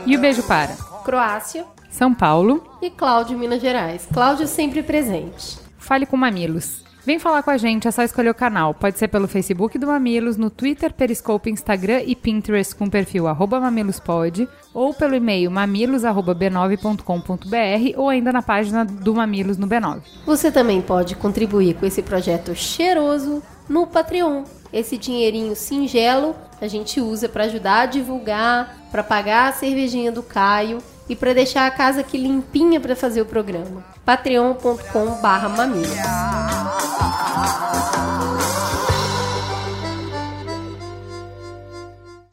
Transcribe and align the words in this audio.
E 0.09 0.15
o 0.15 0.19
beijo 0.19 0.41
para 0.41 0.73
Croácia 1.05 1.65
São 1.91 2.15
Paulo. 2.15 2.63
e 2.81 2.89
Cláudio, 2.89 3.37
Minas 3.37 3.61
Gerais. 3.61 4.07
Cláudio 4.11 4.47
sempre 4.47 4.81
presente. 4.81 5.59
Fale 5.77 6.07
com 6.07 6.17
Mamilos. 6.17 6.83
Vem 7.05 7.19
falar 7.19 7.43
com 7.43 7.51
a 7.51 7.57
gente, 7.57 7.87
é 7.87 7.91
só 7.91 8.01
escolher 8.01 8.31
o 8.31 8.33
canal. 8.33 8.73
Pode 8.73 8.97
ser 8.97 9.07
pelo 9.07 9.27
Facebook 9.27 9.77
do 9.77 9.85
Mamilos, 9.85 10.35
no 10.35 10.49
Twitter, 10.49 10.91
Periscope, 10.91 11.51
Instagram 11.51 12.01
e 12.07 12.15
Pinterest 12.15 12.75
com 12.75 12.85
o 12.85 12.89
perfil 12.89 13.25
mamilospod, 13.25 14.49
ou 14.73 14.95
pelo 14.95 15.13
e-mail 15.13 15.51
mamilos.b9.com.br 15.51 17.93
ou 17.95 18.09
ainda 18.09 18.33
na 18.33 18.41
página 18.41 18.83
do 18.83 19.13
Mamilos 19.13 19.59
no 19.59 19.67
B9. 19.67 20.01
Você 20.25 20.51
também 20.51 20.81
pode 20.81 21.15
contribuir 21.15 21.75
com 21.75 21.85
esse 21.85 22.01
projeto 22.01 22.55
cheiroso 22.55 23.43
no 23.69 23.87
Patreon. 23.87 24.43
Esse 24.73 24.97
dinheirinho 24.97 25.55
singelo 25.55 26.35
a 26.59 26.67
gente 26.67 26.99
usa 26.99 27.29
para 27.29 27.45
ajudar 27.45 27.81
a 27.81 27.85
divulgar, 27.85 28.75
para 28.91 29.03
pagar 29.03 29.49
a 29.49 29.53
cervejinha 29.53 30.11
do 30.11 30.21
Caio 30.21 30.79
e 31.07 31.15
para 31.15 31.33
deixar 31.33 31.65
a 31.65 31.71
casa 31.71 32.01
aqui 32.01 32.17
limpinha 32.17 32.81
para 32.81 32.95
fazer 32.95 33.21
o 33.21 33.25
programa. 33.25 33.85
patreon.com/mamilos. 34.03 35.89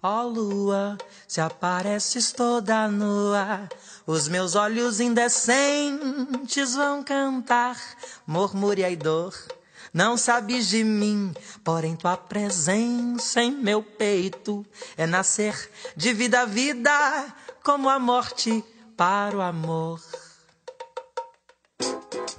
Ó 0.03 0.23
lua, 0.23 0.99
se 1.27 1.41
apareces 1.41 2.33
toda 2.33 2.87
nua, 2.87 3.69
os 4.07 4.29
meus 4.29 4.55
olhos 4.55 5.01
indecentes 5.01 6.77
vão 6.77 7.03
cantar, 7.03 7.77
murmúria 8.25 8.89
e 8.89 8.95
dor. 8.95 9.35
Não 9.97 10.19
sabes 10.19 10.69
de 10.69 10.84
mim, 10.84 11.33
porém 11.65 11.97
tua 11.97 12.19
presença 12.19 13.43
em 13.43 13.51
meu 13.51 13.83
peito 13.83 14.62
é 14.95 15.07
nascer 15.07 15.71
de 15.97 16.12
vida 16.12 16.43
a 16.43 16.45
vida, 16.45 17.34
como 17.65 17.89
a 17.89 17.99
morte 17.99 18.62
para 18.95 19.35
o 19.35 19.41
amor. 19.41 19.99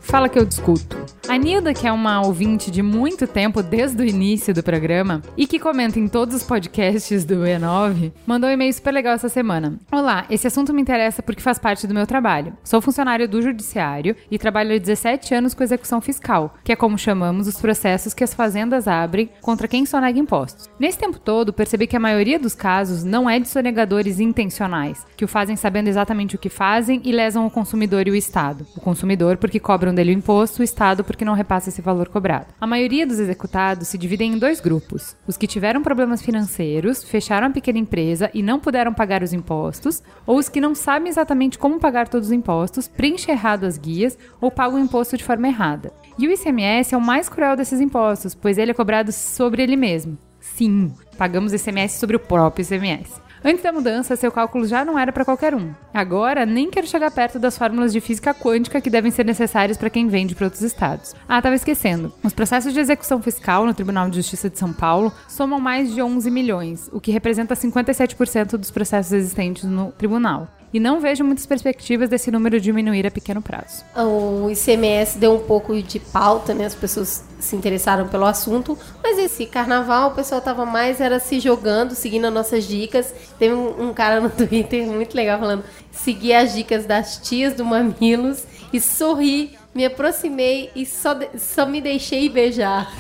Fala 0.07 0.29
que 0.29 0.39
eu 0.39 0.45
discuto. 0.45 0.97
A 1.27 1.35
Nilda, 1.35 1.73
que 1.73 1.85
é 1.85 1.91
uma 1.91 2.25
ouvinte 2.25 2.71
de 2.71 2.81
muito 2.81 3.27
tempo, 3.27 3.61
desde 3.61 4.01
o 4.01 4.05
início 4.05 4.53
do 4.53 4.63
programa, 4.63 5.21
e 5.35 5.45
que 5.45 5.59
comenta 5.59 5.99
em 5.99 6.07
todos 6.07 6.33
os 6.33 6.43
podcasts 6.43 7.25
do 7.25 7.43
E9, 7.43 8.13
mandou 8.25 8.49
um 8.49 8.53
e-mail 8.53 8.73
super 8.73 8.93
legal 8.93 9.13
essa 9.13 9.27
semana. 9.27 9.77
Olá, 9.91 10.25
esse 10.29 10.47
assunto 10.47 10.73
me 10.73 10.81
interessa 10.81 11.21
porque 11.21 11.41
faz 11.41 11.59
parte 11.59 11.85
do 11.85 11.93
meu 11.93 12.07
trabalho. 12.07 12.55
Sou 12.63 12.79
funcionário 12.79 13.27
do 13.27 13.41
Judiciário 13.41 14.15
e 14.31 14.37
trabalho 14.39 14.73
há 14.73 14.77
17 14.77 15.35
anos 15.35 15.53
com 15.53 15.65
execução 15.65 15.99
fiscal, 15.99 16.55
que 16.63 16.71
é 16.71 16.77
como 16.77 16.97
chamamos 16.97 17.45
os 17.45 17.59
processos 17.59 18.13
que 18.13 18.23
as 18.23 18.33
fazendas 18.33 18.87
abrem 18.87 19.29
contra 19.41 19.67
quem 19.67 19.85
sonega 19.85 20.17
impostos. 20.17 20.69
Nesse 20.79 20.97
tempo 20.97 21.19
todo, 21.19 21.51
percebi 21.51 21.87
que 21.87 21.97
a 21.97 21.99
maioria 21.99 22.39
dos 22.39 22.55
casos 22.55 23.03
não 23.03 23.29
é 23.29 23.37
de 23.37 23.49
sonegadores 23.49 24.21
intencionais, 24.21 25.05
que 25.17 25.25
o 25.25 25.27
fazem 25.27 25.57
sabendo 25.57 25.89
exatamente 25.89 26.37
o 26.37 26.39
que 26.39 26.47
fazem 26.47 27.01
e 27.03 27.11
lesam 27.11 27.45
o 27.45 27.51
consumidor 27.51 28.07
e 28.07 28.11
o 28.11 28.15
Estado. 28.15 28.65
O 28.77 28.79
consumidor 28.79 29.35
porque 29.35 29.59
cobram 29.59 29.96
dele 29.97 30.11
o 30.11 30.17
imposto, 30.17 30.61
o 30.61 30.63
Estado 30.63 31.03
porque 31.03 31.25
não 31.25 31.33
repassa 31.33 31.69
esse 31.69 31.81
valor 31.81 32.07
cobrado. 32.07 32.53
A 32.61 32.67
maioria 32.67 33.05
dos 33.05 33.19
executados 33.19 33.87
se 33.87 33.97
dividem 33.97 34.33
em 34.33 34.37
dois 34.37 34.61
grupos: 34.61 35.15
os 35.27 35.35
que 35.35 35.47
tiveram 35.47 35.81
problemas 35.81 36.21
financeiros, 36.21 37.03
fecharam 37.03 37.47
a 37.47 37.51
pequena 37.51 37.79
empresa 37.79 38.29
e 38.33 38.41
não 38.41 38.59
puderam 38.59 38.93
pagar 38.93 39.23
os 39.23 39.33
impostos, 39.33 40.01
ou 40.25 40.37
os 40.37 40.47
que 40.47 40.61
não 40.61 40.75
sabem 40.75 41.09
exatamente 41.09 41.57
como 41.57 41.79
pagar 41.79 42.07
todos 42.07 42.27
os 42.27 42.33
impostos, 42.33 42.87
preenchem 42.87 43.33
errado 43.33 43.65
as 43.65 43.77
guias 43.77 44.17
ou 44.39 44.51
pagam 44.51 44.79
o 44.79 44.83
imposto 44.83 45.17
de 45.17 45.23
forma 45.23 45.47
errada. 45.47 45.91
E 46.17 46.27
o 46.27 46.31
ICMS 46.31 46.93
é 46.93 46.97
o 46.97 47.01
mais 47.01 47.27
cruel 47.27 47.55
desses 47.55 47.81
impostos, 47.81 48.35
pois 48.35 48.57
ele 48.57 48.71
é 48.71 48.73
cobrado 48.73 49.11
sobre 49.11 49.63
ele 49.63 49.75
mesmo. 49.75 50.17
Sim, 50.39 50.93
pagamos 51.17 51.53
ICMS 51.53 51.99
sobre 51.99 52.15
o 52.15 52.19
próprio 52.19 52.63
ICMS. 52.63 53.26
Antes 53.43 53.63
da 53.63 53.71
mudança, 53.71 54.15
seu 54.15 54.31
cálculo 54.31 54.65
já 54.65 54.83
não 54.83 54.97
era 54.97 55.11
para 55.11 55.23
qualquer 55.23 55.53
um. 55.53 55.73
Agora, 55.93 56.45
nem 56.45 56.69
quero 56.69 56.87
chegar 56.87 57.11
perto 57.11 57.37
das 57.37 57.57
fórmulas 57.57 57.93
de 57.93 58.01
física 58.01 58.33
quântica 58.33 58.81
que 58.81 58.89
devem 58.89 59.11
ser 59.11 59.25
necessárias 59.25 59.77
para 59.77 59.89
quem 59.89 60.07
vende 60.07 60.35
para 60.35 60.45
outros 60.45 60.63
estados. 60.63 61.15
Ah, 61.27 61.37
estava 61.37 61.55
esquecendo. 61.55 62.11
Os 62.23 62.33
processos 62.33 62.73
de 62.73 62.79
execução 62.79 63.21
fiscal 63.21 63.65
no 63.65 63.73
Tribunal 63.73 64.09
de 64.09 64.17
Justiça 64.17 64.49
de 64.49 64.57
São 64.57 64.73
Paulo 64.73 65.13
somam 65.27 65.59
mais 65.59 65.93
de 65.93 66.01
11 66.01 66.31
milhões, 66.31 66.89
o 66.91 66.99
que 66.99 67.11
representa 67.11 67.55
57% 67.55 68.57
dos 68.57 68.71
processos 68.71 69.11
existentes 69.11 69.63
no 69.63 69.91
tribunal. 69.91 70.47
E 70.77 70.79
não 70.79 70.99
vejo 70.99 71.23
muitas 71.23 71.47
perspectivas 71.47 72.07
desse 72.07 72.29
número 72.29 72.61
diminuir 72.61 73.07
a 73.07 73.09
pequeno 73.09 73.41
prazo. 73.41 73.83
O 73.95 74.47
ICMS 74.47 75.17
deu 75.17 75.33
um 75.33 75.39
pouco 75.39 75.75
de 75.81 75.99
pauta, 75.99 76.53
né? 76.53 76.65
As 76.67 76.75
pessoas 76.75 77.25
se 77.39 77.55
interessaram 77.55 78.07
pelo 78.07 78.25
assunto, 78.25 78.77
mas 79.01 79.17
esse 79.17 79.47
carnaval 79.47 80.11
o 80.11 80.13
pessoal 80.13 80.39
tava 80.39 80.67
mais 80.67 81.01
era 81.01 81.19
se 81.19 81.39
jogando, 81.39 81.95
seguindo 81.95 82.25
as 82.25 82.33
nossas 82.33 82.67
dicas. 82.67 83.11
Teve 83.39 83.55
um, 83.55 83.91
cara 83.91 84.21
no 84.21 84.29
Twitter 84.29 84.85
muito 84.85 85.15
legal 85.15 85.39
falando: 85.39 85.63
seguir 85.91 86.33
as 86.33 86.53
dicas 86.53 86.85
das 86.85 87.17
tias 87.17 87.55
do 87.55 87.65
Mamilos 87.65 88.43
e 88.71 88.79
sorri. 88.79 89.57
Me 89.73 89.83
aproximei 89.83 90.69
e 90.75 90.85
só, 90.85 91.17
só 91.39 91.65
me 91.65 91.81
deixei 91.81 92.29
beijar. 92.29 92.91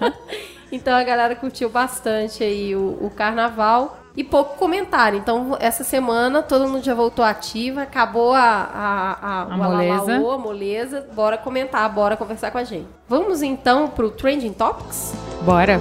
então 0.72 0.94
a 0.94 1.04
galera 1.04 1.36
curtiu 1.36 1.68
bastante 1.68 2.42
aí 2.42 2.74
o, 2.74 2.98
o 3.02 3.10
carnaval. 3.10 4.01
E 4.16 4.22
pouco 4.22 4.56
comentário. 4.58 5.18
Então, 5.18 5.56
essa 5.58 5.82
semana 5.84 6.42
todo 6.42 6.68
mundo 6.68 6.84
já 6.84 6.94
voltou 6.94 7.24
ativa, 7.24 7.82
acabou 7.82 8.34
a, 8.34 8.40
a, 8.40 9.18
a, 9.22 9.42
A 9.42 9.46
o 9.56 9.62
alalaô, 9.62 9.98
moleza. 9.98 10.30
a 10.30 10.38
moleza. 10.38 11.08
Bora 11.14 11.38
comentar, 11.38 11.88
bora 11.92 12.16
conversar 12.16 12.50
com 12.50 12.58
a 12.58 12.64
gente. 12.64 12.86
Vamos 13.08 13.42
então 13.42 13.88
pro 13.88 14.10
Trending 14.10 14.52
Topics? 14.52 15.14
Bora! 15.42 15.80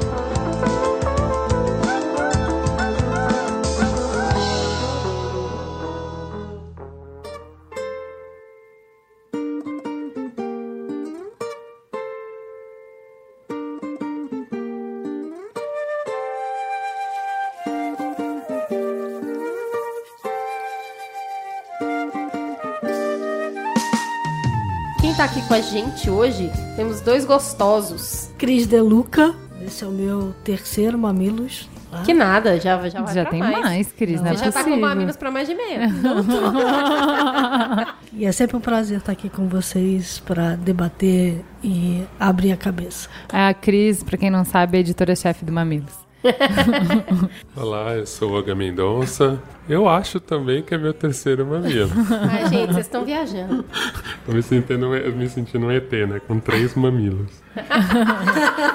Aqui 25.32 25.42
com 25.48 25.54
a 25.54 25.62
gente 25.62 26.10
hoje, 26.10 26.52
temos 26.76 27.00
dois 27.00 27.24
gostosos. 27.24 28.30
Cris 28.38 28.68
De 28.68 28.82
Luca, 28.82 29.34
esse 29.66 29.82
é 29.82 29.88
o 29.88 29.92
meu 29.92 30.36
terceiro 30.44 30.98
Mamilos. 30.98 31.70
Que 32.06 32.14
nada, 32.14 32.60
já, 32.60 32.78
já 32.90 33.02
vai 33.02 33.14
Já 33.14 33.22
pra 33.24 33.32
tem 33.32 33.40
mais. 33.40 33.60
mais, 33.60 33.92
Cris, 33.92 34.22
não, 34.22 34.32
é 34.32 34.38
Você 34.38 34.46
já 34.46 34.52
tá 34.52 34.64
com 34.64 34.78
mamilos 34.78 35.18
pra 35.18 35.30
mais 35.30 35.48
de 35.48 35.56
meia. 35.56 35.90
E 38.14 38.26
é 38.26 38.32
sempre 38.32 38.58
um 38.58 38.60
prazer 38.60 38.98
estar 38.98 39.14
aqui 39.14 39.30
com 39.30 39.48
vocês 39.48 40.20
para 40.20 40.56
debater 40.56 41.44
e 41.64 42.04
abrir 42.20 42.52
a 42.52 42.58
cabeça. 42.58 43.08
A 43.32 43.54
Cris, 43.54 44.04
pra 44.04 44.18
quem 44.18 44.30
não 44.30 44.44
sabe, 44.44 44.78
é 44.78 44.82
editora-chefe 44.82 45.46
do 45.46 45.52
Mamilos. 45.52 45.94
Olá, 47.56 47.96
eu 47.96 48.06
sou 48.06 48.40
o 48.40 48.56
Mendonça. 48.56 49.42
Eu 49.68 49.88
acho 49.88 50.20
também 50.20 50.62
que 50.62 50.74
é 50.74 50.78
meu 50.78 50.94
terceiro 50.94 51.46
mamilo. 51.46 51.90
Ai, 52.30 52.50
gente, 52.50 52.74
vocês 52.74 52.86
estão 52.86 53.06
viajando. 53.06 53.66
Tô 54.26 54.32
me 54.32 54.42
sentindo, 54.42 54.90
me 54.90 55.30
sentindo 55.30 55.66
um 55.66 55.72
ET, 55.72 55.92
né? 55.92 56.20
Com 56.28 56.40
três 56.40 56.76
mamilos. 56.76 57.42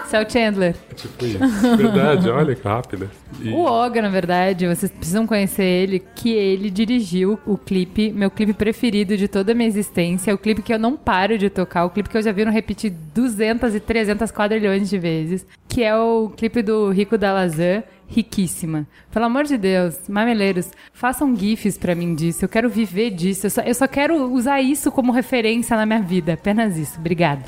Esse 0.05 0.17
é 0.17 0.23
o 0.23 0.31
Chandler. 0.31 0.75
É 0.91 0.95
tipo 0.95 1.25
isso. 1.25 1.39
Verdade, 1.77 2.29
olha 2.29 2.55
que 2.55 2.67
rápida. 2.67 3.11
E 3.41 3.51
O 3.51 3.65
Oga, 3.65 4.03
na 4.03 4.09
verdade, 4.09 4.67
vocês 4.67 4.91
precisam 4.91 5.27
conhecer 5.27 5.65
ele, 5.65 6.03
que 6.15 6.31
ele 6.33 6.71
dirigiu 6.71 7.39
o 7.47 7.57
clipe, 7.57 8.13
meu 8.13 8.31
clipe 8.31 8.53
preferido 8.53 9.17
de 9.17 9.29
toda 9.29 9.53
a 9.53 9.55
minha 9.55 9.69
existência, 9.69 10.35
o 10.35 10.39
clipe 10.39 10.63
que 10.63 10.73
eu 10.73 10.79
não 10.79 10.97
paro 10.97 11.39
de 11.39 11.49
tocar, 11.49 11.85
o 11.85 11.91
clipe 11.91 12.09
que 12.09 12.17
eu 12.17 12.23
já 12.23 12.33
vi 12.33 12.45
no 12.45 12.51
repetir 12.51 12.93
200 13.15 13.75
e 13.75 13.81
300 13.81 14.31
quadrilhões 14.31 14.89
de 14.89 14.99
vezes, 14.99 15.47
que 15.69 15.83
é 15.83 15.97
o 15.97 16.31
clipe 16.37 16.63
do 16.63 16.91
Rico 16.91 17.17
da 17.17 17.33
Lazan, 17.37 17.85
Riquíssima. 18.09 18.87
Pelo 19.13 19.25
amor 19.25 19.45
de 19.45 19.57
Deus, 19.59 19.97
mameleiros, 20.09 20.71
façam 20.93 21.35
gifs 21.35 21.77
pra 21.77 21.95
mim 21.95 22.15
disso, 22.15 22.45
eu 22.45 22.49
quero 22.49 22.69
viver 22.71 23.11
disso, 23.11 23.47
eu 23.47 23.51
só, 23.51 23.61
eu 23.63 23.75
só 23.75 23.89
quero 23.89 24.33
usar 24.33 24.61
isso 24.61 24.93
como 24.93 25.11
referência 25.11 25.77
na 25.77 25.85
minha 25.85 26.01
vida, 26.03 26.35
apenas 26.35 26.77
isso, 26.79 26.99
obrigada. 27.01 27.43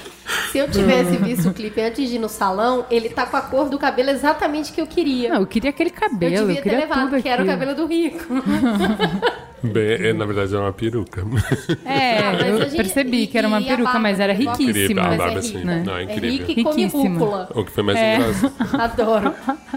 Se 0.50 0.58
eu 0.58 0.68
tivesse 0.68 1.16
visto 1.18 1.48
o 1.50 1.54
clipe 1.54 1.80
antes 1.80 2.08
de 2.08 2.16
ir 2.16 2.18
no 2.18 2.28
salão, 2.28 2.84
ele 2.90 3.08
tá 3.08 3.24
com 3.26 3.36
a 3.36 3.42
cor 3.42 3.68
do 3.68 3.78
cabelo 3.78 4.10
exatamente 4.10 4.72
que 4.72 4.80
eu 4.80 4.86
queria. 4.86 5.28
Não, 5.30 5.40
eu 5.42 5.46
queria 5.46 5.70
aquele 5.70 5.90
eu 5.90 5.94
cabelo, 5.94 6.34
eu, 6.34 6.46
devia 6.46 6.62
ter 6.62 6.62
queria 6.70 6.78
levado, 6.80 7.10
tudo 7.10 7.22
que 7.22 7.28
era 7.28 7.42
o 7.42 7.46
cabelo 7.46 7.74
do 7.74 7.86
rico. 7.86 8.24
bem, 9.62 9.92
é, 10.08 10.12
na 10.12 10.24
verdade 10.24 10.54
é 10.54 10.58
uma 10.58 10.72
peruca. 10.72 11.22
É, 11.84 12.18
Ah, 12.18 12.32
mas 12.32 12.46
eu 12.48 12.56
a 12.56 12.64
gente- 12.64 12.76
percebi 12.76 13.26
que 13.26 13.36
era 13.38 13.46
uma 13.46 13.60
e 13.60 13.64
peruca, 13.64 13.84
barba, 13.84 13.98
mas 14.00 14.20
era 14.20 14.32
né? 14.34 14.40
Incrível, 14.42 14.74
riquíssima. 14.74 15.00
a 15.02 15.08
Mas 15.08 15.18
barba 15.18 15.34
é 15.34 15.38
assim. 15.38 15.52
rico. 15.58 15.66
Não, 15.66 15.96
é 15.96 16.00
É 16.00 16.04
incrível. 16.04 16.30
rico 16.46 16.50
e 16.60 16.62
come 16.64 16.76
Riquíssima. 16.84 17.18
rúcula. 17.18 17.48
O 17.54 17.64
que 17.64 17.70
foi 17.72 17.82
mais 17.82 17.98
É. 17.98 18.16
engraçado. 18.16 18.80
Adoro. 18.80 19.34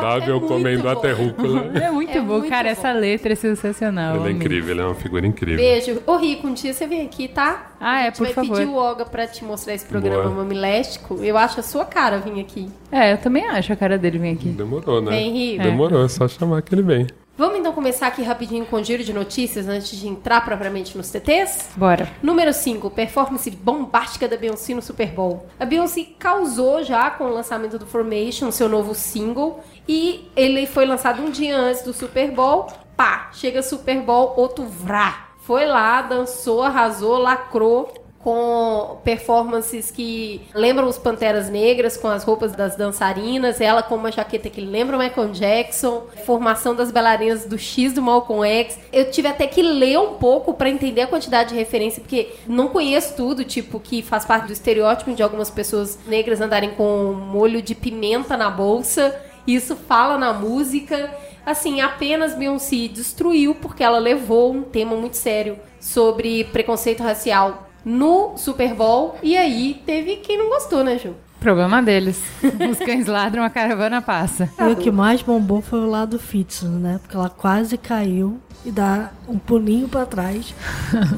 Saudável 0.00 0.36
é 0.36 0.38
muito 0.38 0.46
comendo 0.52 0.82
bom. 0.82 0.88
até 0.90 1.12
rúcula. 1.12 1.70
É 1.80 1.90
muito 1.90 2.10
É 2.16 2.20
bom, 2.20 2.38
muito 2.38 2.48
cara. 2.48 2.64
bom. 2.64 2.70
Essa 2.72 2.92
letra 2.92 3.32
é 3.32 3.36
sensacional. 3.36 4.16
Ele 4.16 4.28
é 4.28 4.32
incrível, 4.32 4.70
ele 4.70 4.80
é 4.80 4.84
uma 4.84 4.94
figura 4.94 5.26
incrível. 5.26 5.56
Beijo. 5.56 6.02
Ô, 6.06 6.16
Rico, 6.16 6.46
um 6.46 6.54
dia 6.54 6.72
você 6.72 6.86
vem 6.86 7.02
aqui, 7.02 7.28
tá? 7.28 7.72
Ah, 7.80 7.92
a 7.92 8.00
é, 8.00 8.04
gente 8.06 8.16
por 8.18 8.24
vai 8.26 8.32
favor. 8.34 8.56
pedir 8.58 8.68
o 8.68 8.74
Olga 8.74 9.04
pra 9.04 9.26
te 9.26 9.44
mostrar 9.44 9.74
esse 9.74 9.86
programa 9.86 10.24
Boa. 10.24 10.34
mamiléstico. 10.36 11.22
Eu 11.22 11.36
acho 11.38 11.60
a 11.60 11.62
sua 11.62 11.84
cara 11.84 12.18
vir 12.18 12.40
aqui. 12.40 12.68
É, 12.92 13.12
eu 13.12 13.18
também 13.18 13.46
acho 13.46 13.72
a 13.72 13.76
cara 13.76 13.96
dele 13.98 14.18
vir 14.18 14.32
aqui. 14.34 14.48
Demorou, 14.50 15.00
né? 15.00 15.10
Vem, 15.10 15.32
Rico. 15.32 15.62
Demorou, 15.62 16.04
é 16.04 16.08
só 16.08 16.26
chamar 16.28 16.62
que 16.62 16.74
ele 16.74 16.82
vem. 16.82 17.06
Vamos 17.38 17.58
então 17.58 17.72
começar 17.72 18.08
aqui 18.08 18.22
rapidinho 18.22 18.66
com 18.66 18.76
o 18.76 18.84
giro 18.84 19.02
de 19.02 19.14
notícias 19.14 19.66
antes 19.66 19.98
de 19.98 20.06
entrar 20.06 20.44
propriamente 20.44 20.94
nos 20.94 21.10
TTs? 21.10 21.70
Bora. 21.74 22.06
Número 22.22 22.52
5, 22.52 22.90
performance 22.90 23.50
bombástica 23.50 24.28
da 24.28 24.36
Beyoncé 24.36 24.74
no 24.74 24.82
Super 24.82 25.08
Bowl. 25.08 25.46
A 25.58 25.64
Beyoncé 25.64 26.04
causou 26.18 26.82
já 26.84 27.08
com 27.08 27.24
o 27.24 27.32
lançamento 27.32 27.78
do 27.78 27.86
Formation, 27.86 28.50
seu 28.50 28.68
novo 28.68 28.94
single, 28.94 29.64
e 29.92 30.30
ele 30.36 30.68
foi 30.68 30.86
lançado 30.86 31.20
um 31.20 31.30
dia 31.30 31.58
antes 31.58 31.82
do 31.82 31.92
Super 31.92 32.30
Bowl. 32.30 32.68
Pá, 32.96 33.28
chega 33.32 33.60
Super 33.60 34.00
Bowl, 34.00 34.34
outro 34.36 34.64
vrá. 34.64 35.30
Foi 35.40 35.66
lá, 35.66 36.00
dançou, 36.00 36.62
arrasou, 36.62 37.18
lacrou 37.18 37.92
com 38.20 38.98
performances 39.02 39.90
que 39.90 40.42
lembram 40.54 40.86
os 40.86 40.98
Panteras 40.98 41.48
Negras, 41.48 41.96
com 41.96 42.06
as 42.06 42.22
roupas 42.22 42.52
das 42.52 42.76
dançarinas, 42.76 43.60
ela 43.60 43.82
com 43.82 43.96
uma 43.96 44.12
jaqueta 44.12 44.48
que 44.48 44.60
lembra 44.60 44.96
o 44.96 45.00
Michael 45.00 45.30
Jackson, 45.30 46.04
formação 46.24 46.74
das 46.74 46.92
bailarinas 46.92 47.46
do 47.46 47.58
X 47.58 47.92
do 47.92 48.02
Malcolm 48.02 48.46
X. 48.46 48.78
Eu 48.92 49.10
tive 49.10 49.26
até 49.26 49.46
que 49.46 49.62
ler 49.62 49.98
um 49.98 50.14
pouco 50.14 50.54
pra 50.54 50.68
entender 50.68 51.00
a 51.00 51.06
quantidade 51.08 51.48
de 51.48 51.56
referência, 51.56 52.00
porque 52.00 52.28
não 52.46 52.68
conheço 52.68 53.16
tudo, 53.16 53.42
tipo, 53.42 53.80
que 53.80 54.02
faz 54.02 54.24
parte 54.24 54.46
do 54.46 54.52
estereótipo 54.52 55.12
de 55.14 55.22
algumas 55.22 55.50
pessoas 55.50 55.98
negras 56.06 56.40
andarem 56.40 56.70
com 56.74 57.12
molho 57.12 57.60
de 57.60 57.74
pimenta 57.74 58.36
na 58.36 58.50
bolsa. 58.50 59.29
Isso 59.46 59.76
fala 59.76 60.18
na 60.18 60.32
música. 60.32 61.10
Assim, 61.44 61.80
apenas 61.80 62.34
Beyoncé 62.34 62.88
destruiu 62.88 63.54
porque 63.54 63.82
ela 63.82 63.98
levou 63.98 64.52
um 64.52 64.62
tema 64.62 64.94
muito 64.94 65.16
sério 65.16 65.58
sobre 65.80 66.44
preconceito 66.44 67.02
racial 67.02 67.68
no 67.84 68.36
Super 68.36 68.74
Bowl. 68.74 69.16
E 69.22 69.36
aí 69.36 69.82
teve 69.86 70.16
quem 70.16 70.38
não 70.38 70.48
gostou, 70.48 70.84
né, 70.84 70.98
Ju? 70.98 71.14
Problema 71.40 71.82
deles. 71.82 72.22
Os 72.70 72.78
cães 72.78 73.06
ladram, 73.06 73.42
a 73.42 73.48
caravana 73.48 74.02
passa. 74.02 74.50
E 74.60 74.72
o 74.72 74.76
que 74.76 74.90
mais 74.90 75.22
bombou 75.22 75.62
foi 75.62 75.80
o 75.80 75.88
lado 75.88 76.18
Fitz, 76.18 76.62
né? 76.62 77.00
Porque 77.00 77.16
ela 77.16 77.30
quase 77.30 77.78
caiu 77.78 78.38
e 78.64 78.70
dá 78.70 79.10
um 79.28 79.38
pulinho 79.38 79.88
pra 79.88 80.04
trás 80.04 80.54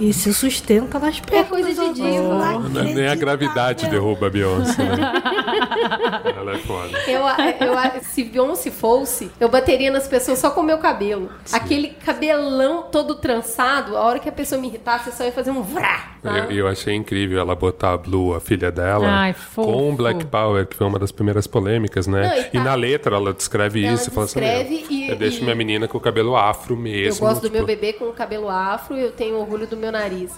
e 0.00 0.12
se 0.12 0.32
sustenta 0.32 0.98
nas 0.98 1.18
pernas. 1.20 1.48
coisa 1.48 1.68
de 1.72 1.92
diva. 1.94 2.22
Não 2.22 2.60
Não 2.68 2.80
é 2.80 2.84
Nem 2.94 3.08
a 3.08 3.14
gravidade 3.14 3.88
derruba 3.88 4.26
a 4.28 4.30
Beyoncé, 4.30 4.82
né? 4.82 5.12
Ela 6.36 6.54
é 6.54 6.58
foda. 6.58 6.98
Eu, 7.06 7.22
eu, 7.66 8.02
se 8.02 8.24
Beyoncé 8.24 8.70
fosse, 8.70 9.30
eu 9.40 9.48
bateria 9.48 9.90
nas 9.90 10.06
pessoas 10.06 10.38
só 10.38 10.50
com 10.50 10.60
o 10.60 10.64
meu 10.64 10.78
cabelo. 10.78 11.30
Aquele 11.52 11.88
cabelão 11.88 12.84
todo 12.90 13.14
trançado, 13.16 13.96
a 13.96 14.00
hora 14.02 14.18
que 14.18 14.28
a 14.28 14.32
pessoa 14.32 14.60
me 14.60 14.68
irritasse, 14.68 15.08
eu 15.08 15.12
só 15.12 15.24
ia 15.24 15.32
fazer 15.32 15.50
um 15.50 15.62
vrá. 15.62 16.12
tá? 16.22 16.38
Eu, 16.38 16.50
eu 16.52 16.68
achei 16.68 16.94
incrível 16.94 17.40
ela 17.40 17.54
botar 17.54 17.92
a 17.94 17.96
Blue, 17.96 18.34
a 18.34 18.40
filha 18.40 18.70
dela, 18.70 19.06
Ai, 19.08 19.34
com 19.54 19.94
Black 19.96 20.26
Power, 20.26 20.66
que 20.66 20.76
foi 20.76 20.86
uma 20.86 20.98
das 20.98 21.10
primeiras 21.12 21.46
polêmicas, 21.46 22.06
né? 22.06 22.28
Não, 22.28 22.36
e 22.36 22.40
e, 22.40 22.50
tá- 22.50 22.60
na 22.64 22.74
letra 22.74 23.16
ela 23.16 23.32
descreve 23.32 23.84
Ela 23.84 23.94
isso 23.94 24.08
e 24.10 24.12
fala 24.12 24.26
assim: 24.26 24.40
descreve 24.40 24.74
"Meu, 24.88 24.90
e- 24.90 25.10
eu 25.10 25.16
deixo 25.16 25.40
e- 25.40 25.42
minha 25.44 25.54
menina 25.56 25.88
com 25.88 25.98
o 25.98 26.00
cabelo 26.00 26.36
afro 26.36 26.74
Eu 26.74 26.80
mesmo. 26.80 27.31
Gosto 27.32 27.48
do 27.48 27.50
meu 27.50 27.64
bebê 27.64 27.92
com 27.92 28.06
o 28.06 28.12
cabelo 28.12 28.48
afro 28.48 28.96
e 28.96 29.02
eu 29.02 29.12
tenho 29.12 29.36
orgulho 29.36 29.66
do 29.66 29.76
meu 29.76 29.92
nariz, 29.92 30.32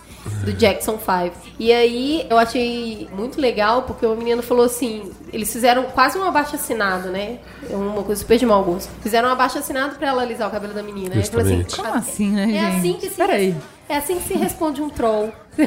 do 0.44 0.52
Jackson 0.52 0.98
5. 0.98 1.36
E 1.58 1.72
aí 1.72 2.26
eu 2.28 2.38
achei 2.38 3.08
muito 3.12 3.40
legal 3.40 3.82
porque 3.82 4.04
o 4.06 4.14
menino 4.14 4.42
falou 4.42 4.64
assim: 4.64 5.10
eles 5.32 5.52
fizeram 5.52 5.84
quase 5.84 6.18
um 6.18 6.24
abaixo 6.24 6.56
assinado, 6.56 7.10
né? 7.10 7.38
É 7.68 7.74
uma 7.74 8.02
coisa 8.02 8.20
super 8.20 8.38
de 8.38 8.46
mau 8.46 8.62
gosto. 8.64 8.90
Fizeram 9.02 9.28
um 9.28 9.32
abaixo 9.32 9.58
assinado 9.58 9.96
pra 9.96 10.08
ela 10.08 10.22
alisar 10.22 10.48
o 10.48 10.50
cabelo 10.50 10.74
da 10.74 10.82
menina. 10.82 11.10
Falei 11.10 11.22
Justamente. 11.22 11.76
Como 11.76 11.94
assim, 11.94 12.30
né, 12.30 12.44
é 12.44 12.46
gente? 12.46 12.76
assim 12.76 12.92
que 12.94 13.08
se 13.08 13.14
Peraí. 13.16 13.54
É 13.88 13.96
assim 13.96 14.16
que 14.16 14.28
se 14.28 14.34
responde 14.34 14.80
um 14.80 14.88
troll. 14.88 15.32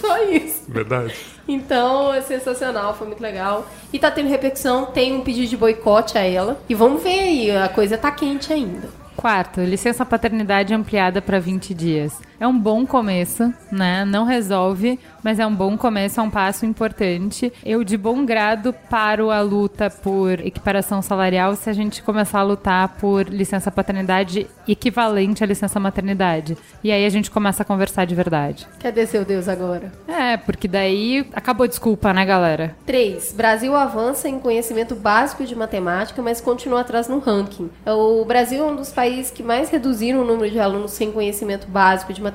Só 0.00 0.22
isso. 0.24 0.62
Verdade. 0.68 1.14
Então, 1.46 2.14
é 2.14 2.20
sensacional, 2.20 2.94
foi 2.94 3.08
muito 3.08 3.20
legal. 3.20 3.66
E 3.92 3.98
tá 3.98 4.10
tendo 4.10 4.28
repercussão, 4.28 4.86
tem 4.86 5.12
um 5.12 5.22
pedido 5.22 5.48
de 5.48 5.56
boicote 5.56 6.16
a 6.16 6.22
ela. 6.22 6.60
E 6.68 6.74
vamos 6.74 7.02
ver 7.02 7.18
aí, 7.18 7.50
a 7.50 7.68
coisa 7.68 7.98
tá 7.98 8.10
quente 8.12 8.52
ainda. 8.52 9.01
Quarto, 9.16 9.60
licença 9.60 10.04
paternidade 10.06 10.74
ampliada 10.74 11.20
para 11.20 11.38
20 11.38 11.74
dias. 11.74 12.20
É 12.42 12.46
um 12.48 12.58
bom 12.58 12.84
começo, 12.84 13.54
né? 13.70 14.04
Não 14.04 14.24
resolve, 14.24 14.98
mas 15.22 15.38
é 15.38 15.46
um 15.46 15.54
bom 15.54 15.78
começo, 15.78 16.18
é 16.18 16.22
um 16.24 16.28
passo 16.28 16.66
importante. 16.66 17.52
Eu, 17.64 17.84
de 17.84 17.96
bom 17.96 18.26
grado, 18.26 18.72
paro 18.90 19.30
a 19.30 19.40
luta 19.40 19.88
por 19.88 20.40
equiparação 20.40 21.00
salarial 21.00 21.54
se 21.54 21.70
a 21.70 21.72
gente 21.72 22.02
começar 22.02 22.40
a 22.40 22.42
lutar 22.42 22.96
por 22.98 23.28
licença 23.28 23.70
paternidade 23.70 24.48
equivalente 24.66 25.44
à 25.44 25.46
licença 25.46 25.78
maternidade. 25.78 26.58
E 26.82 26.90
aí 26.90 27.06
a 27.06 27.08
gente 27.08 27.30
começa 27.30 27.62
a 27.62 27.64
conversar 27.64 28.06
de 28.06 28.14
verdade. 28.16 28.66
Cadê 28.80 29.06
seu 29.06 29.24
Deus 29.24 29.46
agora? 29.46 29.92
É, 30.08 30.36
porque 30.36 30.66
daí 30.66 31.24
acabou 31.32 31.62
a 31.62 31.68
desculpa, 31.68 32.12
né, 32.12 32.24
galera? 32.24 32.74
3. 32.84 33.34
Brasil 33.34 33.76
avança 33.76 34.28
em 34.28 34.40
conhecimento 34.40 34.96
básico 34.96 35.44
de 35.44 35.54
matemática, 35.54 36.20
mas 36.20 36.40
continua 36.40 36.80
atrás 36.80 37.06
no 37.06 37.20
ranking. 37.20 37.70
O 37.86 38.24
Brasil 38.24 38.64
é 38.64 38.66
um 38.66 38.74
dos 38.74 38.90
países 38.90 39.30
que 39.30 39.44
mais 39.44 39.70
reduziram 39.70 40.22
o 40.22 40.24
número 40.24 40.50
de 40.50 40.58
alunos 40.58 40.90
sem 40.90 41.12
conhecimento 41.12 41.68
básico 41.68 42.12
de 42.12 42.20
matemática, 42.20 42.31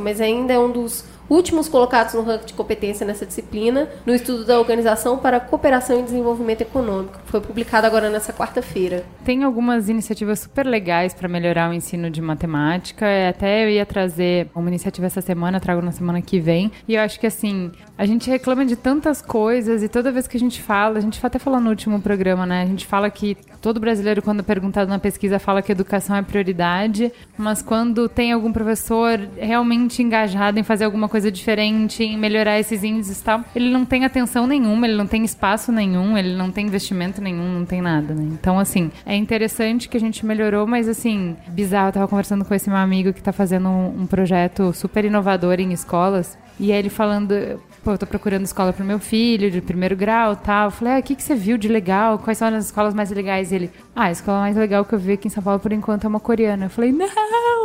mas 0.00 0.20
ainda 0.20 0.52
é 0.52 0.58
um 0.58 0.70
dos 0.70 1.04
últimos 1.28 1.68
colocados 1.68 2.14
no 2.14 2.22
ranking 2.22 2.46
de 2.46 2.54
competência 2.54 3.06
nessa 3.06 3.26
disciplina, 3.26 3.88
no 4.06 4.14
estudo 4.14 4.44
da 4.44 4.58
Organização 4.58 5.18
para 5.18 5.40
Cooperação 5.40 6.00
e 6.00 6.02
Desenvolvimento 6.02 6.62
Econômico, 6.62 7.18
foi 7.26 7.40
publicado 7.40 7.86
agora 7.86 8.10
nessa 8.10 8.32
quarta-feira. 8.32 9.04
Tem 9.24 9.44
algumas 9.44 9.88
iniciativas 9.88 10.40
super 10.40 10.66
legais 10.66 11.14
para 11.14 11.28
melhorar 11.28 11.70
o 11.70 11.74
ensino 11.74 12.10
de 12.10 12.20
matemática. 12.20 13.06
É, 13.06 13.28
até 13.28 13.64
eu 13.64 13.70
ia 13.70 13.84
trazer 13.84 14.48
uma 14.54 14.68
iniciativa 14.68 15.06
essa 15.06 15.20
semana, 15.20 15.60
trago 15.60 15.82
na 15.82 15.92
semana 15.92 16.22
que 16.22 16.38
vem. 16.40 16.70
E 16.86 16.94
eu 16.94 17.02
acho 17.02 17.18
que 17.18 17.26
assim, 17.26 17.70
a 17.96 18.06
gente 18.06 18.30
reclama 18.30 18.64
de 18.64 18.76
tantas 18.76 19.20
coisas 19.20 19.82
e 19.82 19.88
toda 19.88 20.12
vez 20.12 20.26
que 20.26 20.36
a 20.36 20.40
gente 20.40 20.62
fala, 20.62 20.98
a 20.98 21.00
gente 21.00 21.18
até 21.24 21.38
falou 21.38 21.60
no 21.60 21.70
último 21.70 22.00
programa, 22.00 22.46
né? 22.46 22.62
A 22.62 22.66
gente 22.66 22.86
fala 22.86 23.10
que 23.10 23.36
todo 23.60 23.80
brasileiro, 23.80 24.22
quando 24.22 24.42
perguntado 24.44 24.88
na 24.88 24.98
pesquisa, 24.98 25.38
fala 25.38 25.60
que 25.60 25.72
educação 25.72 26.14
é 26.16 26.22
prioridade, 26.22 27.12
mas 27.36 27.60
quando 27.60 28.08
tem 28.08 28.32
algum 28.32 28.52
professor 28.52 29.18
realmente 29.36 30.02
engajado 30.02 30.58
em 30.58 30.62
fazer 30.62 30.84
alguma 30.84 31.08
coisa 31.08 31.17
diferente, 31.24 32.02
em 32.02 32.16
melhorar 32.16 32.58
esses 32.58 32.84
índices 32.84 33.20
e 33.20 33.24
tal, 33.24 33.44
ele 33.54 33.70
não 33.70 33.84
tem 33.84 34.04
atenção 34.04 34.46
nenhuma, 34.46 34.86
ele 34.86 34.96
não 34.96 35.06
tem 35.06 35.24
espaço 35.24 35.72
nenhum, 35.72 36.16
ele 36.16 36.34
não 36.34 36.50
tem 36.50 36.66
investimento 36.66 37.20
nenhum, 37.20 37.58
não 37.58 37.64
tem 37.64 37.80
nada, 37.80 38.14
né? 38.14 38.28
Então, 38.32 38.58
assim, 38.58 38.90
é 39.04 39.16
interessante 39.16 39.88
que 39.88 39.96
a 39.96 40.00
gente 40.00 40.24
melhorou, 40.24 40.66
mas 40.66 40.88
assim, 40.88 41.36
bizarro, 41.48 41.88
eu 41.88 41.92
tava 41.92 42.08
conversando 42.08 42.44
com 42.44 42.54
esse 42.54 42.68
meu 42.68 42.78
amigo 42.78 43.12
que 43.12 43.22
tá 43.22 43.32
fazendo 43.32 43.68
um, 43.68 44.02
um 44.02 44.06
projeto 44.06 44.72
super 44.72 45.04
inovador 45.04 45.60
em 45.60 45.72
escolas, 45.72 46.38
e 46.60 46.72
aí 46.72 46.78
ele 46.78 46.90
falando, 46.90 47.60
pô, 47.84 47.92
eu 47.92 47.98
tô 47.98 48.06
procurando 48.06 48.44
escola 48.44 48.72
pro 48.72 48.84
meu 48.84 48.98
filho, 48.98 49.50
de 49.50 49.60
primeiro 49.60 49.96
grau 49.96 50.34
tal. 50.34 50.66
Eu 50.66 50.70
falei, 50.70 50.94
ah, 50.94 50.98
o 50.98 51.02
que, 51.02 51.14
que 51.14 51.22
você 51.22 51.34
viu 51.34 51.56
de 51.56 51.68
legal? 51.68 52.18
Quais 52.18 52.36
são 52.36 52.48
as 52.48 52.66
escolas 52.66 52.92
mais 52.92 53.10
legais? 53.10 53.52
E 53.52 53.54
ele, 53.54 53.70
ah, 53.94 54.04
a 54.04 54.10
escola 54.10 54.40
mais 54.40 54.56
legal 54.56 54.84
que 54.84 54.94
eu 54.94 54.98
vi 54.98 55.12
aqui 55.12 55.28
em 55.28 55.30
São 55.30 55.42
Paulo 55.42 55.60
por 55.60 55.72
enquanto 55.72 56.04
é 56.04 56.08
uma 56.08 56.20
coreana. 56.20 56.66
Eu 56.66 56.70
falei, 56.70 56.90
não, 56.90 57.06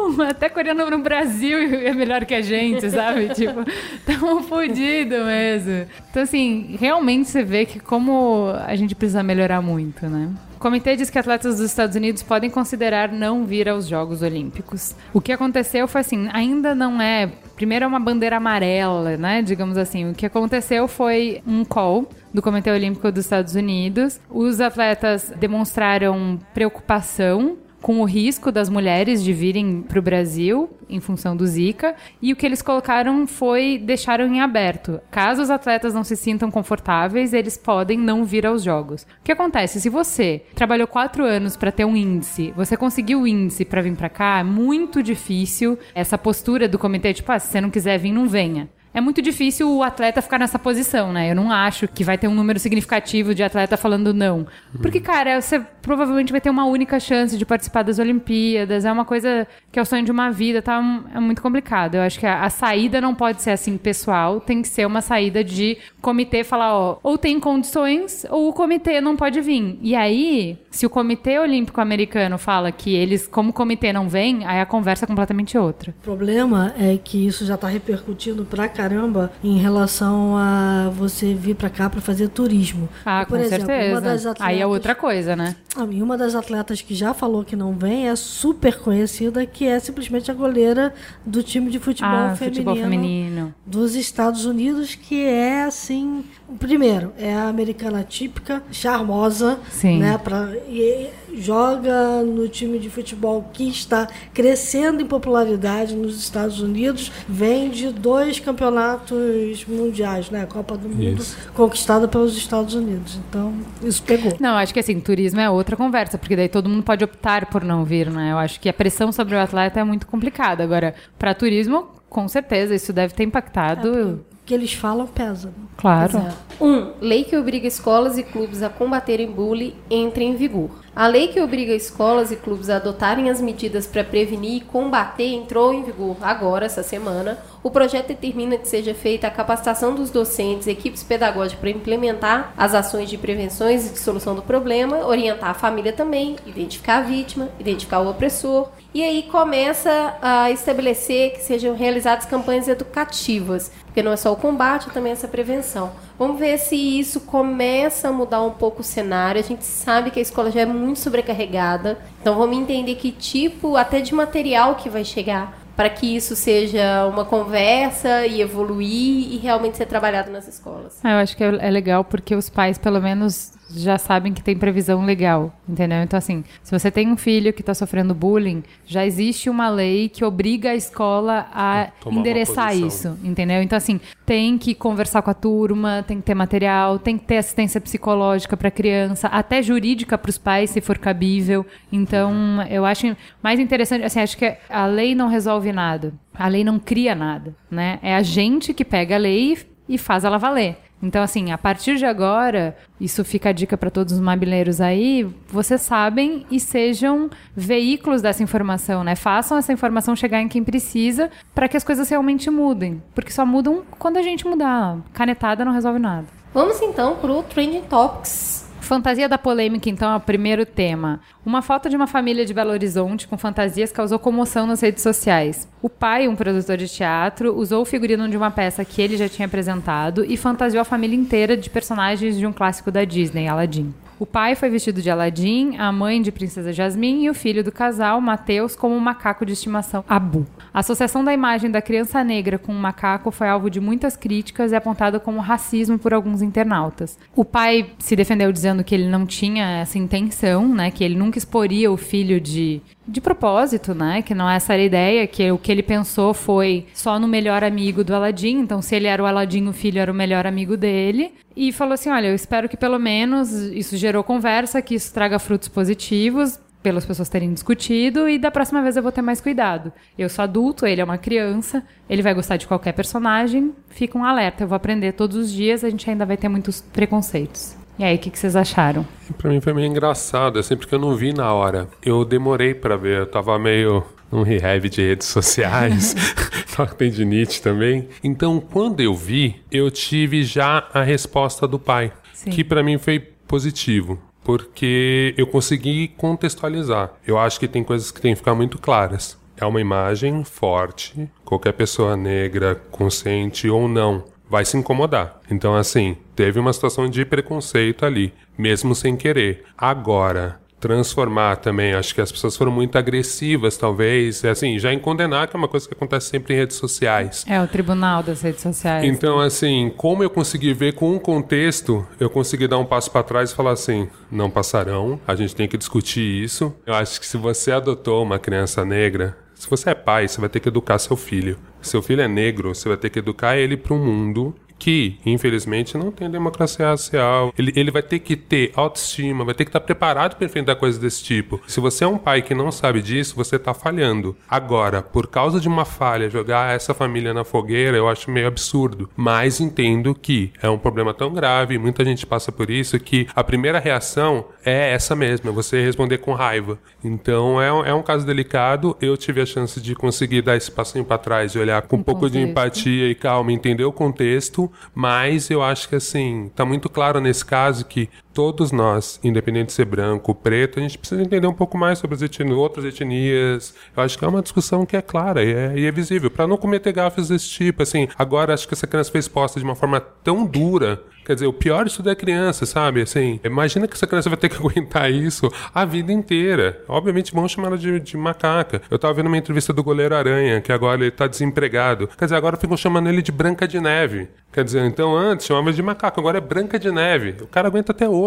até 0.28 0.50
coreano 0.50 0.90
no 0.90 1.00
Brasil 1.00 1.58
é 1.86 1.94
melhor 1.94 2.26
que 2.26 2.34
a 2.34 2.42
gente, 2.42 2.90
sabe? 2.90 3.30
tipo, 3.36 3.64
tão 4.06 4.44
fodido 4.44 5.16
mesmo. 5.26 5.86
Então, 6.10 6.24
assim, 6.24 6.76
realmente 6.80 7.30
você 7.30 7.44
vê 7.44 7.66
que 7.66 7.80
como 7.80 8.52
a 8.66 8.76
gente 8.76 8.96
precisa 8.96 9.24
melhorar 9.24 9.62
muito, 9.62 10.08
né? 10.08 10.30
O 10.56 10.60
comitê 10.60 10.96
diz 10.96 11.10
que 11.10 11.20
atletas 11.20 11.58
dos 11.58 11.66
Estados 11.66 11.96
Unidos 11.96 12.24
podem 12.24 12.50
considerar 12.50 13.12
não 13.12 13.44
vir 13.44 13.68
aos 13.68 13.86
Jogos 13.86 14.22
Olímpicos. 14.22 14.96
O 15.14 15.20
que 15.20 15.34
aconteceu 15.34 15.88
foi 15.90 16.02
assim, 16.02 16.30
ainda 16.32 16.74
não 16.74 17.02
é. 17.02 17.30
Primeiro 17.56 17.84
é 17.84 17.88
uma 17.88 18.00
bandeira 18.00 18.38
amarela, 18.38 19.18
né? 19.18 19.42
Digamos 19.42 19.78
assim. 19.78 20.12
O 20.12 20.14
que 20.14 20.26
aconteceu 20.26 20.88
foi 20.88 21.42
um 21.46 21.66
call 21.66 22.08
do 22.34 22.42
Comitê 22.42 22.72
Olímpico 22.72 23.12
dos 23.12 23.26
Estados 23.26 23.56
Unidos. 23.56 24.22
Os 24.30 24.62
atletas 24.62 25.34
demonstraram 25.38 26.40
preocupação 26.54 27.58
com 27.84 28.00
o 28.00 28.06
risco 28.06 28.50
das 28.50 28.70
mulheres 28.70 29.22
de 29.22 29.34
virem 29.34 29.82
para 29.82 30.00
o 30.00 30.02
Brasil 30.02 30.70
em 30.90 31.02
função 31.02 31.36
do 31.36 31.46
Zika 31.46 31.96
e 32.22 32.32
o 32.32 32.36
que 32.36 32.46
eles 32.46 32.62
colocaram 32.62 33.28
foi 33.28 33.78
deixaram 33.78 34.26
em 34.26 34.40
aberto. 34.40 35.02
Caso 35.12 35.42
os 35.42 35.50
atletas 35.50 35.94
não 35.94 36.04
se 36.04 36.16
sintam 36.16 36.50
confortáveis, 36.50 37.34
eles 37.34 37.58
podem 37.58 38.00
não 38.00 38.24
vir 38.24 38.46
aos 38.46 38.64
jogos. 38.64 39.04
O 39.04 39.24
que 39.26 39.34
acontece 39.34 39.82
se 39.82 39.90
você 39.90 40.44
trabalhou 40.56 40.88
quatro 40.88 41.26
anos 41.26 41.58
para 41.58 41.74
ter 41.74 41.84
um 41.84 41.96
índice, 41.96 42.54
você 42.56 42.78
conseguiu 42.78 43.24
o 43.24 43.28
índice 43.28 43.66
para 43.66 43.82
vir 43.82 43.98
para 43.98 44.08
cá, 44.08 44.40
é 44.40 44.44
muito 44.44 45.04
difícil 45.04 45.78
essa 45.94 46.18
postura 46.18 46.70
do 46.70 46.80
comitê 46.80 47.14
tipo, 47.14 47.30
ah, 47.34 47.40
se 47.40 47.52
você 47.52 47.60
não 47.60 47.70
quiser 47.70 48.00
vir, 48.00 48.14
não 48.14 48.30
venha 48.30 48.70
é 48.94 49.02
muito 49.02 49.22
difícil 49.22 49.70
o 49.70 49.84
atleta 49.84 50.22
ficar 50.22 50.40
nessa 50.40 50.60
posição, 50.60 51.12
né? 51.12 51.32
Eu 51.32 51.36
não 51.36 51.52
acho 51.52 51.88
que 51.88 52.04
vai 52.04 52.18
ter 52.18 52.28
um 52.28 52.36
número 52.36 52.60
significativo 52.60 53.34
de 53.34 53.44
atleta 53.44 53.76
falando 53.78 54.14
não. 54.14 54.46
Porque, 54.82 55.00
cara, 55.00 55.42
você 55.42 55.60
provavelmente 55.82 56.32
vai 56.32 56.40
ter 56.40 56.50
uma 56.50 56.66
única 56.66 57.00
chance 57.00 57.38
de 57.38 57.46
participar 57.46 57.84
das 57.84 58.00
Olimpíadas. 58.00 58.86
É 58.86 58.92
uma 58.92 59.06
coisa 59.06 59.48
que 59.72 59.80
é 59.80 59.82
o 59.82 59.86
sonho 59.86 60.06
de 60.06 60.12
uma 60.12 60.32
vida, 60.32 60.62
tá? 60.62 60.82
É 61.14 61.20
muito 61.20 61.42
complicado. 61.42 61.96
Eu 61.96 62.02
acho 62.02 62.20
que 62.20 62.26
a, 62.26 62.44
a 62.44 62.50
saída 62.50 63.02
não 63.02 63.16
pode 63.16 63.42
ser 63.42 63.52
assim 63.52 63.78
pessoal, 63.78 64.40
tem 64.40 64.62
que 64.62 64.68
ser 64.68 64.86
uma 64.86 65.02
saída 65.02 65.44
de 65.44 65.78
comitê 66.02 66.44
falar, 66.44 66.74
ó, 66.76 67.00
ou 67.02 67.18
tem 67.18 67.40
condições 67.40 68.26
ou 68.30 68.50
o 68.50 68.54
comitê 68.54 69.02
não 69.02 69.16
pode 69.16 69.42
vir. 69.42 69.78
E 69.82 69.96
aí, 69.96 70.58
se 70.70 70.86
o 70.86 70.90
Comitê 70.90 71.40
Olímpico 71.40 71.80
Americano 71.80 72.38
fala 72.38 72.72
que 72.72 72.94
eles, 72.94 73.28
como 73.28 73.54
comitê, 73.54 73.94
não 73.94 74.08
vêm, 74.10 74.46
aí 74.46 74.60
a 74.60 74.66
conversa 74.66 75.06
é 75.06 75.08
completamente 75.08 75.58
outra. 75.58 75.94
O 76.02 76.04
problema 76.04 76.74
é 76.78 76.98
que 76.98 77.26
isso 77.26 77.46
já 77.46 77.56
está 77.56 77.68
repercutindo 77.68 78.46
pra 78.46 78.68
caramba 78.88 79.32
em 79.44 79.58
relação 79.58 80.36
a 80.38 80.92
você 80.94 81.34
vir 81.34 81.56
pra 81.56 81.70
cá 81.70 81.90
pra 81.90 82.02
fazer 82.02 82.28
turismo. 82.28 82.90
Ah, 83.06 83.26
Por 83.26 83.38
com 83.38 83.44
exemplo, 83.44 83.66
certeza. 83.68 83.98
atletas- 83.98 84.36
Aí 84.42 84.60
é 84.60 84.68
outra 84.68 84.94
coisa, 84.94 85.36
né? 85.36 85.56
Ah, 85.76 85.88
E 85.90 86.02
uma 86.02 86.18
das 86.18 86.36
atletas 86.36 86.82
que 86.82 86.94
já 86.94 87.14
falou 87.14 87.44
que 87.46 87.56
não 87.56 87.74
vem 87.74 88.10
é 88.10 88.16
super 88.16 88.78
conhecida, 88.80 89.46
que 89.46 89.66
é 89.66 89.80
simplesmente 89.80 90.30
a 90.30 90.34
goleira 90.34 90.94
do 91.26 91.42
time 91.42 91.72
de 91.72 91.80
futebol, 91.80 92.10
ah, 92.12 92.36
feminino, 92.36 92.56
futebol 92.56 92.76
feminino. 92.76 93.56
dos 93.66 93.96
Estados 93.96 94.46
Unidos, 94.46 94.96
que 94.96 95.24
é 95.26 95.64
assim. 95.64 96.26
Primeiro, 96.60 97.14
é 97.18 97.34
a 97.34 97.48
americana 97.48 98.04
típica, 98.04 98.64
charmosa, 98.72 99.60
Sim. 99.70 100.00
né? 100.00 100.18
Pra, 100.18 100.50
e 100.68 101.10
joga 101.36 102.22
no 102.24 102.48
time 102.48 102.78
de 102.80 102.90
futebol 102.90 103.50
que 103.52 103.68
está 103.68 104.08
crescendo 104.34 105.02
em 105.02 105.06
popularidade 105.06 105.96
nos 105.96 106.18
Estados 106.18 106.62
Unidos, 106.62 107.12
vem 107.28 107.70
de 107.70 107.92
dois 107.92 108.40
campeonatos 108.40 109.66
mundiais, 109.68 110.30
né? 110.30 110.46
Copa 110.46 110.78
do 110.78 110.90
Mundo 110.90 111.22
Isso. 111.22 111.38
conquistada 111.54 112.08
pelos 112.08 112.38
Estados 112.38 112.76
Unidos. 112.76 113.20
Então, 113.30 113.54
isso 113.82 114.04
pegou. 114.04 114.36
Não, 114.40 114.56
acho 114.58 114.74
que 114.74 114.80
assim, 114.80 115.00
turismo 115.00 115.40
é 115.40 115.50
outra 115.50 115.76
conversa, 115.76 116.18
porque 116.18 116.36
daí 116.36 116.50
todo 116.50 116.70
mundo 116.70 116.84
pode 116.84 117.04
optar 117.04 117.48
por 117.48 117.64
não 117.64 117.84
vir, 117.84 118.10
né? 118.10 118.32
Eu 118.32 118.38
acho 118.38 118.60
que 118.60 118.70
a 118.70 118.74
pressão 118.74 119.12
sobre 119.12 119.36
o 119.36 119.40
atleta 119.40 119.80
é 119.80 119.84
muito 119.84 120.06
complicada. 120.08 120.64
Agora, 120.64 120.94
para 121.18 121.34
turismo, 121.34 121.88
com 122.10 122.28
certeza, 122.28 122.76
isso 122.76 122.94
deve 122.94 123.14
ter 123.14 123.24
impactado. 123.24 123.90
O 123.90 124.33
que 124.46 124.54
eles 124.54 124.74
falam 124.74 125.08
pesa. 125.08 125.54
Claro. 125.78 126.22
1. 126.60 126.66
Um, 126.66 126.92
lei 127.00 127.24
que 127.24 127.36
obriga 127.38 127.68
escolas 127.68 128.18
e 128.18 128.24
clubes 128.24 128.62
a 128.62 128.70
combaterem 128.70 129.32
bullying 129.32 129.76
entra 129.90 130.24
em 130.24 130.36
vigor. 130.36 130.70
A 130.96 131.08
lei 131.08 131.30
que 131.30 131.42
obriga 131.42 131.74
escolas 131.74 132.32
e 132.32 132.36
clubes 132.36 132.70
a 132.70 132.76
adotarem 132.76 133.30
as 133.30 133.42
medidas 133.42 133.88
para 133.88 134.04
prevenir 134.04 134.58
e 134.58 134.62
combater 134.62 135.26
entrou 135.26 135.74
em 135.74 135.84
vigor 135.84 136.18
agora, 136.22 136.66
essa 136.66 136.84
semana. 136.84 137.40
O 137.64 137.72
projeto 137.72 138.10
determina 138.10 138.58
que 138.58 138.68
seja 138.68 138.94
feita 138.94 139.26
a 139.26 139.32
capacitação 139.32 139.96
dos 139.96 140.12
docentes 140.12 140.68
e 140.68 140.72
equipes 140.72 141.02
pedagógicas 141.02 141.60
para 141.60 141.70
implementar 141.72 142.54
as 142.56 142.76
ações 142.76 143.10
de 143.10 143.18
prevenções 143.18 143.88
e 143.88 143.94
de 143.94 144.00
solução 144.00 144.36
do 144.36 144.42
problema, 144.44 145.06
orientar 145.08 145.50
a 145.50 145.56
família 145.56 145.94
também, 145.94 146.36
identificar 146.46 146.98
a 146.98 147.02
vítima, 147.02 147.50
identificar 147.60 148.00
o 148.02 148.10
opressor. 148.10 148.70
E 148.94 149.02
aí 149.02 149.24
começa 149.24 150.16
a 150.22 150.52
estabelecer 150.52 151.32
que 151.32 151.42
sejam 151.42 151.76
realizadas 151.76 152.26
campanhas 152.26 152.68
educativas, 152.68 153.72
porque 153.86 154.04
não 154.04 154.12
é 154.12 154.16
só 154.16 154.32
o 154.32 154.36
combate, 154.36 154.88
é 154.88 154.92
também 154.92 155.12
essa 155.12 155.28
prevenção. 155.28 155.92
Vamos 156.18 156.38
ver 156.38 156.60
se 156.60 156.76
isso 156.76 157.22
começa 157.22 158.10
a 158.10 158.12
mudar 158.12 158.44
um 158.44 158.52
pouco 158.52 158.82
o 158.82 158.84
cenário. 158.84 159.42
A 159.42 159.44
gente 159.44 159.66
sabe 159.66 160.12
que 160.12 160.20
a 160.20 160.22
escola 160.22 160.52
já 160.52 160.62
é 160.62 160.66
muito 160.68 161.00
sobrecarregada, 161.00 161.98
então 162.22 162.36
vamos 162.38 162.56
entender 162.56 162.94
que 162.94 163.12
tipo 163.12 163.76
até 163.76 164.00
de 164.00 164.14
material 164.14 164.76
que 164.76 164.90
vai 164.90 165.04
chegar 165.04 165.63
para 165.76 165.90
que 165.90 166.16
isso 166.16 166.36
seja 166.36 167.06
uma 167.08 167.26
conversa 167.26 168.26
e 168.28 168.42
evoluir 168.42 169.34
e 169.34 169.38
realmente 169.38 169.78
ser 169.78 169.86
trabalhado 169.86 170.32
nas 170.32 170.48
escolas. 170.48 171.00
Ah, 171.04 171.12
Eu 171.14 171.18
acho 171.18 171.36
que 171.36 171.44
é 171.44 171.54
é 171.60 171.70
legal 171.70 172.04
porque 172.04 172.36
os 172.36 172.50
pais, 172.50 172.78
pelo 172.78 173.02
menos, 173.02 173.54
já 173.76 173.98
sabem 173.98 174.34
que 174.34 174.44
tem 174.44 174.56
previsão 174.56 175.06
legal, 175.06 175.52
entendeu? 175.68 176.02
Então, 176.04 176.18
assim, 176.18 176.44
se 176.62 176.78
você 176.78 176.92
tem 176.92 177.12
um 177.12 177.18
filho 177.18 177.52
que 177.54 177.62
está 177.62 177.74
sofrendo 177.74 178.14
bullying, 178.14 178.64
já 178.86 179.06
existe 179.06 179.50
uma 179.50 179.70
lei 179.70 180.10
que 180.10 180.24
obriga 180.24 180.72
a 180.72 180.76
escola 180.76 181.48
a 181.54 181.88
Tomar 182.02 182.20
endereçar 182.20 182.76
isso, 182.76 183.18
entendeu? 183.24 183.62
Então, 183.62 183.78
assim, 183.78 184.00
tem 184.26 184.58
que 184.58 184.76
conversar 184.76 185.22
com 185.22 185.30
a 185.32 185.34
turma, 185.34 186.04
tem 186.08 186.18
que 186.18 186.24
ter 186.24 186.36
material, 186.36 187.00
tem 187.00 187.18
que 187.18 187.26
ter 187.26 187.38
assistência 187.38 187.82
psicológica 187.82 188.56
para 188.56 188.70
criança, 188.70 189.28
até 189.28 189.62
jurídica 189.62 190.18
para 190.18 190.30
os 190.30 190.38
pais, 190.38 190.70
se 190.70 190.82
for 190.82 190.98
cabível. 190.98 191.66
Então, 191.92 192.62
eu 192.70 192.86
acho 192.86 193.16
mais 193.42 193.60
interessante, 193.60 194.04
assim, 194.04 194.20
acho 194.20 194.38
que 194.38 194.56
a 194.70 194.86
lei 194.86 195.16
não 195.16 195.28
resolve 195.28 195.63
nada. 195.72 196.14
A 196.34 196.48
lei 196.48 196.64
não 196.64 196.80
cria 196.80 197.16
nada, 197.16 197.56
né? 197.70 198.00
É 198.02 198.16
a 198.16 198.22
gente 198.22 198.74
que 198.74 198.84
pega 198.84 199.16
a 199.16 199.20
lei 199.20 199.58
e 199.88 199.98
faz 199.98 200.24
ela 200.24 200.38
valer. 200.38 200.78
Então, 201.04 201.22
assim, 201.22 201.52
a 201.52 201.58
partir 201.58 201.98
de 201.98 202.06
agora, 202.06 202.78
isso 203.00 203.26
fica 203.26 203.50
a 203.50 203.52
dica 203.52 203.78
para 203.78 203.92
todos 203.92 204.14
os 204.14 204.22
mabileiros 204.22 204.80
aí, 204.80 205.28
vocês 205.50 205.82
sabem 205.82 206.46
e 206.50 206.62
sejam 206.62 207.30
veículos 207.54 208.22
dessa 208.22 208.42
informação, 208.42 209.04
né? 209.04 209.14
Façam 209.14 209.58
essa 209.58 209.74
informação 209.74 210.16
chegar 210.16 210.42
em 210.42 210.48
quem 210.48 210.64
precisa 210.64 211.30
para 211.54 211.68
que 211.68 211.76
as 211.76 211.84
coisas 211.84 212.08
realmente 212.08 212.50
mudem. 212.50 213.04
Porque 213.14 213.32
só 213.32 213.46
mudam 213.46 213.84
quando 214.00 214.16
a 214.16 214.22
gente 214.22 214.48
mudar. 214.48 214.98
Canetada 215.12 215.66
não 215.66 215.74
resolve 215.74 216.00
nada. 216.00 216.26
Vamos 216.54 216.82
então 216.82 217.18
pro 217.18 217.44
Trending 217.44 217.82
Topics. 217.82 218.63
Fantasia 218.94 219.28
da 219.28 219.40
polêmica, 219.40 219.90
então, 219.90 220.14
é 220.14 220.16
o 220.16 220.20
primeiro 220.20 220.68
tema. 220.68 221.20
Uma 221.44 221.64
foto 221.64 221.90
de 221.90 221.96
uma 221.96 222.06
família 222.06 222.46
de 222.46 222.54
Belo 222.54 222.70
Horizonte 222.70 223.28
com 223.28 223.36
fantasias 223.36 223.92
causou 223.92 224.20
comoção 224.20 224.68
nas 224.68 224.82
redes 224.82 225.02
sociais. 225.02 225.68
O 225.82 225.90
pai, 225.90 226.28
um 226.28 226.36
produtor 226.36 226.78
de 226.78 226.88
teatro, 226.88 227.58
usou 227.58 227.82
o 227.82 227.86
figurino 227.86 228.30
de 228.30 228.38
uma 228.38 228.52
peça 228.52 228.86
que 228.86 229.02
ele 229.02 229.18
já 229.18 229.28
tinha 229.28 229.48
apresentado 229.48 230.24
e 230.24 230.38
fantasiou 230.38 230.80
a 230.80 230.86
família 230.86 231.16
inteira 231.18 231.58
de 231.58 231.72
personagens 231.72 232.38
de 232.38 232.46
um 232.46 232.54
clássico 232.54 232.92
da 232.92 233.04
Disney, 233.04 233.48
Aladdin. 233.48 233.92
O 234.20 234.26
pai 234.26 234.56
foi 234.56 234.70
vestido 234.70 235.02
de 235.02 235.10
Aladdin, 235.10 235.76
a 235.78 235.92
mãe 235.92 236.22
de 236.22 236.32
Princesa 236.32 236.72
Jasmine 236.72 237.26
e 237.26 237.30
o 237.30 237.34
filho 237.34 237.64
do 237.64 237.72
casal, 237.72 238.22
Mateus, 238.22 238.76
como 238.76 238.96
um 238.96 239.00
macaco 239.00 239.46
de 239.46 239.54
estimação, 239.54 240.04
Abu. 240.08 240.46
A 240.74 240.80
associação 240.80 241.24
da 241.24 241.34
imagem 241.34 241.70
da 241.70 241.82
criança 241.82 242.24
negra 242.24 242.58
com 242.58 242.72
um 242.72 242.80
macaco 242.80 243.32
foi 243.32 243.48
alvo 243.50 243.70
de 243.70 243.80
muitas 243.80 244.16
críticas 244.16 244.72
e 244.72 244.76
apontada 244.76 245.20
como 245.20 245.40
racismo 245.40 245.98
por 245.98 246.14
alguns 246.14 246.42
internautas. 246.42 247.18
O 247.36 247.44
pai 247.44 247.92
se 247.98 248.16
defendeu 248.16 248.52
dizendo 248.52 248.84
que 248.84 248.94
ele 248.94 249.08
não 249.08 249.26
tinha 249.26 249.82
essa 249.82 249.98
intenção, 249.98 250.68
né, 250.68 250.92
que 250.92 251.04
ele 251.04 251.16
nunca 251.16 251.38
exporia 251.38 251.92
o 251.92 251.98
filho 251.98 252.40
de 252.40 252.82
de 253.08 253.20
propósito, 253.20 253.94
né? 253.94 254.22
Que 254.22 254.34
não 254.34 254.50
é 254.50 254.56
essa 254.56 254.74
a 254.74 254.78
ideia, 254.78 255.28
que 255.28 255.52
o 255.52 255.58
que 255.58 255.72
ele 255.72 255.84
pensou 255.84 256.34
foi 256.34 256.86
só 256.94 257.20
no 257.20 257.28
melhor 257.28 257.64
amigo 257.64 258.04
do 258.04 258.16
Aladim. 258.16 258.60
Então, 258.60 258.82
se 258.82 258.96
ele 258.96 259.08
era 259.08 259.22
o 259.22 259.26
Aladim, 259.26 259.68
o 259.68 259.74
filho 259.74 260.00
era 260.00 260.12
o 260.12 260.16
melhor 260.16 260.48
amigo 260.48 260.78
dele. 260.78 261.34
E 261.56 261.72
falou 261.72 261.94
assim: 261.94 262.10
olha, 262.10 262.28
eu 262.28 262.36
espero 262.36 262.70
que 262.70 262.78
pelo 262.78 263.00
menos 263.00 263.52
isso 263.52 263.98
gerou 263.98 264.24
conversa, 264.24 264.82
que 264.82 264.96
isso 264.96 265.14
traga 265.14 265.40
frutos 265.40 265.68
positivos 265.68 266.60
pelas 266.84 267.06
pessoas 267.06 267.30
terem 267.30 267.54
discutido 267.54 268.28
e 268.28 268.38
da 268.38 268.52
próxima 268.52 268.82
vez 268.82 268.98
eu 268.98 269.02
vou 269.02 269.12
ter 269.12 269.22
mais 269.22 269.40
cuidado. 269.40 269.92
Eu 270.18 270.28
sou 270.28 270.44
adulto, 270.44 270.86
ele 270.86 271.00
é 271.00 271.04
uma 271.04 271.18
criança, 271.18 271.82
ele 272.10 272.22
vai 272.22 272.34
gostar 272.34 272.58
de 272.58 272.68
qualquer 272.68 272.92
personagem, 272.92 273.74
fica 273.88 274.18
um 274.18 274.26
alerta, 274.26 274.66
eu 274.66 274.68
vou 274.68 274.76
aprender 274.76 275.14
todos 275.14 275.38
os 275.38 275.52
dias, 275.52 275.84
a 275.84 275.90
gente 275.90 276.08
ainda 276.10 276.26
vai 276.26 276.36
ter 276.36 276.50
muitos 276.50 276.82
preconceitos. 276.82 277.78
E 277.98 278.04
aí, 278.04 278.16
o 278.16 278.20
que, 278.20 278.30
que, 278.30 278.40
vocês 278.40 278.56
acharam? 278.56 279.06
Pra 279.38 279.50
mim 279.52 279.62
foi 279.62 279.74
meio 279.74 279.88
engraçado, 279.88 280.58
assim, 280.58 280.76
porque 280.76 280.96
eu 280.96 281.00
não 281.00 281.16
vi 281.16 281.32
na 281.32 281.54
hora. 281.54 281.88
Eu 282.04 282.26
demorei 282.26 282.74
para 282.74 282.98
ver, 282.98 283.20
eu 283.20 283.26
tava 283.28 283.58
meio 283.60 284.04
num 284.32 284.42
rehab 284.42 284.90
de 284.90 285.02
redes 285.02 285.28
sociais, 285.28 286.16
tava 286.76 286.94
tendinite 286.96 287.62
também. 287.62 288.08
Então, 288.24 288.60
quando 288.60 289.00
eu 289.00 289.14
vi, 289.14 289.62
eu 289.72 289.92
tive 289.92 290.44
já 290.44 290.88
a 290.94 291.04
resposta 291.04 291.68
do 291.68 291.78
pai, 291.78 292.12
Sim. 292.34 292.50
que 292.50 292.64
para 292.64 292.82
mim 292.82 292.98
foi 292.98 293.20
positivo 293.20 294.20
porque 294.44 295.34
eu 295.38 295.48
consegui 295.48 296.10
contextualizar. 296.10 297.14
Eu 297.26 297.40
acho 297.40 297.60
que 297.60 297.68
tem 297.68 297.84
coisas 297.84 298.12
que 298.12 298.20
têm 298.20 298.34
que 298.34 298.40
ficar 298.40 298.54
muito 298.54 298.78
claras. 298.78 299.38
É 299.56 299.66
uma 299.66 299.80
imagem 299.80 300.44
forte, 300.44 301.30
qualquer 301.46 301.74
pessoa 301.74 302.18
negra, 302.18 302.76
consciente 302.92 303.70
ou 303.70 303.88
não, 303.88 304.26
vai 304.54 304.64
se 304.66 304.78
incomodar. 304.78 305.40
Então, 305.50 305.74
assim, 305.74 306.16
teve 306.36 306.60
uma 306.60 306.72
situação 306.72 307.10
de 307.10 307.26
preconceito 307.26 308.06
ali, 308.06 308.32
mesmo 308.56 308.94
sem 308.94 309.18
querer. 309.18 309.64
Agora, 309.76 310.60
transformar 310.80 311.56
também. 311.56 311.96
Acho 311.96 312.14
que 312.14 312.22
as 312.22 312.32
pessoas 312.32 312.56
foram 312.56 312.72
muito 312.72 312.96
agressivas, 312.96 313.78
talvez. 313.78 314.44
É 314.44 314.52
assim, 314.52 314.78
já 314.78 314.94
em 314.94 315.00
condenar, 315.00 315.48
que 315.48 315.56
é 315.56 315.58
uma 315.58 315.68
coisa 315.68 315.88
que 315.88 315.96
acontece 315.96 316.28
sempre 316.28 316.54
em 316.54 316.58
redes 316.58 316.78
sociais. 316.78 317.44
É, 317.48 317.60
o 317.60 317.68
tribunal 317.68 318.22
das 318.22 318.44
redes 318.44 318.62
sociais. 318.62 319.04
Então, 319.04 319.40
assim, 319.40 319.92
como 319.98 320.22
eu 320.22 320.30
consegui 320.30 320.72
ver 320.72 320.94
com 320.94 321.16
um 321.16 321.18
contexto, 321.18 322.06
eu 322.20 322.30
consegui 322.30 322.68
dar 322.68 322.78
um 322.78 322.86
passo 322.86 323.10
para 323.10 323.24
trás 323.24 323.50
e 323.50 323.56
falar 323.56 323.72
assim: 323.72 324.08
não 324.30 324.52
passarão, 324.52 325.20
a 325.26 325.34
gente 325.34 325.56
tem 325.56 325.68
que 325.68 325.78
discutir 325.78 326.44
isso. 326.44 326.72
Eu 326.86 326.94
acho 326.94 327.20
que 327.20 327.26
se 327.26 327.38
você 327.38 327.72
adotou 327.72 328.22
uma 328.22 328.38
criança 328.38 328.86
negra, 328.86 329.36
se 329.64 329.70
você 329.70 329.92
é 329.92 329.96
pai, 329.96 330.28
você 330.28 330.42
vai 330.42 330.50
ter 330.50 330.60
que 330.60 330.68
educar 330.68 331.00
seu 331.00 331.16
filho. 331.16 331.58
Se 331.82 331.92
seu 331.92 332.02
filho 332.02 332.22
é 332.22 332.28
negro, 332.28 332.76
você 332.76 332.90
vai 332.90 332.98
ter 332.98 333.10
que 333.10 333.20
educar 333.20 333.56
ele 333.56 333.78
para 333.78 333.94
um 333.94 334.06
mundo 334.06 334.54
que, 334.84 335.18
infelizmente, 335.26 335.98
não 335.98 336.12
tem 336.12 336.30
democracia 336.30 336.88
racial. 336.88 337.54
Ele, 337.58 337.72
ele 337.74 337.90
vai 337.90 338.04
ter 338.04 338.20
que 338.20 338.36
ter 338.36 338.74
autoestima, 338.76 339.46
vai 339.46 339.54
ter 339.54 339.64
que 339.64 339.70
estar 339.70 339.80
preparado 339.80 340.36
para 340.36 340.46
enfrentar 340.46 340.76
coisas 340.76 341.00
desse 341.00 341.24
tipo. 341.24 341.62
Se 341.66 341.80
você 341.80 342.04
é 342.04 342.08
um 342.08 342.18
pai 342.18 342.42
que 342.42 342.54
não 342.54 342.70
sabe 342.70 343.02
disso, 343.02 343.34
você 343.34 343.56
está 343.56 343.74
falhando. 343.74 344.36
Agora, 344.46 345.02
por 345.02 345.28
causa 345.28 345.58
de 345.62 345.70
uma 345.70 345.86
falha, 345.86 346.30
jogar 346.30 346.76
essa 346.76 346.94
família 346.94 347.34
na 347.34 347.46
fogueira, 347.46 347.96
eu 347.96 348.10
acho 348.10 348.30
meio 348.30 348.46
absurdo. 348.46 349.10
Mas 349.16 349.62
entendo 349.62 350.14
que 350.14 350.52
é 350.62 350.70
um 350.70 350.78
problema 350.78 351.14
tão 351.14 351.34
grave, 351.34 351.78
muita 351.78 352.04
gente 352.04 352.26
passa 352.26 352.52
por 352.52 352.70
isso, 352.70 353.00
que 353.00 353.26
a 353.34 353.42
primeira 353.42 353.80
reação 353.80 354.48
é 354.66 354.92
essa 354.92 355.16
mesma, 355.16 355.50
é 355.50 355.54
você 355.54 355.82
responder 355.82 356.18
com 356.18 356.34
raiva. 356.34 356.78
Então, 357.02 357.62
é, 357.62 357.68
é 357.68 357.94
um 357.94 358.04
caso 358.04 358.26
delicado. 358.26 358.98
Eu 359.00 359.16
tive 359.16 359.40
a 359.40 359.46
chance 359.46 359.80
de 359.80 359.96
conseguir 359.96 360.42
dar 360.42 360.58
esse 360.58 360.70
passinho 360.70 361.06
para 361.06 361.18
trás 361.18 361.54
e 361.54 361.60
olhar 361.60 361.84
com 361.84 361.96
um 361.96 362.04
pouco 362.04 362.20
contexto. 362.20 362.38
de 362.38 362.52
empatia 362.52 363.08
e 363.08 363.16
calma, 363.16 363.54
entender 363.54 363.86
o 363.86 363.94
contexto 363.94 364.70
mas 364.94 365.50
eu 365.50 365.62
acho 365.62 365.90
que 365.90 365.96
assim, 365.96 366.52
tá 366.56 366.66
muito 366.66 366.90
claro 366.90 367.20
nesse 367.20 367.46
caso 367.46 367.86
que 367.86 368.10
todos 368.34 368.72
nós, 368.72 369.20
independente 369.24 369.68
de 369.68 369.74
ser 369.74 369.86
branco 369.86 370.34
preto, 370.34 370.80
a 370.80 370.82
gente 370.82 370.98
precisa 370.98 371.22
entender 371.22 371.48
um 371.48 371.54
pouco 371.54 371.78
mais 371.78 372.00
sobre 372.00 372.16
as 372.16 372.22
etnias, 372.22 372.58
outras 372.58 372.86
etnias. 372.86 373.74
Eu 373.96 374.04
acho 374.04 374.18
que 374.18 374.26
é 374.26 374.28
uma 374.28 374.42
discussão 374.42 374.86
que 374.86 374.98
é 374.98 375.02
clara 375.02 375.44
e 375.44 375.54
é, 375.54 375.74
e 375.78 375.86
é 375.86 375.92
visível, 375.92 376.32
para 376.32 376.48
não 376.48 376.58
cometer 376.58 376.92
gafes 376.92 377.30
desse 377.30 377.48
tipo. 377.50 377.84
Assim, 377.84 378.08
agora 378.18 378.54
acho 378.54 378.68
que 378.68 378.74
essa 378.74 378.88
criança 378.88 379.12
foi 379.12 379.20
exposta 379.20 379.60
de 379.60 379.66
uma 379.66 379.76
forma 379.76 380.00
tão 380.00 380.46
dura. 380.46 381.02
Quer 381.26 381.36
dizer, 381.36 381.48
o 381.48 381.54
pior 381.54 381.86
disso 381.86 382.08
é 382.08 382.16
criança, 382.16 382.66
sabe? 382.66 383.02
Assim, 383.02 383.40
imagina 383.44 383.88
que 383.88 383.94
essa 383.94 384.06
criança 384.06 384.30
vai 384.30 384.38
ter 384.38 384.50
que 384.50 384.58
aguentar 384.60 385.10
isso 385.10 385.50
a 385.74 385.86
vida 385.86 386.12
inteira. 386.12 386.84
Obviamente 386.88 387.34
vão 387.34 387.48
chamar 387.48 387.68
ela 387.68 387.78
de, 387.78 388.00
de 388.00 388.18
macaca. 388.18 388.82
Eu 388.90 389.00
tava 389.00 389.14
vendo 389.14 389.28
uma 389.28 389.38
entrevista 389.38 389.72
do 389.72 389.84
goleiro 389.84 390.16
Aranha, 390.16 390.60
que 390.60 390.72
agora 390.72 391.02
ele 391.02 391.12
tá 391.12 391.28
desempregado. 391.28 392.10
Quer 392.18 392.26
dizer, 392.26 392.36
agora 392.36 392.58
ficam 392.58 392.76
chamando 392.76 393.08
ele 393.08 393.22
de 393.22 393.32
Branca 393.32 393.68
de 393.68 393.80
Neve. 393.80 394.28
Quer 394.52 394.64
dizer, 394.64 394.86
então 394.86 395.16
antes 395.16 395.48
chamava 395.48 395.74
de 395.74 395.82
macaco, 395.82 396.20
agora 396.20 396.38
é 396.38 396.42
Branca 396.42 396.78
de 396.78 396.92
Neve. 396.92 397.36
O 397.42 397.48
cara 397.48 397.68
aguenta 397.68 397.92
até 397.92 398.08
hoje. 398.08 398.23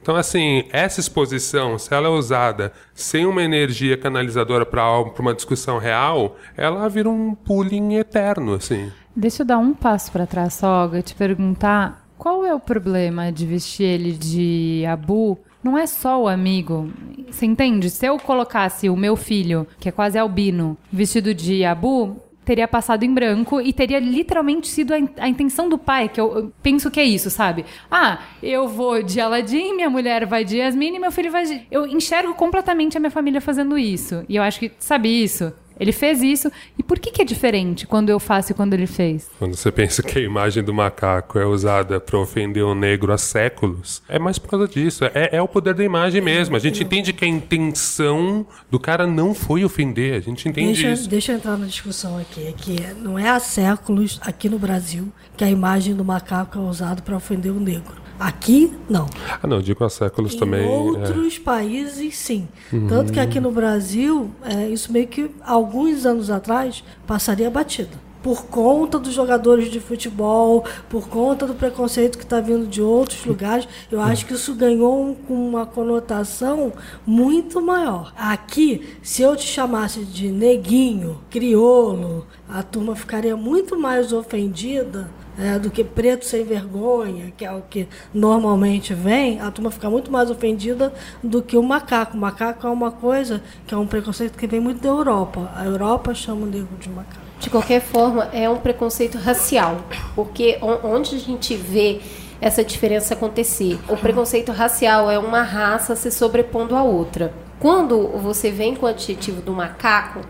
Então, 0.00 0.16
assim, 0.16 0.64
essa 0.72 1.00
exposição, 1.00 1.78
se 1.78 1.92
ela 1.92 2.06
é 2.06 2.10
usada 2.10 2.72
sem 2.94 3.26
uma 3.26 3.42
energia 3.42 3.96
canalizadora 3.96 4.64
para 4.64 5.02
uma 5.18 5.34
discussão 5.34 5.78
real, 5.78 6.36
ela 6.56 6.88
vira 6.88 7.10
um 7.10 7.34
pulling 7.34 7.96
eterno, 7.96 8.54
assim. 8.54 8.90
Deixa 9.14 9.42
eu 9.42 9.46
dar 9.46 9.58
um 9.58 9.74
passo 9.74 10.12
para 10.12 10.26
trás, 10.26 10.54
Soga, 10.54 11.00
e 11.00 11.02
te 11.02 11.14
perguntar 11.14 12.06
qual 12.16 12.44
é 12.44 12.54
o 12.54 12.60
problema 12.60 13.32
de 13.32 13.46
vestir 13.46 13.84
ele 13.84 14.12
de 14.12 14.84
abu 14.86 15.38
não 15.62 15.76
é 15.76 15.86
só 15.86 16.22
o 16.22 16.28
amigo. 16.28 16.90
Você 17.30 17.44
entende? 17.44 17.90
Se 17.90 18.06
eu 18.06 18.18
colocasse 18.18 18.88
o 18.88 18.96
meu 18.96 19.16
filho, 19.16 19.66
que 19.78 19.88
é 19.88 19.92
quase 19.92 20.16
albino, 20.16 20.76
vestido 20.90 21.34
de 21.34 21.64
abu, 21.64 22.16
teria 22.48 22.66
passado 22.66 23.02
em 23.02 23.12
branco 23.12 23.60
e 23.60 23.74
teria 23.74 23.98
literalmente 23.98 24.68
sido 24.68 24.94
a, 24.94 24.98
in 24.98 25.06
a 25.18 25.28
intenção 25.28 25.68
do 25.68 25.76
pai, 25.76 26.08
que 26.08 26.18
eu, 26.18 26.34
eu, 26.34 26.52
penso 26.62 26.90
que 26.90 26.98
é 26.98 27.04
isso, 27.04 27.28
sabe? 27.28 27.62
Ah, 27.90 28.20
eu 28.42 28.66
vou 28.66 29.02
de 29.02 29.20
Aladdin, 29.20 29.74
minha 29.74 29.90
mulher 29.90 30.24
vai 30.24 30.46
de 30.46 30.56
Yasmin 30.56 30.94
e 30.94 30.98
meu 30.98 31.12
filho 31.12 31.30
vai 31.30 31.44
de... 31.44 31.66
Eu 31.70 31.86
enxergo 31.86 32.32
completamente 32.32 32.96
a 32.96 33.00
minha 33.00 33.10
família 33.10 33.38
fazendo 33.38 33.76
isso. 33.76 34.24
E 34.26 34.36
eu 34.36 34.42
acho 34.42 34.60
que, 34.60 34.72
sabe 34.78 35.10
isso? 35.10 35.52
Ele 35.78 35.92
fez 35.92 36.22
isso. 36.22 36.50
E 36.78 36.82
por 36.82 36.98
que, 36.98 37.10
que 37.10 37.22
é 37.22 37.24
diferente 37.24 37.86
quando 37.86 38.10
eu 38.10 38.18
faço 38.18 38.52
e 38.52 38.54
quando 38.54 38.74
ele 38.74 38.86
fez? 38.86 39.30
Quando 39.38 39.54
você 39.54 39.70
pensa 39.70 40.02
que 40.02 40.18
a 40.18 40.22
imagem 40.22 40.62
do 40.62 40.74
macaco 40.74 41.38
é 41.38 41.46
usada 41.46 42.00
para 42.00 42.18
ofender 42.18 42.64
o 42.64 42.74
negro 42.74 43.12
há 43.12 43.18
séculos, 43.18 44.02
é 44.08 44.18
mais 44.18 44.38
por 44.38 44.48
causa 44.48 44.66
disso. 44.66 45.04
É, 45.06 45.36
é 45.36 45.42
o 45.42 45.48
poder 45.48 45.74
da 45.74 45.84
imagem 45.84 46.20
mesmo. 46.20 46.56
A 46.56 46.58
gente 46.58 46.82
entende 46.82 47.12
que 47.12 47.24
a 47.24 47.28
intenção 47.28 48.46
do 48.70 48.78
cara 48.78 49.06
não 49.06 49.34
foi 49.34 49.64
ofender. 49.64 50.14
A 50.14 50.20
gente 50.20 50.48
entende 50.48 50.72
deixa, 50.72 50.90
isso. 50.90 51.08
Deixa 51.08 51.32
eu 51.32 51.36
entrar 51.36 51.56
na 51.56 51.66
discussão 51.66 52.18
aqui. 52.18 52.46
É 52.46 52.52
que 52.52 52.76
não 53.00 53.18
é 53.18 53.28
há 53.28 53.38
séculos 53.38 54.18
aqui 54.22 54.48
no 54.48 54.58
Brasil 54.58 55.12
que 55.36 55.44
a 55.44 55.50
imagem 55.50 55.94
do 55.94 56.04
macaco 56.04 56.58
é 56.58 56.62
usada 56.62 57.00
para 57.02 57.16
ofender 57.16 57.52
o 57.52 57.60
negro. 57.60 58.08
Aqui, 58.18 58.72
não. 58.90 59.06
Ah, 59.40 59.46
não, 59.46 59.62
digo 59.62 59.84
há 59.84 59.88
séculos 59.88 60.34
em 60.34 60.38
também. 60.38 60.64
Em 60.64 60.68
outros 60.68 61.36
é. 61.36 61.40
países, 61.40 62.16
sim. 62.16 62.48
Uhum. 62.72 62.88
Tanto 62.88 63.12
que 63.12 63.20
aqui 63.20 63.38
no 63.38 63.52
Brasil, 63.52 64.28
é, 64.42 64.68
isso 64.68 64.92
meio 64.92 65.06
que 65.06 65.30
alguns 65.68 66.06
anos 66.06 66.30
atrás 66.30 66.82
passaria 67.06 67.50
batido. 67.50 68.08
Por 68.22 68.46
conta 68.46 68.98
dos 68.98 69.12
jogadores 69.12 69.70
de 69.70 69.78
futebol, 69.78 70.64
por 70.88 71.08
conta 71.08 71.46
do 71.46 71.54
preconceito 71.54 72.18
que 72.18 72.24
está 72.24 72.40
vindo 72.40 72.66
de 72.66 72.82
outros 72.82 73.24
lugares, 73.24 73.68
eu 73.92 74.00
acho 74.00 74.26
que 74.26 74.34
isso 74.34 74.54
ganhou 74.54 75.00
um, 75.00 75.16
uma 75.32 75.64
conotação 75.64 76.72
muito 77.06 77.62
maior. 77.62 78.12
Aqui, 78.16 78.96
se 79.02 79.22
eu 79.22 79.36
te 79.36 79.46
chamasse 79.46 80.00
de 80.00 80.32
neguinho, 80.32 81.20
criolo, 81.30 82.26
a 82.48 82.62
turma 82.62 82.96
ficaria 82.96 83.36
muito 83.36 83.78
mais 83.78 84.12
ofendida 84.12 85.08
é, 85.38 85.58
do 85.58 85.70
que 85.70 85.84
preto 85.84 86.24
sem 86.24 86.44
vergonha, 86.44 87.32
que 87.36 87.44
é 87.44 87.52
o 87.52 87.62
que 87.62 87.86
normalmente 88.12 88.92
vem, 88.92 89.40
a 89.40 89.50
turma 89.50 89.70
fica 89.70 89.88
muito 89.88 90.10
mais 90.10 90.30
ofendida 90.30 90.92
do 91.22 91.40
que 91.40 91.56
o 91.56 91.62
macaco. 91.62 92.16
O 92.16 92.20
macaco 92.20 92.66
é 92.66 92.70
uma 92.70 92.90
coisa 92.90 93.40
que 93.66 93.72
é 93.72 93.76
um 93.76 93.86
preconceito 93.86 94.36
que 94.36 94.46
vem 94.46 94.58
muito 94.58 94.82
da 94.82 94.88
Europa. 94.88 95.50
A 95.54 95.64
Europa 95.64 96.12
chama 96.12 96.42
o 96.42 96.46
negro 96.46 96.76
de 96.80 96.88
macaco. 96.88 97.28
De 97.38 97.48
qualquer 97.48 97.80
forma, 97.80 98.24
é 98.32 98.50
um 98.50 98.58
preconceito 98.58 99.16
racial, 99.16 99.82
porque 100.16 100.58
onde 100.60 101.14
a 101.14 101.18
gente 101.20 101.54
vê 101.54 102.00
essa 102.40 102.64
diferença 102.64 103.14
acontecer? 103.14 103.78
O 103.88 103.96
preconceito 103.96 104.50
racial 104.50 105.08
é 105.08 105.18
uma 105.18 105.42
raça 105.42 105.94
se 105.94 106.10
sobrepondo 106.10 106.74
à 106.74 106.82
outra. 106.82 107.32
Quando 107.60 108.08
você 108.08 108.50
vem 108.50 108.74
com 108.74 108.86
o 108.86 108.88
adjetivo 108.88 109.40
do 109.40 109.52
macaco, 109.52 110.20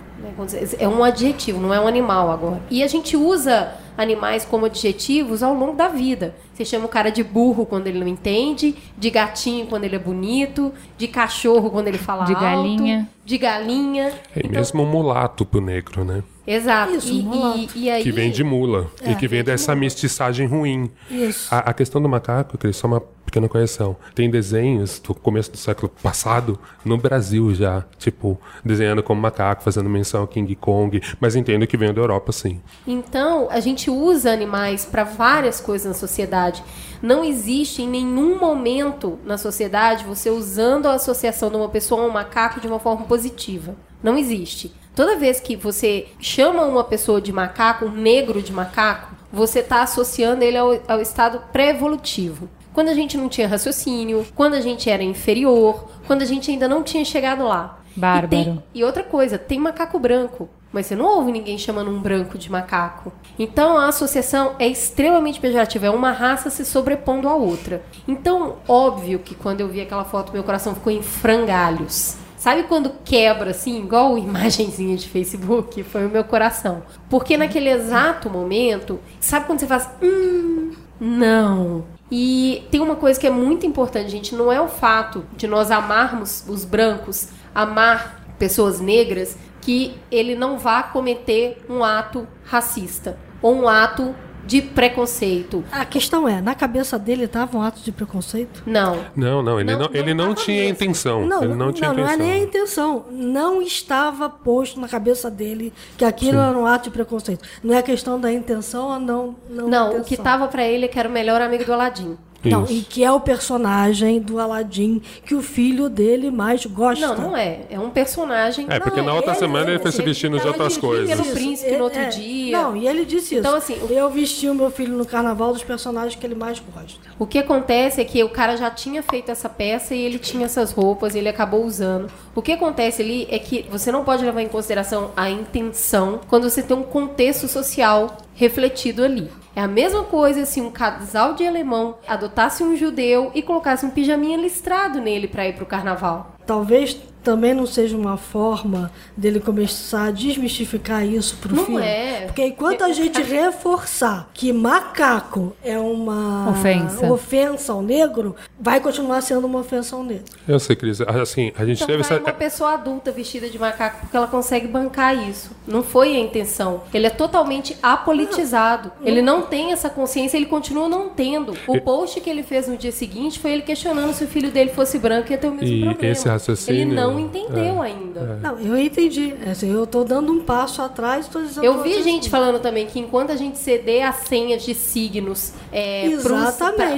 é 0.78 0.88
um 0.88 1.02
adjetivo, 1.04 1.60
não 1.60 1.72
é 1.72 1.80
um 1.80 1.86
animal 1.86 2.30
agora. 2.30 2.60
E 2.70 2.82
a 2.82 2.86
gente 2.88 3.16
usa 3.16 3.72
animais 3.96 4.44
como 4.44 4.66
adjetivos 4.66 5.42
ao 5.42 5.52
longo 5.54 5.72
da 5.74 5.88
vida. 5.88 6.34
Você 6.54 6.64
chama 6.64 6.86
o 6.86 6.88
cara 6.88 7.10
de 7.10 7.22
burro 7.24 7.66
quando 7.66 7.86
ele 7.88 7.98
não 7.98 8.06
entende, 8.06 8.74
de 8.96 9.10
gatinho 9.10 9.66
quando 9.66 9.84
ele 9.84 9.96
é 9.96 9.98
bonito, 9.98 10.72
de 10.96 11.08
cachorro 11.08 11.70
quando 11.70 11.88
ele 11.88 11.98
fala 11.98 12.24
de 12.24 12.32
alto, 12.32 12.44
galinha. 12.44 13.08
de 13.24 13.38
galinha. 13.38 14.12
É 14.34 14.40
Então- 14.40 14.52
mesmo 14.52 14.86
mulato 14.86 15.44
pro 15.44 15.60
negro, 15.60 16.04
né? 16.04 16.22
Exato. 16.48 16.94
Isso, 16.96 17.12
e, 17.12 17.22
mulato. 17.22 17.58
e, 17.74 17.80
e 17.84 17.90
aí, 17.90 18.02
Que 18.02 18.10
vem 18.10 18.30
de 18.30 18.42
mula. 18.42 18.90
É, 19.02 19.12
e 19.12 19.14
que 19.14 19.28
vem 19.28 19.44
dessa 19.44 19.76
mestiçagem 19.76 20.46
ruim. 20.46 20.90
Isso. 21.10 21.54
A, 21.54 21.58
a 21.58 21.74
questão 21.74 22.00
do 22.00 22.08
macaco, 22.08 22.56
Cris, 22.56 22.76
só 22.76 22.86
uma 22.86 23.00
pequena 23.00 23.46
correção. 23.50 23.94
Tem 24.14 24.30
desenhos 24.30 24.98
do 24.98 25.14
começo 25.14 25.50
do 25.50 25.58
século 25.58 25.92
passado 26.02 26.58
no 26.82 26.96
Brasil 26.96 27.54
já, 27.54 27.84
tipo, 27.98 28.40
desenhando 28.64 29.02
como 29.02 29.20
macaco, 29.20 29.62
fazendo 29.62 29.90
menção 29.90 30.22
ao 30.22 30.26
King 30.26 30.54
Kong, 30.56 31.02
mas 31.20 31.36
entendo 31.36 31.66
que 31.66 31.76
vem 31.76 31.92
da 31.92 32.00
Europa, 32.00 32.32
sim. 32.32 32.62
Então, 32.86 33.48
a 33.50 33.60
gente 33.60 33.90
usa 33.90 34.32
animais 34.32 34.86
para 34.86 35.04
várias 35.04 35.60
coisas 35.60 35.86
na 35.86 35.94
sociedade. 35.94 36.64
Não 37.02 37.22
existe 37.22 37.82
em 37.82 37.88
nenhum 37.88 38.38
momento 38.38 39.18
na 39.24 39.36
sociedade 39.36 40.04
você 40.04 40.30
usando 40.30 40.86
a 40.86 40.94
associação 40.94 41.50
de 41.50 41.56
uma 41.56 41.68
pessoa 41.68 42.02
a 42.02 42.06
um 42.06 42.10
macaco 42.10 42.58
de 42.58 42.66
uma 42.66 42.80
forma 42.80 43.04
positiva. 43.04 43.76
Não 44.02 44.16
existe. 44.16 44.72
Toda 44.98 45.14
vez 45.14 45.38
que 45.38 45.54
você 45.54 46.08
chama 46.18 46.64
uma 46.64 46.82
pessoa 46.82 47.20
de 47.20 47.32
macaco, 47.32 47.84
um 47.84 47.92
negro 47.92 48.42
de 48.42 48.52
macaco, 48.52 49.14
você 49.32 49.60
está 49.60 49.80
associando 49.82 50.42
ele 50.42 50.58
ao, 50.58 50.76
ao 50.88 51.00
estado 51.00 51.40
pré-evolutivo. 51.52 52.48
Quando 52.74 52.88
a 52.88 52.94
gente 52.94 53.16
não 53.16 53.28
tinha 53.28 53.46
raciocínio, 53.46 54.26
quando 54.34 54.54
a 54.54 54.60
gente 54.60 54.90
era 54.90 55.00
inferior, 55.04 55.88
quando 56.04 56.22
a 56.22 56.24
gente 56.24 56.50
ainda 56.50 56.66
não 56.66 56.82
tinha 56.82 57.04
chegado 57.04 57.44
lá. 57.44 57.78
Bárbaro. 57.94 58.26
E, 58.26 58.44
tem- 58.44 58.62
e 58.74 58.82
outra 58.82 59.04
coisa, 59.04 59.38
tem 59.38 59.60
macaco 59.60 60.00
branco. 60.00 60.48
Mas 60.72 60.86
você 60.86 60.96
não 60.96 61.04
ouve 61.06 61.30
ninguém 61.30 61.56
chamando 61.58 61.92
um 61.92 62.00
branco 62.00 62.36
de 62.36 62.50
macaco. 62.50 63.12
Então 63.38 63.78
a 63.78 63.86
associação 63.86 64.56
é 64.58 64.66
extremamente 64.66 65.38
pejorativa. 65.38 65.86
É 65.86 65.90
uma 65.90 66.10
raça 66.10 66.50
se 66.50 66.64
sobrepondo 66.64 67.28
à 67.28 67.36
outra. 67.36 67.82
Então, 68.08 68.56
óbvio 68.66 69.20
que 69.20 69.36
quando 69.36 69.60
eu 69.60 69.68
vi 69.68 69.80
aquela 69.80 70.04
foto, 70.04 70.32
meu 70.32 70.42
coração 70.42 70.74
ficou 70.74 70.92
em 70.92 71.02
frangalhos. 71.02 72.16
Sabe 72.38 72.62
quando 72.62 72.92
quebra, 73.04 73.50
assim, 73.50 73.82
igual 73.82 74.16
imagenzinha 74.18 74.96
de 74.96 75.08
Facebook? 75.08 75.82
Foi 75.82 76.06
o 76.06 76.10
meu 76.10 76.24
coração. 76.24 76.82
Porque 77.10 77.36
naquele 77.36 77.68
exato 77.68 78.30
momento, 78.30 79.00
sabe 79.20 79.46
quando 79.46 79.60
você 79.60 79.66
faz. 79.66 79.90
Hum, 80.02 80.72
não. 81.00 81.84
E 82.10 82.66
tem 82.70 82.80
uma 82.80 82.96
coisa 82.96 83.18
que 83.18 83.26
é 83.26 83.30
muito 83.30 83.66
importante, 83.66 84.10
gente. 84.10 84.34
Não 84.34 84.50
é 84.50 84.60
o 84.60 84.68
fato 84.68 85.24
de 85.36 85.46
nós 85.46 85.70
amarmos 85.70 86.44
os 86.48 86.64
brancos, 86.64 87.28
amar 87.54 88.24
pessoas 88.38 88.80
negras, 88.80 89.36
que 89.60 89.98
ele 90.10 90.34
não 90.34 90.58
vá 90.58 90.82
cometer 90.82 91.62
um 91.68 91.84
ato 91.84 92.26
racista 92.44 93.18
ou 93.42 93.54
um 93.54 93.68
ato 93.68 94.14
de 94.48 94.62
preconceito. 94.62 95.62
A 95.70 95.84
questão 95.84 96.26
é, 96.26 96.40
na 96.40 96.54
cabeça 96.54 96.98
dele 96.98 97.24
estava 97.24 97.58
um 97.58 97.62
ato 97.62 97.82
de 97.82 97.92
preconceito? 97.92 98.62
Não. 98.64 99.04
Não, 99.14 99.42
não, 99.42 99.60
ele 99.60 99.70
Não, 99.72 99.78
não, 99.80 99.90
ele 99.92 100.14
não 100.14 100.26
não 100.28 100.34
tinha 100.34 100.62
mesmo. 100.62 100.72
intenção. 100.72 101.26
Não, 101.26 101.38
ele 101.44 101.48
não, 101.54 101.66
não, 101.66 101.72
tinha 101.72 101.92
não, 101.92 101.98
intenção. 102.00 102.14
é 102.14 102.16
nem 102.16 102.32
a 102.32 102.38
intenção. 102.38 103.04
Não 103.10 103.60
estava 103.60 104.30
posto 104.30 104.80
na 104.80 104.88
cabeça 104.88 105.30
dele 105.30 105.70
que 105.98 106.04
aquilo 106.04 106.38
era 106.38 106.56
um 106.56 106.64
ato 106.64 106.84
de 106.84 106.90
preconceito. 106.90 107.44
Não 107.62 107.74
é 107.74 107.82
questão 107.82 108.18
da 108.18 108.32
intenção 108.32 108.88
ou 108.88 108.98
não. 108.98 109.36
Não, 109.50 109.68
Não, 109.68 109.98
o 109.98 110.04
que 110.04 110.16
tava 110.16 110.48
pra 110.48 110.64
ele 110.66 110.86
é 110.86 110.88
que 110.88 110.98
era 110.98 111.08
o 111.08 111.12
melhor 111.12 111.42
amigo 111.42 111.64
do 111.66 111.72
Aladim. 111.74 112.16
Não, 112.44 112.62
Isso. 112.64 112.72
e 112.72 112.80
que 112.82 113.02
é 113.02 113.10
o 113.10 113.18
personagem 113.20 114.20
do 114.20 114.38
Aladim 114.38 115.02
que 115.26 115.34
o 115.34 115.42
filho 115.42 115.88
dele 115.88 116.30
mais 116.30 116.64
gosta. 116.66 117.04
Não, 117.08 117.16
não 117.30 117.36
é. 117.36 117.62
É 117.68 117.80
um 117.80 117.90
personagem. 117.90 118.64
É, 118.68 118.78
porque 118.78 119.02
na 119.02 119.12
outra 119.12 119.34
semana 119.34 119.70
ele 119.70 119.80
foi 119.80 119.90
se 119.90 120.00
vestindo 120.02 120.38
de 120.38 120.46
outras 120.46 120.76
coisas. 120.76 121.08
Pelo 121.10 121.24
príncipe 121.34 121.76
no 121.76 121.84
outro 121.84 121.98
É, 122.00 122.06
dia. 122.08 122.56
Não, 122.62 122.76
e 122.76 122.86
ele 122.86 123.04
disse 123.04 123.34
Então, 123.36 123.58
isso. 123.58 123.72
assim, 123.72 123.84
o- 123.84 123.92
eu 123.92 124.08
vesti 124.08 124.48
o 124.48 124.54
meu 124.54 124.70
filho 124.70 124.96
no 124.96 125.04
carnaval 125.04 125.52
dos 125.52 125.64
personagens 125.64 126.14
que 126.14 126.24
ele 126.24 126.36
mais 126.36 126.60
gosta. 126.60 126.98
O 127.18 127.26
que 127.26 127.38
acontece 127.38 128.00
é 128.00 128.04
que 128.04 128.22
o 128.22 128.28
cara 128.28 128.56
já 128.56 128.70
tinha 128.70 129.02
feito 129.02 129.30
essa 129.32 129.48
peça 129.48 129.94
e 129.94 130.00
ele 130.00 130.18
tinha 130.18 130.44
essas 130.46 130.70
roupas 130.70 131.14
e 131.14 131.18
ele 131.18 131.28
acabou 131.28 131.64
usando. 131.64 132.08
O 132.36 132.40
que 132.40 132.52
acontece 132.52 133.02
ali 133.02 133.26
é 133.30 133.38
que 133.40 133.66
você 133.68 133.90
não 133.90 134.04
pode 134.04 134.24
levar 134.24 134.42
em 134.42 134.48
consideração 134.48 135.10
a 135.16 135.28
intenção 135.28 136.20
quando 136.28 136.48
você 136.48 136.62
tem 136.62 136.76
um 136.76 136.82
contexto 136.84 137.48
social 137.48 138.16
refletido 138.38 139.04
ali. 139.04 139.28
É 139.54 139.60
a 139.60 139.66
mesma 139.66 140.04
coisa 140.04 140.46
se 140.46 140.60
um 140.60 140.70
casal 140.70 141.34
de 141.34 141.44
alemão 141.44 141.96
adotasse 142.06 142.62
um 142.62 142.76
judeu 142.76 143.32
e 143.34 143.42
colocasse 143.42 143.84
um 143.84 143.90
pijaminha 143.90 144.38
listrado 144.38 145.00
nele 145.00 145.26
pra 145.26 145.48
ir 145.48 145.54
pro 145.54 145.66
carnaval. 145.66 146.36
Talvez 146.46 146.96
também 147.28 147.52
não 147.52 147.66
seja 147.66 147.94
uma 147.94 148.16
forma 148.16 148.90
dele 149.14 149.38
começar 149.38 150.04
a 150.06 150.10
desmistificar 150.10 151.04
isso 151.06 151.36
pro 151.36 151.54
Não 151.54 151.66
filho. 151.66 151.78
é. 151.80 152.22
Porque 152.24 152.42
enquanto 152.42 152.82
a 152.82 152.90
gente 152.90 153.20
reforçar 153.20 154.30
que 154.32 154.50
macaco 154.50 155.54
é 155.62 155.78
uma 155.78 156.48
Ofensa. 156.48 157.12
ofensa 157.12 157.72
ao 157.74 157.82
negro, 157.82 158.34
vai 158.58 158.80
continuar 158.80 159.20
sendo 159.20 159.46
uma 159.46 159.58
ofensa 159.58 159.94
ao 159.94 160.02
negro. 160.02 160.24
Eu 160.48 160.58
sei, 160.58 160.74
Cris. 160.74 161.02
Assim, 161.02 161.52
a 161.58 161.66
gente 161.66 161.76
Então 161.82 161.86
teve 161.86 162.02
vai 162.02 162.16
essa. 162.16 162.24
uma 162.24 162.32
pessoa 162.32 162.72
adulta 162.72 163.12
vestida 163.12 163.50
de 163.50 163.58
macaco 163.58 163.98
porque 164.00 164.16
ela 164.16 164.26
consegue 164.26 164.66
bancar 164.66 165.28
isso. 165.28 165.50
Não 165.66 165.82
foi 165.82 166.16
a 166.16 166.18
intenção. 166.18 166.80
Ele 166.94 167.06
é 167.06 167.10
totalmente 167.10 167.76
apolitizado. 167.82 168.90
Ele 169.04 169.20
não 169.20 169.42
tem 169.42 169.72
essa 169.72 169.90
consciência, 169.90 170.38
ele 170.38 170.46
continua 170.46 170.88
não 170.88 171.10
tendo. 171.10 171.52
O 171.66 171.78
post 171.78 172.20
que 172.22 172.30
ele 172.30 172.42
fez 172.42 172.66
no 172.68 172.76
dia 172.78 172.90
seguinte 172.90 173.38
foi 173.38 173.52
ele 173.52 173.62
questionando 173.62 174.14
se 174.14 174.24
o 174.24 174.26
filho 174.28 174.50
dele 174.50 174.70
fosse 174.70 174.98
branco 174.98 175.30
ia 175.30 175.36
ter 175.36 175.48
o 175.48 175.52
mesmo 175.52 175.66
E 175.76 175.84
problema. 175.84 176.12
esse 176.12 176.26
raciocínio- 176.26 176.80
Ele 176.82 176.94
não 176.94 177.17
entendeu 177.18 177.82
ainda. 177.82 178.38
Não, 178.42 178.58
eu 178.58 178.78
entendi. 178.78 179.34
Assim, 179.50 179.72
eu 179.72 179.86
tô 179.86 180.04
dando 180.04 180.32
um 180.32 180.40
passo 180.40 180.82
atrás, 180.82 181.28
tô 181.28 181.40
dizendo 181.40 181.64
Eu 181.64 181.82
vi 181.82 182.02
gente 182.02 182.28
falando 182.28 182.60
também 182.60 182.86
que 182.86 182.98
enquanto 182.98 183.30
a 183.30 183.36
gente 183.36 183.58
ceder 183.58 184.06
as 184.06 184.16
senhas 184.28 184.62
de 184.62 184.74
signos 184.74 185.52
é, 185.72 186.08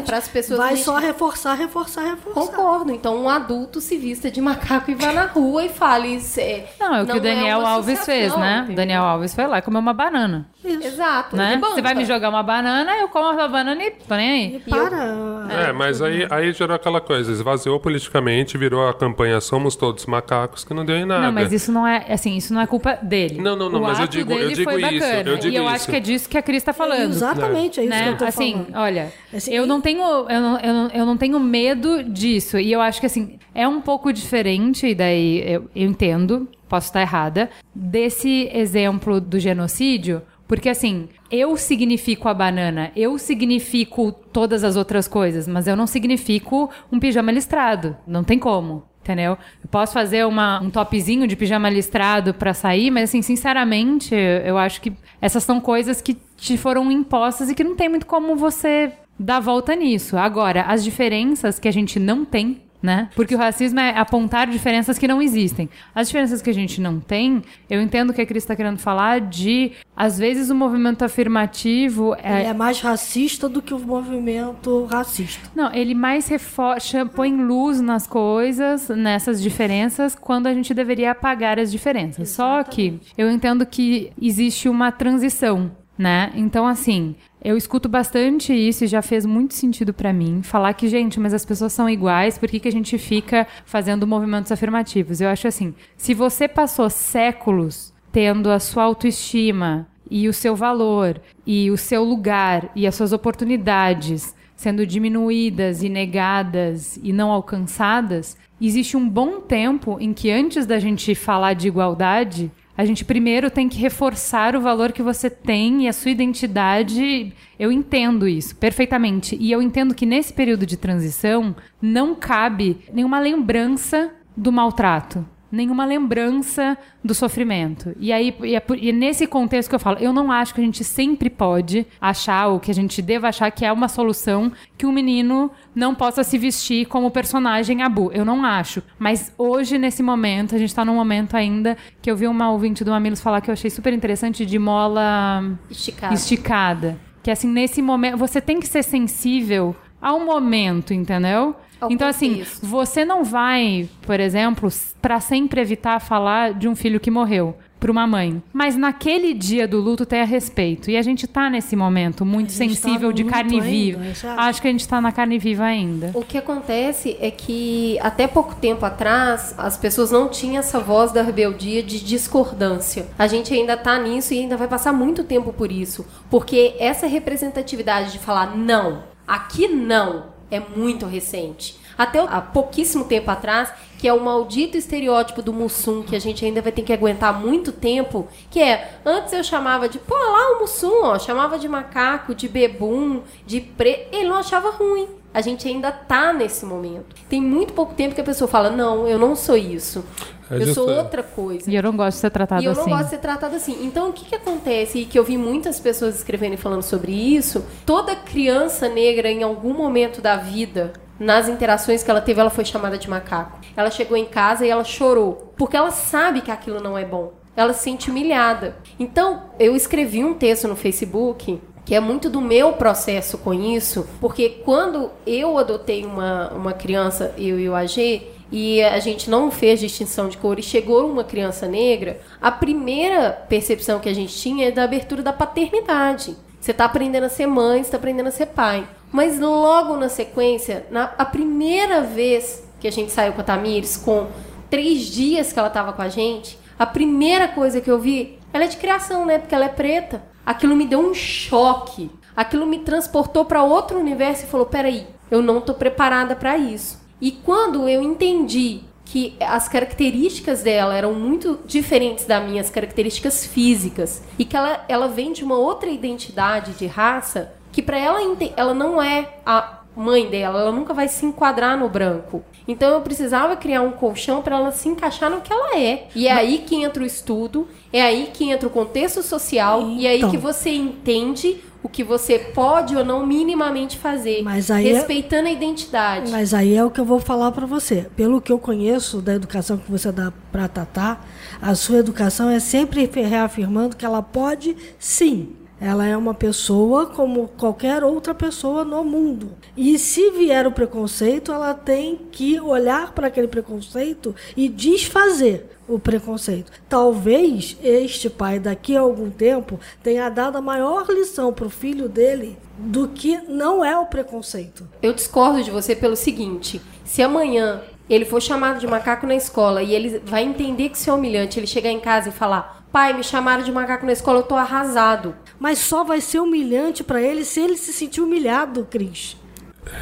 para 0.04 0.18
as 0.18 0.28
pessoas 0.28 0.58
Vai 0.58 0.72
a 0.72 0.76
gente 0.76 0.84
só 0.84 0.96
reforçar, 0.96 1.54
reforçar, 1.54 2.02
reforçar. 2.04 2.40
Concordo. 2.40 2.92
Então, 2.92 3.16
um 3.16 3.28
adulto 3.28 3.80
se 3.80 3.96
vista 3.96 4.30
de 4.30 4.40
macaco 4.40 4.90
e 4.90 4.94
vá 4.94 5.12
na 5.12 5.26
rua 5.26 5.64
e 5.64 5.68
fale. 5.68 6.16
isso 6.16 6.40
É, 6.40 6.66
Não, 6.78 6.94
é 6.94 7.02
o 7.02 7.06
que 7.06 7.16
o 7.16 7.20
Daniel 7.20 7.60
uma 7.60 7.70
Alves 7.70 8.04
fez, 8.04 8.36
né? 8.36 8.58
entendeu? 8.58 8.76
Daniel 8.76 9.02
Alves 9.02 9.34
foi 9.34 9.46
lá 9.46 9.58
e 9.58 9.62
comeu 9.62 9.80
uma 9.80 9.92
banana. 9.94 10.46
Exato. 10.64 11.36
Né? 11.36 11.56
banca. 11.56 11.74
Você 11.74 11.82
vai 11.82 11.94
me 11.94 12.04
jogar 12.04 12.28
uma 12.28 12.42
banana, 12.42 12.92
eu 12.98 13.08
como 13.08 13.28
a 13.40 13.48
banana 13.48 13.82
e 13.82 13.90
tô 13.92 14.14
nem 14.14 14.30
aí. 14.30 14.60
Para. 14.60 15.46
É, 15.68 15.72
mas 15.72 16.02
aí, 16.02 16.26
aí 16.30 16.52
gerou 16.52 16.74
aquela 16.76 17.00
coisa, 17.00 17.32
esvaziou 17.32 17.80
politicamente, 17.80 18.58
virou 18.58 18.86
a 18.88 18.92
campanha 18.94 19.40
Somos 19.40 19.74
Todos 19.76 20.04
Macacos, 20.06 20.64
que 20.64 20.74
não 20.74 20.84
deu 20.84 20.96
em 20.96 21.04
nada. 21.06 21.26
Não, 21.26 21.32
mas 21.32 21.52
isso 21.52 21.72
não 21.72 21.86
é, 21.86 22.04
assim, 22.08 22.36
isso 22.36 22.52
não 22.52 22.60
é 22.60 22.66
culpa 22.66 22.94
dele. 23.02 23.40
Não, 23.40 23.56
não, 23.56 23.70
não, 23.70 23.78
O 23.78 23.82
mas 23.82 23.98
eu 24.00 24.06
digo- 24.06 24.32
eu 24.32 24.50
digo 24.52 24.70
isso, 24.70 24.80
bacana. 24.80 25.30
eu 25.30 25.36
digo 25.38 25.54
e 25.54 25.56
eu 25.56 25.64
isso. 25.64 25.74
acho 25.74 25.86
que 25.88 25.96
é 25.96 26.00
disso 26.00 26.28
que 26.28 26.36
a 26.38 26.42
Cris 26.42 26.62
tá 26.62 26.72
falando. 26.72 27.10
Exatamente, 27.10 27.80
é 27.80 27.84
isso 27.84 27.92
que 27.92 27.98
né? 28.02 28.08
eu 28.10 28.16
tô 28.18 28.24
assim, 28.24 28.52
falando. 28.52 28.74
olha, 28.76 29.12
Assim, 29.34 29.52
eu 29.54 29.64
e- 29.64 29.66
não 29.66 29.80
tenho, 29.80 30.02
eu 30.02 30.40
não, 30.40 30.58
eu, 30.60 30.74
não, 30.74 30.88
eu 30.88 31.06
não 31.06 31.16
tenho 31.16 31.40
medo 31.40 32.02
disso. 32.04 32.58
E 32.58 32.70
eu 32.70 32.80
acho 32.80 33.00
que 33.00 33.06
assim, 33.06 33.38
é 33.54 33.66
um 33.66 33.80
pouco 33.80 34.12
diferente, 34.12 34.86
e 34.88 34.94
daí 34.94 35.42
eu, 35.54 35.70
eu 35.74 35.86
entendo, 35.88 36.48
posso 36.68 36.88
estar 36.88 37.00
errada, 37.00 37.48
desse 37.74 38.48
exemplo 38.52 39.20
do 39.20 39.38
genocídio, 39.38 40.22
porque 40.50 40.68
assim, 40.68 41.08
eu 41.30 41.56
significo 41.56 42.28
a 42.28 42.34
banana, 42.34 42.90
eu 42.96 43.16
significo 43.18 44.10
todas 44.10 44.64
as 44.64 44.74
outras 44.74 45.06
coisas, 45.06 45.46
mas 45.46 45.68
eu 45.68 45.76
não 45.76 45.86
significo 45.86 46.68
um 46.90 46.98
pijama 46.98 47.30
listrado. 47.30 47.96
Não 48.04 48.24
tem 48.24 48.36
como. 48.36 48.82
Entendeu? 49.00 49.38
Eu 49.62 49.70
posso 49.70 49.92
fazer 49.92 50.26
uma, 50.26 50.60
um 50.60 50.68
topzinho 50.68 51.28
de 51.28 51.36
pijama 51.36 51.70
listrado 51.70 52.34
pra 52.34 52.52
sair, 52.52 52.90
mas 52.90 53.10
assim, 53.10 53.22
sinceramente, 53.22 54.12
eu 54.12 54.58
acho 54.58 54.80
que 54.80 54.92
essas 55.20 55.44
são 55.44 55.60
coisas 55.60 56.02
que 56.02 56.14
te 56.36 56.56
foram 56.56 56.90
impostas 56.90 57.48
e 57.48 57.54
que 57.54 57.62
não 57.62 57.76
tem 57.76 57.88
muito 57.88 58.04
como 58.04 58.34
você 58.34 58.92
dar 59.16 59.38
volta 59.38 59.76
nisso. 59.76 60.16
Agora, 60.16 60.62
as 60.62 60.82
diferenças 60.82 61.60
que 61.60 61.68
a 61.68 61.72
gente 61.72 62.00
não 62.00 62.24
tem, 62.24 62.60
né? 62.82 63.08
Porque 63.14 63.34
o 63.34 63.38
racismo 63.38 63.80
é 63.80 63.96
apontar 63.98 64.46
diferenças 64.46 64.98
que 64.98 65.06
não 65.06 65.20
existem. 65.20 65.68
As 65.94 66.08
diferenças 66.08 66.40
que 66.40 66.50
a 66.50 66.54
gente 66.54 66.80
não 66.80 67.00
tem, 67.00 67.42
eu 67.68 67.80
entendo 67.80 68.12
que 68.12 68.20
a 68.20 68.26
Cris 68.26 68.42
está 68.42 68.56
querendo 68.56 68.78
falar 68.78 69.20
de, 69.20 69.72
às 69.96 70.18
vezes, 70.18 70.50
o 70.50 70.54
movimento 70.54 71.04
afirmativo 71.04 72.14
Ele 72.22 72.48
é 72.48 72.54
mais 72.54 72.80
racista 72.80 73.48
do 73.48 73.60
que 73.60 73.74
o 73.74 73.78
movimento 73.78 74.84
racista. 74.86 75.50
não, 75.54 75.72
ele 75.72 75.94
mais 75.94 76.28
reforça, 76.28 77.04
põe 77.06 77.34
luz 77.34 77.80
nas 77.80 78.06
coisas, 78.06 78.88
nessas 78.88 79.42
diferenças, 79.42 80.14
quando 80.14 80.46
a 80.46 80.54
gente 80.54 80.72
deveria 80.72 81.10
apagar 81.10 81.58
as 81.58 81.70
diferenças. 81.70 82.30
Só 82.30 82.62
que 82.62 83.00
eu 83.16 83.30
entendo 83.30 83.66
que 83.66 84.12
existe 84.20 84.68
uma 84.68 84.90
transição. 84.90 85.70
Né? 85.98 86.32
Então, 86.34 86.66
assim, 86.66 87.14
Eu 87.42 87.56
escuto 87.56 87.88
bastante 87.88 88.52
isso 88.52 88.84
e 88.84 88.86
já 88.86 89.00
fez 89.00 89.24
muito 89.24 89.54
sentido 89.54 89.94
para 89.94 90.12
mim. 90.12 90.42
Falar 90.42 90.74
que, 90.74 90.88
gente, 90.88 91.18
mas 91.18 91.32
as 91.32 91.44
pessoas 91.44 91.72
são 91.72 91.88
iguais, 91.88 92.36
por 92.36 92.48
que, 92.48 92.60
que 92.60 92.68
a 92.68 92.72
gente 92.72 92.98
fica 92.98 93.46
fazendo 93.64 94.06
movimentos 94.06 94.52
afirmativos? 94.52 95.20
Eu 95.20 95.28
acho 95.28 95.48
assim: 95.48 95.74
se 95.96 96.12
você 96.12 96.46
passou 96.46 96.90
séculos 96.90 97.94
tendo 98.12 98.50
a 98.50 98.58
sua 98.58 98.82
autoestima 98.84 99.88
e 100.10 100.28
o 100.28 100.32
seu 100.34 100.54
valor 100.54 101.20
e 101.46 101.70
o 101.70 101.78
seu 101.78 102.04
lugar 102.04 102.70
e 102.74 102.86
as 102.86 102.94
suas 102.94 103.12
oportunidades 103.12 104.34
sendo 104.54 104.86
diminuídas 104.86 105.82
e 105.82 105.88
negadas 105.88 107.00
e 107.02 107.14
não 107.14 107.30
alcançadas, 107.30 108.36
existe 108.60 108.94
um 108.94 109.08
bom 109.08 109.40
tempo 109.40 109.96
em 109.98 110.12
que 110.12 110.30
antes 110.30 110.66
da 110.66 110.78
gente 110.78 111.14
falar 111.14 111.54
de 111.54 111.68
igualdade, 111.68 112.52
a 112.80 112.84
gente 112.86 113.04
primeiro 113.04 113.50
tem 113.50 113.68
que 113.68 113.78
reforçar 113.78 114.56
o 114.56 114.60
valor 114.62 114.90
que 114.90 115.02
você 115.02 115.28
tem 115.28 115.84
e 115.84 115.88
a 115.88 115.92
sua 115.92 116.12
identidade. 116.12 117.30
Eu 117.58 117.70
entendo 117.70 118.26
isso 118.26 118.56
perfeitamente. 118.56 119.36
E 119.38 119.52
eu 119.52 119.60
entendo 119.60 119.94
que 119.94 120.06
nesse 120.06 120.32
período 120.32 120.64
de 120.64 120.78
transição 120.78 121.54
não 121.82 122.14
cabe 122.14 122.78
nenhuma 122.90 123.20
lembrança 123.20 124.10
do 124.34 124.50
maltrato 124.50 125.26
nenhuma 125.50 125.84
lembrança 125.84 126.76
do 127.02 127.14
sofrimento. 127.14 127.94
E 127.98 128.12
aí 128.12 128.34
e 128.42 128.54
é, 128.54 128.62
e 128.78 128.88
é, 128.90 128.92
nesse 128.92 129.26
contexto 129.26 129.68
que 129.68 129.74
eu 129.74 129.80
falo, 129.80 129.98
eu 129.98 130.12
não 130.12 130.30
acho 130.30 130.54
que 130.54 130.60
a 130.60 130.64
gente 130.64 130.84
sempre 130.84 131.28
pode 131.28 131.86
achar 132.00 132.48
ou 132.48 132.60
que 132.60 132.70
a 132.70 132.74
gente 132.74 133.02
deva 133.02 133.28
achar 133.28 133.50
que 133.50 133.64
é 133.64 133.72
uma 133.72 133.88
solução 133.88 134.52
que 134.76 134.86
um 134.86 134.92
menino 134.92 135.50
não 135.74 135.94
possa 135.94 136.22
se 136.22 136.38
vestir 136.38 136.86
como 136.86 137.10
personagem 137.10 137.82
Abu. 137.82 138.10
Eu 138.12 138.24
não 138.24 138.44
acho. 138.44 138.82
Mas 138.98 139.32
hoje, 139.36 139.78
nesse 139.78 140.02
momento, 140.02 140.54
a 140.54 140.58
gente 140.58 140.74
tá 140.74 140.84
num 140.84 140.94
momento 140.94 141.36
ainda 141.36 141.76
que 142.00 142.10
eu 142.10 142.16
vi 142.16 142.26
uma 142.26 142.50
ouvinte 142.50 142.84
do 142.84 142.90
Mamilos 142.90 143.20
falar 143.20 143.40
que 143.40 143.50
eu 143.50 143.52
achei 143.52 143.70
super 143.70 143.92
interessante 143.92 144.46
de 144.46 144.58
mola 144.58 145.42
esticada. 145.70 146.14
esticada. 146.14 146.98
Que 147.22 147.30
assim, 147.30 147.48
nesse 147.48 147.82
momento, 147.82 148.16
você 148.16 148.40
tem 148.40 148.60
que 148.60 148.66
ser 148.66 148.82
sensível 148.82 149.74
ao 150.00 150.20
momento, 150.20 150.94
entendeu? 150.94 151.54
Ao 151.80 151.90
então, 151.90 152.08
assim, 152.08 152.44
você 152.62 153.04
não 153.04 153.24
vai, 153.24 153.88
por 154.02 154.20
exemplo, 154.20 154.68
para 155.00 155.20
sempre 155.20 155.60
evitar 155.60 155.98
falar 156.00 156.54
de 156.54 156.68
um 156.68 156.76
filho 156.76 157.00
que 157.00 157.10
morreu 157.10 157.56
para 157.80 157.90
uma 157.90 158.06
mãe. 158.06 158.42
Mas 158.52 158.76
naquele 158.76 159.32
dia 159.32 159.66
do 159.66 159.80
luto 159.80 160.04
tem 160.04 160.20
a 160.20 160.24
respeito. 160.24 160.90
E 160.90 160.96
a 160.98 161.02
gente 161.02 161.26
tá 161.26 161.48
nesse 161.48 161.74
momento 161.74 162.26
muito 162.26 162.48
tá 162.48 162.58
sensível 162.58 163.08
no 163.08 163.14
de 163.14 163.24
carne 163.24 163.54
ainda, 163.54 163.66
viva. 163.66 164.10
acha? 164.10 164.34
Acho 164.34 164.62
que 164.62 164.68
a 164.68 164.70
gente 164.70 164.86
tá 164.86 165.00
na 165.00 165.10
carne 165.10 165.38
viva 165.38 165.64
ainda. 165.64 166.10
O 166.12 166.22
que 166.22 166.36
acontece 166.36 167.16
é 167.18 167.30
que 167.30 167.98
até 168.00 168.28
pouco 168.28 168.54
tempo 168.54 168.84
atrás 168.84 169.54
as 169.56 169.78
pessoas 169.78 170.10
não 170.10 170.28
tinham 170.28 170.58
essa 170.58 170.78
voz 170.78 171.10
da 171.10 171.22
rebeldia 171.22 171.82
de 171.82 172.04
discordância. 172.04 173.08
A 173.18 173.26
gente 173.26 173.54
ainda 173.54 173.76
tá 173.76 173.98
nisso 173.98 174.34
e 174.34 174.38
ainda 174.38 174.56
vai 174.58 174.68
passar 174.68 174.92
muito 174.92 175.24
tempo 175.24 175.52
por 175.52 175.72
isso, 175.72 176.06
porque 176.28 176.74
essa 176.78 177.06
representatividade 177.06 178.12
de 178.12 178.18
falar 178.18 178.54
não, 178.54 179.04
aqui 179.26 179.66
não, 179.66 180.24
é 180.50 180.60
muito 180.60 181.06
recente. 181.06 181.76
Até 181.96 182.18
há 182.18 182.40
pouquíssimo 182.40 183.04
tempo 183.04 183.30
atrás, 183.30 183.72
que 184.00 184.08
é 184.08 184.12
o 184.14 184.20
maldito 184.20 184.78
estereótipo 184.78 185.42
do 185.42 185.52
Mussum, 185.52 186.02
que 186.02 186.16
a 186.16 186.18
gente 186.18 186.42
ainda 186.42 186.62
vai 186.62 186.72
ter 186.72 186.80
que 186.82 186.92
aguentar 186.92 187.38
muito 187.38 187.70
tempo, 187.70 188.26
que 188.50 188.58
é, 188.60 188.92
antes 189.04 189.32
eu 189.34 189.44
chamava 189.44 189.88
de, 189.90 189.98
pô, 189.98 190.14
lá 190.14 190.56
o 190.56 190.60
Mussum, 190.60 191.04
ó, 191.04 191.18
chamava 191.18 191.58
de 191.58 191.68
macaco, 191.68 192.34
de 192.34 192.48
bebum, 192.48 193.20
de 193.46 193.60
pre... 193.60 194.06
Ele 194.10 194.28
não 194.28 194.36
achava 194.36 194.70
ruim. 194.70 195.06
A 195.34 195.42
gente 195.42 195.68
ainda 195.68 195.92
tá 195.92 196.32
nesse 196.32 196.64
momento. 196.64 197.14
Tem 197.28 197.40
muito 197.42 197.72
pouco 197.74 197.94
tempo 197.94 198.14
que 198.14 198.20
a 198.20 198.24
pessoa 198.24 198.48
fala, 198.48 198.70
não, 198.70 199.06
eu 199.06 199.18
não 199.18 199.36
sou 199.36 199.56
isso. 199.56 200.02
É 200.50 200.56
eu 200.56 200.74
sou 200.74 200.88
justo- 200.88 200.90
outra 200.92 201.22
coisa. 201.22 201.70
E 201.70 201.76
eu 201.76 201.82
não 201.82 201.94
gosto 201.96 202.16
de 202.16 202.20
ser 202.22 202.30
tratado 202.30 202.62
E 202.62 202.64
eu 202.64 202.72
assim. 202.72 202.80
não 202.80 202.88
gosto 202.88 203.04
de 203.04 203.10
ser 203.10 203.18
tratado 203.18 203.54
assim. 203.54 203.84
Então, 203.84 204.08
o 204.08 204.12
que, 204.12 204.24
que 204.24 204.34
acontece? 204.34 204.98
E 204.98 205.04
que 205.04 205.16
eu 205.16 205.22
vi 205.22 205.36
muitas 205.38 205.78
pessoas 205.78 206.16
escrevendo 206.16 206.54
e 206.54 206.56
falando 206.56 206.82
sobre 206.82 207.12
isso. 207.12 207.64
Toda 207.86 208.16
criança 208.16 208.88
negra, 208.88 209.30
em 209.30 209.44
algum 209.44 209.72
momento 209.72 210.20
da 210.20 210.36
vida, 210.36 210.92
nas 211.20 211.50
interações 211.50 212.02
que 212.02 212.10
ela 212.10 212.22
teve, 212.22 212.40
ela 212.40 212.48
foi 212.48 212.64
chamada 212.64 212.96
de 212.96 213.08
macaco. 213.08 213.60
Ela 213.76 213.90
chegou 213.90 214.16
em 214.16 214.24
casa 214.24 214.64
e 214.64 214.70
ela 214.70 214.82
chorou. 214.82 215.52
Porque 215.54 215.76
ela 215.76 215.90
sabe 215.90 216.40
que 216.40 216.50
aquilo 216.50 216.80
não 216.80 216.96
é 216.96 217.04
bom. 217.04 217.34
Ela 217.54 217.74
se 217.74 217.82
sente 217.82 218.10
humilhada. 218.10 218.74
Então, 218.98 219.50
eu 219.58 219.76
escrevi 219.76 220.24
um 220.24 220.32
texto 220.32 220.66
no 220.66 220.74
Facebook 220.74 221.60
que 221.84 221.94
é 221.94 222.00
muito 222.00 222.30
do 222.30 222.40
meu 222.40 222.74
processo 222.74 223.36
com 223.36 223.52
isso, 223.52 224.06
porque 224.20 224.60
quando 224.64 225.10
eu 225.26 225.58
adotei 225.58 226.04
uma, 226.04 226.48
uma 226.50 226.72
criança, 226.72 227.34
eu 227.36 227.58
e 227.58 227.68
o 227.68 227.74
AG, 227.74 228.28
e 228.52 228.82
a 228.82 228.98
gente 229.00 229.28
não 229.28 229.50
fez 229.50 229.80
distinção 229.80 230.28
de 230.28 230.38
cor 230.38 230.58
e 230.58 230.62
chegou 230.62 231.10
uma 231.10 231.24
criança 231.24 231.66
negra, 231.66 232.20
a 232.40 232.50
primeira 232.50 233.32
percepção 233.48 233.98
que 233.98 234.08
a 234.08 234.14
gente 234.14 234.36
tinha 234.36 234.68
é 234.68 234.70
da 234.70 234.84
abertura 234.84 235.22
da 235.22 235.32
paternidade. 235.32 236.36
Você 236.60 236.72
está 236.72 236.84
aprendendo 236.84 237.24
a 237.24 237.28
ser 237.28 237.46
mãe, 237.46 237.80
está 237.80 237.96
aprendendo 237.96 238.28
a 238.28 238.32
ser 238.32 238.46
pai. 238.46 238.86
Mas 239.12 239.38
logo 239.38 239.96
na 239.96 240.08
sequência, 240.08 240.86
na, 240.90 241.12
a 241.18 241.24
primeira 241.24 242.02
vez 242.02 242.62
que 242.78 242.88
a 242.88 242.92
gente 242.92 243.12
saiu 243.12 243.32
com 243.32 243.40
a 243.40 243.44
Tamires, 243.44 243.96
com 243.96 244.28
três 244.70 245.06
dias 245.06 245.52
que 245.52 245.58
ela 245.58 245.68
estava 245.68 245.92
com 245.92 246.02
a 246.02 246.08
gente, 246.08 246.58
a 246.78 246.86
primeira 246.86 247.48
coisa 247.48 247.80
que 247.80 247.90
eu 247.90 247.98
vi, 247.98 248.38
ela 248.52 248.64
é 248.64 248.68
de 248.68 248.76
criação, 248.76 249.26
né? 249.26 249.38
Porque 249.38 249.54
ela 249.54 249.66
é 249.66 249.68
preta. 249.68 250.22
Aquilo 250.46 250.74
me 250.74 250.86
deu 250.86 251.00
um 251.00 251.12
choque. 251.12 252.10
Aquilo 252.34 252.66
me 252.66 252.78
transportou 252.78 253.44
para 253.44 253.62
outro 253.62 253.98
universo 253.98 254.44
e 254.44 254.48
falou: 254.48 254.66
peraí, 254.66 255.06
eu 255.30 255.42
não 255.42 255.60
tô 255.60 255.74
preparada 255.74 256.34
para 256.34 256.56
isso. 256.56 256.98
E 257.20 257.32
quando 257.32 257.88
eu 257.88 258.02
entendi 258.02 258.80
que 259.04 259.36
as 259.40 259.68
características 259.68 260.62
dela 260.62 260.96
eram 260.96 261.12
muito 261.12 261.58
diferentes 261.66 262.24
das 262.24 262.48
minhas 262.48 262.70
características 262.70 263.44
físicas 263.44 264.22
e 264.38 264.44
que 264.44 264.56
ela, 264.56 264.84
ela 264.88 265.08
vem 265.08 265.32
de 265.32 265.42
uma 265.42 265.56
outra 265.56 265.90
identidade 265.90 266.72
de 266.74 266.86
raça 266.86 267.52
que 267.72 267.82
para 267.82 267.98
ela 267.98 268.18
ela 268.56 268.74
não 268.74 269.02
é 269.02 269.28
a 269.44 269.80
mãe 269.96 270.28
dela, 270.28 270.60
ela 270.60 270.72
nunca 270.72 270.94
vai 270.94 271.08
se 271.08 271.26
enquadrar 271.26 271.76
no 271.76 271.88
branco. 271.88 272.42
Então 272.66 272.90
eu 272.90 273.00
precisava 273.00 273.56
criar 273.56 273.82
um 273.82 273.90
colchão 273.90 274.40
para 274.40 274.56
ela 274.56 274.70
se 274.70 274.88
encaixar 274.88 275.30
no 275.30 275.40
que 275.40 275.52
ela 275.52 275.76
é. 275.76 276.06
E 276.14 276.28
é 276.28 276.32
aí 276.32 276.58
que 276.58 276.76
entra 276.82 277.02
o 277.02 277.06
estudo, 277.06 277.66
é 277.92 278.00
aí 278.00 278.30
que 278.32 278.48
entra 278.50 278.66
o 278.68 278.70
contexto 278.70 279.22
social 279.22 279.88
e 279.88 280.06
é 280.06 280.10
aí 280.10 280.18
Então. 280.18 280.30
que 280.30 280.36
você 280.38 280.70
entende 280.70 281.62
o 281.82 281.88
que 281.88 282.04
você 282.04 282.38
pode 282.38 282.94
ou 282.94 283.02
não 283.02 283.26
minimamente 283.26 283.96
fazer, 283.98 284.42
Mas 284.42 284.70
aí 284.70 284.88
é- 284.88 284.92
respeitando 284.92 285.48
a 285.48 285.50
identidade. 285.50 286.30
Mas 286.30 286.52
aí 286.52 286.74
é 286.76 286.84
o 286.84 286.90
que 286.90 287.00
eu 287.00 287.04
vou 287.06 287.18
falar 287.18 287.50
para 287.52 287.64
você. 287.66 288.06
Pelo 288.14 288.40
que 288.40 288.52
eu 288.52 288.58
conheço 288.58 289.20
da 289.22 289.34
educação 289.34 289.78
que 289.78 289.90
você 289.90 290.12
dá 290.12 290.30
para 290.52 290.68
Tatá, 290.68 291.20
a 291.60 291.74
sua 291.74 291.96
educação 291.98 292.50
é 292.50 292.60
sempre 292.60 293.06
reafirmando 293.14 293.96
que 293.96 294.04
ela 294.04 294.22
pode 294.22 294.76
sim. 294.98 295.56
Ela 295.80 296.06
é 296.06 296.16
uma 296.16 296.34
pessoa 296.34 297.06
como 297.06 297.48
qualquer 297.48 298.04
outra 298.04 298.34
pessoa 298.34 298.84
no 298.84 299.02
mundo. 299.02 299.52
E 299.76 299.98
se 299.98 300.30
vier 300.30 300.66
o 300.66 300.72
preconceito, 300.72 301.50
ela 301.50 301.72
tem 301.72 302.20
que 302.30 302.60
olhar 302.60 303.12
para 303.12 303.28
aquele 303.28 303.48
preconceito 303.48 304.34
e 304.54 304.68
desfazer 304.68 305.70
o 305.88 305.98
preconceito. 305.98 306.70
Talvez 306.88 307.76
este 307.82 308.28
pai, 308.28 308.58
daqui 308.58 308.96
a 308.96 309.00
algum 309.00 309.30
tempo, 309.30 309.80
tenha 310.02 310.28
dado 310.28 310.58
a 310.58 310.60
maior 310.60 311.08
lição 311.08 311.52
para 311.52 311.66
o 311.66 311.70
filho 311.70 312.08
dele 312.08 312.58
do 312.78 313.08
que 313.08 313.38
não 313.48 313.84
é 313.84 313.96
o 313.98 314.06
preconceito. 314.06 314.86
Eu 315.02 315.14
discordo 315.14 315.62
de 315.62 315.70
você 315.70 315.96
pelo 315.96 316.14
seguinte: 316.14 316.80
se 317.04 317.22
amanhã 317.22 317.82
ele 318.08 318.24
for 318.24 318.42
chamado 318.42 318.80
de 318.80 318.86
macaco 318.86 319.26
na 319.26 319.34
escola 319.34 319.82
e 319.82 319.94
ele 319.94 320.20
vai 320.24 320.42
entender 320.42 320.88
que 320.88 320.96
isso 320.96 321.08
é 321.08 321.12
humilhante, 321.12 321.58
ele 321.58 321.66
chegar 321.66 321.90
em 321.90 322.00
casa 322.00 322.28
e 322.28 322.32
falar: 322.32 322.84
pai, 322.92 323.12
me 323.12 323.22
chamaram 323.22 323.62
de 323.62 323.72
macaco 323.72 324.06
na 324.06 324.12
escola, 324.12 324.40
eu 324.40 324.44
tô 324.44 324.54
arrasado. 324.54 325.34
Mas 325.60 325.78
só 325.78 326.02
vai 326.02 326.20
ser 326.22 326.40
humilhante 326.40 327.04
para 327.04 327.20
ele 327.22 327.44
se 327.44 327.60
ele 327.60 327.76
se 327.76 327.92
sentir 327.92 328.20
humilhado, 328.22 328.86
Cris. 328.90 329.36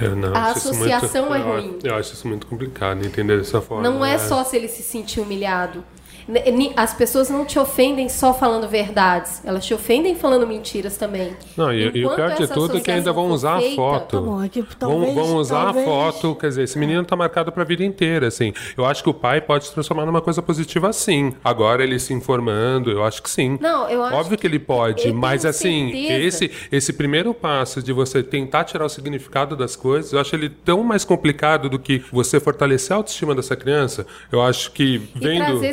Eu 0.00 0.14
não, 0.16 0.34
A 0.34 0.46
associação 0.52 1.28
muito, 1.28 1.34
é 1.34 1.40
eu- 1.40 1.52
ruim. 1.62 1.78
Eu 1.82 1.94
acho 1.96 2.12
isso 2.14 2.26
muito 2.28 2.46
complicado 2.46 3.04
entender 3.04 3.36
dessa 3.38 3.60
forma. 3.60 3.82
Não 3.82 4.04
é 4.04 4.16
só 4.18 4.44
se 4.44 4.56
ele 4.56 4.68
se 4.68 4.82
sentir 4.82 5.20
humilhado. 5.20 5.84
N- 6.28 6.50
ni- 6.52 6.72
As 6.76 6.92
pessoas 6.92 7.30
não 7.30 7.44
te 7.44 7.58
ofendem 7.58 8.08
só 8.08 8.34
falando 8.34 8.68
verdades, 8.68 9.40
elas 9.44 9.64
te 9.64 9.72
ofendem 9.72 10.14
falando 10.14 10.46
mentiras 10.46 10.96
também. 10.96 11.32
Não, 11.56 11.72
e, 11.72 11.84
e 11.96 12.04
o 12.06 12.14
pior 12.14 12.34
de 12.34 12.46
tudo 12.48 12.76
é 12.76 12.80
que 12.80 12.90
ainda 12.90 13.12
vão 13.12 13.28
usar 13.30 13.52
a 13.52 13.56
associação 13.56 13.76
for 13.76 13.92
foto. 14.00 14.16
Tá 14.18 14.22
bom, 14.22 14.42
é 14.44 14.48
que 14.48 14.60
vão, 14.60 14.70
talvez- 14.78 15.14
vão 15.14 15.36
usar 15.36 15.64
talvez- 15.64 15.86
a 15.86 15.90
foto, 15.90 16.34
quer 16.34 16.48
dizer, 16.48 16.62
esse 16.64 16.78
menino 16.78 17.04
tá 17.04 17.16
marcado 17.16 17.50
pra 17.50 17.64
vida 17.64 17.82
inteira, 17.84 18.26
assim. 18.28 18.52
Eu 18.76 18.84
acho 18.84 19.02
que 19.02 19.08
o 19.08 19.14
pai 19.14 19.40
pode 19.40 19.66
se 19.66 19.72
transformar 19.72 20.04
numa 20.06 20.20
coisa 20.20 20.42
positiva 20.42 20.92
sim. 20.92 21.32
Agora 21.42 21.82
ele 21.82 21.98
se 21.98 22.12
informando, 22.12 22.90
eu 22.90 23.04
acho 23.04 23.22
que 23.22 23.30
sim. 23.30 23.56
Não, 23.60 23.88
eu 23.88 24.04
acho 24.04 24.16
Óbvio 24.16 24.36
que 24.38 24.46
ele 24.46 24.58
pode, 24.58 25.12
mas 25.12 25.44
assim, 25.46 25.90
certeza. 25.92 26.44
esse, 26.44 26.50
esse 26.70 26.92
primeiro 26.92 27.32
passo 27.32 27.82
de 27.82 27.92
você 27.92 28.22
tentar 28.22 28.64
tirar 28.64 28.84
o 28.84 28.88
significado 28.88 29.56
das 29.56 29.74
coisas, 29.76 30.12
eu 30.12 30.20
acho 30.20 30.34
ele 30.36 30.48
tão 30.50 30.82
mais 30.82 31.04
complicado 31.04 31.68
do 31.70 31.78
que 31.78 32.02
você 32.12 32.38
fortalecer 32.38 32.92
a 32.92 32.96
autoestima 32.96 33.34
dessa 33.34 33.56
criança. 33.56 34.06
Eu 34.30 34.42
acho 34.42 34.72
que 34.72 34.96
E 34.96 35.18
vendo. 35.18 35.44
trazer 35.44 35.72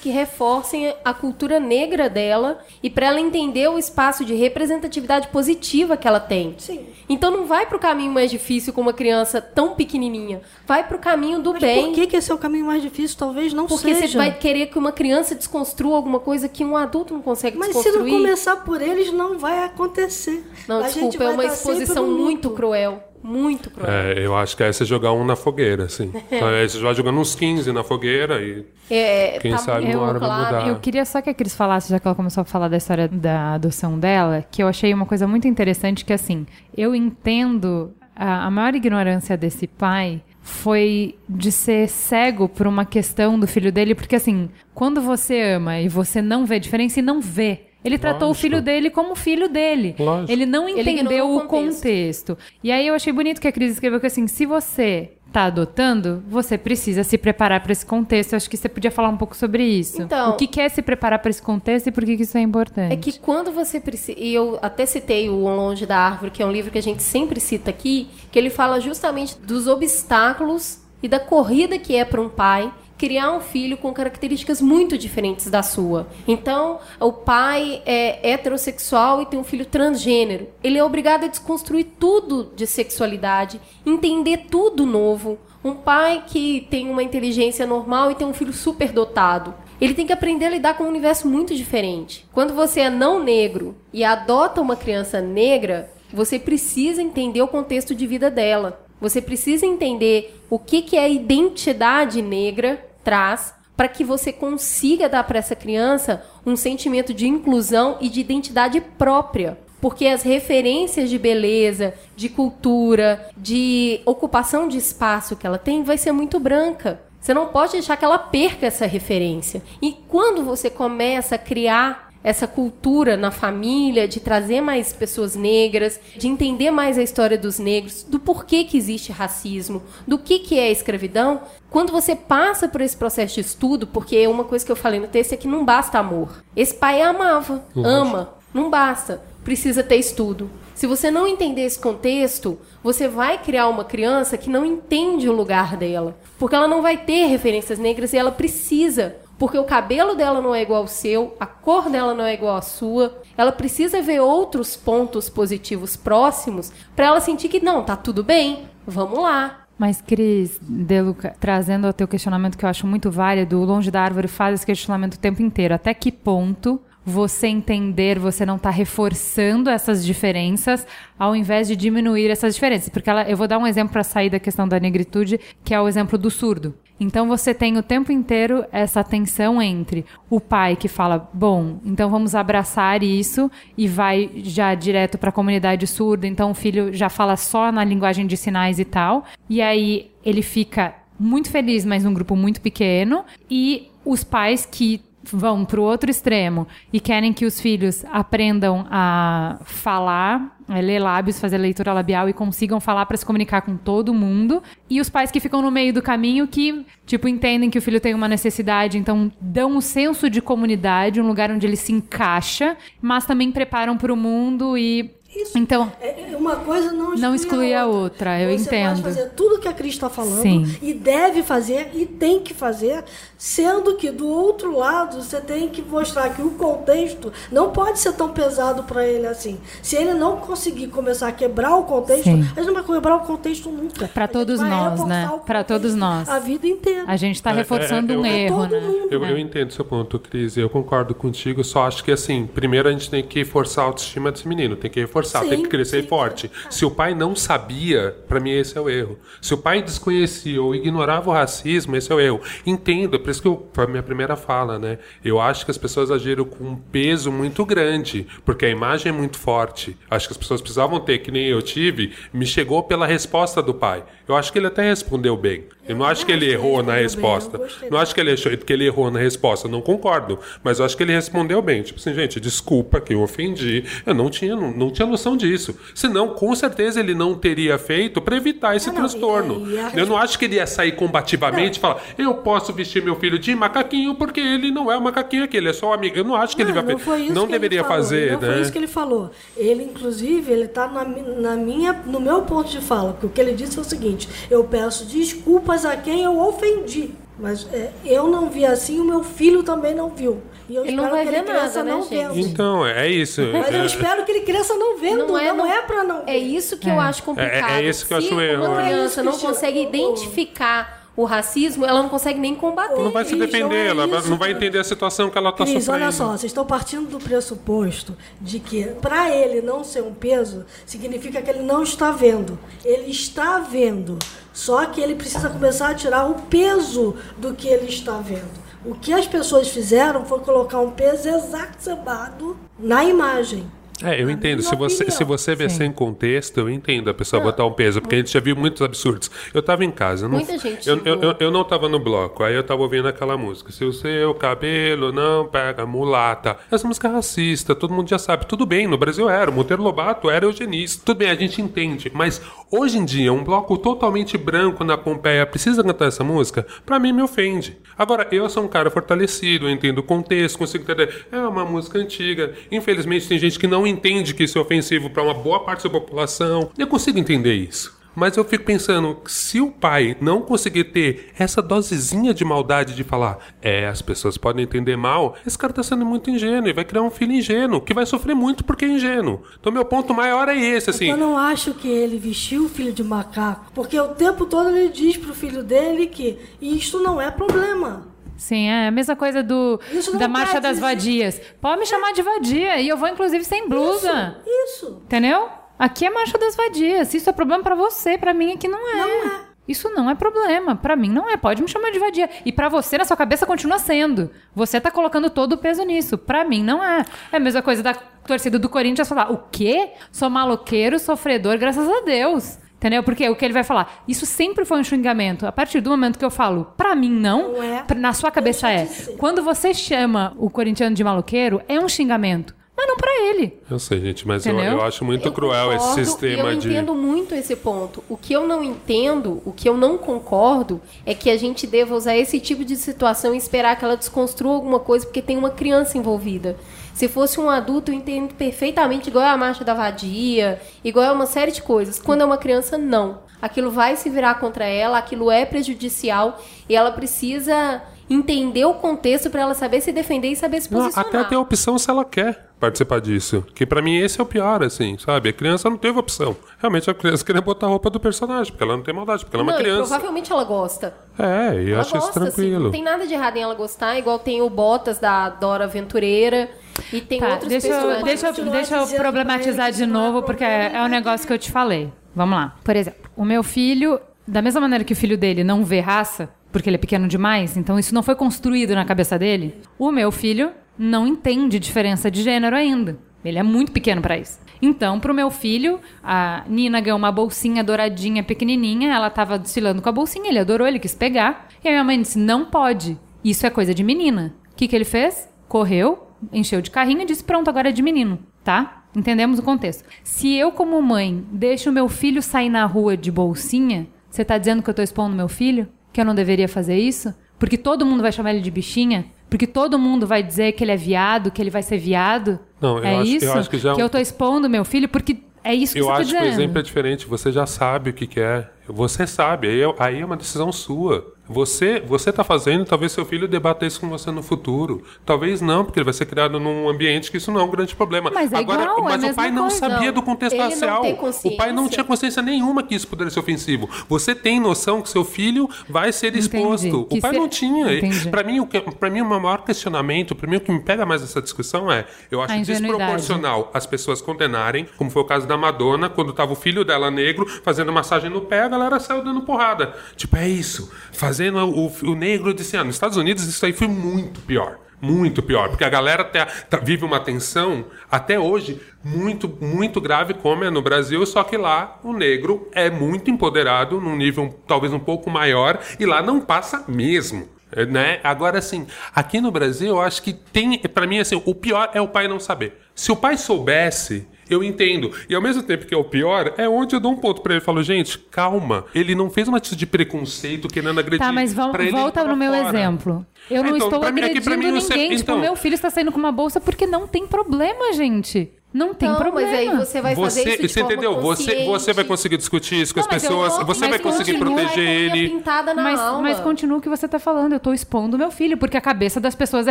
que 0.00 0.10
reforcem 0.10 0.94
a 1.04 1.14
cultura 1.14 1.60
negra 1.60 2.08
dela 2.08 2.58
e 2.82 2.88
para 2.90 3.06
ela 3.06 3.20
entender 3.20 3.68
o 3.68 3.78
espaço 3.78 4.24
de 4.24 4.34
representatividade 4.34 5.28
positiva 5.28 5.96
que 5.96 6.06
ela 6.08 6.20
tem. 6.20 6.54
Sim. 6.58 6.86
Então 7.08 7.30
não 7.30 7.44
vai 7.46 7.66
pro 7.66 7.78
caminho 7.78 8.12
mais 8.12 8.30
difícil 8.30 8.72
com 8.72 8.80
uma 8.80 8.92
criança 8.92 9.40
tão 9.40 9.74
pequenininha. 9.74 10.40
Vai 10.66 10.86
pro 10.86 10.98
caminho 10.98 11.40
do 11.40 11.52
Mas 11.52 11.60
bem. 11.60 11.84
por 11.86 11.94
que, 11.94 12.06
que 12.06 12.16
esse 12.16 12.30
é 12.30 12.34
o 12.34 12.38
caminho 12.38 12.64
mais 12.66 12.82
difícil? 12.82 13.16
Talvez 13.18 13.52
não 13.52 13.66
Porque 13.66 13.94
seja. 13.94 14.08
você 14.08 14.16
vai 14.16 14.32
querer 14.32 14.66
que 14.66 14.78
uma 14.78 14.92
criança 14.92 15.34
desconstrua 15.34 15.96
alguma 15.96 16.18
coisa 16.20 16.48
que 16.48 16.64
um 16.64 16.76
adulto 16.76 17.12
não 17.14 17.22
consegue 17.22 17.56
Mas 17.58 17.68
se 17.68 17.74
não 17.74 17.82
desconstruir. 17.82 18.12
começar 18.12 18.56
por 18.56 18.80
eles, 18.80 19.12
não 19.12 19.38
vai 19.38 19.64
acontecer. 19.64 20.44
Não, 20.66 20.78
A 20.80 20.88
gente 20.88 21.10
desculpa, 21.10 21.24
é 21.24 21.28
uma 21.28 21.42
sempre 21.42 21.54
exposição 21.54 22.06
muito 22.06 22.50
cruel. 22.50 23.02
Muito 23.24 23.70
cruel. 23.70 23.90
É, 23.90 24.18
eu 24.18 24.36
acho 24.36 24.54
que 24.54 24.62
é 24.62 24.70
você 24.70 24.84
jogar 24.84 25.12
um 25.12 25.24
na 25.24 25.34
fogueira, 25.34 25.84
assim. 25.84 26.12
Então, 26.30 26.46
aí 26.48 26.68
você 26.68 26.78
vai 26.78 26.94
jogando 26.94 27.18
uns 27.18 27.34
15 27.34 27.72
na 27.72 27.82
fogueira 27.82 28.42
e 28.42 28.66
É, 28.90 29.38
quem 29.40 29.52
tá 29.52 29.58
sabe 29.58 29.86
muito 29.86 29.96
uma 29.96 30.06
hora 30.08 30.18
vai 30.18 30.28
claro. 30.28 30.56
mudar. 30.56 30.68
Eu 30.68 30.76
queria 30.78 31.06
só 31.06 31.22
que 31.22 31.30
a 31.30 31.34
Cris 31.34 31.54
falasse, 31.54 31.88
já 31.88 31.98
que 31.98 32.06
ela 32.06 32.14
começou 32.14 32.42
a 32.42 32.44
falar 32.44 32.68
da 32.68 32.76
história 32.76 33.08
da 33.08 33.54
adoção 33.54 33.98
dela, 33.98 34.44
que 34.50 34.62
eu 34.62 34.68
achei 34.68 34.92
uma 34.92 35.06
coisa 35.06 35.26
muito 35.26 35.48
interessante, 35.48 36.04
que 36.04 36.12
assim, 36.12 36.46
eu 36.76 36.94
entendo 36.94 37.94
a, 38.14 38.44
a 38.44 38.50
maior 38.50 38.74
ignorância 38.74 39.36
desse 39.38 39.66
pai 39.66 40.20
foi 40.42 41.14
de 41.26 41.50
ser 41.50 41.88
cego 41.88 42.46
por 42.46 42.66
uma 42.66 42.84
questão 42.84 43.40
do 43.40 43.46
filho 43.46 43.72
dele, 43.72 43.94
porque 43.94 44.16
assim, 44.16 44.50
quando 44.74 45.00
você 45.00 45.40
ama 45.54 45.80
e 45.80 45.88
você 45.88 46.20
não 46.20 46.44
vê 46.44 46.60
diferença 46.60 46.98
e 47.00 47.02
não 47.02 47.22
vê. 47.22 47.62
Ele 47.84 47.98
tratou 47.98 48.30
o 48.30 48.34
filho 48.34 48.62
dele 48.62 48.88
como 48.90 49.14
filho 49.14 49.48
dele. 49.48 49.94
Lógico. 49.98 50.32
Ele 50.32 50.46
não 50.46 50.68
Ele 50.68 50.80
entendeu 50.90 51.12
ignorou 51.26 51.36
o 51.36 51.40
contexto. 51.46 51.76
contexto. 51.82 52.38
E 52.62 52.72
aí 52.72 52.86
eu 52.86 52.94
achei 52.94 53.12
bonito 53.12 53.40
que 53.40 53.46
a 53.48 53.52
Cris 53.52 53.72
escreveu 53.72 54.00
que 54.00 54.06
assim, 54.06 54.26
se 54.26 54.46
você 54.46 55.10
tá 55.30 55.46
adotando, 55.46 56.22
você 56.28 56.56
precisa 56.56 57.02
se 57.02 57.18
preparar 57.18 57.60
para 57.60 57.72
esse 57.72 57.84
contexto. 57.84 58.32
Eu 58.32 58.36
acho 58.36 58.48
que 58.48 58.56
você 58.56 58.68
podia 58.68 58.90
falar 58.90 59.08
um 59.08 59.16
pouco 59.16 59.36
sobre 59.36 59.64
isso. 59.64 60.02
Então- 60.02 60.30
o 60.30 60.36
que 60.36 60.46
que 60.46 60.60
é 60.60 60.68
se 60.68 60.80
preparar 60.80 61.18
para 61.18 61.28
esse 61.28 61.42
contexto 61.42 61.88
e 61.88 61.92
por 61.92 62.04
que, 62.04 62.16
que 62.16 62.22
isso 62.22 62.38
é 62.38 62.40
importante? 62.40 62.92
É 62.92 62.96
que 62.96 63.18
quando 63.18 63.50
você 63.50 63.80
precisa. 63.80 64.16
E 64.18 64.32
eu 64.32 64.58
até 64.62 64.86
citei 64.86 65.28
o 65.28 65.34
Longe 65.40 65.86
da 65.86 65.98
Árvore, 65.98 66.30
que 66.30 66.40
é 66.42 66.46
um 66.46 66.52
livro 66.52 66.70
que 66.70 66.78
a 66.78 66.82
gente 66.82 67.02
sempre 67.02 67.40
cita 67.40 67.68
aqui, 67.68 68.08
que 68.30 68.38
ele 68.38 68.48
fala 68.48 68.80
justamente 68.80 69.36
dos 69.40 69.66
obstáculos 69.66 70.78
e 71.02 71.08
da 71.08 71.18
corrida 71.18 71.78
que 71.78 71.96
é 71.96 72.04
para 72.04 72.20
um 72.20 72.28
pai 72.28 72.72
criar 73.04 73.32
um 73.32 73.40
filho 73.40 73.76
com 73.76 73.92
características 73.92 74.62
muito 74.62 74.96
diferentes 74.96 75.50
da 75.50 75.62
sua. 75.62 76.08
Então, 76.26 76.78
o 76.98 77.12
pai 77.12 77.82
é 77.84 78.30
heterossexual 78.30 79.20
e 79.20 79.26
tem 79.26 79.38
um 79.38 79.44
filho 79.44 79.66
transgênero. 79.66 80.48
Ele 80.62 80.78
é 80.78 80.82
obrigado 80.82 81.24
a 81.24 81.28
desconstruir 81.28 81.84
tudo 82.00 82.50
de 82.56 82.66
sexualidade, 82.66 83.60
entender 83.84 84.46
tudo 84.50 84.86
novo. 84.86 85.36
Um 85.62 85.74
pai 85.74 86.24
que 86.26 86.66
tem 86.70 86.88
uma 86.88 87.02
inteligência 87.02 87.66
normal 87.66 88.10
e 88.10 88.14
tem 88.14 88.26
um 88.26 88.32
filho 88.32 88.54
superdotado. 88.54 89.52
Ele 89.78 89.92
tem 89.92 90.06
que 90.06 90.12
aprender 90.14 90.46
a 90.46 90.50
lidar 90.50 90.78
com 90.78 90.84
um 90.84 90.88
universo 90.88 91.28
muito 91.28 91.54
diferente. 91.54 92.26
Quando 92.32 92.54
você 92.54 92.80
é 92.80 92.90
não 92.90 93.22
negro 93.22 93.76
e 93.92 94.02
adota 94.02 94.62
uma 94.62 94.76
criança 94.76 95.20
negra, 95.20 95.92
você 96.10 96.38
precisa 96.38 97.02
entender 97.02 97.42
o 97.42 97.48
contexto 97.48 97.94
de 97.94 98.06
vida 98.06 98.30
dela. 98.30 98.82
Você 98.98 99.20
precisa 99.20 99.66
entender 99.66 100.40
o 100.48 100.58
que, 100.58 100.80
que 100.80 100.96
a 100.96 101.06
identidade 101.06 102.22
negra 102.22 102.93
traz 103.04 103.54
para 103.76 103.88
que 103.88 104.04
você 104.04 104.32
consiga 104.32 105.08
dar 105.08 105.24
para 105.24 105.38
essa 105.38 105.54
criança 105.54 106.24
um 106.46 106.56
sentimento 106.56 107.12
de 107.12 107.26
inclusão 107.26 107.98
e 108.00 108.08
de 108.08 108.20
identidade 108.20 108.80
própria. 108.80 109.58
Porque 109.80 110.06
as 110.06 110.22
referências 110.22 111.10
de 111.10 111.18
beleza, 111.18 111.92
de 112.16 112.28
cultura, 112.28 113.28
de 113.36 114.00
ocupação 114.06 114.66
de 114.66 114.78
espaço 114.78 115.36
que 115.36 115.46
ela 115.46 115.58
tem 115.58 115.82
vai 115.82 115.98
ser 115.98 116.12
muito 116.12 116.40
branca. 116.40 117.02
Você 117.20 117.32
não 117.32 117.48
pode 117.48 117.72
deixar 117.72 117.96
que 117.96 118.04
ela 118.04 118.18
perca 118.18 118.66
essa 118.66 118.86
referência. 118.86 119.62
E 119.80 119.92
quando 120.08 120.44
você 120.44 120.68
começa 120.70 121.34
a 121.34 121.38
criar 121.38 122.03
essa 122.24 122.48
cultura 122.48 123.18
na 123.18 123.30
família, 123.30 124.08
de 124.08 124.18
trazer 124.18 124.62
mais 124.62 124.94
pessoas 124.94 125.36
negras, 125.36 126.00
de 126.16 126.26
entender 126.26 126.70
mais 126.70 126.96
a 126.96 127.02
história 127.02 127.36
dos 127.36 127.58
negros, 127.58 128.02
do 128.02 128.18
porquê 128.18 128.64
que 128.64 128.78
existe 128.78 129.12
racismo, 129.12 129.82
do 130.08 130.18
que, 130.18 130.38
que 130.38 130.58
é 130.58 130.68
a 130.68 130.70
escravidão, 130.70 131.42
quando 131.70 131.92
você 131.92 132.16
passa 132.16 132.66
por 132.66 132.80
esse 132.80 132.96
processo 132.96 133.34
de 133.34 133.42
estudo, 133.42 133.86
porque 133.86 134.26
uma 134.26 134.44
coisa 134.44 134.64
que 134.64 134.72
eu 134.72 134.76
falei 134.76 134.98
no 134.98 135.06
texto 135.06 135.34
é 135.34 135.36
que 135.36 135.46
não 135.46 135.66
basta 135.66 135.98
amor. 135.98 136.42
Esse 136.56 136.74
pai 136.74 137.02
amava, 137.02 137.62
ama, 137.76 138.34
não 138.54 138.70
basta, 138.70 139.20
precisa 139.44 139.82
ter 139.82 139.96
estudo. 139.96 140.50
Se 140.74 140.86
você 140.86 141.10
não 141.10 141.28
entender 141.28 141.62
esse 141.62 141.78
contexto, 141.78 142.58
você 142.82 143.06
vai 143.06 143.38
criar 143.38 143.68
uma 143.68 143.84
criança 143.84 144.38
que 144.38 144.48
não 144.48 144.64
entende 144.64 145.28
o 145.28 145.32
lugar 145.32 145.76
dela, 145.76 146.16
porque 146.38 146.56
ela 146.56 146.66
não 146.66 146.80
vai 146.80 146.96
ter 146.96 147.26
referências 147.26 147.78
negras 147.78 148.12
e 148.12 148.16
ela 148.16 148.32
precisa 148.32 149.16
porque 149.38 149.58
o 149.58 149.64
cabelo 149.64 150.14
dela 150.14 150.40
não 150.40 150.54
é 150.54 150.62
igual 150.62 150.82
ao 150.82 150.86
seu, 150.86 151.36
a 151.40 151.46
cor 151.46 151.90
dela 151.90 152.14
não 152.14 152.24
é 152.24 152.34
igual 152.34 152.56
à 152.56 152.62
sua. 152.62 153.20
Ela 153.36 153.52
precisa 153.52 154.00
ver 154.00 154.20
outros 154.20 154.76
pontos 154.76 155.28
positivos 155.28 155.96
próximos 155.96 156.72
para 156.94 157.06
ela 157.06 157.20
sentir 157.20 157.48
que 157.48 157.60
não, 157.60 157.84
tá 157.84 157.96
tudo 157.96 158.22
bem, 158.22 158.68
vamos 158.86 159.18
lá. 159.18 159.64
Mas, 159.76 160.00
Cris, 160.00 160.58
Deluca, 160.62 161.34
trazendo 161.40 161.86
ao 161.86 161.92
teu 161.92 162.06
questionamento 162.06 162.56
que 162.56 162.64
eu 162.64 162.68
acho 162.68 162.86
muito 162.86 163.10
válido, 163.10 163.60
o 163.60 163.64
Longe 163.64 163.90
da 163.90 164.02
Árvore 164.02 164.28
faz 164.28 164.54
esse 164.54 164.66
questionamento 164.66 165.14
o 165.14 165.18
tempo 165.18 165.42
inteiro. 165.42 165.74
Até 165.74 165.92
que 165.92 166.12
ponto 166.12 166.80
você 167.04 167.48
entender, 167.48 168.18
você 168.18 168.46
não 168.46 168.56
está 168.56 168.70
reforçando 168.70 169.68
essas 169.68 170.04
diferenças 170.04 170.86
ao 171.18 171.36
invés 171.36 171.68
de 171.68 171.76
diminuir 171.76 172.30
essas 172.30 172.54
diferenças? 172.54 172.88
Porque 172.88 173.10
ela, 173.10 173.28
eu 173.28 173.36
vou 173.36 173.48
dar 173.48 173.58
um 173.58 173.66
exemplo 173.66 173.92
para 173.92 174.04
sair 174.04 174.30
da 174.30 174.38
questão 174.38 174.66
da 174.66 174.78
negritude, 174.78 175.38
que 175.64 175.74
é 175.74 175.80
o 175.80 175.88
exemplo 175.88 176.16
do 176.16 176.30
surdo. 176.30 176.74
Então 176.98 177.26
você 177.26 177.52
tem 177.52 177.76
o 177.76 177.82
tempo 177.82 178.12
inteiro 178.12 178.64
essa 178.70 179.02
tensão 179.02 179.60
entre 179.60 180.04
o 180.30 180.40
pai 180.40 180.76
que 180.76 180.88
fala, 180.88 181.28
bom, 181.32 181.78
então 181.84 182.08
vamos 182.08 182.34
abraçar 182.34 183.02
isso 183.02 183.50
e 183.76 183.88
vai 183.88 184.30
já 184.36 184.74
direto 184.74 185.18
para 185.18 185.30
a 185.30 185.32
comunidade 185.32 185.86
surda, 185.86 186.26
então 186.26 186.52
o 186.52 186.54
filho 186.54 186.92
já 186.92 187.08
fala 187.08 187.36
só 187.36 187.72
na 187.72 187.84
linguagem 187.84 188.26
de 188.26 188.36
sinais 188.36 188.78
e 188.78 188.84
tal, 188.84 189.24
e 189.50 189.60
aí 189.60 190.10
ele 190.24 190.42
fica 190.42 190.94
muito 191.18 191.50
feliz, 191.50 191.84
mas 191.84 192.04
num 192.04 192.14
grupo 192.14 192.36
muito 192.36 192.60
pequeno, 192.60 193.24
e 193.50 193.90
os 194.04 194.22
pais 194.22 194.66
que 194.66 195.02
vão 195.32 195.64
para 195.64 195.80
o 195.80 195.82
outro 195.82 196.10
extremo 196.10 196.66
e 196.92 197.00
querem 197.00 197.32
que 197.32 197.44
os 197.44 197.60
filhos 197.60 198.04
aprendam 198.06 198.86
a 198.90 199.58
falar, 199.64 200.56
a 200.68 200.78
ler 200.78 200.98
lábios, 200.98 201.40
fazer 201.40 201.58
leitura 201.58 201.92
labial 201.92 202.28
e 202.28 202.32
consigam 202.32 202.80
falar 202.80 203.06
para 203.06 203.16
se 203.16 203.24
comunicar 203.24 203.62
com 203.62 203.76
todo 203.76 204.14
mundo. 204.14 204.62
E 204.88 205.00
os 205.00 205.08
pais 205.08 205.30
que 205.30 205.40
ficam 205.40 205.60
no 205.60 205.70
meio 205.70 205.92
do 205.92 206.02
caminho 206.02 206.46
que, 206.46 206.84
tipo, 207.06 207.28
entendem 207.28 207.70
que 207.70 207.78
o 207.78 207.82
filho 207.82 208.00
tem 208.00 208.14
uma 208.14 208.28
necessidade, 208.28 208.98
então 208.98 209.30
dão 209.40 209.72
um 209.72 209.80
senso 209.80 210.30
de 210.30 210.40
comunidade, 210.40 211.20
um 211.20 211.26
lugar 211.26 211.50
onde 211.50 211.66
ele 211.66 211.76
se 211.76 211.92
encaixa, 211.92 212.76
mas 213.00 213.26
também 213.26 213.50
preparam 213.50 213.96
para 213.96 214.12
o 214.12 214.16
mundo 214.16 214.76
e 214.76 215.10
Isso. 215.34 215.58
então 215.58 215.90
É, 216.00 216.32
é, 216.32 216.36
Uma 216.36 216.56
coisa 216.56 216.92
não 216.92 217.04
exclui, 217.14 217.20
Não 217.20 217.34
exclui 217.34 217.74
a 217.74 217.86
outra, 217.86 218.40
eu 218.40 218.56
Você 218.58 218.64
entendo. 218.66 218.88
pode 218.90 219.02
fazer 219.02 219.30
tudo 219.30 219.58
que 219.60 219.68
a 219.68 219.72
Cris 219.72 219.94
está 219.94 220.10
falando 220.10 220.42
Sim. 220.42 220.76
e 220.82 220.92
deve 220.92 221.42
fazer 221.42 221.90
e 221.94 222.04
tem 222.06 222.40
que 222.40 222.52
fazer, 222.52 223.02
sendo 223.38 223.96
que 223.96 224.10
do 224.10 224.26
outro 224.28 224.76
lado 224.76 225.22
você 225.22 225.40
tem 225.40 225.68
que 225.68 225.80
mostrar 225.82 226.30
que 226.30 226.42
o 226.42 226.50
contexto 226.52 227.32
não 227.50 227.70
pode 227.70 227.98
ser 227.98 228.12
tão 228.12 228.28
pesado 228.30 228.82
para 228.84 229.06
ele 229.06 229.26
assim. 229.26 229.58
Se 229.82 229.96
ele 229.96 230.14
não 230.14 230.36
conseguir 230.38 230.88
começar 230.88 231.28
a 231.28 231.32
quebrar 231.32 231.76
o 231.76 231.84
contexto, 231.84 232.24
Sim. 232.24 232.42
a 232.56 232.60
gente 232.60 232.66
não 232.66 232.74
vai 232.74 232.82
quebrar 232.84 233.16
o 233.16 233.20
contexto 233.20 233.70
nunca. 233.70 234.04
A 234.04 234.20
gente 234.20 234.32
todos 234.32 234.60
nós, 234.60 235.04
né? 235.06 235.30
o 235.32 235.38
Pra 235.40 235.62
todos 235.64 235.94
nós. 235.94 236.28
A 236.28 236.38
vida 236.38 236.66
inteira. 236.66 237.04
a 237.06 237.16
gente 237.16 237.36
está 237.36 237.50
É, 237.50 237.54
é, 237.54 237.56
reforçando 237.56 238.12
é, 238.12 238.16
um 238.16 238.26
eu- 238.26 238.32
erro, 238.32 238.66
né? 238.66 238.80
mundo. 238.80 239.08
Eu, 239.10 239.24
É. 239.24 239.32
eu 239.32 239.38
entendo 239.38 239.72
seu 239.72 239.84
ponto, 239.84 240.18
Cris. 240.18 240.56
Eu 240.56 240.68
concordo 240.68 241.14
contigo. 241.14 241.62
Só 241.64 241.86
acho 241.86 242.02
que, 242.04 242.10
assim, 242.12 242.46
primeiro 242.46 242.88
a 242.88 242.92
gente 242.92 243.10
tem 243.10 243.22
que 243.22 243.38
reforçar 243.38 243.82
a 243.82 243.84
autoestima 243.86 244.30
desse 244.32 244.46
menino. 244.48 244.76
Tem 244.76 244.90
que 244.90 245.00
reforçar, 245.00 245.23
Sim, 245.24 245.48
tem 245.48 245.62
que 245.62 245.68
crescer 245.68 246.02
sim. 246.02 246.08
forte. 246.08 246.50
Se 246.70 246.84
o 246.84 246.90
pai 246.90 247.14
não 247.14 247.34
sabia, 247.34 248.16
pra 248.28 248.40
mim 248.40 248.50
esse 248.50 248.76
é 248.76 248.80
o 248.80 248.88
erro. 248.88 249.18
Se 249.40 249.54
o 249.54 249.58
pai 249.58 249.82
desconhecia 249.82 250.60
ou 250.60 250.74
ignorava 250.74 251.30
o 251.30 251.32
racismo, 251.32 251.96
esse 251.96 252.10
é 252.10 252.14
o 252.14 252.20
erro. 252.20 252.40
Entendo, 252.66 253.16
é 253.16 253.18
por 253.18 253.30
isso 253.30 253.42
que 253.42 253.48
eu, 253.48 253.68
foi 253.72 253.84
a 253.84 253.86
minha 253.86 254.02
primeira 254.02 254.36
fala, 254.36 254.78
né? 254.78 254.98
Eu 255.24 255.40
acho 255.40 255.64
que 255.64 255.70
as 255.70 255.78
pessoas 255.78 256.10
agiram 256.10 256.44
com 256.44 256.64
um 256.64 256.76
peso 256.76 257.30
muito 257.30 257.64
grande, 257.64 258.26
porque 258.44 258.66
a 258.66 258.70
imagem 258.70 259.10
é 259.10 259.12
muito 259.12 259.38
forte. 259.38 259.96
Acho 260.10 260.28
que 260.28 260.32
as 260.32 260.38
pessoas 260.38 260.60
precisavam 260.60 261.00
ter, 261.00 261.18
que 261.18 261.30
nem 261.30 261.46
eu 261.46 261.62
tive, 261.62 262.12
me 262.32 262.46
chegou 262.46 262.82
pela 262.82 263.06
resposta 263.06 263.62
do 263.62 263.74
pai. 263.74 264.04
Eu 264.26 264.36
acho 264.36 264.52
que 264.52 264.58
ele 264.58 264.66
até 264.66 264.82
respondeu 264.82 265.36
bem. 265.36 265.64
Eu 265.86 265.96
não 265.96 266.06
acho 266.06 266.24
que 266.24 266.32
ele 266.32 266.50
errou 266.50 266.82
na 266.82 266.94
resposta. 266.94 267.60
Não 267.90 267.98
acho 267.98 268.14
que 268.14 268.20
ele, 268.20 268.32
achou, 268.32 268.56
que 268.56 268.72
ele 268.72 268.86
errou 268.86 269.10
na 269.10 269.18
resposta, 269.18 269.68
não 269.68 269.82
concordo. 269.82 270.38
Mas 270.62 270.78
eu 270.78 270.84
acho 270.84 270.96
que 270.96 271.02
ele 271.02 271.12
respondeu 271.12 271.60
bem. 271.60 271.82
Tipo 271.82 272.00
assim, 272.00 272.14
gente, 272.14 272.40
desculpa 272.40 273.00
que 273.00 273.12
eu 273.12 273.22
ofendi. 273.22 273.84
Eu 274.06 274.14
não 274.14 274.30
tinha, 274.30 274.56
não, 274.56 274.70
não 274.70 274.90
tinha 274.90 275.06
noção 275.14 275.36
disso. 275.36 275.74
Senão, 275.94 276.28
com 276.28 276.54
certeza, 276.54 277.00
ele 277.00 277.14
não 277.14 277.34
teria 277.34 277.78
feito 277.78 278.20
para 278.20 278.36
evitar 278.36 278.76
esse 278.76 278.88
Ah, 278.88 278.92
não, 278.92 279.00
transtorno. 279.00 279.66
e- 279.70 279.74
e 279.74 279.78
a 279.78 279.90
Eu 279.94 280.06
não 280.06 280.16
acho 280.16 280.38
que 280.38 280.44
ele 280.44 280.56
ia 280.56 280.66
sair 280.66 280.92
combativamente 280.92 281.78
e 281.78 281.80
falar: 281.80 282.02
eu 282.18 282.34
posso 282.34 282.72
vestir 282.72 283.02
meu 283.02 283.16
filho 283.16 283.38
de 283.38 283.54
macaquinho 283.54 284.14
porque 284.14 284.40
ele 284.40 284.70
não 284.70 284.90
é 284.90 284.96
o 284.96 285.00
macaquinho 285.02 285.44
aqui, 285.44 285.56
ele 285.56 285.68
é 285.68 285.72
só 285.72 285.90
um 285.90 285.92
amigo. 285.92 286.16
Eu 286.16 286.24
não 286.24 286.34
acho 286.34 286.54
que 286.56 286.62
ele 286.62 286.72
vai 286.72 286.82
não 286.84 286.98
foi 286.98 287.22
isso 287.22 287.32
Não 287.34 287.46
que 287.46 287.52
ele 287.52 287.58
deveria 287.58 287.82
falou, 287.82 287.96
fazer, 287.96 288.32
não 288.32 288.40
né? 288.40 288.52
foi 288.52 288.60
isso 288.62 288.72
que 288.72 288.78
ele 288.78 288.86
falou. 288.86 289.30
Ele, 289.56 289.82
inclusive, 289.84 290.52
ele 290.52 290.64
está 290.64 290.86
na, 290.88 291.04
na 291.04 291.56
minha, 291.56 291.92
no 292.06 292.20
meu 292.20 292.42
ponto 292.42 292.68
de 292.70 292.80
fala, 292.80 293.12
porque 293.12 293.26
o 293.26 293.30
que 293.30 293.40
ele 293.40 293.52
disse 293.54 293.78
é 293.78 293.80
o 293.80 293.84
seguinte: 293.84 294.28
eu 294.50 294.64
peço 294.64 295.04
desculpas 295.06 295.84
a 295.84 295.96
quem 295.96 296.22
eu 296.22 296.38
ofendi. 296.38 297.10
Mas 297.38 297.66
é, 297.72 297.90
eu 298.04 298.28
não 298.28 298.48
vi 298.48 298.64
assim, 298.64 299.00
o 299.00 299.04
meu 299.04 299.24
filho 299.24 299.62
também 299.64 299.92
não 299.94 300.08
viu. 300.10 300.40
E 300.68 300.74
eu 300.76 300.84
Ele 300.86 300.96
não 300.96 301.04
espero 301.04 301.14
vai 301.16 301.22
que 301.26 301.28
ele 301.34 301.36
ver 301.42 301.44
cresça 301.44 301.66
nada, 301.66 301.84
né, 301.84 301.90
não 301.92 302.02
gente? 302.02 302.10
vendo. 302.34 302.38
Então, 302.38 302.86
é 302.86 303.08
isso. 303.08 303.42
Mas 303.52 303.74
eu 303.74 303.80
É- 303.82 303.86
espero 303.86 304.24
que 304.24 304.32
ele 304.32 304.40
cresça 304.40 304.74
não 304.74 304.98
vendo, 304.98 305.26
não, 305.26 305.38
é, 305.38 305.52
não- 305.52 305.66
é 305.66 305.82
pra 305.82 306.02
não 306.04 306.24
ver. 306.24 306.30
É 306.32 306.38
isso 306.38 306.76
que 306.78 306.88
eu 306.88 306.98
acho 306.98 307.22
complicado. 307.22 307.70
É- 307.72 307.80
é 307.84 307.88
isso 307.88 308.06
que 308.06 308.14
eu 308.14 308.20
Se 308.22 308.28
acho 308.28 308.40
erro. 308.40 308.62
uma 308.64 308.68
Não 308.68 308.80
é 308.80 308.84
criança 308.86 309.20
isso, 309.20 309.30
não 309.30 309.38
consegue 309.38 309.82
identificar 309.82 311.04
o 311.16 311.24
racismo, 311.24 311.84
ela 311.86 312.02
não 312.02 312.08
consegue 312.08 312.40
nem 312.40 312.54
combater. 312.56 312.98
Não 313.00 313.10
vai 313.10 313.24
se 313.24 313.36
defender, 313.36 313.62
não 313.68 313.72
é 313.72 313.86
ela 314.06 314.18
isso, 314.18 314.28
não 314.30 314.36
vai 314.36 314.50
entender 314.50 314.78
a 314.80 314.84
situação 314.84 315.30
que 315.30 315.38
ela 315.38 315.50
está 315.50 315.64
Cris, 315.64 315.84
sofrendo. 315.84 316.02
olha 316.04 316.12
só, 316.12 316.26
vocês 316.28 316.44
estão 316.44 316.64
partindo 316.66 317.08
do 317.08 317.18
pressuposto 317.20 318.16
de 318.40 318.58
que 318.58 318.84
para 319.00 319.30
ele 319.30 319.60
não 319.60 319.84
ser 319.84 320.02
um 320.02 320.12
peso, 320.12 320.64
significa 320.84 321.40
que 321.40 321.48
ele 321.50 321.62
não 321.62 321.82
está 321.84 322.10
vendo. 322.10 322.58
Ele 322.84 323.10
está 323.10 323.58
vendo. 323.60 324.18
Só 324.52 324.86
que 324.86 325.00
ele 325.00 325.14
precisa 325.14 325.48
começar 325.50 325.88
a 325.90 325.94
tirar 325.94 326.26
o 326.26 326.34
peso 326.48 327.14
do 327.36 327.54
que 327.54 327.68
ele 327.68 327.86
está 327.88 328.18
vendo. 328.18 328.63
O 328.84 328.94
que 328.94 329.12
as 329.12 329.26
pessoas 329.26 329.68
fizeram 329.68 330.26
foi 330.26 330.40
colocar 330.40 330.78
um 330.80 330.90
peso 330.90 331.28
exacerbado 331.28 332.56
na 332.78 333.02
imagem. 333.04 333.66
É, 334.02 334.20
eu 334.20 334.28
entendo. 334.28 334.62
Se 334.62 334.74
você, 334.74 335.04
opinião. 335.04 335.16
se 335.16 335.24
você 335.24 335.54
vê 335.54 335.68
Sim. 335.68 335.76
sem 335.76 335.92
contexto, 335.92 336.58
eu 336.58 336.68
entendo 336.68 337.10
a 337.10 337.14
pessoa 337.14 337.42
botar 337.42 337.64
um 337.64 337.72
peso, 337.72 338.00
porque 338.00 338.16
a 338.16 338.18
gente 338.18 338.32
já 338.32 338.40
viu 338.40 338.56
muitos 338.56 338.82
absurdos. 338.82 339.30
Eu 339.52 339.62
tava 339.62 339.84
em 339.84 339.90
casa. 339.90 340.28
Não, 340.28 340.38
Muita 340.38 340.58
gente 340.58 340.88
Eu, 340.88 341.00
eu, 341.04 341.20
eu, 341.20 341.36
eu 341.38 341.50
não 341.50 341.62
tava 341.62 341.88
no 341.88 341.98
bloco, 341.98 342.42
aí 342.42 342.54
eu 342.54 342.64
tava 342.64 342.82
ouvindo 342.82 343.06
aquela 343.06 343.36
música. 343.36 343.70
Se 343.70 343.84
o 343.84 343.92
seu 343.92 344.34
cabelo 344.34 345.12
não 345.12 345.46
pega 345.46 345.86
mulata. 345.86 346.56
Essa 346.70 346.86
música 346.88 347.08
é 347.08 347.12
racista, 347.12 347.74
todo 347.74 347.94
mundo 347.94 348.08
já 348.08 348.18
sabe. 348.18 348.46
Tudo 348.46 348.66
bem, 348.66 348.86
no 348.86 348.98
Brasil 348.98 349.28
era. 349.30 349.50
O 349.50 349.54
Monteiro 349.54 349.82
Lobato 349.82 350.28
era 350.28 350.44
eugenista. 350.44 351.02
Tudo 351.04 351.18
bem, 351.18 351.30
a 351.30 351.34
gente 351.34 351.62
entende. 351.62 352.10
Mas 352.12 352.40
hoje 352.70 352.98
em 352.98 353.04
dia, 353.04 353.32
um 353.32 353.44
bloco 353.44 353.78
totalmente 353.78 354.36
branco 354.36 354.82
na 354.82 354.98
Pompeia 354.98 355.46
precisa 355.46 355.84
cantar 355.84 356.08
essa 356.08 356.24
música? 356.24 356.66
Pra 356.84 356.98
mim, 356.98 357.12
me 357.12 357.22
ofende. 357.22 357.78
Agora, 357.96 358.26
eu 358.32 358.48
sou 358.50 358.64
um 358.64 358.68
cara 358.68 358.90
fortalecido, 358.90 359.66
eu 359.66 359.70
entendo 359.70 359.98
o 359.98 360.02
contexto, 360.02 360.58
consigo 360.58 360.82
entender. 360.82 361.26
É 361.30 361.38
uma 361.38 361.64
música 361.64 361.98
antiga. 361.98 362.52
Infelizmente, 362.70 363.28
tem 363.28 363.38
gente 363.38 363.58
que 363.58 363.66
não 363.66 363.83
entende 363.86 364.34
que 364.34 364.44
isso 364.44 364.58
é 364.58 364.60
ofensivo 364.60 365.10
para 365.10 365.22
uma 365.22 365.34
boa 365.34 365.60
parte 365.60 365.84
da 365.84 365.90
população. 365.90 366.70
Eu 366.76 366.86
consigo 366.86 367.18
entender 367.18 367.54
isso. 367.54 367.94
Mas 368.14 368.36
eu 368.36 368.44
fico 368.44 368.64
pensando, 368.64 369.18
se 369.26 369.60
o 369.60 369.70
pai 369.70 370.16
não 370.20 370.40
conseguir 370.40 370.84
ter 370.84 371.32
essa 371.36 371.60
dosezinha 371.60 372.32
de 372.32 372.44
maldade 372.44 372.94
de 372.94 373.02
falar, 373.02 373.38
é, 373.60 373.88
as 373.88 374.00
pessoas 374.00 374.38
podem 374.38 374.64
entender 374.64 374.96
mal, 374.96 375.34
esse 375.44 375.58
cara 375.58 375.72
tá 375.72 375.82
sendo 375.82 376.06
muito 376.06 376.30
ingênuo 376.30 376.68
e 376.68 376.72
vai 376.72 376.84
criar 376.84 377.02
um 377.02 377.10
filho 377.10 377.32
ingênuo, 377.32 377.80
que 377.80 377.92
vai 377.92 378.06
sofrer 378.06 378.34
muito 378.34 378.64
porque 378.64 378.84
é 378.84 378.88
ingênuo. 378.88 379.42
Então, 379.58 379.72
meu 379.72 379.84
ponto 379.84 380.14
maior 380.14 380.48
é 380.48 380.56
esse, 380.56 380.90
assim. 380.90 381.10
Eu 381.10 381.16
não 381.16 381.36
acho 381.36 381.74
que 381.74 381.88
ele 381.88 382.18
vestiu 382.18 382.66
o 382.66 382.68
filho 382.68 382.92
de 382.92 383.02
macaco, 383.02 383.72
porque 383.74 383.98
o 383.98 384.08
tempo 384.08 384.46
todo 384.46 384.70
ele 384.70 384.90
diz 384.90 385.16
pro 385.16 385.34
filho 385.34 385.64
dele 385.64 386.06
que 386.06 386.38
isto 386.60 387.00
não 387.00 387.20
é 387.20 387.30
problema. 387.30 388.13
Sim, 388.36 388.68
é 388.68 388.88
a 388.88 388.90
mesma 388.90 389.14
coisa 389.16 389.42
do 389.42 389.80
Isso 389.92 390.16
da 390.18 390.28
marcha 390.28 390.60
das 390.60 390.76
dizer- 390.76 390.80
vadias. 390.86 391.40
Pode 391.60 391.80
me 391.80 391.86
chamar 391.86 392.12
de 392.12 392.22
vadia 392.22 392.80
e 392.80 392.88
eu 392.88 392.96
vou 392.96 393.08
inclusive 393.08 393.44
sem 393.44 393.68
blusa. 393.68 394.36
Isso. 394.46 395.00
Entendeu? 395.04 395.48
Aqui 395.78 396.04
é 396.06 396.10
marcha 396.10 396.36
das 396.38 396.54
vadias. 396.56 397.14
Isso 397.14 397.28
é 397.30 397.32
problema 397.32 397.62
pra 397.62 397.74
você, 397.74 398.16
pra 398.18 398.34
mim 398.34 398.52
aqui 398.52 398.68
não 398.68 398.78
é. 398.90 398.96
Não 398.96 399.08
é. 399.28 399.40
Isso 399.66 399.88
não 399.90 400.10
é 400.10 400.14
problema. 400.14 400.76
Pra 400.76 400.94
mim 400.94 401.08
não 401.08 401.28
é. 401.30 401.36
Pode 401.38 401.62
me 401.62 401.68
chamar 401.68 401.90
de 401.90 401.98
vadia. 401.98 402.28
E 402.44 402.52
pra 402.52 402.68
você, 402.68 402.98
na 402.98 403.04
sua 403.06 403.16
cabeça, 403.16 403.46
continua 403.46 403.78
sendo. 403.78 404.30
Você 404.54 404.78
tá 404.80 404.90
colocando 404.90 405.30
todo 405.30 405.54
o 405.54 405.58
peso 405.58 405.82
nisso. 405.84 406.18
Pra 406.18 406.44
mim 406.44 406.62
não 406.62 406.84
é. 406.84 407.02
É 407.32 407.36
a 407.36 407.40
mesma 407.40 407.62
coisa 407.62 407.82
da 407.82 407.94
torcida 407.94 408.58
do 408.58 408.68
Corinthians 408.68 409.08
falar: 409.08 409.32
o 409.32 409.38
quê? 409.50 409.92
Sou 410.12 410.28
maloqueiro, 410.28 410.98
sofredor, 410.98 411.56
graças 411.58 411.88
a 411.88 412.00
Deus. 412.02 412.58
Entendeu? 412.84 413.02
Porque 413.02 413.26
o 413.30 413.34
que 413.34 413.42
ele 413.42 413.54
vai 413.54 413.64
falar, 413.64 414.04
isso 414.06 414.26
sempre 414.26 414.62
foi 414.66 414.78
um 414.78 414.84
xingamento. 414.84 415.46
A 415.46 415.52
partir 415.52 415.80
do 415.80 415.88
momento 415.88 416.18
que 416.18 416.24
eu 416.24 416.30
falo, 416.30 416.66
pra 416.76 416.94
mim 416.94 417.08
não, 417.08 417.54
Não 417.54 417.62
é. 417.62 417.82
pra- 417.82 417.96
na 417.98 418.12
sua 418.12 418.30
cabeça 418.30 418.68
é. 418.68 418.84
De. 418.84 419.12
Quando 419.16 419.42
você 419.42 419.72
chama 419.72 420.34
o 420.36 420.50
corintiano 420.50 420.94
de 420.94 421.02
maloqueiro, 421.02 421.62
é 421.66 421.80
um 421.80 421.88
xingamento. 421.88 422.54
Mas 422.76 422.86
não 422.86 422.96
pra 422.98 423.10
ele. 423.22 423.58
Eu 423.70 423.78
sei, 423.78 424.00
gente, 424.02 424.28
mas 424.28 424.44
eu, 424.44 424.58
eu 424.60 424.82
acho 424.82 425.02
muito 425.02 425.26
Eu 425.28 425.32
cruel 425.32 425.72
esse 425.72 425.78
concordo, 425.86 426.04
sistema 426.04 426.50
e 426.50 426.54
eu 426.54 426.58
de. 426.60 426.68
entendo 426.72 426.94
muito 426.94 427.34
esse 427.34 427.56
ponto. 427.56 428.04
O 428.06 428.18
que 428.18 428.34
eu 428.34 428.46
não 428.46 428.62
entendo, 428.62 429.40
o 429.46 429.52
que 429.52 429.66
eu 429.66 429.78
não 429.78 429.96
concordo, 429.96 430.78
é 431.06 431.14
que 431.14 431.30
a 431.30 431.38
gente 431.38 431.66
deva 431.66 431.94
usar 431.94 432.14
esse 432.18 432.38
tipo 432.38 432.64
de 432.66 432.76
situação 432.76 433.32
e 433.32 433.38
esperar 433.38 433.78
que 433.78 433.84
ela 433.86 433.96
desconstrua 433.96 434.52
alguma 434.52 434.78
coisa 434.80 435.06
porque 435.06 435.22
tem 435.22 435.38
uma 435.38 435.48
criança 435.50 435.96
envolvida. 435.96 436.56
Se 436.94 437.08
fosse 437.08 437.40
um 437.40 437.50
adulto, 437.50 437.90
eu 437.90 437.96
entendo 437.96 438.32
perfeitamente, 438.34 439.08
igual 439.10 439.24
é 439.24 439.28
a 439.30 439.36
marcha 439.36 439.64
da 439.64 439.74
vadia, 439.74 440.60
igual 440.84 441.04
é 441.04 441.10
uma 441.12 441.26
série 441.26 441.50
de 441.52 441.60
coisas. 441.60 441.98
Quando 441.98 442.20
é 442.22 442.24
uma 442.24 442.38
criança, 442.38 442.78
não. 442.78 443.18
Aquilo 443.42 443.70
vai 443.70 443.96
se 443.96 444.08
virar 444.08 444.36
contra 444.36 444.64
ela, 444.64 444.96
aquilo 444.96 445.30
é 445.30 445.44
prejudicial 445.44 446.38
e 446.68 446.74
ela 446.74 446.92
precisa 446.92 447.82
entender 448.08 448.64
o 448.64 448.74
contexto 448.74 449.28
para 449.30 449.42
ela 449.42 449.54
saber 449.54 449.80
se 449.80 449.90
defender 449.90 450.28
e 450.28 450.36
saber 450.36 450.60
se 450.60 450.70
Não, 450.72 450.80
posicionar. 450.82 451.08
até 451.08 451.24
ter 451.24 451.36
opção 451.36 451.78
se 451.78 451.90
ela 451.90 452.04
quer 452.04 452.48
participar 452.60 453.00
disso. 453.00 453.44
Que 453.54 453.64
pra 453.66 453.82
mim 453.82 453.96
esse 453.98 454.20
é 454.20 454.22
o 454.22 454.26
pior, 454.26 454.62
assim, 454.62 454.96
sabe? 454.98 455.30
A 455.30 455.32
criança 455.32 455.68
não 455.68 455.76
teve 455.78 455.98
opção. 455.98 456.36
Realmente 456.58 456.88
a 456.90 456.94
criança 456.94 457.24
queria 457.24 457.40
botar 457.42 457.66
a 457.66 457.70
roupa 457.70 457.90
do 457.90 457.98
personagem, 457.98 458.52
porque 458.52 458.62
ela 458.62 458.76
não 458.76 458.84
tem 458.84 458.94
maldade, 458.94 459.24
porque 459.24 459.36
ela 459.36 459.42
é 459.42 459.46
uma 459.46 459.52
Não, 459.52 459.58
criança. 459.58 459.88
provavelmente 459.88 460.30
ela 460.30 460.44
gosta. 460.44 460.94
É, 461.18 461.54
e 461.62 461.68
eu 461.70 461.72
Ela 461.74 461.80
acho 461.80 461.96
isso 461.96 462.06
gosta, 462.06 462.20
assim, 462.24 462.30
tranquilo. 462.34 462.64
não 462.64 462.70
tem 462.70 462.82
nada 462.82 463.06
de 463.06 463.14
errado 463.14 463.36
em 463.36 463.42
ela 463.42 463.54
gostar, 463.54 463.98
igual 463.98 464.18
tem 464.18 464.40
o 464.42 464.48
Botas 464.50 464.98
da 464.98 465.28
Dora 465.30 465.64
Aventureira 465.64 466.50
e 466.92 467.00
tem 467.00 467.20
Tá, 467.20 467.30
outros 467.30 467.48
deixa 467.48 467.66
eu, 467.68 467.72
personagens. 467.72 468.04
deixa, 468.04 468.26
eu, 468.26 468.50
deixa 468.50 468.76
eu 468.76 468.86
problematizar 469.00 469.72
de 469.72 469.82
é 469.82 469.86
novo, 469.86 470.22
porque 470.22 470.44
é, 470.44 470.72
é 470.74 470.78
um 470.78 470.82
vai 470.82 470.88
negócio 470.88 471.26
que 471.26 471.32
eu 471.32 471.38
te 471.38 471.50
falei. 471.50 471.92
Vamos 472.14 472.36
lá. 472.36 472.56
Por 472.62 472.76
exemplo, 472.76 473.10
o 473.16 473.24
meu 473.24 473.42
filho, 473.42 474.00
da 474.26 474.40
mesma 474.42 474.60
maneira 474.60 474.84
que 474.84 474.92
o 474.92 474.96
filho 474.96 475.16
dele 475.18 475.42
não 475.44 475.64
vê 475.64 475.80
raça, 475.80 476.30
porque 476.52 476.68
ele 476.68 476.76
é 476.76 476.78
pequeno 476.78 477.08
demais, 477.08 477.56
então 477.56 477.78
isso 477.78 477.94
não 477.94 478.02
foi 478.02 478.14
construído 478.14 478.74
na 478.74 478.84
cabeça 478.84 479.18
dele, 479.18 479.56
o 479.78 479.90
meu 479.90 480.12
filho 480.12 480.52
não 480.78 481.06
entende 481.06 481.58
diferença 481.58 482.10
de 482.10 482.22
gênero 482.22 482.54
ainda. 482.56 482.96
Ele 483.24 483.38
é 483.38 483.42
muito 483.42 483.72
pequeno 483.72 484.02
pra 484.02 484.18
isso. 484.18 484.38
Então, 484.60 485.00
pro 485.00 485.14
meu 485.14 485.30
filho, 485.30 485.80
a 486.02 486.44
Nina 486.46 486.80
ganhou 486.80 486.98
uma 486.98 487.10
bolsinha 487.10 487.64
douradinha, 487.64 488.22
pequenininha. 488.22 488.94
Ela 488.94 489.08
tava 489.08 489.38
desfilando 489.38 489.80
com 489.80 489.88
a 489.88 489.92
bolsinha, 489.92 490.28
ele 490.28 490.38
adorou, 490.38 490.66
ele 490.66 490.78
quis 490.78 490.94
pegar. 490.94 491.48
E 491.64 491.68
a 491.68 491.70
minha 491.70 491.84
mãe 491.84 492.00
disse: 492.00 492.18
Não 492.18 492.44
pode. 492.44 492.98
Isso 493.24 493.46
é 493.46 493.50
coisa 493.50 493.72
de 493.74 493.82
menina. 493.82 494.34
O 494.52 494.56
que, 494.56 494.68
que 494.68 494.76
ele 494.76 494.84
fez? 494.84 495.26
Correu, 495.48 496.06
encheu 496.32 496.60
de 496.60 496.70
carrinho 496.70 497.02
e 497.02 497.06
disse: 497.06 497.24
Pronto, 497.24 497.48
agora 497.48 497.68
é 497.68 497.72
de 497.72 497.82
menino. 497.82 498.18
Tá? 498.42 498.84
Entendemos 498.94 499.38
o 499.38 499.42
contexto. 499.42 499.84
Se 500.02 500.34
eu, 500.34 500.52
como 500.52 500.80
mãe, 500.82 501.24
deixo 501.32 501.70
o 501.70 501.72
meu 501.72 501.88
filho 501.88 502.22
sair 502.22 502.48
na 502.48 502.64
rua 502.66 502.96
de 502.96 503.10
bolsinha, 503.10 503.86
você 504.10 504.24
tá 504.24 504.36
dizendo 504.38 504.62
que 504.62 504.68
eu 504.70 504.74
tô 504.74 504.82
expondo 504.82 505.16
meu 505.16 505.28
filho? 505.28 505.66
Que 505.92 506.00
eu 506.00 506.04
não 506.04 506.14
deveria 506.14 506.46
fazer 506.48 506.76
isso? 506.76 507.12
Porque 507.38 507.56
todo 507.58 507.84
mundo 507.86 508.02
vai 508.02 508.12
chamar 508.12 508.32
ele 508.32 508.40
de 508.42 508.50
bichinha? 508.50 509.06
Porque 509.28 509.46
todo 509.46 509.78
mundo 509.78 510.06
vai 510.06 510.22
dizer 510.22 510.52
que 510.52 510.62
ele 510.62 510.70
é 510.72 510.76
viado, 510.76 511.30
que 511.30 511.42
ele 511.42 511.50
vai 511.50 511.62
ser 511.62 511.78
viado? 511.78 512.38
Não, 512.60 512.78
eu 512.78 512.84
é 512.84 512.96
acho- 512.96 513.10
eu 513.10 513.16
isso? 513.16 513.32
acho 513.32 513.50
que 513.50 513.58
já 513.58 513.70
é 513.70 513.74
um- 513.74 513.80
eu 513.80 513.88
tô 513.88 513.98
expondo 513.98 514.48
meu 514.48 514.64
filho 514.64 514.88
porque 514.88 515.16
é 515.42 515.52
isso 515.54 515.72
que 515.72 515.80
Eu 515.80 515.86
você 515.86 515.90
tá 515.92 515.98
acho 516.00 516.10
que 516.16 516.22
o 516.22 516.24
exemplo 516.26 516.58
é 516.58 516.62
diferente. 516.62 517.06
Você 517.06 517.32
já 517.32 517.46
sabe 517.46 517.90
o 517.90 517.92
que, 517.92 518.06
que 518.06 518.20
é. 518.20 518.48
Você 518.68 519.06
sabe. 519.06 519.48
Aí 519.48 519.60
é, 519.62 519.74
aí 519.78 520.00
é 520.00 520.04
uma 520.04 520.16
decisão 520.16 520.52
sua. 520.52 521.13
Você 521.28 521.80
você 521.80 522.10
está 522.10 522.22
fazendo, 522.22 522.64
talvez 522.66 522.92
seu 522.92 523.04
filho 523.04 523.26
debata 523.26 523.64
isso 523.64 523.80
com 523.80 523.88
você 523.88 524.10
no 524.10 524.22
futuro. 524.22 524.82
Talvez 525.06 525.40
não, 525.40 525.64
porque 525.64 525.78
ele 525.78 525.84
vai 525.84 525.94
ser 525.94 526.04
criado 526.06 526.38
num 526.38 526.68
ambiente 526.68 527.10
que 527.10 527.16
isso 527.16 527.32
não 527.32 527.40
é 527.40 527.44
um 527.44 527.50
grande 527.50 527.74
problema. 527.74 528.10
Mas 528.12 528.32
é 528.32 528.36
Agora, 528.36 528.62
igual, 528.62 528.78
é 528.78 528.82
mas 528.82 528.94
o 529.02 529.06
mesma 529.06 529.14
pai 529.22 529.30
não 529.30 529.42
coisa. 529.48 529.56
sabia 529.56 529.90
do 529.90 530.02
contexto 530.02 530.34
ele 530.34 530.42
racial. 530.42 530.82
O 531.24 531.36
pai 531.36 531.52
não 531.52 531.68
tinha 531.68 531.82
consciência 531.84 532.20
nenhuma 532.22 532.62
que 532.62 532.74
isso 532.74 532.86
poderia 532.86 533.10
ser 533.10 533.20
ofensivo. 533.20 533.68
Você 533.88 534.14
tem 534.14 534.38
noção 534.38 534.82
que 534.82 534.88
seu 534.90 535.04
filho 535.04 535.48
vai 535.68 535.92
ser 535.92 536.08
Entendi. 536.08 536.24
exposto. 536.26 536.84
Que 536.84 536.98
o 536.98 537.00
pai 537.00 537.12
se- 537.12 537.18
não 537.18 537.28
tinha. 537.28 537.66
Para 538.10 538.22
mim, 538.22 538.40
o 538.40 538.46
para 538.46 538.90
mim, 538.90 539.00
o 539.00 539.04
maior 539.08 539.44
questionamento, 539.44 540.14
para 540.14 540.28
mim, 540.28 540.36
o 540.36 540.40
que 540.40 540.52
me 540.52 540.60
pega 540.60 540.84
mais 540.84 541.00
nessa 541.00 541.22
discussão 541.22 541.72
é, 541.72 541.86
eu 542.10 542.20
acho 542.20 542.34
desproporcional 542.42 543.50
as 543.54 543.66
pessoas 543.66 544.00
condenarem, 544.02 544.66
como 544.76 544.90
foi 544.90 545.02
o 545.02 545.04
caso 545.04 545.26
da 545.26 545.36
Madonna, 545.36 545.88
quando 545.88 546.12
tava 546.12 546.32
o 546.32 546.36
filho 546.36 546.64
dela 546.64 546.90
negro 546.90 547.26
fazendo 547.42 547.72
massagem 547.72 548.10
no 548.10 548.20
pé, 548.22 548.42
a 548.42 548.48
galera 548.48 548.78
saiu 548.78 549.02
dando 549.02 549.22
porrada. 549.22 549.74
Tipo, 549.96 550.16
é 550.16 550.28
isso. 550.28 550.70
Fazendo 551.14 551.38
o, 551.46 551.72
o 551.84 551.94
negro 551.94 552.34
disse, 552.34 552.56
ah, 552.56 552.64
nos 552.64 552.74
Estados 552.74 552.96
Unidos 552.96 553.22
isso 553.24 553.46
aí 553.46 553.52
foi 553.52 553.68
muito 553.68 554.20
pior. 554.22 554.58
Muito 554.80 555.22
pior, 555.22 555.48
porque 555.48 555.62
a 555.62 555.68
galera 555.68 556.02
tá- 556.02 556.26
tá- 556.26 556.56
vive 556.58 556.84
uma 556.84 556.98
tensão 556.98 557.66
até 557.88 558.18
hoje 558.18 558.60
muito, 558.82 559.28
muito 559.40 559.80
grave, 559.80 560.12
como 560.14 560.42
é 560.42 560.50
no 560.50 560.60
Brasil, 560.60 561.06
só 561.06 561.22
que 561.22 561.36
lá 561.36 561.78
o 561.84 561.92
negro 561.92 562.50
é 562.52 562.68
muito 562.68 563.12
empoderado, 563.12 563.80
num 563.80 563.94
nível 563.96 564.36
talvez 564.44 564.72
um 564.72 564.80
pouco 564.80 565.08
maior, 565.08 565.60
e 565.78 565.86
lá 565.86 566.02
não 566.02 566.20
passa 566.20 566.64
mesmo. 566.66 567.28
Né? 567.70 568.00
Agora, 568.02 568.38
assim, 568.40 568.66
aqui 568.92 569.20
no 569.20 569.30
Brasil, 569.30 569.68
eu 569.68 569.80
acho 569.80 570.02
que 570.02 570.12
tem, 570.12 570.58
pra 570.58 570.84
mim, 570.88 570.98
assim, 570.98 571.22
o 571.24 571.34
pior 571.34 571.70
é 571.72 571.80
o 571.80 571.86
pai 571.86 572.08
não 572.08 572.18
saber. 572.18 572.60
Se 572.74 572.90
o 572.90 572.96
pai 572.96 573.16
soubesse, 573.16 574.08
eu 574.28 574.42
entendo. 574.42 574.90
E 575.08 575.14
ao 575.14 575.22
mesmo 575.22 575.42
tempo 575.42 575.66
que 575.66 575.74
é 575.74 575.76
o 575.76 575.84
pior, 575.84 576.32
é 576.36 576.48
onde 576.48 576.74
eu 576.74 576.80
dou 576.80 576.92
um 576.92 576.96
ponto 576.96 577.20
pra 577.22 577.34
ele. 577.34 577.40
Eu 577.40 577.44
falo, 577.44 577.62
gente, 577.62 577.98
calma. 577.98 578.64
Ele 578.74 578.94
não 578.94 579.10
fez 579.10 579.28
uma 579.28 579.38
atitude 579.38 579.58
de 579.60 579.66
preconceito 579.66 580.48
querendo 580.48 580.78
agredir. 580.80 580.98
Tá, 581.04 581.12
mas 581.12 581.32
vamos, 581.32 581.56
volta 581.70 582.04
no 582.04 582.16
meu 582.16 582.32
fora. 582.32 582.48
exemplo. 582.48 583.06
Eu 583.30 583.42
não 583.42 583.56
Então, 583.56 583.68
estou 583.68 583.80
pra 583.80 583.90
mim- 583.92 584.00
é 584.02 584.04
agredindo 584.06 584.36
mim 584.38 584.52
você- 584.52 584.74
ninguém. 584.74 584.90
Tipo, 584.90 585.02
então- 585.12 585.18
meu 585.20 585.34
filho 585.36 585.54
está 585.54 585.70
saindo 585.70 585.90
com 585.90 585.98
uma 585.98 586.12
bolsa 586.12 586.40
porque 586.40 586.66
não 586.66 586.86
tem 586.86 587.06
problema, 587.06 587.72
gente. 587.72 588.30
Não 588.54 588.72
tem 588.72 588.88
Não, 588.88 588.96
problema. 588.96 589.28
mas 589.28 589.36
aí 589.40 589.48
você 589.56 589.80
vai 589.82 589.96
fazer 589.96 590.20
Você, 590.22 590.28
isso 590.30 590.42
de 590.42 590.48
você 590.48 590.60
forma 590.60 590.72
entendeu? 590.74 591.00
Você, 591.00 591.24
consciente. 591.24 591.46
você 591.48 591.72
vai 591.72 591.84
conseguir 591.84 592.16
discutir 592.16 592.60
isso 592.60 592.72
com 592.72 592.78
Não, 592.78 592.86
as 592.86 592.92
mas 592.92 593.02
pessoas, 593.02 593.32
vou- 593.34 593.44
você 593.46 593.60
mas 593.62 593.70
vai 593.70 593.78
conseguir 593.80 594.16
proteger 594.16 594.58
ele. 594.68 595.08
pintada 595.08 595.52
na 595.52 595.62
Mas, 595.64 595.80
aula. 595.80 596.00
mas 596.02 596.20
continua 596.20 596.58
o 596.58 596.60
que 596.60 596.68
você 596.68 596.86
tá 596.86 597.00
falando. 597.00 597.32
Eu 597.32 597.40
tô 597.40 597.52
expondo 597.52 597.98
meu 597.98 598.12
filho, 598.12 598.38
porque 598.38 598.56
a 598.56 598.60
cabeça 598.60 599.00
das 599.00 599.16
pessoas 599.16 599.48
é 599.48 599.50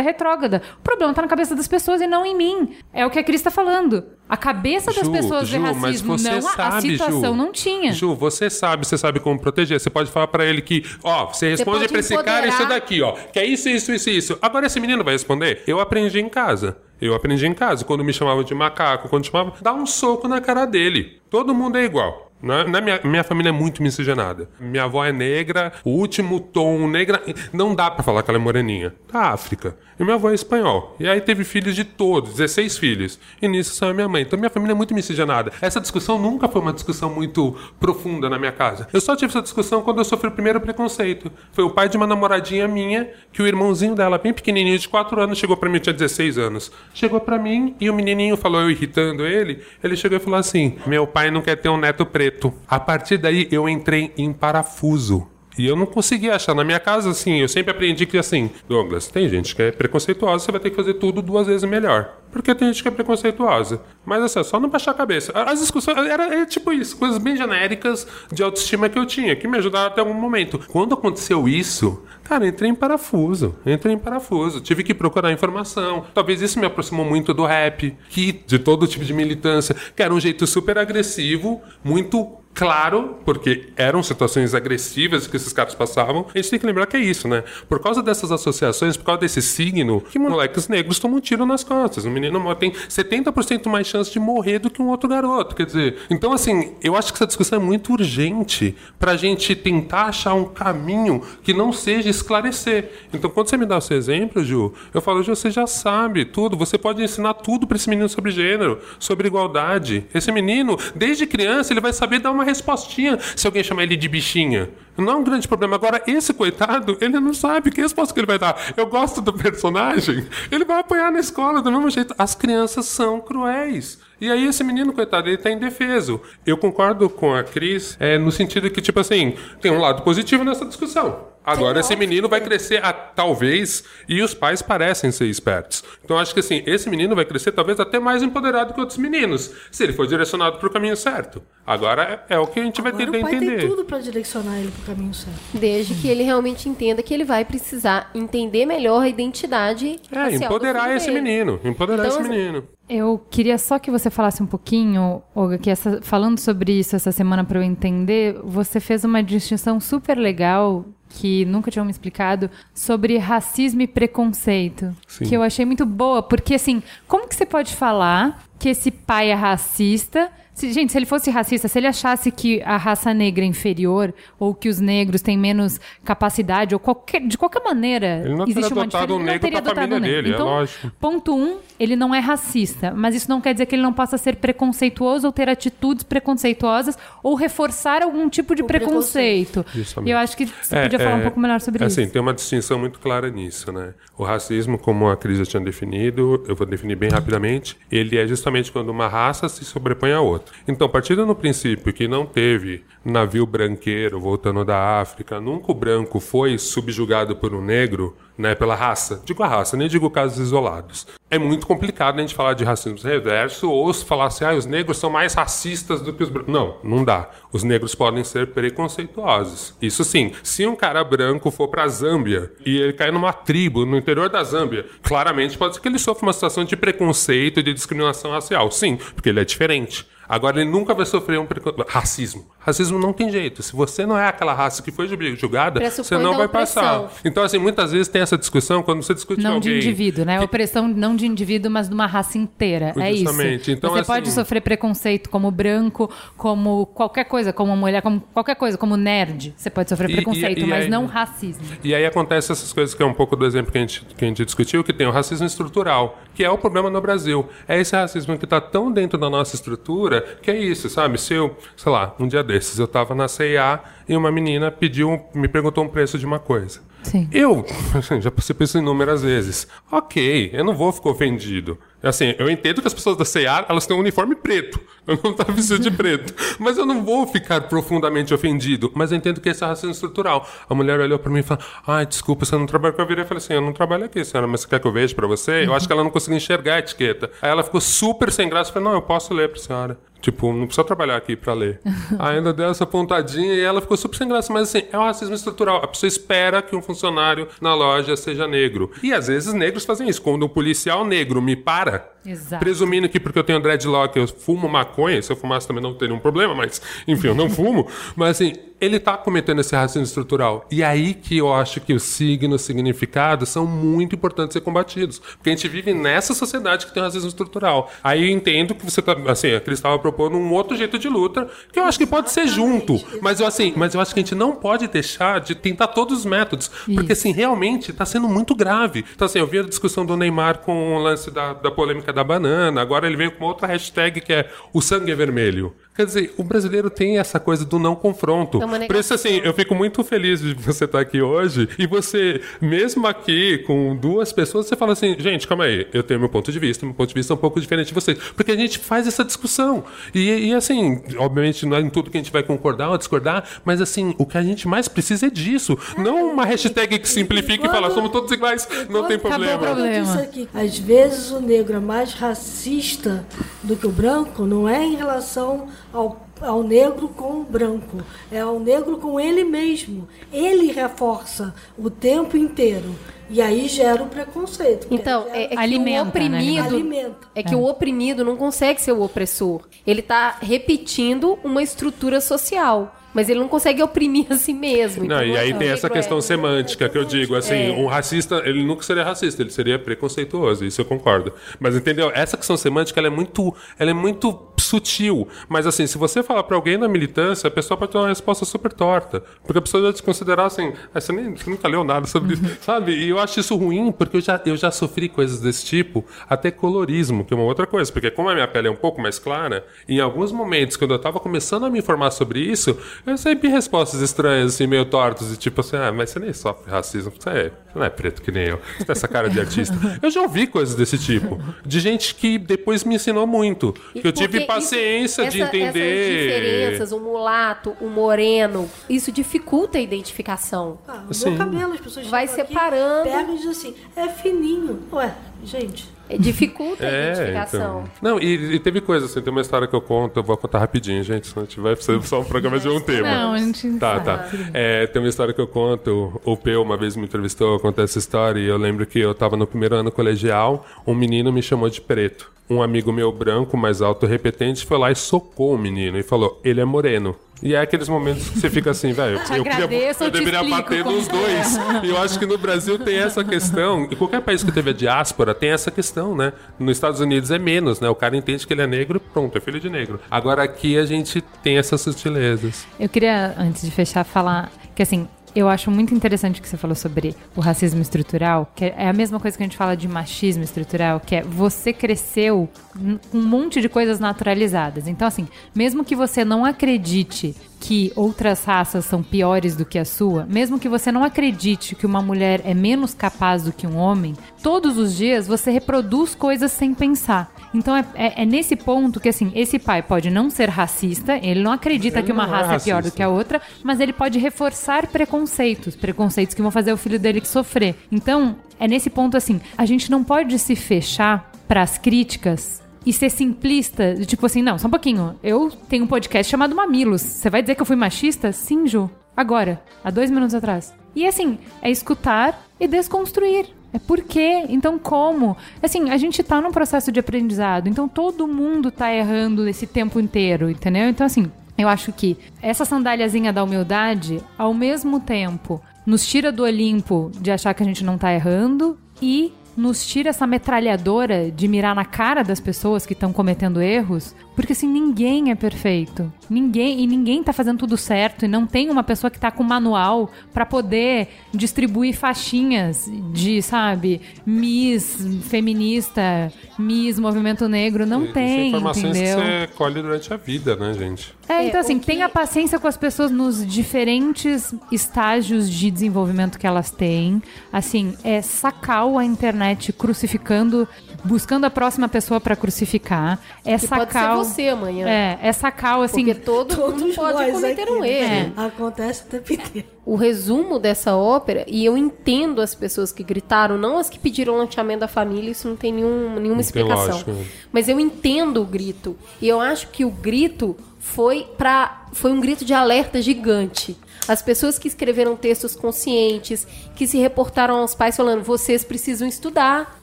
retrógrada. 0.00 0.62
O 0.78 0.82
problema 0.82 1.12
tá 1.12 1.20
na 1.20 1.28
cabeça 1.28 1.54
das 1.54 1.68
pessoas 1.68 2.00
e 2.00 2.06
não 2.06 2.24
em 2.24 2.34
mim. 2.34 2.70
É 2.94 3.04
o 3.04 3.10
que 3.10 3.18
a 3.18 3.22
Cris 3.22 3.42
tá 3.42 3.50
falando. 3.50 4.04
A 4.26 4.38
cabeça 4.38 4.86
das 4.90 5.04
Ju, 5.04 5.12
pessoas 5.12 5.48
Ju, 5.48 5.56
é 5.56 5.58
mas 5.58 5.76
racismo. 5.76 6.18
você 6.18 6.30
Não, 6.30 6.36
a- 6.36 6.38
a 6.38 6.70
sabe, 6.70 6.90
situação 6.92 7.20
Ju. 7.32 7.36
não 7.36 7.52
tinha. 7.52 7.92
Ju, 7.92 8.14
você 8.14 8.48
sabe, 8.48 8.86
você 8.86 8.96
sabe 8.96 9.20
como 9.20 9.38
proteger. 9.38 9.78
Você 9.78 9.90
pode 9.90 10.10
falar 10.10 10.28
pra 10.28 10.46
ele 10.46 10.62
que, 10.62 10.82
ó, 11.02 11.26
você 11.26 11.50
responde 11.50 11.86
pra 11.88 12.00
esse 12.00 12.16
cara 12.22 12.46
isso 12.48 12.66
daqui, 12.66 13.02
ó. 13.02 13.12
Que 13.12 13.38
é 13.38 13.44
isso, 13.44 13.68
isso, 13.68 13.92
isso, 13.92 14.08
isso. 14.08 14.38
Agora 14.40 14.64
esse 14.64 14.80
menino 14.80 15.04
vai 15.04 15.12
responder? 15.12 15.62
Eu 15.66 15.78
aprendi 15.78 16.18
em 16.20 16.28
casa. 16.30 16.78
Eu 17.00 17.14
aprendi 17.14 17.46
em 17.46 17.54
casa. 17.54 17.84
Quando 17.84 18.04
me 18.04 18.12
chamavam 18.12 18.42
de 18.42 18.54
macaco, 18.54 19.08
quando 19.08 19.26
chamavam, 19.26 19.52
dá 19.60 19.72
um 19.72 19.86
soco 19.86 20.28
na 20.28 20.40
cara 20.40 20.64
dele. 20.64 21.20
Todo 21.28 21.54
mundo 21.54 21.76
é 21.76 21.84
igual. 21.84 22.23
Na, 22.44 22.62
na 22.64 22.80
minha, 22.82 23.00
minha 23.02 23.24
família 23.24 23.48
é 23.48 23.52
muito 23.52 23.82
miscigenada. 23.82 24.50
Minha 24.60 24.84
avó 24.84 25.02
é 25.02 25.10
negra, 25.10 25.72
o 25.82 25.90
último 25.90 26.38
tom 26.38 26.86
negra. 26.86 27.22
Não 27.52 27.74
dá 27.74 27.90
pra 27.90 28.02
falar 28.02 28.22
que 28.22 28.30
ela 28.30 28.38
é 28.38 28.40
moreninha. 28.40 28.94
Da 29.10 29.30
África. 29.30 29.74
E 29.98 30.02
minha 30.02 30.16
avó 30.16 30.30
é 30.30 30.34
espanhol. 30.34 30.94
E 31.00 31.08
aí 31.08 31.20
teve 31.20 31.42
filhos 31.44 31.74
de 31.74 31.84
todos, 31.84 32.34
16 32.34 32.76
filhos. 32.76 33.18
E 33.40 33.48
nisso 33.48 33.74
saiu 33.74 33.94
minha 33.94 34.08
mãe. 34.08 34.22
Então 34.22 34.38
minha 34.38 34.50
família 34.50 34.72
é 34.72 34.74
muito 34.74 34.92
miscigenada. 34.94 35.52
Essa 35.60 35.80
discussão 35.80 36.18
nunca 36.18 36.48
foi 36.48 36.60
uma 36.60 36.72
discussão 36.72 37.08
muito 37.08 37.56
profunda 37.80 38.28
na 38.28 38.38
minha 38.38 38.52
casa. 38.52 38.88
Eu 38.92 39.00
só 39.00 39.16
tive 39.16 39.30
essa 39.30 39.40
discussão 39.40 39.82
quando 39.82 39.98
eu 39.98 40.04
sofri 40.04 40.28
o 40.28 40.32
primeiro 40.32 40.60
preconceito. 40.60 41.32
Foi 41.52 41.64
o 41.64 41.70
pai 41.70 41.88
de 41.88 41.96
uma 41.96 42.06
namoradinha 42.06 42.68
minha, 42.68 43.08
que 43.32 43.40
o 43.40 43.46
irmãozinho 43.46 43.94
dela, 43.94 44.18
bem 44.18 44.34
pequenininho, 44.34 44.78
de 44.78 44.88
4 44.88 45.18
anos, 45.20 45.38
chegou 45.38 45.56
pra 45.56 45.70
mim, 45.70 45.78
tinha 45.78 45.92
16 45.92 46.38
anos. 46.38 46.72
Chegou 46.92 47.20
pra 47.20 47.38
mim 47.38 47.74
e 47.80 47.88
o 47.88 47.94
menininho 47.94 48.36
falou, 48.36 48.60
eu 48.60 48.70
irritando 48.70 49.26
ele, 49.26 49.62
ele 49.82 49.96
chegou 49.96 50.18
e 50.18 50.20
falou 50.20 50.38
assim: 50.38 50.76
Meu 50.86 51.06
pai 51.06 51.30
não 51.30 51.40
quer 51.40 51.56
ter 51.56 51.68
um 51.68 51.78
neto 51.78 52.04
preto. 52.04 52.33
A 52.68 52.80
partir 52.80 53.18
daí 53.18 53.48
eu 53.50 53.68
entrei 53.68 54.12
em 54.16 54.32
parafuso. 54.32 55.26
E 55.56 55.66
eu 55.66 55.76
não 55.76 55.86
conseguia 55.86 56.34
achar. 56.34 56.54
Na 56.54 56.64
minha 56.64 56.80
casa, 56.80 57.10
assim, 57.10 57.40
eu 57.40 57.48
sempre 57.48 57.70
aprendi 57.70 58.06
que, 58.06 58.18
assim, 58.18 58.50
Douglas, 58.68 59.08
tem 59.08 59.28
gente 59.28 59.54
que 59.54 59.62
é 59.62 59.72
preconceituosa, 59.72 60.44
você 60.44 60.52
vai 60.52 60.60
ter 60.60 60.70
que 60.70 60.76
fazer 60.76 60.94
tudo 60.94 61.22
duas 61.22 61.46
vezes 61.46 61.68
melhor. 61.68 62.18
Porque 62.32 62.54
tem 62.54 62.68
gente 62.68 62.82
que 62.82 62.88
é 62.88 62.90
preconceituosa. 62.90 63.80
Mas, 64.04 64.22
assim, 64.22 64.42
só 64.42 64.58
não 64.58 64.68
baixar 64.68 64.90
a 64.90 64.94
cabeça. 64.94 65.32
As 65.32 65.60
discussões, 65.60 65.96
era, 65.96 66.34
era 66.34 66.46
tipo 66.46 66.72
isso, 66.72 66.96
coisas 66.96 67.18
bem 67.18 67.36
genéricas 67.36 68.06
de 68.32 68.42
autoestima 68.42 68.88
que 68.88 68.98
eu 68.98 69.06
tinha, 69.06 69.36
que 69.36 69.46
me 69.46 69.56
ajudaram 69.58 69.86
até 69.86 70.00
algum 70.00 70.14
momento. 70.14 70.58
Quando 70.68 70.94
aconteceu 70.94 71.48
isso, 71.48 72.02
cara, 72.24 72.46
entrei 72.46 72.70
em 72.70 72.74
parafuso. 72.74 73.54
Entrei 73.64 73.94
em 73.94 73.98
parafuso. 73.98 74.60
Tive 74.60 74.82
que 74.82 74.92
procurar 74.92 75.32
informação. 75.32 76.04
Talvez 76.12 76.42
isso 76.42 76.58
me 76.58 76.66
aproximou 76.66 77.06
muito 77.06 77.32
do 77.32 77.44
rap, 77.44 77.96
que, 78.08 78.32
de 78.46 78.58
todo 78.58 78.86
tipo 78.86 79.04
de 79.04 79.14
militância, 79.14 79.76
que 79.94 80.02
era 80.02 80.12
um 80.12 80.18
jeito 80.18 80.46
super 80.46 80.76
agressivo, 80.78 81.62
muito 81.84 82.43
Claro, 82.54 83.16
porque 83.24 83.70
eram 83.76 84.00
situações 84.00 84.54
agressivas 84.54 85.26
que 85.26 85.36
esses 85.36 85.52
caras 85.52 85.74
passavam. 85.74 86.26
A 86.32 86.38
gente 86.38 86.50
tem 86.50 86.58
que 86.58 86.64
lembrar 86.66 86.86
que 86.86 86.96
é 86.96 87.00
isso, 87.00 87.26
né? 87.26 87.42
Por 87.68 87.80
causa 87.80 88.00
dessas 88.00 88.30
associações, 88.30 88.96
por 88.96 89.04
causa 89.04 89.22
desse 89.22 89.42
signo, 89.42 90.00
que 90.00 90.20
moleques 90.20 90.68
negros 90.68 91.00
tomam 91.00 91.18
um 91.18 91.20
tiro 91.20 91.44
nas 91.44 91.64
costas. 91.64 92.04
Um 92.04 92.12
menino 92.12 92.54
tem 92.54 92.70
70% 92.70 93.68
mais 93.68 93.88
chance 93.88 94.12
de 94.12 94.20
morrer 94.20 94.60
do 94.60 94.70
que 94.70 94.80
um 94.80 94.88
outro 94.88 95.08
garoto. 95.08 95.56
Quer 95.56 95.66
dizer, 95.66 95.96
então 96.08 96.32
assim, 96.32 96.74
eu 96.80 96.94
acho 96.94 97.12
que 97.12 97.16
essa 97.16 97.26
discussão 97.26 97.58
é 97.58 97.62
muito 97.62 97.92
urgente 97.92 98.76
pra 99.00 99.16
gente 99.16 99.56
tentar 99.56 100.04
achar 100.04 100.34
um 100.34 100.44
caminho 100.44 101.22
que 101.42 101.52
não 101.52 101.72
seja 101.72 102.08
esclarecer. 102.08 102.88
Então, 103.12 103.28
quando 103.30 103.48
você 103.48 103.56
me 103.56 103.66
dá 103.66 103.78
o 103.78 103.80
seu 103.80 103.96
exemplo, 103.96 104.44
Ju, 104.44 104.72
eu 104.92 105.00
falo, 105.00 105.24
Ju, 105.24 105.34
você 105.34 105.50
já 105.50 105.66
sabe 105.66 106.24
tudo. 106.24 106.56
Você 106.56 106.78
pode 106.78 107.02
ensinar 107.02 107.34
tudo 107.34 107.66
pra 107.66 107.76
esse 107.76 107.90
menino 107.90 108.08
sobre 108.08 108.30
gênero, 108.30 108.78
sobre 109.00 109.26
igualdade. 109.26 110.06
Esse 110.14 110.30
menino, 110.30 110.78
desde 110.94 111.26
criança, 111.26 111.72
ele 111.72 111.80
vai 111.80 111.92
saber 111.92 112.20
dar 112.20 112.30
uma 112.30 112.43
respostinha 112.44 113.18
se 113.34 113.46
alguém 113.46 113.64
chamar 113.64 113.82
ele 113.82 113.96
de 113.96 114.08
bichinha. 114.08 114.70
Não 114.96 115.12
é 115.12 115.16
um 115.16 115.24
grande 115.24 115.48
problema. 115.48 115.74
Agora, 115.74 116.02
esse 116.06 116.32
coitado, 116.32 116.96
ele 117.00 117.18
não 117.18 117.34
sabe 117.34 117.70
que 117.70 117.80
resposta 117.80 118.14
que 118.14 118.20
ele 118.20 118.26
vai 118.26 118.38
dar. 118.38 118.56
Eu 118.76 118.86
gosto 118.86 119.20
do 119.20 119.32
personagem, 119.32 120.26
ele 120.50 120.64
vai 120.64 120.78
apanhar 120.78 121.10
na 121.10 121.18
escola 121.18 121.60
do 121.60 121.70
mesmo 121.72 121.90
jeito. 121.90 122.14
As 122.16 122.34
crianças 122.34 122.86
são 122.86 123.20
cruéis. 123.20 123.98
E 124.20 124.30
aí 124.30 124.46
esse 124.46 124.62
menino, 124.62 124.92
coitado, 124.92 125.28
ele 125.28 125.36
tá 125.36 125.50
indefeso. 125.50 126.20
Eu 126.46 126.56
concordo 126.56 127.10
com 127.10 127.34
a 127.34 127.42
Cris 127.42 127.96
é, 127.98 128.16
no 128.18 128.30
sentido 128.30 128.70
que, 128.70 128.80
tipo 128.80 129.00
assim, 129.00 129.34
tem 129.60 129.72
um 129.72 129.80
lado 129.80 130.02
positivo 130.02 130.44
nessa 130.44 130.64
discussão. 130.64 131.33
Agora 131.44 131.80
esse 131.80 131.94
menino 131.94 132.28
vai 132.28 132.40
crescer, 132.40 132.82
a, 132.84 132.92
talvez, 132.92 133.84
e 134.08 134.22
os 134.22 134.32
pais 134.34 134.62
parecem 134.62 135.10
ser 135.12 135.26
espertos. 135.26 135.84
Então 136.04 136.18
acho 136.18 136.32
que 136.32 136.40
assim, 136.40 136.62
esse 136.66 136.88
menino 136.88 137.14
vai 137.14 137.24
crescer 137.24 137.52
talvez 137.52 137.78
até 137.78 137.98
mais 137.98 138.22
empoderado 138.22 138.72
que 138.72 138.80
outros 138.80 138.98
meninos, 138.98 139.50
se 139.70 139.82
ele 139.84 139.92
for 139.92 140.06
direcionado 140.06 140.58
pro 140.58 140.70
caminho 140.70 140.96
certo. 140.96 141.42
Agora 141.66 142.24
é, 142.28 142.34
é 142.34 142.38
o 142.38 142.46
que 142.46 142.60
a 142.60 142.62
gente 142.64 142.80
vai 142.80 142.92
Agora 142.92 143.06
tentar 143.06 143.18
o 143.18 143.22
pai 143.22 143.34
entender. 143.34 143.56
tem 143.58 143.68
tudo 143.68 143.84
pra 143.84 143.98
direcionar 143.98 144.58
ele 144.58 144.70
pro 144.70 144.94
caminho 144.94 145.14
certo. 145.14 145.38
Desde 145.54 145.94
que 145.94 146.08
ele 146.08 146.22
realmente 146.22 146.68
entenda 146.68 147.02
que 147.02 147.12
ele 147.12 147.24
vai 147.24 147.44
precisar 147.44 148.10
entender 148.14 148.66
melhor 148.66 149.02
a 149.02 149.08
identidade 149.08 150.00
É, 150.10 150.34
empoderar 150.34 150.94
esse 150.96 151.06
dele. 151.08 151.20
menino. 151.20 151.60
Empoderar 151.64 152.06
Então, 152.06 152.20
esse 152.20 152.28
menino. 152.28 152.64
Eu 152.88 153.18
queria 153.30 153.56
só 153.56 153.78
que 153.78 153.90
você 153.90 154.10
falasse 154.10 154.42
um 154.42 154.46
pouquinho, 154.46 155.22
Olga, 155.34 155.56
que 155.56 155.70
essa- 155.70 156.00
falando 156.02 156.38
sobre 156.38 156.72
isso 156.72 156.94
essa 156.94 157.10
semana 157.12 157.42
para 157.42 157.58
eu 157.58 157.62
entender, 157.62 158.38
você 158.44 158.78
fez 158.78 159.04
uma 159.04 159.22
distinção 159.22 159.80
super 159.80 160.18
legal 160.18 160.84
que 161.14 161.44
nunca 161.44 161.70
tinham 161.70 161.84
me 161.84 161.92
explicado 161.92 162.50
sobre 162.74 163.16
racismo 163.18 163.80
e 163.82 163.86
preconceito, 163.86 164.94
Sim. 165.06 165.24
que 165.24 165.36
eu 165.36 165.42
achei 165.42 165.64
muito 165.64 165.86
boa, 165.86 166.22
porque 166.22 166.54
assim, 166.54 166.82
como 167.06 167.28
que 167.28 167.36
você 167.36 167.46
pode 167.46 167.74
falar 167.74 168.44
que 168.58 168.68
esse 168.68 168.90
pai 168.90 169.30
é 169.30 169.34
racista? 169.34 170.30
Se- 170.54 170.72
gente, 170.72 170.92
se 170.92 170.98
ele 170.98 171.04
fosse 171.06 171.30
racista, 171.30 171.66
se 171.68 171.78
ele 171.78 171.86
achasse 171.88 172.30
que 172.30 172.62
a 172.62 172.76
raça 172.76 173.12
negra 173.12 173.44
é 173.44 173.46
inferior 173.48 174.14
ou 174.38 174.54
que 174.54 174.68
os 174.68 174.78
negros 174.80 175.20
têm 175.20 175.36
menos 175.36 175.80
capacidade 176.04 176.74
ou 176.74 176.78
qualquer, 176.78 177.20
de 177.26 177.36
qualquer 177.36 177.62
maneira 177.62 178.22
Ele 178.24 178.34
não 178.36 178.44
teria 178.46 178.52
existe 178.60 178.72
uma 178.72 178.82
adotado 178.82 179.06
diferença, 179.06 179.12
um 179.12 179.16
ele 179.16 179.18
não 179.18 179.32
negro 179.32 179.40
teria 179.40 179.58
adotado 179.58 179.74
família 179.80 179.96
um 179.96 180.00
negro. 180.00 180.16
dele, 180.22 180.30
é 180.30 180.34
Então, 180.34 180.46
lógico. 180.46 180.92
Ponto 181.00 181.36
um, 181.36 181.58
ele 181.78 181.96
não 181.96 182.14
é 182.14 182.20
racista, 182.20 182.92
mas 182.96 183.14
isso 183.16 183.28
não 183.28 183.40
quer 183.40 183.52
dizer 183.52 183.66
que 183.66 183.74
ele 183.74 183.82
não 183.82 183.92
possa 183.92 184.16
ser 184.16 184.36
preconceituoso 184.36 185.26
ou 185.26 185.32
ter 185.32 185.48
atitudes 185.48 186.04
preconceituosas 186.04 186.96
ou 187.22 187.34
reforçar 187.34 188.02
algum 188.02 188.28
tipo 188.28 188.54
de 188.54 188.62
O 188.62 188.66
preconceito. 188.66 189.64
Justamente. 189.74 190.08
E 190.08 190.12
eu 190.12 190.18
acho 190.18 190.36
que 190.36 190.46
você 190.46 190.80
podia 190.82 190.98
falar 190.98 191.16
um 191.16 191.22
pouco 191.22 191.40
melhor 191.40 191.60
sobre 191.60 191.84
assim, 191.84 192.02
isso. 192.02 192.12
tem 192.12 192.22
uma 192.22 192.32
distinção 192.34 192.78
muito 192.78 192.98
clara 193.00 193.28
nisso, 193.30 193.72
né? 193.72 193.94
O 194.16 194.22
racismo, 194.24 194.78
como 194.78 195.08
a 195.08 195.16
Cris 195.16 195.38
já 195.38 195.44
tinha 195.44 195.62
definido, 195.62 196.44
eu 196.46 196.54
vou 196.54 196.66
definir 196.66 196.94
bem 196.96 197.10
rapidamente, 197.10 197.76
ele 197.90 198.16
é 198.16 198.26
justamente 198.26 198.70
quando 198.70 198.90
uma 198.90 199.08
raça 199.08 199.48
se 199.48 199.64
sobrepõe 199.64 200.12
a 200.12 200.20
outra. 200.20 200.43
Então, 200.66 200.88
partindo 200.88 201.26
no 201.26 201.34
princípio 201.34 201.92
que 201.92 202.08
não 202.08 202.26
teve 202.26 202.84
navio 203.04 203.46
branqueiro 203.46 204.20
voltando 204.20 204.64
da 204.64 205.00
África, 205.00 205.40
nunca 205.40 205.70
o 205.70 205.74
branco 205.74 206.20
foi 206.20 206.58
subjugado 206.58 207.36
por 207.36 207.54
um 207.54 207.62
negro, 207.62 208.16
né, 208.36 208.54
pela 208.54 208.74
raça. 208.74 209.22
Digo 209.24 209.42
a 209.42 209.48
raça, 209.48 209.76
nem 209.76 209.88
digo 209.88 210.10
casos 210.10 210.38
isolados. 210.38 211.06
É 211.30 211.38
muito 211.38 211.66
complicado 211.66 212.18
a 212.18 212.20
gente 212.20 212.34
falar 212.34 212.54
de 212.54 212.64
racismo 212.64 212.98
reverso 213.02 213.70
ou 213.70 213.92
se 213.92 214.04
falar 214.04 214.26
assim, 214.26 214.44
ah, 214.44 214.54
os 214.54 214.66
negros 214.66 214.98
são 214.98 215.10
mais 215.10 215.34
racistas 215.34 216.00
do 216.00 216.12
que 216.12 216.22
os 216.22 216.28
brancos. 216.28 216.52
Não, 216.52 216.76
não 216.82 217.04
dá. 217.04 217.28
Os 217.52 217.62
negros 217.62 217.94
podem 217.94 218.22
ser 218.22 218.48
preconceituosos. 218.48 219.74
Isso 219.80 220.04
sim. 220.04 220.32
Se 220.42 220.66
um 220.66 220.76
cara 220.76 221.02
branco 221.02 221.50
for 221.50 221.68
pra 221.68 221.88
Zâmbia 221.88 222.52
e 222.64 222.76
ele 222.76 222.92
cair 222.92 223.12
numa 223.12 223.32
tribo 223.32 223.84
no 223.84 223.96
interior 223.96 224.28
da 224.28 224.44
Zâmbia, 224.44 224.86
claramente 225.02 225.58
pode 225.58 225.74
ser 225.74 225.80
que 225.80 225.88
ele 225.88 225.98
sofra 225.98 226.26
uma 226.26 226.32
situação 226.32 226.64
de 226.64 226.76
preconceito 226.76 227.60
e 227.60 227.62
de 227.62 227.72
discriminação 227.72 228.30
racial. 228.30 228.70
Sim, 228.70 228.96
porque 228.96 229.28
ele 229.28 229.40
é 229.40 229.44
diferente. 229.44 230.06
Agora, 230.28 230.60
ele 230.60 230.70
nunca 230.70 230.94
vai 230.94 231.04
sofrer 231.04 231.38
um 231.38 231.46
racismo. 231.86 232.46
Racismo 232.58 232.98
não 232.98 233.12
tem 233.12 233.30
jeito. 233.30 233.62
Se 233.62 233.76
você 233.76 234.06
não 234.06 234.16
é 234.16 234.26
aquela 234.26 234.54
raça 234.54 234.82
que 234.82 234.90
foi 234.90 235.06
julgada, 235.36 235.80
você 235.90 236.16
não 236.16 236.36
vai 236.36 236.46
opressão. 236.46 237.02
passar. 237.04 237.20
Então, 237.24 237.42
assim, 237.42 237.58
muitas 237.58 237.92
vezes 237.92 238.08
tem 238.08 238.22
essa 238.24 238.36
discussão 238.36 238.82
quando 238.82 239.02
você 239.02 239.14
discute 239.14 239.40
Não 239.42 239.54
alguém... 239.54 239.78
de 239.78 239.86
indivíduo, 239.86 240.24
né? 240.24 240.38
que- 240.38 240.44
Opressão 240.44 240.88
não 240.88 241.14
de 241.16 241.26
indivíduo, 241.26 241.70
mas 241.70 241.88
de 241.88 241.94
uma 241.94 242.06
raça 242.06 242.36
inteira. 242.36 242.92
É 242.96 243.10
isso. 243.12 243.24
Justamente. 243.24 243.70
Então, 243.72 243.90
Você 243.90 244.00
assim- 244.00 244.06
pode 244.12 244.30
sofrer 244.32 244.60
preconceito 244.60 245.30
como 245.30 245.50
branco, 245.50 246.10
como 246.36 246.86
qualquer 246.86 247.24
coisa, 247.24 247.52
como 247.52 247.76
mulher, 247.76 248.02
como 248.02 248.20
qualquer 248.32 248.56
coisa, 248.56 248.76
como 248.76 248.96
nerd. 248.96 249.54
Você 249.56 249.70
pode 249.70 249.88
sofrer 249.88 250.10
E- 250.10 250.14
preconceito, 250.14 250.58
e- 250.58 250.64
e 250.64 250.66
mas 250.66 250.84
aí- 250.84 250.90
não 250.90 251.06
racismo. 251.06 251.62
E 251.82 251.94
aí 251.94 252.04
acontece 252.04 252.52
essas 252.52 252.72
coisas 252.72 252.94
que 252.94 253.02
é 253.02 253.06
um 253.06 253.14
pouco 253.14 253.36
do 253.36 253.46
exemplo 253.46 253.70
que 253.70 253.78
a 253.78 253.80
gente, 253.80 254.04
que 254.16 254.24
a 254.24 254.28
gente 254.28 254.44
discutiu, 254.44 254.82
que 254.82 254.92
tem 254.92 255.06
o 255.06 255.10
racismo 255.10 255.46
estrutural, 255.46 256.18
que 256.34 256.42
é 256.44 256.50
o 256.50 256.58
problema 256.58 256.90
no 256.90 257.00
Brasil. 257.00 257.46
É 257.68 257.80
esse 257.80 257.94
racismo 257.94 258.36
que 258.38 258.44
está 258.44 258.60
tão 258.60 258.90
dentro 258.90 259.18
da 259.18 259.30
nossa 259.30 259.54
estrutura, 259.54 260.20
que 260.42 260.50
é 260.50 260.56
isso, 260.58 260.88
sabe? 260.88 261.20
Se 261.20 261.34
eu, 261.34 261.56
sei 261.76 261.92
lá, 261.92 262.14
um 262.18 262.26
dia 262.26 262.42
desses, 262.42 262.78
eu 262.78 262.84
estava 262.86 263.14
na 263.14 263.28
CIA 263.28 263.80
e 264.08 264.16
uma 264.16 264.30
menina 264.32 264.70
pediu, 264.70 265.20
me 265.34 265.48
perguntou 265.48 265.84
um 265.84 265.88
preço 265.88 266.18
de 266.18 266.26
uma 266.26 266.38
coisa. 266.38 266.80
Sim. 267.04 267.28
Eu 267.30 267.64
já 268.20 268.30
passei 268.30 268.54
por 268.54 268.64
isso 268.64 268.78
inúmeras 268.78 269.22
vezes. 269.22 269.66
Ok, 269.90 270.50
eu 270.52 270.64
não 270.64 270.74
vou 270.74 270.92
ficar 270.92 271.10
ofendido. 271.10 271.78
Assim, 272.08 272.34
eu 272.38 272.50
entendo 272.50 272.80
que 272.80 272.86
as 272.86 272.94
pessoas 272.94 273.16
da 273.16 273.24
CA, 273.24 273.66
elas 273.68 273.86
têm 273.86 273.96
um 273.96 274.00
uniforme 274.00 274.34
preto. 274.34 274.80
Eu 275.06 275.18
não 275.22 275.34
tava 275.34 275.52
vestido 275.52 275.80
de 275.80 275.90
preto. 275.90 276.32
Mas 276.58 276.78
eu 276.78 276.86
não 276.86 277.04
vou 277.04 277.26
ficar 277.26 277.60
profundamente 277.62 278.32
ofendido. 278.32 278.90
Mas 278.94 279.12
eu 279.12 279.18
entendo 279.18 279.38
que 279.38 279.50
esse 279.50 279.62
é 279.62 279.66
racismo 279.66 279.90
estrutural. 279.90 280.48
A 280.66 280.74
mulher 280.74 280.98
olhou 280.98 281.18
pra 281.18 281.30
mim 281.30 281.40
e 281.40 281.42
falou: 281.42 281.62
Ai, 281.86 282.06
desculpa, 282.06 282.46
você 282.46 282.56
não 282.56 282.64
trabalha 282.64 282.94
com 282.94 283.02
a 283.02 283.04
vida. 283.04 283.20
Eu 283.20 283.26
falei 283.26 283.36
assim: 283.36 283.52
Eu 283.52 283.60
não 283.60 283.74
trabalho 283.74 284.06
aqui, 284.06 284.24
senhora, 284.24 284.46
mas 284.46 284.62
você 284.62 284.68
quer 284.68 284.80
que 284.80 284.86
eu 284.86 284.92
veja 284.92 285.14
pra 285.14 285.26
você? 285.26 285.66
Eu 285.66 285.74
acho 285.74 285.86
que 285.86 285.92
ela 285.92 286.02
não 286.02 286.10
conseguiu 286.10 286.38
enxergar 286.38 286.76
a 286.76 286.78
etiqueta. 286.78 287.30
Aí 287.42 287.50
ela 287.50 287.62
ficou 287.62 287.82
super 287.82 288.32
sem 288.32 288.48
graça. 288.48 288.70
Eu 288.70 288.74
falei: 288.74 288.88
Não, 288.88 288.94
eu 288.94 289.02
posso 289.02 289.34
ler 289.34 289.50
pra 289.50 289.60
senhora. 289.60 289.98
Tipo, 290.24 290.54
não 290.54 290.64
precisa 290.64 290.84
trabalhar 290.84 291.16
aqui 291.16 291.36
pra 291.36 291.52
ler. 291.52 291.82
Ainda 292.18 292.50
deu 292.50 292.70
essa 292.70 292.86
pontadinha 292.86 293.52
e 293.52 293.60
ela 293.60 293.82
ficou 293.82 293.94
super 293.94 294.16
sem 294.16 294.26
graça. 294.26 294.50
Mas 294.50 294.70
assim, 294.70 294.84
é 294.90 294.98
um 294.98 295.02
racismo 295.02 295.34
estrutural. 295.34 295.84
A 295.84 295.86
pessoa 295.86 296.08
espera 296.08 296.62
que 296.62 296.74
um 296.74 296.80
funcionário 296.80 297.46
na 297.60 297.74
loja 297.74 298.16
seja 298.16 298.48
negro. 298.48 298.90
E 299.02 299.12
às 299.12 299.26
vezes 299.26 299.52
negros 299.52 299.84
fazem 299.84 300.08
isso. 300.08 300.22
Quando 300.22 300.46
um 300.46 300.48
policial 300.48 301.04
negro 301.04 301.42
me 301.42 301.54
para, 301.54 301.93
para 301.98 302.13
Exato. 302.26 302.62
presumindo 302.62 303.08
que 303.08 303.20
porque 303.20 303.38
eu 303.38 303.44
tenho 303.44 303.60
dreadlock 303.60 304.18
eu 304.18 304.26
fumo 304.26 304.68
maconha, 304.68 305.20
se 305.20 305.30
eu 305.30 305.36
fumasse 305.36 305.66
também 305.66 305.82
não 305.82 305.94
teria 305.94 306.14
um 306.14 306.18
problema, 306.18 306.54
mas 306.54 306.80
enfim, 307.06 307.28
eu 307.28 307.34
não 307.34 307.50
fumo. 307.50 307.86
Mas 308.16 308.30
assim, 308.30 308.54
ele 308.80 308.98
tá 308.98 309.16
cometendo 309.16 309.60
esse 309.60 309.74
racismo 309.74 310.02
estrutural. 310.02 310.66
E 310.70 310.82
aí 310.82 311.14
que 311.14 311.38
eu 311.38 311.52
acho 311.52 311.80
que 311.80 311.92
os 311.92 312.02
signos, 312.02 312.62
significados 312.62 313.48
são 313.48 313.66
muito 313.66 314.14
importantes 314.14 314.54
ser 314.54 314.60
combatidos. 314.60 315.18
Porque 315.18 315.50
a 315.50 315.52
gente 315.52 315.68
vive 315.68 315.94
nessa 315.94 316.34
sociedade 316.34 316.86
que 316.86 316.94
tem 316.94 317.02
racismo 317.02 317.28
estrutural. 317.28 317.90
Aí 318.02 318.22
eu 318.24 318.28
entendo 318.28 318.74
que 318.74 318.84
você 318.84 319.00
tá, 319.00 319.16
assim, 319.28 319.52
a 319.52 319.60
Cris 319.60 319.78
estava 319.78 319.98
propondo 319.98 320.36
um 320.36 320.52
outro 320.52 320.76
jeito 320.76 320.98
de 320.98 321.08
luta, 321.08 321.48
que 321.72 321.78
eu 321.78 321.84
acho 321.84 321.98
que 321.98 322.06
pode 322.06 322.30
ser 322.30 322.46
junto. 322.46 323.00
Mas 323.20 323.40
eu 323.40 323.46
assim, 323.46 323.72
mas 323.76 323.94
eu 323.94 324.00
acho 324.00 324.12
que 324.12 324.20
a 324.20 324.22
gente 324.22 324.34
não 324.34 324.52
pode 324.52 324.86
deixar 324.88 325.40
de 325.40 325.54
tentar 325.54 325.88
todos 325.88 326.20
os 326.20 326.24
métodos. 326.24 326.70
Porque 326.94 327.12
assim, 327.12 327.32
realmente 327.32 327.92
tá 327.92 328.04
sendo 328.04 328.28
muito 328.28 328.54
grave. 328.54 329.04
Então 329.14 329.26
assim, 329.26 329.38
eu 329.38 329.46
vi 329.46 329.58
a 329.58 329.62
discussão 329.62 330.04
do 330.04 330.16
Neymar 330.16 330.58
com 330.58 330.96
o 330.96 330.98
lance 330.98 331.30
da, 331.30 331.52
da 331.54 331.70
polêmica 331.70 332.12
da 332.14 332.24
banana. 332.24 332.80
Agora 332.80 333.06
ele 333.06 333.16
vem 333.16 333.30
com 333.30 333.44
outra 333.44 333.66
hashtag 333.66 334.20
que 334.20 334.32
é 334.32 334.48
o 334.72 334.80
sangue 334.80 335.12
é 335.12 335.14
vermelho. 335.14 335.74
Quer 335.96 336.06
dizer, 336.06 336.34
o 336.36 336.42
brasileiro 336.42 336.90
tem 336.90 337.18
essa 337.18 337.38
coisa 337.38 337.64
do 337.64 337.78
não 337.78 337.94
confronto. 337.94 338.60
É 338.60 338.86
Por 338.88 338.96
isso, 338.96 339.14
assim, 339.14 339.40
eu 339.44 339.54
fico 339.54 339.76
muito 339.76 340.02
feliz 340.02 340.40
de 340.40 340.52
você 340.54 340.86
estar 340.86 340.98
aqui 340.98 341.22
hoje. 341.22 341.68
E 341.78 341.86
você, 341.86 342.40
mesmo 342.60 343.06
aqui 343.06 343.58
com 343.58 343.94
duas 343.94 344.32
pessoas, 344.32 344.66
você 344.66 344.74
fala 344.74 344.94
assim: 344.94 345.14
gente, 345.20 345.46
calma 345.46 345.64
aí, 345.64 345.86
eu 345.94 346.02
tenho 346.02 346.18
meu 346.18 346.28
ponto 346.28 346.50
de 346.50 346.58
vista, 346.58 346.84
meu 346.84 346.96
ponto 346.96 347.10
de 347.10 347.14
vista 347.14 347.32
é 347.32 347.34
um 347.34 347.38
pouco 347.38 347.60
diferente 347.60 347.88
de 347.88 347.94
vocês. 347.94 348.18
Porque 348.34 348.50
a 348.50 348.56
gente 348.56 348.76
faz 348.80 349.06
essa 349.06 349.24
discussão. 349.24 349.84
E, 350.12 350.48
e, 350.48 350.52
assim, 350.52 351.00
obviamente, 351.16 351.64
não 351.64 351.76
é 351.76 351.80
em 351.80 351.88
tudo 351.88 352.10
que 352.10 352.18
a 352.18 352.20
gente 352.20 352.32
vai 352.32 352.42
concordar 352.42 352.90
ou 352.90 352.98
discordar, 352.98 353.44
mas 353.64 353.80
assim, 353.80 354.16
o 354.18 354.26
que 354.26 354.36
a 354.36 354.42
gente 354.42 354.66
mais 354.66 354.88
precisa 354.88 355.26
é 355.26 355.30
disso. 355.30 355.78
não 355.96 356.32
uma 356.32 356.44
hashtag 356.44 356.98
que 356.98 357.08
simplifica 357.08 357.68
e 357.68 357.70
fala: 357.70 357.88
somos 357.90 358.10
todos 358.10 358.32
iguais, 358.32 358.66
não 358.90 359.06
tem 359.06 359.16
problema. 359.16 359.58
problema. 359.58 360.14
Aqui. 360.14 360.48
Às 360.52 360.76
vezes 360.76 361.30
o 361.30 361.40
negro 361.40 361.76
é 361.76 361.80
mais 361.80 362.14
racista 362.14 363.24
do 363.62 363.76
que 363.76 363.86
o 363.86 363.92
branco, 363.92 364.44
não 364.44 364.68
é 364.68 364.84
em 364.84 364.96
relação 364.96 365.68
ao, 365.94 366.26
ao 366.40 366.62
negro 366.64 367.08
com 367.08 367.40
o 367.40 367.44
branco, 367.44 367.98
é 368.30 368.40
ao 368.40 368.58
negro 368.58 368.98
com 368.98 369.20
ele 369.20 369.44
mesmo. 369.44 370.08
Ele 370.32 370.72
reforça 370.72 371.54
o 371.78 371.88
tempo 371.88 372.36
inteiro. 372.36 372.94
E 373.30 373.40
aí 373.40 373.68
gera 373.68 374.02
o 374.02 374.06
preconceito. 374.06 374.86
Então, 374.90 375.26
é, 375.32 375.44
é 375.44 375.48
que 375.48 375.58
Alimenta, 375.58 375.90
o 376.00 376.04
né, 376.04 376.08
oprimido. 376.08 376.66
alimenta. 376.66 377.16
É 377.34 377.42
que 377.42 377.54
o 377.54 377.64
oprimido 377.64 378.24
não 378.24 378.36
consegue 378.36 378.80
ser 378.80 378.92
o 378.92 379.02
opressor. 379.02 379.62
Ele 379.86 380.02
tá 380.02 380.36
repetindo 380.40 381.38
uma 381.44 381.62
estrutura 381.62 382.20
social. 382.20 382.94
Mas 383.14 383.28
ele 383.28 383.38
não 383.38 383.46
consegue 383.46 383.80
oprimir 383.80 384.26
a 384.28 384.36
si 384.36 384.52
mesmo. 384.52 385.04
Não, 385.06 385.22
e 385.22 385.36
aí 385.38 385.52
o 385.52 385.56
tem 385.56 385.68
essa 385.68 385.88
questão 385.88 386.18
é- 386.18 386.20
semântica 386.20 386.88
que 386.88 386.98
eu 386.98 387.04
digo, 387.04 387.36
assim, 387.36 387.70
um 387.70 387.86
racista, 387.86 388.42
ele 388.44 388.64
nunca 388.64 388.82
seria 388.82 389.04
racista, 389.04 389.40
ele 389.40 389.52
seria 389.52 389.78
preconceituoso, 389.78 390.64
isso 390.64 390.80
eu 390.80 390.84
concordo. 390.84 391.32
Mas 391.60 391.76
entendeu? 391.76 392.10
Essa 392.12 392.36
questão 392.36 392.56
semântica, 392.56 392.98
ela 392.98 393.06
é 393.06 393.10
muito, 393.10 393.54
ela 393.78 393.92
é 393.92 393.94
muito 393.94 394.36
sutil, 394.58 395.28
mas 395.48 395.64
assim, 395.64 395.86
se 395.86 395.96
você 395.96 396.24
falar 396.24 396.42
pra 396.42 396.56
alguém 396.56 396.76
na 396.76 396.88
militância, 396.88 397.46
a 397.46 397.50
pessoa 397.52 397.78
pode 397.78 397.92
ter 397.92 397.98
uma 397.98 398.08
resposta 398.08 398.44
super 398.44 398.72
torta, 398.72 399.22
porque 399.44 399.58
a 399.58 399.62
pessoa 399.62 399.84
vai 399.84 399.92
te 399.92 400.02
considerar 400.02 400.46
assim, 400.46 400.72
"Ah, 400.92 401.00
você, 401.00 401.12
nem, 401.12 401.36
você 401.36 401.48
nunca 401.48 401.68
leu 401.68 401.84
nada 401.84 402.08
sobre 402.08 402.34
isso, 402.34 402.42
sabe? 402.62 402.92
E 402.96 403.12
eu 403.14 403.20
acho 403.20 403.40
isso 403.40 403.56
ruim, 403.56 403.90
porque 403.92 404.16
eu 404.16 404.20
já, 404.20 404.40
eu 404.44 404.56
já 404.56 404.70
sofri 404.70 405.08
coisas 405.08 405.40
desse 405.40 405.64
tipo, 405.64 406.04
até 406.28 406.50
colorismo, 406.50 407.24
que 407.24 407.32
é 407.32 407.36
uma 407.36 407.44
outra 407.46 407.66
coisa, 407.66 407.90
porque 407.92 408.10
como 408.10 408.28
a 408.28 408.34
minha 408.34 408.48
pele 408.48 408.68
é 408.68 408.70
um 408.70 408.76
pouco 408.76 409.00
mais 409.00 409.18
clara, 409.18 409.64
em 409.88 410.00
alguns 410.00 410.32
momentos, 410.32 410.76
quando 410.76 410.92
eu 410.94 410.98
tava 410.98 411.20
começando 411.20 411.64
a 411.66 411.70
me 411.70 411.78
informar 411.78 412.10
sobre 412.10 412.40
isso, 412.40 412.70
eu 413.06 413.12
recebi 413.12 413.48
respostas 413.48 414.00
estranhas, 414.00 414.54
assim, 414.54 414.66
meio 414.66 414.84
tortas, 414.84 415.32
e 415.32 415.36
tipo 415.36 415.60
assim, 415.60 415.76
ah, 415.76 415.92
mas 415.92 416.10
você 416.10 416.18
nem 416.18 416.32
sofre 416.32 416.70
racismo, 416.70 417.12
você, 417.18 417.28
é, 417.30 417.42
você 417.44 417.78
não 417.78 417.84
é 417.84 417.90
preto 417.90 418.22
que 418.22 418.30
nem 418.30 418.44
eu, 418.48 418.58
você 418.78 418.84
tem 418.84 418.92
essa 418.92 419.08
cara 419.08 419.28
de 419.30 419.38
artista. 419.40 419.74
Eu 420.02 420.10
já 420.10 420.20
ouvi 420.22 420.46
coisas 420.46 420.74
desse 420.74 420.98
tipo, 420.98 421.38
de 421.64 421.80
gente 421.80 422.14
que 422.14 422.38
depois 422.38 422.84
me 422.84 422.94
ensinou 422.96 423.26
muito, 423.26 423.72
que 423.92 424.06
eu 424.06 424.12
tive 424.12 424.28
porque 424.40 424.46
paciência 424.46 425.22
isso- 425.22 425.30
de 425.30 425.42
essa- 425.42 425.56
entender... 425.56 425.80
Essas 425.80 426.12
diferenças, 426.22 426.92
o 426.92 427.00
mulato, 427.00 427.76
o 427.80 427.88
moreno, 427.88 428.68
isso 428.88 429.10
dificulta 429.12 429.78
a 429.78 429.80
identificação. 429.80 430.78
Ah, 430.86 431.04
o 431.08 431.14
Sim. 431.14 431.30
meu 431.30 431.38
cabelo, 431.38 431.72
as 431.72 431.80
pessoas 431.80 432.06
Vai 432.06 432.26
separando. 432.28 433.03
Pegam 433.04 433.34
e 433.34 433.36
dizem 433.38 433.50
assim, 433.50 433.74
é 433.96 434.08
fininho. 434.08 434.80
Ué, 434.92 435.14
gente, 435.44 435.92
É, 436.08 436.18
Dificulta 436.18 436.84
a 436.84 436.90
É, 436.90 437.12
identificação. 437.12 437.84
então. 437.98 438.10
Não, 438.16 438.20
e, 438.20 438.54
e 438.56 438.58
teve 438.58 438.80
coisa 438.82 439.06
assim, 439.06 439.22
tem 439.22 439.30
uma 439.30 439.40
história 439.40 439.66
que 439.66 439.74
eu 439.74 439.80
conto, 439.80 440.18
eu 440.18 440.22
vou 440.22 440.36
contar 440.36 440.58
rapidinho, 440.58 441.02
gente, 441.02 441.26
senão 441.28 441.44
a 441.44 441.46
gente 441.46 441.58
vai 441.60 441.74
ser 441.76 442.02
só 442.02 442.20
um 442.20 442.24
programa 442.24 442.58
de 442.58 442.68
um 442.68 442.78
tema. 442.78 443.08
Não, 443.10 443.32
a 443.32 443.38
gente 443.38 443.78
Tá, 443.78 444.04
sabe. 444.04 444.36
tá. 444.36 444.50
É, 444.52 444.86
tem 444.86 445.00
uma 445.00 445.08
história 445.08 445.32
que 445.32 445.40
eu 445.40 445.46
conto, 445.46 446.20
o 446.24 446.36
Peu 446.36 446.60
uma 446.62 446.76
vez 446.76 446.94
me 446.94 447.04
entrevistou, 447.04 447.54
eu 447.54 447.58
contei 447.60 447.84
essa 447.84 447.98
história, 447.98 448.38
e 448.38 448.46
eu 448.46 448.58
lembro 448.58 448.84
que 448.84 448.98
eu 448.98 449.14
tava 449.14 449.34
no 449.36 449.46
primeiro 449.46 449.76
ano 449.76 449.90
colegial, 449.90 450.66
um 450.86 450.94
menino 450.94 451.32
me 451.32 451.40
chamou 451.42 451.70
de 451.70 451.80
preto. 451.80 452.30
Um 452.50 452.60
amigo 452.62 452.92
meu 452.92 453.10
branco, 453.10 453.56
mais 453.56 453.80
alto, 453.80 454.04
repetente, 454.04 454.66
foi 454.66 454.76
lá 454.76 454.90
e 454.92 454.94
socou 454.94 455.54
o 455.54 455.58
menino 455.58 455.98
e 455.98 456.02
falou, 456.02 456.38
ele 456.44 456.60
é 456.60 456.64
moreno. 456.66 457.16
E 457.44 457.54
é 457.54 457.60
aqueles 457.60 457.90
momentos 457.90 458.30
que 458.30 458.40
você 458.40 458.48
fica 458.48 458.70
assim, 458.70 458.94
velho, 458.94 459.18
eu, 459.18 459.44
queria, 459.44 459.64
agradeço, 459.64 460.02
eu 460.02 460.06
eu 460.06 460.10
te 460.10 460.18
deveria 460.18 460.42
bater 460.44 460.82
nos 460.82 461.06
dois. 461.06 461.58
E 461.82 461.90
eu 461.90 461.98
acho 461.98 462.18
que 462.18 462.24
no 462.24 462.38
Brasil 462.38 462.78
tem 462.78 462.96
essa 462.96 463.22
questão. 463.22 463.86
E 463.90 463.94
qualquer 463.94 464.22
país 464.22 464.42
que 464.42 464.50
teve 464.50 464.70
a 464.70 464.72
diáspora 464.72 465.34
tem 465.34 465.50
essa 465.50 465.70
questão, 465.70 466.16
né? 466.16 466.32
Nos 466.58 466.78
Estados 466.78 467.00
Unidos 467.00 467.30
é 467.30 467.38
menos, 467.38 467.80
né? 467.80 467.88
O 467.90 467.94
cara 467.94 468.16
entende 468.16 468.46
que 468.46 468.54
ele 468.54 468.62
é 468.62 468.66
negro 468.66 468.96
e 468.96 469.12
pronto, 469.12 469.36
é 469.36 469.42
filho 469.42 469.60
de 469.60 469.68
negro. 469.68 470.00
Agora 470.10 470.42
aqui 470.42 470.78
a 470.78 470.86
gente 470.86 471.20
tem 471.42 471.58
essas 471.58 471.82
sutilezas. 471.82 472.66
Eu 472.80 472.88
queria, 472.88 473.34
antes 473.38 473.60
de 473.60 473.70
fechar, 473.70 474.04
falar 474.04 474.50
que 474.74 474.82
assim. 474.82 475.06
Eu 475.34 475.48
acho 475.48 475.68
muito 475.68 475.92
interessante 475.92 476.38
o 476.38 476.42
que 476.42 476.48
você 476.48 476.56
falou 476.56 476.76
sobre 476.76 477.16
o 477.34 477.40
racismo 477.40 477.82
estrutural, 477.82 478.52
que 478.54 478.66
é 478.66 478.88
a 478.88 478.92
mesma 478.92 479.18
coisa 479.18 479.36
que 479.36 479.42
a 479.42 479.46
gente 479.46 479.56
fala 479.56 479.76
de 479.76 479.88
machismo 479.88 480.44
estrutural, 480.44 481.00
que 481.00 481.16
é 481.16 481.22
você 481.22 481.72
cresceu 481.72 482.48
com 482.72 482.98
um 483.12 483.26
monte 483.26 483.60
de 483.60 483.68
coisas 483.68 483.98
naturalizadas. 483.98 484.86
Então, 484.86 485.08
assim, 485.08 485.26
mesmo 485.52 485.84
que 485.84 485.96
você 485.96 486.24
não 486.24 486.44
acredite 486.44 487.34
que 487.58 487.90
outras 487.96 488.44
raças 488.44 488.84
são 488.84 489.02
piores 489.02 489.56
do 489.56 489.64
que 489.64 489.78
a 489.78 489.84
sua, 489.84 490.26
mesmo 490.26 490.58
que 490.58 490.68
você 490.68 490.92
não 490.92 491.02
acredite 491.02 491.74
que 491.74 491.86
uma 491.86 492.02
mulher 492.02 492.42
é 492.44 492.52
menos 492.52 492.92
capaz 492.92 493.42
do 493.44 493.52
que 493.52 493.66
um 493.66 493.76
homem, 493.76 494.14
todos 494.42 494.76
os 494.76 494.94
dias 494.94 495.26
você 495.26 495.50
reproduz 495.50 496.14
coisas 496.14 496.52
sem 496.52 496.74
pensar. 496.74 497.33
Então 497.54 497.76
é, 497.76 497.84
é- 497.94 498.22
é 498.22 498.24
nesse 498.26 498.56
ponto 498.56 498.98
que 499.00 499.08
assim, 499.08 499.30
esse 499.34 499.58
pai 499.58 499.82
pode 499.82 500.10
não 500.10 500.28
ser 500.28 500.48
racista, 500.48 501.16
ele 501.22 501.42
não 501.42 501.52
acredita 501.52 501.98
Ele 502.00 502.06
que 502.06 502.12
uma 502.12 502.24
é 502.24 502.26
raça 502.26 502.54
é 502.54 502.58
pior 502.58 502.82
do 502.82 502.90
que 502.90 503.02
a 503.02 503.08
outra, 503.08 503.40
mas 503.62 503.80
ele 503.80 503.92
pode 503.92 504.18
reforçar 504.18 504.88
preconceitos, 504.88 505.76
preconceitos 505.76 506.34
que 506.34 506.42
vão 506.42 506.50
fazer 506.50 506.72
o 506.72 506.76
filho 506.76 506.98
dele 506.98 507.24
sofrer. 507.24 507.74
Então, 507.90 508.36
é 508.58 508.66
nesse 508.66 508.90
ponto 508.90 509.16
assim, 509.16 509.40
a 509.56 509.64
gente 509.64 509.90
não 509.90 510.02
pode 510.02 510.38
se 510.38 510.56
fechar 510.56 511.30
para 511.46 511.62
as 511.62 511.78
críticas 511.78 512.62
e 512.84 512.92
ser 512.92 513.10
simplista, 513.10 513.94
de 513.94 514.04
tipo 514.04 514.26
assim, 514.26 514.42
não, 514.42 514.58
só 514.58 514.66
um 514.66 514.70
pouquinho. 514.70 515.14
Eu 515.22 515.50
tenho 515.68 515.84
um 515.84 515.86
podcast 515.86 516.30
chamado 516.30 516.54
Mamilos. 516.54 517.00
Você 517.00 517.30
vai 517.30 517.40
dizer 517.40 517.54
que 517.54 517.62
eu 517.62 517.66
fui 517.66 517.76
machista? 517.76 518.30
Sim, 518.32 518.66
Ju. 518.66 518.90
Agora, 519.16 519.62
há 519.82 519.90
dois 519.90 520.10
minutos 520.10 520.34
atrás. 520.34 520.74
E 520.94 521.06
assim, 521.06 521.38
é 521.62 521.70
escutar 521.70 522.44
e 522.60 522.68
desconstruir. 522.68 523.46
É 523.74 523.78
por 523.80 524.02
quê? 524.02 524.44
Então 524.48 524.78
como? 524.78 525.36
Assim, 525.60 525.90
a 525.90 525.96
gente 525.96 526.22
tá 526.22 526.40
num 526.40 526.52
processo 526.52 526.92
de 526.92 527.00
aprendizado, 527.00 527.68
então 527.68 527.88
todo 527.88 528.28
mundo 528.28 528.70
tá 528.70 528.94
errando 528.94 529.48
esse 529.48 529.66
tempo 529.66 529.98
inteiro, 529.98 530.48
entendeu? 530.48 530.88
Então 530.88 531.04
assim, 531.04 531.28
eu 531.58 531.68
acho 531.68 531.92
que 531.92 532.16
essa 532.40 532.64
sandáliazinha 532.64 533.32
da 533.32 533.42
humildade, 533.42 534.22
ao 534.38 534.54
mesmo 534.54 535.00
tempo, 535.00 535.60
nos 535.84 536.06
tira 536.06 536.30
do 536.30 536.44
Olimpo 536.44 537.10
de 537.20 537.32
achar 537.32 537.52
que 537.52 537.64
a 537.64 537.66
gente 537.66 537.82
não 537.82 537.98
tá 537.98 538.14
errando 538.14 538.78
e 539.02 539.32
nos 539.56 539.86
tira 539.86 540.10
essa 540.10 540.26
metralhadora 540.26 541.30
de 541.30 541.46
mirar 541.48 541.74
na 541.74 541.84
cara 541.84 542.22
das 542.22 542.40
pessoas 542.40 542.84
que 542.84 542.92
estão 542.92 543.12
cometendo 543.12 543.60
erros, 543.62 544.14
porque 544.34 544.52
assim, 544.52 544.66
ninguém 544.68 545.30
é 545.30 545.34
perfeito. 545.34 546.12
Ninguém, 546.28 546.80
e 546.80 546.86
ninguém 546.86 547.22
tá 547.22 547.32
fazendo 547.32 547.58
tudo 547.58 547.76
certo, 547.76 548.24
e 548.24 548.28
não 548.28 548.46
tem 548.46 548.68
uma 548.70 548.82
pessoa 548.82 549.10
que 549.10 549.18
tá 549.18 549.30
com 549.30 549.42
manual 549.44 550.10
pra 550.32 550.44
poder 550.44 551.08
distribuir 551.32 551.94
faixinhas 551.96 552.90
de, 553.12 553.40
sabe, 553.42 554.00
Miss 554.26 554.98
feminista, 555.22 556.32
Miss 556.58 556.98
movimento 556.98 557.48
negro, 557.48 557.86
não 557.86 558.02
Existem 558.02 558.26
tem, 558.26 558.48
informações 558.48 558.84
entendeu? 558.96 559.18
que 559.18 559.22
você 559.24 559.46
colhe 559.56 559.82
durante 559.82 560.12
a 560.12 560.16
vida, 560.16 560.56
né, 560.56 560.72
gente? 560.74 561.14
É, 561.28 561.46
então 561.46 561.58
É, 561.58 561.60
assim, 561.60 561.76
o 561.76 561.80
que- 561.80 561.86
tenha 561.86 562.08
paciência 562.08 562.58
com 562.58 562.66
as 562.66 562.76
pessoas 562.76 563.10
nos 563.10 563.46
diferentes 563.46 564.54
estágios 564.70 565.48
de 565.50 565.70
desenvolvimento 565.70 566.38
que 566.38 566.46
elas 566.46 566.70
têm. 566.70 567.22
Assim, 567.52 567.96
é 568.02 568.20
sacal 568.20 568.98
a 568.98 569.04
internet 569.04 569.43
crucificando 569.76 570.68
buscando 571.04 571.44
a 571.44 571.50
próxima 571.50 571.88
pessoa 571.88 572.18
pra 572.18 572.34
crucificar. 572.34 573.20
É 573.44 573.58
Que 573.58 573.68
pode 573.68 573.92
ser 573.92 574.08
você 574.14 574.48
amanhã. 574.48 574.88
É, 574.88 575.18
é 575.22 575.32
sacar, 575.32 575.80
assim. 575.80 576.04
Porque 576.04 576.20
todo 576.20 576.56
mundo 576.56 576.94
pode 576.94 577.32
cometer 577.32 577.62
aqui, 577.62 577.70
um 577.70 577.80
né? 577.80 577.88
erro. 577.88 578.32
Acontece 578.36 579.02
o 579.02 579.06
tempo 579.06 579.32
inteiro. 579.32 579.68
o 579.84 579.96
resumo 579.96 580.58
dessa 580.58 580.96
ópera, 580.96 581.44
e 581.46 581.64
eu 581.64 581.76
entendo 581.76 582.40
as 582.40 582.54
pessoas 582.54 582.90
que 582.90 583.04
gritaram, 583.04 583.58
não 583.58 583.76
as 583.76 583.90
que 583.90 583.98
pediram 583.98 584.34
o 584.34 584.38
lançamento 584.38 584.80
da 584.80 584.88
família, 584.88 585.30
isso 585.30 585.46
não 585.46 585.56
tem 585.56 585.72
nenhum, 585.72 586.18
nenhuma 586.18 586.40
explicação. 586.40 587.04
Mas 587.52 587.68
eu 587.68 587.78
entendo 587.78 588.40
o 588.40 588.46
grito. 588.46 588.96
E 589.20 589.28
eu 589.28 589.40
acho 589.40 589.68
que 589.68 589.84
o 589.84 589.90
grito 589.90 590.56
foi 590.78 591.26
para 591.36 591.82
foi 591.92 592.12
um 592.12 592.20
grito 592.20 592.44
de 592.44 592.52
alerta 592.52 593.00
gigante. 593.00 593.76
As 594.06 594.22
pessoas 594.22 594.58
que 594.58 594.68
escreveram 594.68 595.16
textos 595.16 595.56
conscientes, 595.56 596.46
que 596.76 596.86
se 596.86 596.98
reportaram 596.98 597.56
aos 597.56 597.74
pais 597.74 597.96
falando: 597.96 598.22
"Vocês 598.22 598.64
precisam 598.64 599.08
estudar. 599.08 599.80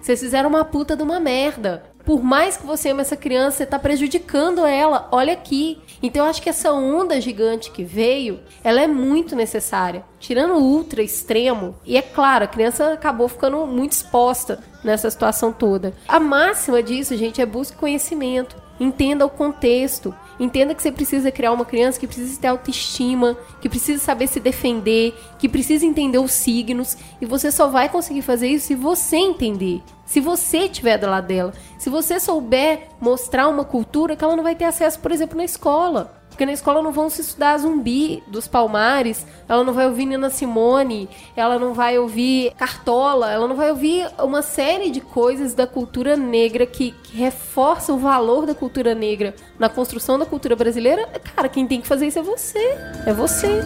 Vocês 0.00 0.20
fizeram 0.20 0.50
uma 0.50 0.64
puta 0.64 0.94
de 0.94 1.02
uma 1.02 1.18
merda. 1.18 1.82
Por 2.04 2.22
mais 2.22 2.58
que 2.58 2.66
você 2.66 2.90
ame 2.90 3.00
essa 3.00 3.16
criança, 3.16 3.56
você 3.58 3.66
tá 3.66 3.78
prejudicando 3.78 4.66
ela. 4.66 5.08
Olha 5.10 5.32
aqui. 5.32 5.78
Então 6.02 6.24
eu 6.24 6.30
acho 6.30 6.42
que 6.42 6.50
essa 6.50 6.70
onda 6.70 7.18
gigante 7.18 7.70
que 7.70 7.82
veio, 7.82 8.40
ela 8.62 8.82
é 8.82 8.86
muito 8.86 9.34
necessária. 9.34 10.04
Tirando 10.20 10.54
o 10.54 10.62
ultra 10.62 11.02
extremo, 11.02 11.74
e 11.86 11.96
é 11.96 12.02
claro, 12.02 12.44
a 12.44 12.48
criança 12.48 12.92
acabou 12.92 13.26
ficando 13.26 13.66
muito 13.66 13.92
exposta 13.92 14.62
nessa 14.84 15.10
situação 15.10 15.50
toda. 15.50 15.94
A 16.06 16.20
máxima 16.20 16.82
disso, 16.82 17.16
gente, 17.16 17.40
é 17.40 17.46
busque 17.46 17.78
conhecimento. 17.78 18.54
Entenda 18.78 19.24
o 19.24 19.30
contexto. 19.30 20.14
Entenda 20.38 20.74
que 20.74 20.82
você 20.82 20.90
precisa 20.90 21.30
criar 21.30 21.52
uma 21.52 21.64
criança 21.64 21.98
que 21.98 22.06
precisa 22.06 22.40
ter 22.40 22.48
autoestima, 22.48 23.36
que 23.60 23.68
precisa 23.68 24.02
saber 24.02 24.26
se 24.26 24.40
defender, 24.40 25.14
que 25.38 25.48
precisa 25.48 25.86
entender 25.86 26.18
os 26.18 26.32
signos. 26.32 26.96
E 27.20 27.26
você 27.26 27.52
só 27.52 27.68
vai 27.68 27.88
conseguir 27.88 28.22
fazer 28.22 28.48
isso 28.48 28.66
se 28.66 28.74
você 28.74 29.16
entender. 29.16 29.82
Se 30.04 30.20
você 30.20 30.58
estiver 30.64 30.98
do 30.98 31.06
lado 31.06 31.26
dela. 31.26 31.52
Se 31.78 31.88
você 31.88 32.18
souber 32.20 32.88
mostrar 33.00 33.48
uma 33.48 33.64
cultura 33.64 34.16
que 34.16 34.24
ela 34.24 34.36
não 34.36 34.42
vai 34.42 34.54
ter 34.54 34.64
acesso, 34.64 34.98
por 35.00 35.12
exemplo, 35.12 35.36
na 35.36 35.44
escola. 35.44 36.23
Porque 36.34 36.44
na 36.44 36.52
escola 36.52 36.82
não 36.82 36.90
vão 36.90 37.08
se 37.08 37.20
estudar 37.20 37.56
zumbi 37.58 38.20
dos 38.26 38.48
palmares, 38.48 39.24
ela 39.48 39.62
não 39.62 39.72
vai 39.72 39.86
ouvir 39.86 40.04
Nina 40.04 40.28
Simone, 40.30 41.08
ela 41.36 41.60
não 41.60 41.72
vai 41.72 41.96
ouvir 41.96 42.52
Cartola, 42.58 43.30
ela 43.30 43.46
não 43.46 43.54
vai 43.54 43.70
ouvir 43.70 44.10
uma 44.18 44.42
série 44.42 44.90
de 44.90 45.00
coisas 45.00 45.54
da 45.54 45.64
cultura 45.64 46.16
negra 46.16 46.66
que, 46.66 46.90
que 46.90 47.16
reforça 47.16 47.92
o 47.92 47.98
valor 47.98 48.46
da 48.46 48.54
cultura 48.54 48.96
negra 48.96 49.32
na 49.60 49.68
construção 49.68 50.18
da 50.18 50.26
cultura 50.26 50.56
brasileira. 50.56 51.06
Cara, 51.36 51.48
quem 51.48 51.68
tem 51.68 51.80
que 51.80 51.86
fazer 51.86 52.08
isso 52.08 52.18
é 52.18 52.22
você. 52.22 52.78
É 53.06 53.12
você. 53.12 53.62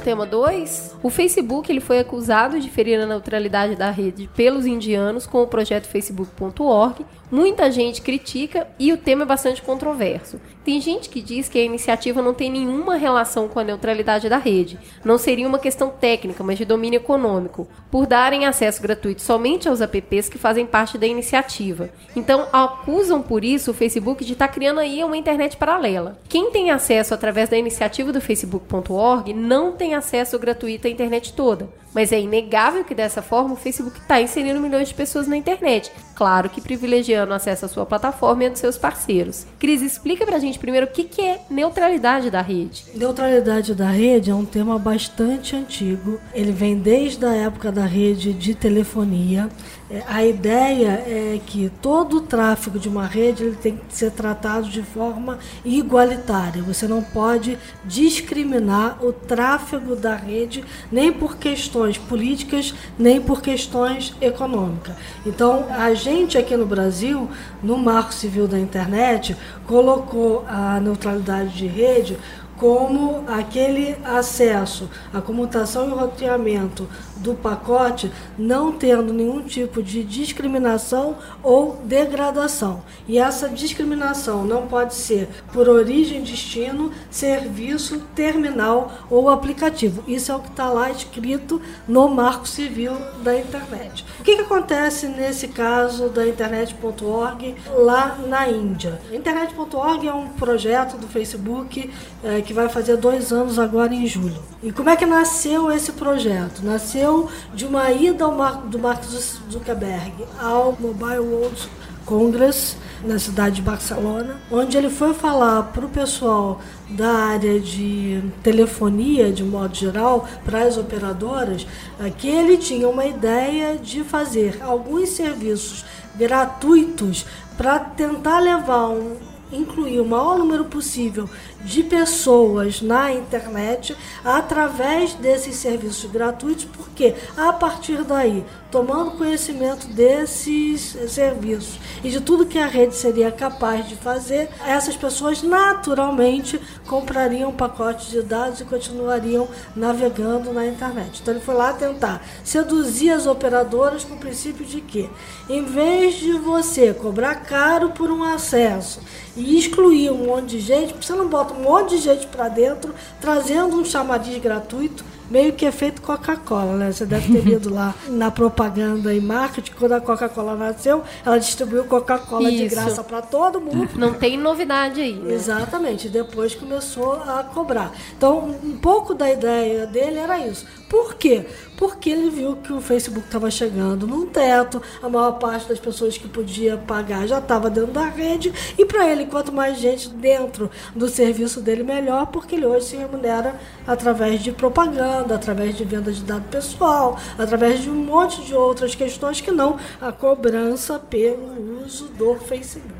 Tema 0.00 0.26
2. 0.26 0.96
O 1.02 1.10
Facebook 1.10 1.70
ele 1.70 1.80
foi 1.80 1.98
acusado 1.98 2.58
de 2.58 2.68
ferir 2.68 3.00
a 3.00 3.06
neutralidade 3.06 3.76
da 3.76 3.90
rede 3.90 4.28
pelos 4.34 4.66
indianos 4.66 5.26
com 5.26 5.42
o 5.42 5.46
projeto 5.46 5.86
facebook.org. 5.86 7.04
Muita 7.30 7.70
gente 7.70 8.02
critica 8.02 8.66
e 8.76 8.92
o 8.92 8.96
tema 8.96 9.22
é 9.22 9.26
bastante 9.26 9.62
controverso. 9.62 10.40
Tem 10.64 10.80
gente 10.80 11.08
que 11.08 11.22
diz 11.22 11.48
que 11.48 11.58
a 11.58 11.64
iniciativa 11.64 12.20
não 12.20 12.34
tem 12.34 12.50
nenhuma 12.50 12.96
relação 12.96 13.48
com 13.48 13.60
a 13.60 13.64
neutralidade 13.64 14.28
da 14.28 14.36
rede. 14.36 14.78
Não 15.04 15.16
seria 15.16 15.46
uma 15.46 15.58
questão 15.58 15.90
técnica, 15.90 16.42
mas 16.42 16.58
de 16.58 16.64
domínio 16.64 16.98
econômico, 16.98 17.68
por 17.90 18.04
darem 18.04 18.46
acesso 18.46 18.82
gratuito 18.82 19.22
somente 19.22 19.68
aos 19.68 19.80
apps 19.80 20.28
que 20.28 20.38
fazem 20.38 20.66
parte 20.66 20.98
da 20.98 21.06
iniciativa. 21.06 21.88
Então, 22.16 22.48
acusam 22.52 23.22
por 23.22 23.44
isso 23.44 23.70
o 23.70 23.74
Facebook 23.74 24.24
de 24.24 24.32
estar 24.32 24.48
criando 24.48 24.80
aí 24.80 25.02
uma 25.04 25.16
internet 25.16 25.56
paralela. 25.56 26.18
Quem 26.28 26.50
tem 26.50 26.70
acesso 26.70 27.14
através 27.14 27.48
da 27.48 27.56
iniciativa 27.56 28.12
do 28.12 28.20
facebook.org 28.20 29.32
não 29.32 29.72
tem 29.72 29.89
acesso 29.94 30.38
gratuito 30.38 30.86
à 30.86 30.90
internet 30.90 31.32
toda. 31.32 31.68
Mas 31.92 32.12
é 32.12 32.20
inegável 32.20 32.84
que 32.84 32.94
dessa 32.94 33.20
forma 33.20 33.54
o 33.54 33.56
Facebook 33.56 33.98
está 33.98 34.20
inserindo 34.20 34.60
milhões 34.60 34.88
de 34.88 34.94
pessoas 34.94 35.26
na 35.26 35.36
internet. 35.36 35.90
Claro 36.14 36.48
que 36.48 36.60
privilegiando 36.60 37.32
o 37.32 37.34
acesso 37.34 37.64
à 37.64 37.68
sua 37.68 37.84
plataforma 37.84 38.44
e 38.44 38.46
a 38.46 38.50
dos 38.50 38.60
seus 38.60 38.78
parceiros. 38.78 39.46
Cris, 39.58 39.82
explica 39.82 40.24
pra 40.24 40.38
gente 40.38 40.58
primeiro 40.58 40.86
o 40.86 40.90
que, 40.90 41.04
que 41.04 41.20
é 41.20 41.40
neutralidade 41.50 42.30
da 42.30 42.40
rede. 42.40 42.84
Neutralidade 42.94 43.74
da 43.74 43.88
rede 43.88 44.30
é 44.30 44.34
um 44.34 44.44
tema 44.44 44.78
bastante 44.78 45.56
antigo. 45.56 46.20
Ele 46.32 46.52
vem 46.52 46.76
desde 46.76 47.24
a 47.24 47.34
época 47.34 47.72
da 47.72 47.84
rede 47.84 48.32
de 48.32 48.54
telefonia. 48.54 49.48
É, 49.92 50.04
A 50.06 50.24
ideia 50.24 51.02
é 51.04 51.40
que 51.44 51.68
todo 51.82 52.18
o 52.18 52.20
tráfego 52.20 52.78
de 52.78 52.88
uma 52.88 53.06
rede 53.06 53.42
ele 53.42 53.56
tem 53.56 53.76
que 53.76 53.82
ser 53.92 54.12
tratado 54.12 54.68
de 54.68 54.82
forma 54.82 55.38
igualitária. 55.64 56.62
Você 56.62 56.86
não 56.86 57.02
pode 57.02 57.58
discriminar 57.84 59.04
o 59.04 59.12
tráfego 59.12 59.96
da 59.96 60.14
rede 60.14 60.64
nem 60.92 61.12
por 61.12 61.36
questões 61.38 61.98
políticas, 61.98 62.72
nem 62.96 63.20
por 63.20 63.42
questões 63.42 64.14
econômicas. 64.20 64.94
Então, 65.26 65.66
a 65.70 65.92
gente 65.92 66.38
aqui 66.38 66.56
no 66.56 66.66
Brasil, 66.66 67.28
no 67.60 67.76
Marco 67.76 68.14
Civil 68.14 68.46
da 68.46 68.60
Internet, 68.60 69.36
colocou 69.66 70.44
a 70.46 70.78
neutralidade 70.78 71.56
de 71.56 71.66
rede 71.66 72.16
como 72.60 73.24
aquele 73.26 73.96
acesso 74.04 74.86
à 75.14 75.20
comutação 75.22 75.88
e 75.88 75.92
roteamento 75.92 76.86
do 77.20 77.34
pacote 77.34 78.10
não 78.38 78.72
tendo 78.72 79.12
nenhum 79.12 79.42
tipo 79.42 79.82
de 79.82 80.02
discriminação 80.02 81.16
ou 81.42 81.80
degradação. 81.84 82.82
E 83.06 83.18
essa 83.18 83.48
discriminação 83.48 84.44
não 84.44 84.66
pode 84.66 84.94
ser 84.94 85.28
por 85.52 85.68
origem, 85.68 86.22
destino, 86.22 86.90
serviço, 87.10 88.00
terminal 88.14 88.92
ou 89.10 89.28
aplicativo. 89.28 90.02
Isso 90.06 90.32
é 90.32 90.34
o 90.34 90.40
que 90.40 90.48
está 90.48 90.68
lá 90.68 90.90
escrito 90.90 91.60
no 91.86 92.08
Marco 92.08 92.46
Civil 92.46 92.92
da 93.22 93.38
Internet. 93.38 94.04
O 94.18 94.22
que, 94.22 94.36
que 94.36 94.42
acontece 94.42 95.06
nesse 95.06 95.48
caso 95.48 96.08
da 96.08 96.26
internet.org 96.26 97.54
lá 97.76 98.18
na 98.26 98.48
Índia? 98.48 99.00
Internet.org 99.12 100.06
é 100.06 100.14
um 100.14 100.28
projeto 100.28 100.96
do 100.96 101.06
Facebook 101.06 101.90
eh, 102.22 102.40
que 102.40 102.52
vai 102.52 102.68
fazer 102.68 102.96
dois 102.96 103.32
anos 103.32 103.58
agora 103.58 103.94
em 103.94 104.06
julho. 104.06 104.42
E 104.62 104.72
como 104.72 104.90
é 104.90 104.96
que 104.96 105.06
nasceu 105.06 105.70
esse 105.72 105.92
projeto? 105.92 106.62
Nasceu 106.62 107.09
de 107.54 107.64
uma 107.66 107.90
ida 107.92 108.26
Mar- 108.28 108.62
do 108.66 108.78
Mark 108.78 109.02
Zuckerberg 109.50 110.12
ao 110.40 110.76
Mobile 110.78 111.18
World 111.20 111.68
Congress 112.04 112.76
na 113.04 113.18
cidade 113.18 113.56
de 113.56 113.62
Barcelona, 113.62 114.40
onde 114.50 114.76
ele 114.76 114.90
foi 114.90 115.14
falar 115.14 115.62
para 115.72 115.86
o 115.86 115.88
pessoal 115.88 116.60
da 116.90 117.10
área 117.12 117.58
de 117.60 118.22
telefonia, 118.42 119.32
de 119.32 119.42
modo 119.44 119.74
geral, 119.74 120.26
para 120.44 120.64
as 120.64 120.76
operadoras, 120.76 121.66
eh, 122.00 122.10
que 122.10 122.28
ele 122.28 122.56
tinha 122.58 122.88
uma 122.88 123.06
ideia 123.06 123.76
de 123.76 124.02
fazer 124.04 124.60
alguns 124.62 125.10
serviços 125.10 125.84
gratuitos 126.16 127.24
para 127.56 127.78
tentar 127.78 128.40
levar 128.40 128.88
um, 128.88 129.16
incluir 129.52 130.00
o 130.00 130.04
maior 130.06 130.38
número 130.38 130.64
possível 130.66 131.28
de 131.62 131.82
pessoas 131.82 132.80
na 132.80 133.12
internet 133.12 133.96
através 134.24 135.14
desses 135.14 135.56
serviços 135.56 136.10
gratuitos, 136.10 136.64
porque 136.64 137.14
a 137.36 137.52
partir 137.52 138.02
daí, 138.04 138.44
tomando 138.70 139.12
conhecimento 139.12 139.86
desses 139.88 140.96
serviços 141.08 141.78
e 142.04 142.10
de 142.10 142.20
tudo 142.20 142.46
que 142.46 142.58
a 142.58 142.66
rede 142.66 142.94
seria 142.94 143.30
capaz 143.30 143.88
de 143.88 143.96
fazer, 143.96 144.48
essas 144.66 144.96
pessoas 144.96 145.42
naturalmente 145.42 146.60
comprariam 146.86 147.52
pacotes 147.52 148.10
de 148.10 148.22
dados 148.22 148.60
e 148.60 148.64
continuariam 148.64 149.48
navegando 149.74 150.52
na 150.52 150.66
internet. 150.66 151.20
Então 151.20 151.34
ele 151.34 151.42
foi 151.42 151.54
lá 151.54 151.72
tentar 151.72 152.24
seduzir 152.44 153.10
as 153.10 153.26
operadoras 153.26 154.04
com 154.04 154.14
o 154.14 154.18
princípio 154.18 154.64
de 154.64 154.80
que, 154.80 155.10
em 155.48 155.64
vez 155.64 156.14
de 156.14 156.32
você 156.32 156.94
cobrar 156.94 157.34
caro 157.36 157.90
por 157.90 158.10
um 158.10 158.22
acesso 158.22 159.00
e 159.36 159.58
excluir 159.58 160.10
um 160.10 160.26
monte 160.26 160.50
de 160.50 160.60
gente, 160.60 160.94
você 160.94 161.14
não 161.14 161.28
bota 161.28 161.54
um 161.54 161.62
monte 161.62 161.96
de 161.96 161.98
gente 161.98 162.26
para 162.26 162.48
dentro, 162.48 162.94
trazendo 163.20 163.76
um 163.76 163.84
chamariz 163.84 164.38
gratuito, 164.38 165.04
meio 165.30 165.52
que 165.52 165.64
efeito 165.64 166.02
Coca-Cola, 166.02 166.76
né? 166.76 166.92
Você 166.92 167.06
deve 167.06 167.32
ter 167.32 167.48
lido 167.48 167.72
lá 167.72 167.94
na 168.08 168.30
propaganda 168.30 169.14
e 169.14 169.20
marketing, 169.20 169.72
quando 169.78 169.92
a 169.92 170.00
Coca-Cola 170.00 170.56
nasceu, 170.56 171.02
ela 171.24 171.38
distribuiu 171.38 171.84
Coca-Cola 171.84 172.50
de 172.50 172.68
graça 172.68 173.04
para 173.04 173.22
todo 173.22 173.60
mundo. 173.60 173.88
Não 173.96 174.14
tem 174.14 174.36
novidade 174.36 175.00
aí, 175.00 175.14
né? 175.14 175.34
Exatamente, 175.34 176.08
depois 176.08 176.54
começou 176.54 177.14
a 177.14 177.44
cobrar. 177.44 177.92
Então, 178.16 178.56
um 178.62 178.76
pouco 178.76 179.14
da 179.14 179.30
ideia 179.30 179.86
dele 179.86 180.18
era 180.18 180.38
isso. 180.46 180.66
Por 180.88 181.14
quê? 181.14 181.46
Porque 181.80 182.10
ele 182.10 182.28
viu 182.28 182.56
que 182.56 182.74
o 182.74 182.80
Facebook 182.80 183.26
estava 183.26 183.50
chegando 183.50 184.06
num 184.06 184.26
teto, 184.26 184.82
a 185.02 185.08
maior 185.08 185.32
parte 185.38 185.66
das 185.66 185.80
pessoas 185.80 186.18
que 186.18 186.28
podia 186.28 186.76
pagar 186.76 187.26
já 187.26 187.38
estava 187.38 187.70
dentro 187.70 187.92
da 187.92 188.04
rede, 188.04 188.52
e 188.76 188.84
para 188.84 189.08
ele, 189.08 189.24
quanto 189.24 189.50
mais 189.50 189.78
gente 189.78 190.10
dentro 190.10 190.70
do 190.94 191.08
serviço 191.08 191.62
dele, 191.62 191.82
melhor, 191.82 192.26
porque 192.26 192.56
ele 192.56 192.66
hoje 192.66 192.84
se 192.84 192.96
remunera 192.96 193.58
através 193.86 194.42
de 194.42 194.52
propaganda, 194.52 195.34
através 195.34 195.74
de 195.74 195.84
venda 195.84 196.12
de 196.12 196.22
dado 196.22 196.44
pessoal, 196.50 197.18
através 197.38 197.80
de 197.80 197.88
um 197.88 197.94
monte 197.94 198.42
de 198.42 198.54
outras 198.54 198.94
questões 198.94 199.40
que 199.40 199.50
não 199.50 199.78
a 200.02 200.12
cobrança 200.12 200.98
pelo 200.98 201.82
uso 201.82 202.08
do 202.08 202.34
Facebook. 202.34 202.99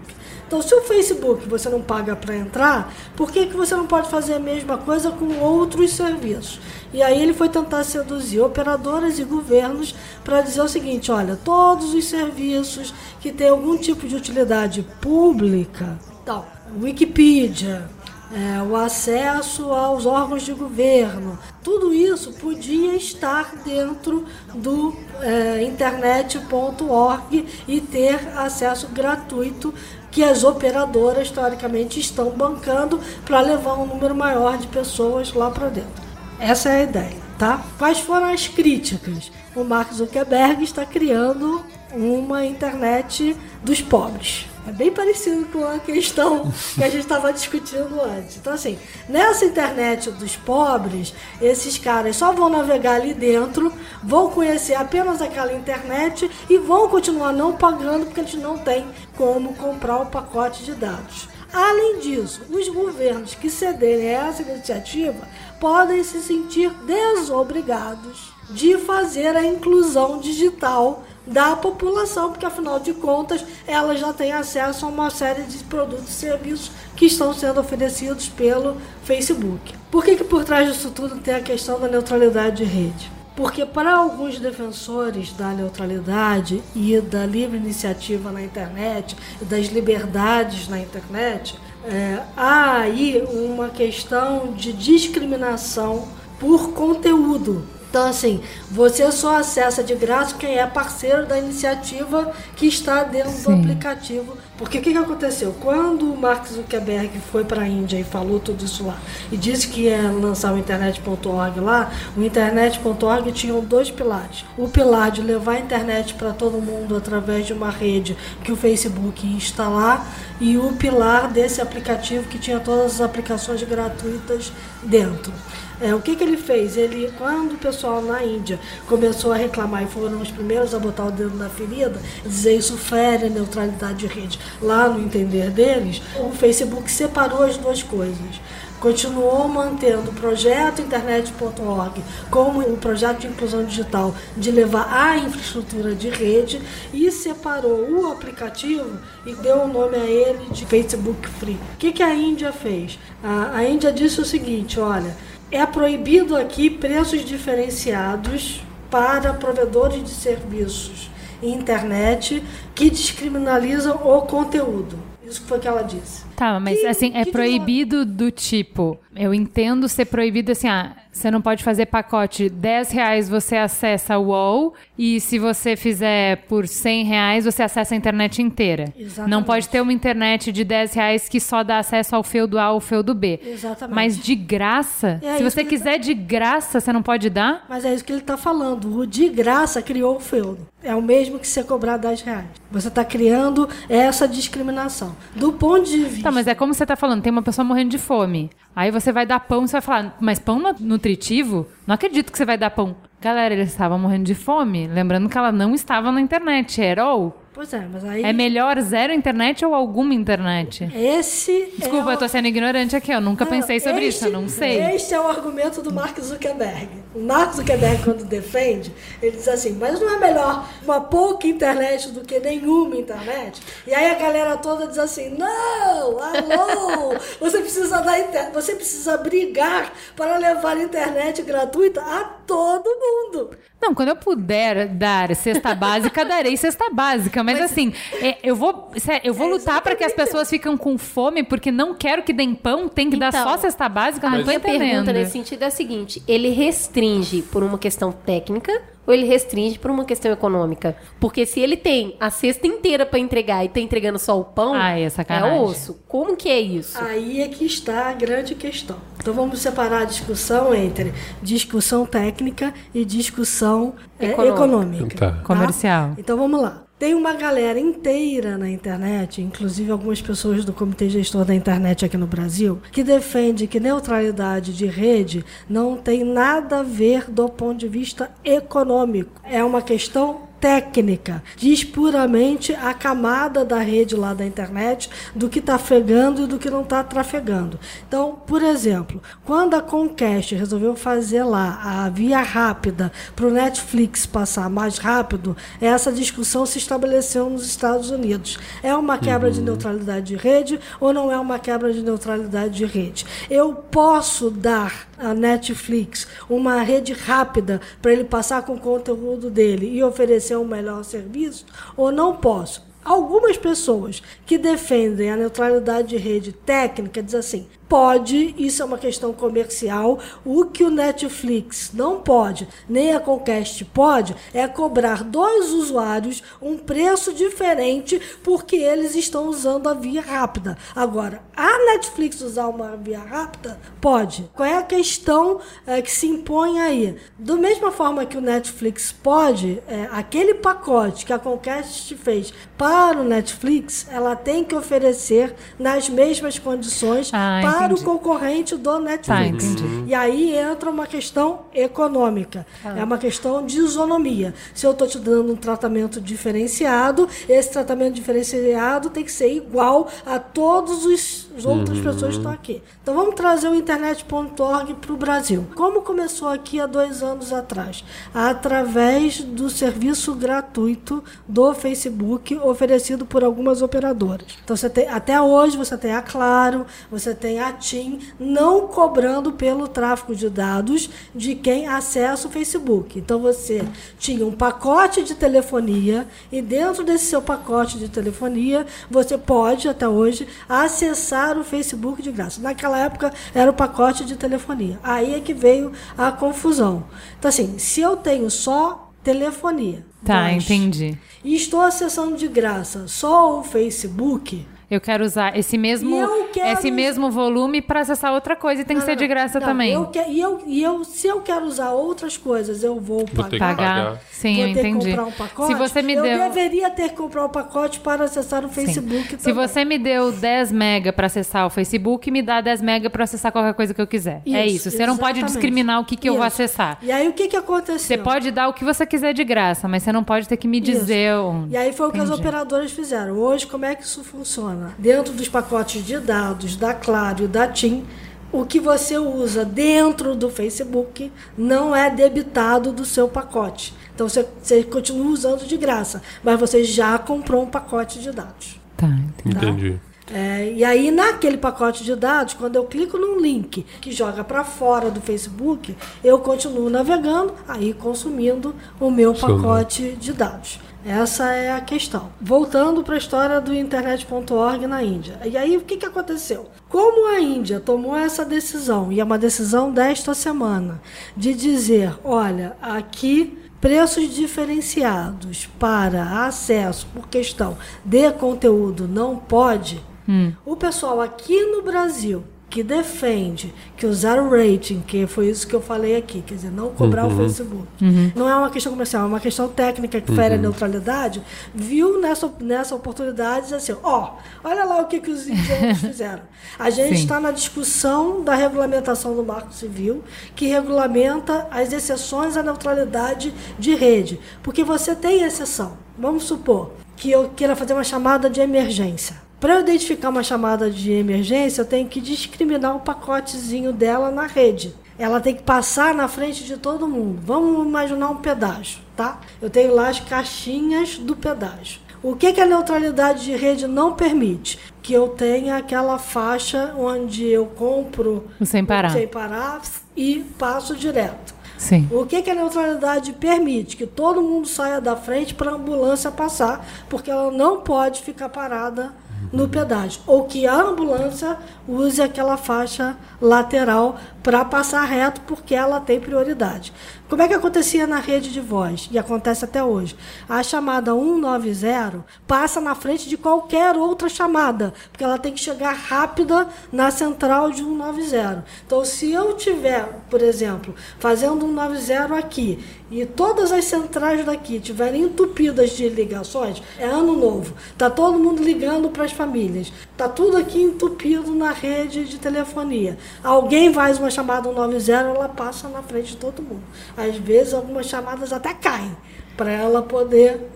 Então, 0.51 0.61
se 0.61 0.75
o 0.75 0.81
Facebook 0.81 1.49
você 1.49 1.69
não 1.69 1.81
paga 1.81 2.17
para 2.17 2.37
entrar, 2.37 2.93
por 3.15 3.31
que, 3.31 3.47
que 3.47 3.57
você 3.57 3.77
não 3.77 3.87
pode 3.87 4.11
fazer 4.11 4.35
a 4.35 4.41
mesma 4.41 4.77
coisa 4.77 5.13
com 5.13 5.39
outros 5.39 5.93
serviços? 5.93 6.61
E 6.93 7.01
aí 7.01 7.23
ele 7.23 7.33
foi 7.33 7.49
tentar 7.49 7.85
seduzir 7.85 8.41
operadoras 8.41 9.21
e 9.21 9.25
governos 9.25 9.95
para 10.25 10.41
dizer 10.41 10.61
o 10.61 10.67
seguinte: 10.67 11.13
olha, 11.13 11.37
todos 11.37 11.95
os 11.95 12.05
serviços 12.05 12.93
que 13.21 13.31
têm 13.31 13.49
algum 13.49 13.79
tipo 13.79 14.09
de 14.09 14.17
utilidade 14.17 14.85
pública, 15.01 15.97
então, 16.21 16.45
Wikipedia, 16.83 17.89
é, 18.33 18.63
o 18.63 18.77
acesso 18.77 19.73
aos 19.73 20.07
órgãos 20.07 20.43
de 20.43 20.53
governo, 20.53 21.39
tudo 21.63 21.93
isso 21.93 22.33
podia 22.35 22.95
estar 22.95 23.57
dentro 23.65 24.25
do 24.55 24.97
é, 25.21 25.63
internet.org 25.65 27.47
e 27.67 27.81
ter 27.81 28.37
acesso 28.37 28.89
gratuito 28.89 29.75
que 30.11 30.23
as 30.25 30.45
operadoras, 30.45 31.31
teoricamente, 31.31 32.01
estão 32.01 32.31
bancando 32.31 33.01
para 33.25 33.41
levar 33.41 33.75
um 33.75 33.87
número 33.87 34.15
maior 34.15 34.59
de 34.59 34.67
pessoas 34.67 35.33
lá 35.33 35.51
para 35.51 35.69
dentro. 35.69 36.03
Essa 36.39 36.71
é 36.71 36.81
a 36.81 36.83
ideia, 36.83 37.17
tá? 37.39 37.63
Quais 37.79 38.01
foram 38.01 38.33
as 38.33 38.49
críticas? 38.49 39.31
O 39.55 39.63
Mark 39.63 39.93
Zuckerberg 39.93 40.65
está 40.65 40.85
criando 40.85 41.65
uma 41.93 42.45
internet 42.45 43.37
dos 43.63 43.81
pobres. 43.81 44.47
É 44.67 44.73
bem 44.73 44.93
parecido 44.93 45.47
com 45.47 45.65
a 45.65 45.79
questão 45.79 46.53
que 46.75 46.85
a 46.85 46.91
gente 46.91 47.01
estava 47.01 47.33
discutindo 47.33 48.01
antes. 48.01 48.37
Então, 48.37 48.53
assim, 48.53 48.79
nessa 49.09 49.45
internet 49.45 50.11
dos 50.11 50.37
pobres, 50.37 51.15
esses 51.41 51.79
caras 51.79 52.17
só 52.17 52.33
vão 52.33 52.51
navegar 52.51 52.97
ali 52.97 53.15
dentro, 53.15 53.73
vão 54.03 54.31
conhecer 54.31 54.75
apenas 54.75 55.23
aquela 55.23 55.53
internet 55.53 56.31
e 56.49 56.59
vão 56.59 56.89
continuar 56.89 57.33
não 57.33 57.57
pagando 57.57 58.05
porque 58.07 58.21
eles 58.21 58.35
não 58.35 58.59
têm 58.59 58.87
como 59.17 59.55
comprar 59.55 59.99
o 59.99 60.07
pacote 60.07 60.63
de 60.63 60.75
dados. 60.75 61.29
Além 61.53 61.99
disso, 61.99 62.43
os 62.49 62.69
governos 62.69 63.35
que 63.35 63.51
cederem 63.51 64.15
a 64.15 64.29
essa 64.29 64.43
iniciativa 64.43 65.27
podem 65.59 66.05
se 66.05 66.21
sentir 66.21 66.71
desobrigados 66.85 68.33
de 68.51 68.79
fazer 68.79 69.37
a 69.37 69.45
inclusão 69.45 70.19
digital 70.19 71.03
da 71.27 71.55
população, 71.55 72.31
porque 72.31 72.47
afinal 72.47 72.81
de 72.81 72.93
contas 72.95 73.45
ela 73.67 73.97
já 73.97 74.13
tem 74.13 74.33
acesso 74.33 74.87
a 74.87 74.89
uma 74.89 75.11
série 75.11 75.43
de 75.43 75.59
produtos 75.65 76.09
e 76.09 76.13
serviços 76.13 76.71
que 76.97 77.07
estão 77.07 77.33
sendo 77.33 77.61
oferecidos 77.61 78.29
pelo 78.29 78.77
Facebook. 79.05 79.75
Por 79.91 80.05
que, 80.05 80.17
que 80.17 80.25
por 80.25 80.45
trás 80.45 80.69
disso 80.69 80.91
tudo 80.91 81.17
tem 81.17 81.35
a 81.35 81.41
questão 81.41 81.79
da 81.79 81.89
neutralidade 81.89 82.59
de 82.59 82.65
rede? 82.65 83.11
Porque 83.37 83.65
para 83.65 83.95
alguns 83.97 84.39
defensores 84.39 85.33
da 85.33 85.51
neutralidade 85.51 86.63
e 86.75 87.01
da 87.01 87.25
livre 87.25 87.57
iniciativa 87.57 88.31
na 88.31 88.43
internet, 88.43 89.17
das 89.43 89.67
liberdades 89.67 90.69
na 90.69 90.79
internet, 90.79 91.57
é, 91.85 92.21
há 92.37 92.81
aí 92.81 93.23
uma 93.33 93.71
questão 93.71 94.53
de 94.53 94.73
discriminação 94.73 96.09
por 96.39 96.73
conteúdo. 96.73 97.80
Então, 97.91 98.07
assim, 98.07 98.41
você 98.71 99.11
só 99.11 99.37
acessa 99.37 99.83
de 99.83 99.97
graça 99.97 100.37
quem 100.37 100.59
é 100.59 100.65
parceiro 100.65 101.27
da 101.27 101.37
iniciativa 101.37 102.33
que 102.55 102.69
está 102.69 103.03
dentro 103.03 103.33
Sim. 103.33 103.43
do 103.43 103.53
aplicativo. 103.53 104.39
Porque 104.57 104.79
o 104.79 104.83
que, 104.83 104.93
que 104.93 104.99
aconteceu? 104.99 105.57
Quando 105.59 106.13
o 106.13 106.17
Mark 106.17 106.47
Zuckerberg 106.47 107.11
foi 107.33 107.45
para 107.45 107.63
a 107.63 107.67
Índia 107.67 107.99
e 107.99 108.05
falou 108.05 108.39
tudo 108.39 108.65
isso 108.65 108.87
lá, 108.87 108.97
e 109.33 109.37
disse 109.37 109.67
que 109.69 109.83
ia 109.85 110.13
lançar 110.13 110.55
o 110.55 110.59
internet.org 110.59 111.59
lá, 111.59 111.91
o 112.17 112.23
internet.org 112.23 113.33
tinha 113.33 113.61
dois 113.61 113.91
pilares. 113.91 114.45
O 114.57 114.69
pilar 114.69 115.11
de 115.11 115.23
levar 115.23 115.55
a 115.55 115.61
internet 115.61 116.15
para 116.15 116.33
todo 116.33 116.61
mundo 116.61 116.95
através 116.95 117.47
de 117.47 117.53
uma 117.53 117.71
rede 117.71 118.17
que 118.45 118.53
o 118.53 118.57
Facebook 118.57 119.27
ia 119.27 119.37
instalar, 119.37 120.07
e 120.41 120.57
o 120.57 120.73
pilar 120.75 121.29
desse 121.29 121.61
aplicativo 121.61 122.29
que 122.29 122.39
tinha 122.39 122.61
todas 122.61 122.95
as 122.95 123.01
aplicações 123.01 123.63
gratuitas 123.65 124.53
dentro. 124.83 125.33
É, 125.81 125.95
o 125.95 126.01
que, 126.01 126.15
que 126.15 126.23
ele 126.23 126.37
fez? 126.37 126.77
Ele, 126.77 127.13
quando 127.17 127.53
o 127.53 127.59
pessoal 127.59 128.03
na 128.03 128.23
Índia 128.23 128.61
começou 128.87 129.33
a 129.33 129.37
reclamar 129.37 129.83
e 129.83 129.87
foram 129.87 130.21
os 130.21 130.31
primeiros 130.31 130.75
a 130.75 130.79
botar 130.79 131.07
o 131.07 131.11
dedo 131.11 131.37
na 131.37 131.49
ferida, 131.49 132.01
dizer 132.25 132.57
isso 132.57 132.77
fere 132.77 133.27
a 133.27 133.31
neutralidade 133.31 134.07
de 134.07 134.07
rede, 134.07 134.39
lá 134.61 134.89
no 134.89 135.01
entender 135.01 135.51
deles, 135.51 136.03
o 136.19 136.31
Facebook 136.33 136.91
separou 136.91 137.43
as 137.43 137.57
duas 137.57 137.83
coisas 137.83 138.41
continuou 138.81 139.47
mantendo 139.47 140.11
o 140.11 140.15
projeto 140.15 140.81
internet.org 140.81 142.03
como 142.31 142.61
um 142.61 142.77
projeto 142.77 143.21
de 143.21 143.27
inclusão 143.27 143.65
digital 143.65 144.15
de 144.37 144.51
levar 144.51 144.89
a 144.91 145.19
infraestrutura 145.19 145.95
de 145.95 146.09
rede 146.09 146.61
e 146.93 147.11
separou 147.11 147.91
o 147.91 148.11
aplicativo 148.11 148.99
e 149.27 149.35
deu 149.35 149.63
o 149.63 149.69
nome 149.69 149.97
a 149.97 150.05
ele 150.05 150.47
de 150.51 150.65
Facebook 150.65 151.29
Free. 151.29 151.59
O 151.75 151.77
que, 151.79 151.93
que 151.93 152.03
a 152.03 152.15
Índia 152.15 152.53
fez? 152.53 152.99
A, 153.23 153.57
a 153.57 153.65
Índia 153.69 153.93
disse 153.93 154.21
o 154.21 154.25
seguinte: 154.25 154.81
olha, 154.81 155.15
é 155.51 155.65
proibido 155.67 156.37
aqui 156.37 156.71
preços 156.71 157.25
diferenciados 157.25 158.63
para 158.91 159.33
provedores 159.35 160.03
de 160.03 160.11
serviços 160.11 161.11
internet 161.43 162.43
que 162.75 162.91
descriminalizam 162.91 163.97
o 163.97 164.23
conteúdo. 164.23 164.99
Isso 165.25 165.43
foi 165.43 165.59
o 165.59 165.61
que 165.61 165.69
ela 165.69 165.83
disse. 165.83 166.25
Tá, 166.35 166.59
mas 166.59 166.81
que, 166.81 166.87
assim, 166.87 167.13
é 167.15 167.25
proibido 167.25 168.05
do 168.05 168.31
tipo. 168.31 168.99
Eu 169.15 169.33
entendo 169.33 169.89
ser 169.89 170.07
proibido 170.07 170.51
assim, 170.51 170.69
ah, 170.69 170.97
você 171.13 171.31
não 171.31 171.41
pode 171.41 171.65
fazer 171.65 171.87
pacote 171.87 172.49
10 172.49 172.91
reais 172.93 173.29
você 173.29 173.57
acessa 173.57 174.17
o 174.19 174.29
UOL 174.29 174.75
e 174.97 175.21
se 175.21 175.39
você 175.39 175.77
fizer 175.77 176.37
por 176.49 176.69
100 176.69 177.05
reais 177.05 177.45
você 177.45 177.63
acessa 177.63 177.95
a 177.95 177.99
internet 177.99 178.41
inteira. 178.41 178.93
Exatamente. 178.97 179.31
Não 179.31 179.43
pode 179.43 179.69
ter 179.69 179.81
uma 179.81 179.93
internet 179.93 180.53
de 180.53 180.65
10 180.65 180.95
reais 180.95 181.29
que 181.29 181.41
só 181.41 181.63
dá 181.63 181.79
acesso 181.79 182.15
ao 182.15 182.23
feudo 182.23 182.59
A 182.59 182.71
ou 182.73 182.81
feudo 182.81 183.15
B. 183.15 183.41
Exatamente. 183.45 183.95
Mas 183.95 184.19
de 184.19 184.35
graça, 184.35 185.19
é 185.23 185.39
se 185.39 185.43
você 185.43 185.65
quiser 185.65 185.99
tá... 185.99 186.05
de 186.05 186.15
graça, 186.15 186.81
você 186.81 186.93
não 186.93 187.03
pode 187.03 187.29
dar? 187.29 187.65
Mas 187.69 187.85
é 187.85 187.95
isso 187.95 188.05
que 188.05 188.13
ele 188.13 188.21
está 188.21 188.37
falando. 188.37 188.99
O 188.99 189.07
de 189.07 189.29
graça 189.29 189.83
criou 189.83 190.17
o 190.17 190.21
feudo. 190.21 190.69
É 190.83 190.95
o 190.95 191.03
mesmo 191.03 191.39
que 191.39 191.47
você 191.47 191.63
cobrar 191.63 191.97
10 191.97 192.23
reais. 192.23 192.47
Você 192.71 192.89
está 192.89 193.05
criando 193.05 193.69
essa 193.89 194.27
discriminação. 194.27 195.15
Do 195.35 195.53
ponto 195.53 195.85
de 195.85 196.05
vista. 196.05 196.23
Tá, 196.23 196.31
mas 196.31 196.47
é 196.47 196.55
como 196.55 196.73
você 196.73 196.85
está 196.85 196.97
falando, 196.97 197.23
tem 197.23 197.33
uma 197.33 197.43
pessoa 197.43 197.65
morrendo 197.65 197.91
de 197.91 197.99
fome. 197.99 198.51
Aí 198.75 198.91
você 198.91 199.13
vai 199.13 199.27
dar 199.27 199.41
pão, 199.41 199.67
você 199.67 199.73
vai 199.73 199.81
falar, 199.83 200.17
mas 200.21 200.39
pão 200.39 200.59
nutritivo? 201.01 201.67
Não 201.87 201.95
acredito 201.95 202.31
que 202.31 202.37
você 202.37 202.45
vai 202.45 202.59
dar 202.59 202.71
pão. 202.71 202.95
Galera, 203.21 203.55
eles 203.55 203.71
estavam 203.71 203.99
morrendo 203.99 204.25
de 204.25 204.35
fome. 204.35 204.87
Lembrando 204.87 205.29
que 205.29 205.37
ela 205.37 205.51
não 205.51 205.75
estava 205.75 206.13
na 206.13 206.21
internet, 206.21 206.81
era 206.81 207.11
ou. 207.13 207.43
Pois 207.61 207.75
é, 207.75 207.87
mas 207.93 208.03
aí. 208.07 208.23
É 208.23 208.33
melhor 208.33 208.81
zero 208.81 209.13
internet 209.13 209.63
ou 209.67 209.75
alguma 209.75 210.15
internet? 210.15 210.89
Esse. 210.97 211.75
Desculpa, 211.77 212.13
é 212.13 212.15
eu 212.15 212.19
tô 212.19 212.27
sendo 212.27 212.49
ignorante 212.49 212.97
aqui, 212.97 213.13
eu 213.13 213.21
nunca 213.21 213.45
não, 213.45 213.53
pensei 213.53 213.79
sobre 213.79 214.07
este, 214.07 214.17
isso, 214.17 214.29
eu 214.29 214.33
não 214.33 214.49
sei. 214.49 214.81
Este 214.95 215.13
é 215.13 215.21
o 215.21 215.27
argumento 215.29 215.83
do 215.83 215.93
Mark 215.93 216.19
Zuckerberg. 216.19 216.89
O 217.15 217.21
Mark 217.21 217.53
Zuckerberg, 217.53 218.03
quando 218.03 218.25
defende, 218.25 218.91
ele 219.21 219.37
diz 219.37 219.47
assim: 219.47 219.77
mas 219.79 220.01
não 220.01 220.09
é 220.09 220.19
melhor 220.19 220.67
uma 220.83 221.03
pouca 221.03 221.47
internet 221.47 222.09
do 222.13 222.23
que 222.23 222.41
nenhuma 222.41 222.97
internet? 222.97 223.61
E 223.87 223.93
aí 223.93 224.11
a 224.11 224.15
galera 224.15 224.57
toda 224.57 224.87
diz 224.87 224.99
assim: 224.99 225.37
não, 225.37 226.19
alô, 226.19 227.15
você 227.39 227.59
precisa 227.59 228.01
dar 228.01 228.19
internet, 228.19 228.55
você 228.55 228.75
precisa 228.75 229.19
brigar 229.19 229.93
para 230.17 230.39
levar 230.39 230.79
internet 230.79 231.43
gratuita 231.43 232.01
a 232.01 232.25
todo 232.25 232.89
mundo. 232.89 233.51
Não, 233.81 233.95
quando 233.95 234.11
eu 234.11 234.17
puder 234.17 234.89
dar 234.89 235.35
cesta 235.35 235.75
básica, 235.75 236.25
darei 236.25 236.57
cesta 236.57 236.91
básica. 236.91 237.43
Mas, 237.43 237.59
mas 237.59 237.71
assim, 237.71 237.93
é, 238.21 238.37
eu 238.43 238.55
vou, 238.55 238.93
eu 239.25 239.33
vou 239.33 239.49
é 239.49 239.51
lutar 239.53 239.81
para 239.81 239.97
que 239.97 240.05
as 240.05 240.13
pessoas 240.13 240.51
fiquem 240.51 240.77
com 240.77 240.99
fome, 240.99 241.43
porque 241.43 241.73
não 241.73 241.95
quero 241.95 242.23
que 242.23 242.33
deem 242.33 242.55
pão, 242.55 242.89
tem 242.89 243.09
que 243.09 243.17
então, 243.17 243.31
dar 243.31 243.43
só 243.43 243.57
cesta 243.57 243.89
básica. 243.89 244.27
A 244.27 244.31
não 244.31 244.45
minha 244.45 244.61
pergunta 244.61 245.13
nesse 245.13 245.33
sentido 245.33 245.63
é 245.63 245.67
a 245.67 245.71
seguinte: 245.71 246.23
ele 246.29 246.51
restringe 246.51 247.43
por 247.43 247.63
uma 247.63 247.79
questão 247.79 248.13
técnica 248.13 248.83
ou 249.11 249.15
ele 249.15 249.27
restringe 249.27 249.77
por 249.77 249.91
uma 249.91 250.05
questão 250.05 250.31
econômica? 250.31 250.97
Porque 251.19 251.45
se 251.45 251.59
ele 251.59 251.77
tem 251.77 252.17
a 252.21 252.31
cesta 252.31 252.67
inteira 252.67 253.05
para 253.05 253.19
entregar 253.19 253.65
e 253.65 253.69
tá 253.69 253.81
entregando 253.81 254.21
só 254.21 254.39
o 254.39 254.45
pão, 254.45 254.73
ah, 254.73 254.97
é, 254.97 255.09
sacanagem. 255.11 255.59
é 255.59 255.61
osso. 255.61 255.99
Como 256.07 256.37
que 256.37 256.49
é 256.49 256.61
isso? 256.61 256.97
Aí 256.97 257.41
é 257.41 257.49
que 257.49 257.65
está 257.65 258.09
a 258.09 258.13
grande 258.13 258.55
questão. 258.55 258.97
Então 259.19 259.35
vamos 259.35 259.59
separar 259.59 260.03
a 260.03 260.05
discussão 260.05 260.73
entre 260.73 261.13
discussão 261.43 262.07
técnica 262.07 262.73
e 262.95 263.05
discussão 263.05 263.95
é, 264.19 264.31
econômica, 264.31 265.17
tá. 265.17 265.33
comercial. 265.43 266.15
Então 266.17 266.37
vamos 266.37 266.63
lá. 266.63 266.85
Tem 267.01 267.15
uma 267.15 267.33
galera 267.33 267.81
inteira 267.81 268.59
na 268.59 268.69
internet, 268.69 269.41
inclusive 269.41 269.91
algumas 269.91 270.21
pessoas 270.21 270.67
do 270.67 270.73
Comitê 270.75 271.09
Gestor 271.09 271.47
da 271.47 271.55
Internet 271.55 272.05
aqui 272.05 272.19
no 272.19 272.27
Brasil, 272.27 272.79
que 272.93 273.03
defende 273.03 273.67
que 273.67 273.81
neutralidade 273.81 274.77
de 274.77 274.85
rede 274.85 275.43
não 275.67 275.97
tem 275.97 276.23
nada 276.25 276.81
a 276.81 276.83
ver 276.83 277.31
do 277.31 277.49
ponto 277.49 277.79
de 277.79 277.89
vista 277.89 278.31
econômico. 278.45 279.41
É 279.45 279.65
uma 279.65 279.81
questão 279.81 280.43
técnica, 280.61 281.43
diz 281.57 281.83
puramente 281.83 282.75
a 282.75 282.93
camada 282.93 283.65
da 283.65 283.79
rede 283.79 284.15
lá 284.15 284.35
da 284.35 284.45
internet, 284.45 285.09
do 285.35 285.49
que 285.49 285.59
está 285.59 285.79
trafegando 285.79 286.43
e 286.43 286.47
do 286.47 286.59
que 286.59 286.69
não 286.69 286.83
está 286.83 287.03
trafegando. 287.03 287.81
Então, 288.07 288.39
por 288.47 288.63
exemplo, 288.63 289.23
quando 289.45 289.75
a 289.75 289.81
Comcast 289.81 290.55
resolveu 290.55 290.95
fazer 290.95 291.43
lá 291.43 291.81
a 291.83 292.09
via 292.11 292.43
rápida 292.43 293.11
para 293.35 293.47
o 293.47 293.51
Netflix 293.51 294.27
passar 294.27 294.69
mais 294.69 294.99
rápido, 294.99 295.57
essa 295.81 296.13
discussão 296.13 296.67
se 296.67 296.79
estabeleceu 296.79 297.49
nos 297.49 297.67
Estados 297.67 298.11
Unidos. 298.11 298.59
É 298.83 298.95
uma 298.95 299.19
quebra 299.19 299.49
uhum. 299.49 299.55
de 299.55 299.61
neutralidade 299.63 300.27
de 300.27 300.37
rede 300.37 300.79
ou 301.01 301.13
não 301.13 301.33
é 301.33 301.39
uma 301.39 301.59
quebra 301.59 301.93
de 301.93 302.03
neutralidade 302.03 302.75
de 302.75 302.85
rede? 302.85 303.25
Eu 303.49 303.75
posso 303.75 304.51
dar 304.51 305.09
a 305.19 305.35
Netflix 305.35 306.27
uma 306.49 306.83
rede 306.83 307.13
rápida 307.13 307.81
para 308.01 308.13
ele 308.13 308.25
passar 308.25 308.63
com 308.63 308.75
o 308.75 308.81
conteúdo 308.81 309.51
dele 309.51 309.91
e 309.91 310.03
oferecer 310.03 310.50
um 310.57 310.65
melhor 310.65 311.05
serviço 311.05 311.67
ou 311.97 312.11
não 312.11 312.37
posso? 312.37 312.89
Algumas 313.05 313.57
pessoas 313.57 314.23
que 314.45 314.59
defendem 314.59 315.31
a 315.31 315.37
neutralidade 315.37 316.09
de 316.09 316.17
rede 316.17 316.53
técnica 316.53 317.23
dizem 317.23 317.41
assim: 317.41 317.69
pode, 317.91 318.55
isso 318.57 318.83
é 318.83 318.85
uma 318.85 318.97
questão 318.97 319.33
comercial. 319.33 320.21
O 320.45 320.65
que 320.67 320.85
o 320.85 320.91
Netflix 320.91 321.91
não 321.93 322.21
pode, 322.21 322.69
nem 322.89 323.13
a 323.13 323.19
Comcast 323.19 323.85
pode, 323.87 324.37
é 324.55 324.69
cobrar 324.69 325.25
dois 325.25 325.73
usuários 325.73 326.41
um 326.63 326.79
preço 326.79 327.33
diferente 327.33 328.21
porque 328.45 328.77
eles 328.77 329.17
estão 329.17 329.49
usando 329.49 329.89
a 329.89 329.95
via 329.95 330.21
rápida. 330.21 330.79
Agora, 330.95 331.43
a 331.57 331.79
Netflix 331.87 332.41
usar 332.41 332.69
uma 332.69 332.97
via 332.97 333.19
rápida? 333.19 333.81
Pode. 334.01 334.49
Qual 334.55 334.69
é 334.69 334.79
a 334.79 334.85
questão 334.85 335.59
é, 335.85 336.01
que 336.01 336.13
se 336.13 336.29
impõe 336.29 336.79
aí? 336.79 337.17
Da 337.37 337.57
mesma 337.57 337.91
forma 337.91 338.25
que 338.25 338.37
o 338.37 338.41
Netflix 338.41 339.11
pode, 339.11 339.83
é, 339.89 340.09
aquele 340.13 340.55
pacote 340.55 341.27
que 341.27 341.33
a 341.33 341.41
Comcast 341.41 342.15
fez 342.15 342.55
para 342.79 343.21
o 343.21 343.25
Netflix, 343.25 344.07
ela 344.09 344.37
tem 344.37 344.63
que 344.63 344.77
oferecer 344.77 345.57
nas 345.77 346.09
mesmas 346.09 346.57
condições 346.57 347.31
ah, 347.33 347.59
para 347.61 347.80
para 347.81 347.95
o 347.95 348.03
concorrente 348.03 348.77
do 348.77 348.99
Netflix. 348.99 349.75
Tá, 349.75 349.83
e 350.07 350.15
aí 350.15 350.55
entra 350.55 350.91
uma 350.91 351.07
questão 351.07 351.61
econômica. 351.75 352.67
Ah. 352.85 352.99
É 352.99 353.05
uma 353.05 353.19
questão 353.19 353.65
de 353.65 353.79
isonomia. 353.79 354.55
Se 354.75 354.87
eu 354.87 354.93
estou 354.93 355.07
te 355.07 355.19
dando 355.19 355.53
um 355.53 355.57
tratamento 355.57 356.21
diferenciado, 356.21 357.29
esse 357.49 357.71
tratamento 357.71 358.15
diferenciado 358.15 359.11
tem 359.11 359.25
que 359.25 359.33
ser 359.33 359.53
igual 359.55 360.09
a 360.27 360.39
todas 360.39 361.07
as 361.07 361.65
outras 361.65 361.99
uhum. 361.99 362.05
pessoas 362.05 362.33
que 362.33 362.39
estão 362.39 362.53
aqui. 362.53 362.83
Então 363.03 363.15
vamos 363.15 363.35
trazer 363.35 363.69
o 363.69 363.75
internet.org 363.75 364.95
para 364.95 365.13
o 365.13 365.17
Brasil. 365.17 365.67
Como 365.75 366.03
começou 366.03 366.49
aqui 366.49 366.81
há 366.81 366.87
dois 366.87 367.23
anos 367.23 367.53
atrás? 367.53 368.05
Através 368.35 369.41
do 369.41 369.71
serviço 369.71 370.35
gratuito 370.35 371.23
do 371.47 371.75
Facebook 371.75 372.57
oferecido 372.57 373.25
por 373.25 373.43
algumas 373.43 373.83
operadoras. 373.83 374.59
Então 374.65 374.77
você 374.77 374.91
tem, 374.91 375.09
até 375.09 375.41
hoje 375.41 375.77
você 375.77 375.97
tem 375.97 376.15
a 376.15 376.23
Claro, 376.23 376.87
você 377.11 377.35
tem 377.35 377.59
a 377.61 377.70
TIM 377.73 378.19
não 378.39 378.89
cobrando 378.89 379.53
pelo 379.53 379.89
tráfego 379.89 380.35
de 380.35 380.49
dados 380.49 381.11
de 381.35 381.55
quem 381.55 381.87
acessa 381.87 382.49
o 382.49 382.51
Facebook. 382.51 383.19
Então 383.19 383.41
você 383.41 383.83
tinha 384.19 384.47
um 384.47 384.53
pacote 384.53 385.23
de 385.23 385.35
telefonia 385.35 386.27
e 386.51 386.61
dentro 386.61 387.05
desse 387.05 387.27
seu 387.27 387.43
pacote 387.43 387.99
de 387.99 388.09
telefonia 388.09 388.87
você 389.11 389.37
pode 389.37 389.89
até 389.89 390.09
hoje 390.09 390.47
acessar 390.69 391.59
o 391.59 391.65
Facebook 391.65 392.23
de 392.23 392.31
graça. 392.31 392.61
Naquela 392.61 392.99
época 392.99 393.33
era 393.55 393.71
o 393.71 393.75
pacote 393.75 394.25
de 394.25 394.37
telefonia. 394.37 394.99
Aí 395.03 395.35
é 395.35 395.41
que 395.41 395.55
veio 395.55 395.93
a 396.17 396.31
confusão. 396.33 397.05
Então 397.39 397.49
assim, 397.49 397.79
se 397.79 398.01
eu 398.01 398.17
tenho 398.17 398.51
só 398.51 399.11
telefonia, 399.23 400.05
tá, 400.25 400.51
entendi. 400.53 401.19
E 401.45 401.55
estou 401.55 401.81
acessando 401.81 402.37
de 402.37 402.49
graça 402.49 403.07
só 403.07 403.61
o 403.61 403.63
Facebook, 403.63 404.67
eu 404.91 405.01
quero 405.01 405.25
usar 405.25 405.57
esse 405.57 405.79
mesmo, 405.79 406.49
quero... 406.53 406.79
esse 406.79 406.91
mesmo 406.91 407.31
volume 407.31 407.81
para 407.81 408.01
acessar 408.01 408.33
outra 408.33 408.57
coisa 408.57 408.83
e 408.83 408.85
tem 408.85 408.97
não, 408.97 409.03
que 409.03 409.11
ser 409.11 409.17
de 409.17 409.27
graça 409.27 409.61
não, 409.61 409.69
também. 409.69 409.93
Eu 409.93 410.07
que... 410.07 410.19
e, 410.19 410.41
eu, 410.41 410.61
e 410.67 410.83
eu, 410.83 411.05
se 411.05 411.29
eu 411.29 411.41
quero 411.41 411.65
usar 411.65 411.93
outras 411.93 412.37
coisas, 412.37 412.83
eu 412.83 412.99
vou 412.99 413.25
pagar. 413.25 413.59
pagar. 413.59 413.77
pagar. 413.77 414.21
Sim, 414.33 414.57
vou 414.57 414.65
eu 414.65 414.69
entendi. 414.71 415.09
comprar 415.11 415.25
um 415.27 415.33
pacote. 415.33 415.73
Se 415.73 415.79
você 415.79 416.03
me 416.03 416.15
deu... 416.17 416.25
Eu 416.25 416.39
deveria 416.51 416.91
ter 416.91 417.11
que 417.11 417.17
comprar 417.17 417.45
um 417.45 417.49
pacote 417.49 418.01
para 418.01 418.25
acessar 418.25 418.65
o 418.65 418.69
Facebook 418.69 419.37
Se 419.39 419.53
você 419.53 419.85
me 419.85 419.97
deu 419.97 420.33
10 420.33 420.73
mega 420.73 421.13
para 421.13 421.27
acessar 421.27 421.67
o 421.67 421.71
Facebook, 421.71 422.29
me 422.31 422.43
dá 422.43 422.61
10 422.61 422.83
mega 422.83 423.09
para 423.09 423.23
acessar 423.23 423.53
qualquer 423.53 423.75
coisa 423.75 423.95
que 423.95 424.01
eu 424.01 424.07
quiser. 424.07 424.43
Isso, 424.45 424.57
é 424.57 424.67
isso. 424.67 424.91
Você 424.91 424.97
exatamente. 424.97 425.09
não 425.09 425.17
pode 425.19 425.43
discriminar 425.45 426.01
o 426.01 426.05
que, 426.05 426.17
que 426.17 426.29
eu 426.29 426.35
vou 426.35 426.43
acessar. 426.43 426.99
E 427.01 427.13
aí 427.13 427.29
o 427.29 427.33
que, 427.33 427.47
que 427.47 427.57
aconteceu? 427.57 428.17
Você 428.17 428.19
pode 428.19 428.51
dar 428.51 428.69
o 428.69 428.73
que 428.73 428.85
você 428.85 429.07
quiser 429.07 429.33
de 429.33 429.45
graça, 429.45 429.87
mas 429.87 430.03
você 430.03 430.11
não 430.11 430.25
pode 430.25 430.49
ter 430.49 430.57
que 430.57 430.67
me 430.67 430.81
dizer. 430.81 431.35
Onde. 431.35 431.75
E 431.75 431.77
aí 431.77 431.93
foi 431.93 432.09
o 432.09 432.13
que 432.13 432.19
as 432.21 432.31
operadoras 432.31 432.91
fizeram. 432.91 433.39
Hoje, 433.39 433.67
como 433.67 433.85
é 433.85 433.95
que 433.95 434.03
isso 434.03 434.25
funciona? 434.25 434.80
Dentro 434.99 435.33
dos 435.33 435.49
pacotes 435.49 436.05
de 436.05 436.19
dados 436.19 436.77
da 436.77 436.95
Claro 436.95 437.45
e 437.45 437.49
da 437.49 437.67
TIM, 437.69 438.05
o 438.53 438.65
que 438.65 438.81
você 438.81 439.17
usa 439.17 439.65
dentro 439.65 440.35
do 440.35 440.51
Facebook 440.51 441.31
não 441.57 441.95
é 441.95 442.11
debitado 442.11 442.93
do 442.93 443.05
seu 443.05 443.29
pacote. 443.29 443.95
Então 444.15 444.29
você, 444.29 444.47
você 444.61 444.83
continua 444.83 445.27
usando 445.27 445.67
de 445.67 445.77
graça, 445.77 446.23
mas 446.43 446.59
você 446.59 446.85
já 446.85 447.19
comprou 447.19 447.63
um 447.63 447.67
pacote 447.67 448.19
de 448.19 448.33
dados. 448.33 448.81
Tá, 448.97 449.09
entendi. 449.47 449.93
Tá? 449.93 450.11
É, 450.33 450.73
e 450.73 450.85
aí, 450.85 451.11
naquele 451.11 451.57
pacote 451.57 452.05
de 452.05 452.15
dados, 452.15 452.55
quando 452.55 452.77
eu 452.77 452.85
clico 452.85 453.19
num 453.19 453.41
link 453.41 453.85
que 454.01 454.13
joga 454.13 454.45
para 454.45 454.63
fora 454.63 455.11
do 455.11 455.21
Facebook, 455.21 455.97
eu 456.23 456.39
continuo 456.39 456.89
navegando, 456.89 457.53
aí 457.67 457.93
consumindo 457.93 458.75
o 459.01 459.11
meu 459.11 459.35
pacote 459.35 460.13
de 460.13 460.33
dados. 460.33 460.79
Essa 461.05 461.53
é 461.53 461.73
a 461.73 461.81
questão. 461.81 462.31
Voltando 462.41 463.03
para 463.03 463.15
a 463.15 463.19
história 463.19 463.61
do 463.61 463.75
internet.org 463.75 464.87
na 464.87 465.03
Índia. 465.03 465.41
E 465.45 465.57
aí 465.57 465.77
o 465.77 465.81
que, 465.81 465.97
que 465.97 466.07
aconteceu? 466.07 466.69
Como 466.89 467.29
a 467.29 467.41
Índia 467.41 467.81
tomou 467.81 468.17
essa 468.17 468.45
decisão, 468.45 469.11
e 469.11 469.21
é 469.21 469.25
uma 469.25 469.39
decisão 469.39 469.91
desta 469.91 470.35
semana, 470.35 471.01
de 471.37 471.55
dizer: 471.55 472.19
olha, 472.23 472.77
aqui 472.83 473.59
preços 473.81 474.35
diferenciados 474.35 475.67
para 475.79 476.45
acesso 476.45 477.07
por 477.15 477.29
questão 477.29 477.79
de 478.05 478.31
conteúdo 478.33 479.09
não 479.09 479.37
pode. 479.37 480.05
Hum. 480.29 480.53
O 480.67 480.77
pessoal 480.77 481.21
aqui 481.21 481.65
no 481.65 481.83
Brasil 481.83 482.45
que 482.71 482.85
defende 482.85 483.75
que 483.97 484.07
usar 484.07 484.41
o 484.41 484.49
rating, 484.49 485.03
que 485.05 485.27
foi 485.27 485.51
isso 485.51 485.67
que 485.67 485.75
eu 485.75 485.83
falei 485.83 486.17
aqui, 486.17 486.41
quer 486.41 486.55
dizer, 486.55 486.71
não 486.71 486.91
cobrar 486.91 487.27
uhum. 487.27 487.35
o 487.35 487.37
Facebook, 487.37 487.89
uhum. 488.01 488.31
não 488.37 488.49
é 488.49 488.55
uma 488.55 488.71
questão 488.71 488.93
comercial, 488.93 489.25
é 489.25 489.27
uma 489.27 489.41
questão 489.41 489.69
técnica 489.69 490.21
que 490.21 490.33
fere 490.33 490.55
uhum. 490.55 490.61
a 490.61 490.63
neutralidade, 490.63 491.43
viu 491.75 492.21
nessa, 492.21 492.51
nessa 492.61 492.95
oportunidade 492.95 493.75
assim, 493.75 493.93
ó, 494.05 494.31
oh, 494.63 494.69
olha 494.69 494.85
lá 494.85 495.01
o 495.01 495.07
que, 495.07 495.19
que 495.19 495.33
os 495.33 495.49
indianos 495.49 495.99
fizeram. 496.01 496.43
A 496.79 496.89
gente 496.91 497.15
está 497.15 497.41
na 497.41 497.51
discussão 497.51 498.45
da 498.45 498.55
regulamentação 498.55 499.35
do 499.35 499.43
Marco 499.43 499.75
Civil, 499.75 500.23
que 500.55 500.67
regulamenta 500.67 501.67
as 501.73 501.93
exceções 501.93 502.57
à 502.57 502.63
neutralidade 502.63 503.53
de 503.81 503.97
rede, 503.97 504.39
porque 504.63 504.85
você 504.85 505.17
tem 505.17 505.43
exceção. 505.43 505.99
Vamos 506.17 506.45
supor 506.45 506.93
que 507.17 507.33
eu 507.33 507.51
queira 507.57 507.75
fazer 507.75 507.95
uma 507.95 508.05
chamada 508.05 508.49
de 508.49 508.61
emergência. 508.61 509.50
Para 509.61 509.75
eu 509.75 509.81
identificar 509.81 510.31
uma 510.31 510.43
chamada 510.43 510.91
de 510.91 511.13
emergência, 511.13 511.83
eu 511.83 511.85
tenho 511.85 512.09
que 512.09 512.19
discriminar 512.19 512.97
o 512.97 513.01
pacotezinho 513.01 513.93
dela 513.93 514.31
na 514.31 514.47
rede. 514.47 514.95
Ela 515.19 515.39
tem 515.39 515.55
que 515.55 515.63
passar 515.63 516.15
na 516.15 516.27
frente 516.29 516.65
de 516.65 516.79
todo 516.79 517.07
mundo. 517.07 517.39
Vamos 517.45 517.87
imaginar 517.87 518.31
um 518.31 518.37
pedágio, 518.37 519.01
tá? 519.15 519.39
Eu 519.61 519.69
tenho 519.69 519.95
lá 519.95 520.09
as 520.09 520.19
caixinhas 520.19 521.19
do 521.19 521.37
pedágio. 521.37 522.01
O 522.23 522.35
que, 522.35 522.55
que 522.55 522.61
a 522.61 522.65
neutralidade 522.65 523.45
de 523.45 523.55
rede 523.55 523.87
não 523.87 524.15
permite? 524.15 524.79
Que 525.03 525.13
eu 525.13 525.29
tenha 525.29 525.77
aquela 525.77 526.19
faixa 526.19 526.95
onde 526.97 527.47
eu 527.47 527.67
compro 527.67 528.47
sem 528.65 528.83
parar, 528.83 529.11
sem 529.11 529.29
parar 529.29 529.83
e 530.17 530.41
passo 530.59 530.97
direto. 530.97 531.55
Sim. 531.77 532.09
O 532.11 532.25
que, 532.25 532.41
que 532.41 532.51
a 532.51 532.55
neutralidade 532.55 533.33
permite? 533.35 533.97
Que 533.97 534.07
todo 534.07 534.43
mundo 534.43 534.69
saia 534.69 535.01
da 535.01 535.17
frente 535.17 535.55
para 535.55 535.71
a 535.71 535.75
ambulância 535.75 536.31
passar, 536.31 536.87
porque 537.11 537.31
ela 537.31 537.51
não 537.51 537.81
pode 537.81 538.23
ficar 538.23 538.49
parada 538.51 539.13
no 539.53 539.69
pedágio, 539.69 540.23
ou 540.27 540.45
que 540.45 540.67
a 540.67 540.75
ambulância 540.75 541.57
use 541.89 542.23
aquela 542.23 542.57
faixa 542.57 543.17
lateral 543.41 544.19
para 544.43 544.65
passar 544.65 545.05
reto, 545.05 545.41
porque 545.43 545.75
ela 545.75 546.01
tem 546.01 546.21
prioridade. 546.21 546.93
Como 547.31 547.43
é 547.43 547.47
que 547.47 547.55
acontecia 547.55 548.09
na 548.09 548.19
rede 548.19 548.53
de 548.53 548.61
voz? 548.61 549.09
E 549.13 549.17
acontece 549.17 549.65
até 549.65 549.85
hoje. 549.85 550.17
A 550.49 550.65
chamada 550.65 551.13
190 551.13 552.25
passa 552.45 552.81
na 552.81 552.93
frente 552.97 553.29
de 553.29 553.37
qualquer 553.37 553.95
outra 553.95 554.29
chamada, 554.29 554.93
porque 555.13 555.23
ela 555.23 555.39
tem 555.39 555.53
que 555.53 555.61
chegar 555.61 555.93
rápida 555.93 556.67
na 556.91 557.13
central 557.13 557.71
de 557.71 557.85
190. 557.85 558.65
Então, 558.85 559.05
se 559.05 559.31
eu 559.31 559.55
tiver, 559.55 560.09
por 560.29 560.43
exemplo, 560.43 560.93
fazendo 561.21 561.61
190 561.69 562.35
aqui 562.35 562.85
e 563.09 563.25
todas 563.25 563.71
as 563.71 563.85
centrais 563.85 564.45
daqui 564.45 564.77
estiverem 564.77 565.23
entupidas 565.23 565.91
de 565.91 566.09
ligações, 566.09 566.83
é 566.99 567.07
ano 567.07 567.37
novo. 567.37 567.75
Tá 567.97 568.11
todo 568.11 568.41
mundo 568.41 568.61
ligando 568.61 569.09
para 569.09 569.25
as 569.25 569.33
famílias. 569.33 569.93
Tá 570.17 570.29
tudo 570.29 570.57
aqui 570.57 570.83
entupido 570.83 571.55
na 571.55 571.71
rede 571.71 572.25
de 572.25 572.39
telefonia. 572.39 573.17
Alguém 573.43 573.95
faz 573.95 574.19
uma 574.19 574.31
chamada 574.31 574.69
190, 574.69 575.13
ela 575.13 575.49
passa 575.49 575.89
na 575.89 576.03
frente 576.03 576.31
de 576.31 576.37
todo 576.37 576.61
mundo. 576.61 576.83
Às 577.27 577.37
vezes 577.37 577.75
algumas 577.75 578.07
chamadas 578.07 578.53
até 578.53 578.75
caem 578.75 579.17
para 579.57 579.71
ela 579.73 580.03
poder 580.03 580.69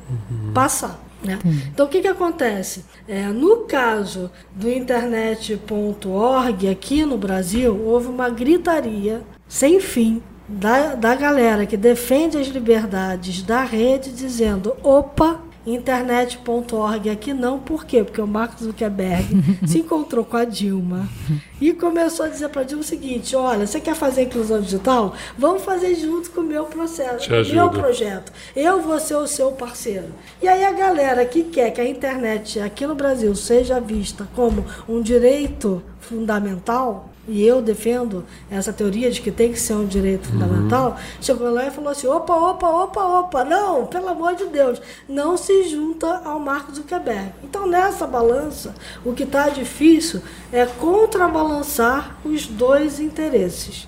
passar. 0.53 1.01
Né? 1.23 1.39
Então, 1.73 1.87
o 1.87 1.89
que, 1.89 2.03
que 2.03 2.09
acontece? 2.09 2.85
É, 3.09 3.29
no 3.29 3.61
caso 3.61 4.31
do 4.55 4.71
internet.org 4.71 6.69
aqui 6.69 7.05
no 7.05 7.17
Brasil, 7.17 7.75
houve 7.83 8.09
uma 8.09 8.29
gritaria 8.29 9.23
sem 9.49 9.81
fim 9.81 10.23
da, 10.47 10.95
da 10.95 11.15
galera 11.15 11.65
que 11.65 11.79
defende 11.79 12.37
as 12.37 12.49
liberdades 12.49 13.43
da 13.43 13.65
rede, 13.65 14.13
dizendo: 14.13 14.77
opa, 14.83 15.41
internet.org 15.67 17.11
aqui 17.11 17.33
não, 17.33 17.59
por 17.59 17.85
quê? 17.85 18.05
Porque 18.05 18.21
o 18.21 18.27
Mark 18.27 18.59
Zuckerberg 18.59 19.25
se 19.67 19.79
encontrou 19.79 20.25
com 20.25 20.37
a 20.37 20.45
Dilma 20.45 21.09
e 21.61 21.73
começou 21.73 22.27
a 22.27 22.29
dizer 22.29 22.49
para 22.49 22.63
a 22.63 22.65
Dilma 22.65 22.83
o 22.83 22.87
seguinte: 22.87 23.35
olha, 23.35 23.67
você 23.67 23.81
quer 23.81 23.95
fazer 23.95 24.23
inclusão 24.23 24.61
digital? 24.61 25.15
Vamos 25.39 25.63
fazer 25.63 25.95
junto 25.95 26.31
com 26.31 26.41
o 26.41 26.45
meu 26.45 26.65
processo, 26.65 27.21
Te 27.21 27.31
com 27.31 27.37
o 27.37 27.55
meu 27.55 27.71
projeto. 27.71 28.33
Eu 28.55 28.83
vou 28.83 28.99
ser 29.01 29.17
o 29.17 29.27
seu 29.27 29.53
parceiro. 29.53 30.09
E 30.43 30.49
aí 30.49 30.65
a 30.65 30.73
galera 30.73 31.25
que 31.25 31.45
quer 31.45 31.71
que 31.71 31.81
a 31.81 31.89
internet 31.89 32.61
aqui 32.61 32.87
no 32.87 32.95
Brasil 32.95 33.35
seja 33.35 33.81
vista 33.81 34.29
como 34.35 34.65
um 34.89 35.01
direito 35.01 35.83
fundamental, 36.01 37.14
e 37.27 37.45
eu 37.45 37.63
defendo 37.63 38.25
essa 38.51 38.73
teoria 38.73 39.11
de 39.11 39.21
que 39.21 39.31
tem 39.31 39.53
que 39.53 39.61
ser 39.61 39.75
um 39.75 39.87
direito 39.87 40.29
fundamental, 40.29 40.97
chegou 41.21 41.51
lá 41.51 41.67
e 41.67 41.71
falou 41.71 41.91
assim: 41.91 42.07
opa, 42.07 42.35
opa, 42.35 42.69
opa, 42.69 43.05
opa, 43.21 43.45
não, 43.45 43.87
pelo 43.87 44.09
amor 44.09 44.35
de 44.35 44.47
Deus, 44.47 44.81
não 45.09 45.37
se 45.37 45.69
junta 45.69 46.23
ao 46.25 46.39
Mark 46.39 46.71
Zuckerberg. 46.75 47.33
Então, 47.43 47.67
nessa 47.67 48.07
balança, 48.07 48.75
o 49.05 49.13
que 49.13 49.23
está 49.23 49.49
difícil 49.49 50.23
é 50.53 50.67
contrabalançar 50.67 52.17
os 52.25 52.47
dois 52.47 53.01
interesses. 53.01 53.87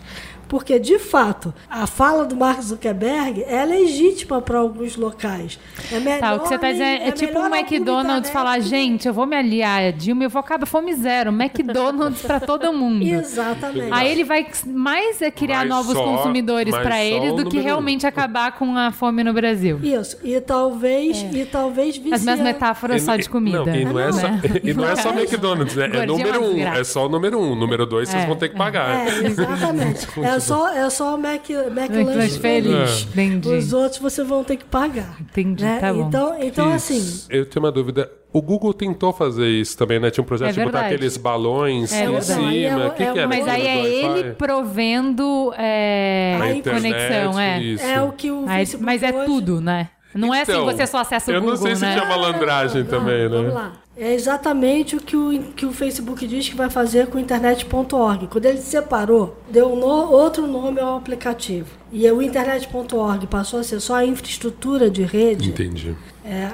Porque, 0.49 0.79
de 0.79 0.99
fato, 0.99 1.53
a 1.69 1.87
fala 1.87 2.25
do 2.25 2.37
Mark 2.37 2.61
Zuckerberg 2.61 3.43
é 3.49 3.65
legítima 3.65 4.41
para 4.41 4.59
alguns 4.59 4.97
locais. 4.97 5.59
É 5.93 5.99
melhor 5.99 6.21
Tá, 6.21 6.35
o 6.35 6.41
que 6.41 6.49
você 6.49 6.59
tá 6.59 6.67
nem- 6.69 6.73
dizendo 6.75 7.03
é, 7.03 7.11
tipo 7.13 7.33
melhor 7.35 7.51
o 7.51 7.55
a 7.55 7.59
McDonald's 7.59 8.31
falar, 8.31 8.61
gente, 8.61 9.09
eu 9.09 9.15
vou 9.15 9.27
me 9.27 9.37
aliar 9.37 9.83
a 9.83 9.91
Dilma 9.91 10.23
e 10.23 10.27
eu 10.27 10.31
vou 10.31 10.41
acabar 10.41 10.67
fome 10.67 10.95
zero. 10.95 11.31
McDonald's 11.31 12.23
pra 12.23 12.39
todo 12.41 12.73
mundo. 12.73 13.03
Exatamente. 13.07 13.89
Aí 13.93 14.11
ele 14.11 14.25
vai 14.25 14.47
mais 14.67 15.21
é 15.23 15.31
criar 15.31 15.61
Mas 15.61 15.69
novos 15.69 15.93
só- 15.95 16.05
consumidores 16.05 16.75
só 16.75 16.81
eles 16.81 17.31
do 17.33 17.37
que 17.39 17.45
número 17.45 17.59
um. 17.61 17.63
realmente 17.65 18.07
acabar 18.07 18.53
com 18.53 18.77
a 18.77 18.93
fome 18.93 19.23
no 19.25 19.33
Brasil. 19.33 19.79
Isso. 19.83 20.17
E 20.23 20.41
talvez, 20.41 21.25
e 21.33 21.45
talvez 21.45 22.01
As 22.13 22.23
minhas 22.23 22.41
metáforas 22.41 23.03
só 23.03 23.17
de 23.17 23.29
comida. 23.29 23.65
Não, 23.65 23.75
e 23.75 23.85
não 23.85 23.99
é, 24.01 24.13
só, 24.13 24.29
né? 24.29 24.41
e 24.63 24.75
não 24.75 24.89
é 24.89 24.97
só 24.97 25.11
McDonald's, 25.17 25.75
né? 25.75 25.91
É 25.93 25.97
é 25.99 26.07
número 26.07 26.45
um. 26.45 26.59
É 26.61 26.85
só 26.85 27.07
o 27.07 27.09
número 27.09 27.39
um. 27.41 27.55
Número 27.55 27.85
dois 27.87 28.09
vocês 28.09 28.23
É, 28.23 28.27
vão 28.27 28.37
ter 28.37 28.49
que 28.51 28.57
pagar. 28.57 29.07
É, 29.09 29.27
exatamente. 29.27 30.07
é 30.23 30.36
só, 30.41 30.68
é 30.72 30.89
só 30.91 31.14
o 31.14 31.18
Mac, 31.18 31.49
McLanche 31.51 31.80
McLanche 31.80 32.39
feliz. 32.39 32.72
feliz. 32.72 33.03
Entendi. 33.12 33.49
Os 33.49 33.72
outros 33.72 34.01
vocês 34.01 34.26
vão 34.26 34.43
ter 34.45 34.57
que 34.57 34.64
pagar. 34.64 35.16
Entendi, 35.20 35.64
né? 35.64 35.78
tá 35.80 35.93
bom. 35.93 36.09
Então, 36.09 36.37
então 36.41 36.72
assim, 36.72 37.24
Eu 37.30 37.47
tenho 37.47 37.64
uma 37.64 37.72
dúvida. 37.72 38.11
O 38.32 38.43
Google 38.43 38.74
tentou 38.74 39.12
fazer 39.14 39.49
isso 39.49 39.78
também, 39.78 39.99
né? 39.99 40.11
Tinha 40.11 40.22
um 40.22 40.26
projeto 40.26 40.51
É 40.51 40.53
de 40.53 40.64
botar 40.64 40.80
aqueles 40.87 41.16
balões 41.16 41.91
É 41.93 42.05
em 42.05 42.11
verdade. 42.11 42.24
cima. 42.26 42.53
É 42.53 42.87
o- 42.87 42.91
que, 42.91 43.03
é 43.03 43.07
que 43.07 43.12
o- 43.12 43.18
era? 43.18 43.28
Mas 43.28 43.49
aí 43.49 43.66
é 43.66 43.87
ele 43.87 44.32
provendo 44.34 45.53
é, 45.57 46.37
A 46.37 46.70
conexão, 46.70 47.41
é. 47.41 47.61
Isso. 47.62 47.84
é 47.84 48.03
o 48.03 48.12
que 48.12 48.30
o 48.30 48.45
Aí- 48.47 48.66
mas 48.80 49.03
é 49.03 49.11
hoje- 49.14 49.26
tudo, 49.26 49.61
né? 49.61 49.89
Não 50.14 50.34
é 50.34 50.43
assim 50.43 50.53
Então, 50.53 50.64
você 50.64 50.87
só 50.87 50.99
acessa 50.99 51.30
o 51.30 51.34
eu 51.34 51.41
Google, 51.41 51.57
não 51.57 51.62
sei 51.62 51.76
se 51.76 51.82
né? 51.82 51.93
tinha 51.93 52.05
malandragem 52.07 52.82
Não, 52.84 52.89
também, 52.91 53.28
Vamos 53.28 53.49
né? 53.49 53.53
lá. 53.53 53.72
É 53.99 54.13
exatamente 54.13 54.95
o 54.95 55.01
que 55.01 55.17
o, 55.17 55.43
que 55.57 55.65
o 55.65 55.73
Facebook 55.73 56.27
diz 56.27 56.47
que 56.49 56.55
vai 56.55 56.69
fazer 56.69 57.07
com 57.07 57.17
o 57.17 57.21
internet.org. 57.21 58.27
Quando 58.27 58.45
ele 58.45 58.59
separou, 58.61 59.39
deu 59.51 59.73
um 59.73 59.77
no- 59.77 59.87
outro 60.13 60.47
nome 60.47 60.79
ao 60.81 60.99
aplicativo. 60.99 61.69
E 61.91 62.07
o 62.11 62.21
internet.org 62.21 63.27
passou 63.27 63.61
a 63.61 63.63
ser 63.63 63.81
só 63.81 63.95
a 63.95 64.05
infraestrutura 64.05 64.91
de 64.91 65.03
rede. 65.03 65.49
Entendi. 65.49 65.97
É, 66.23 66.47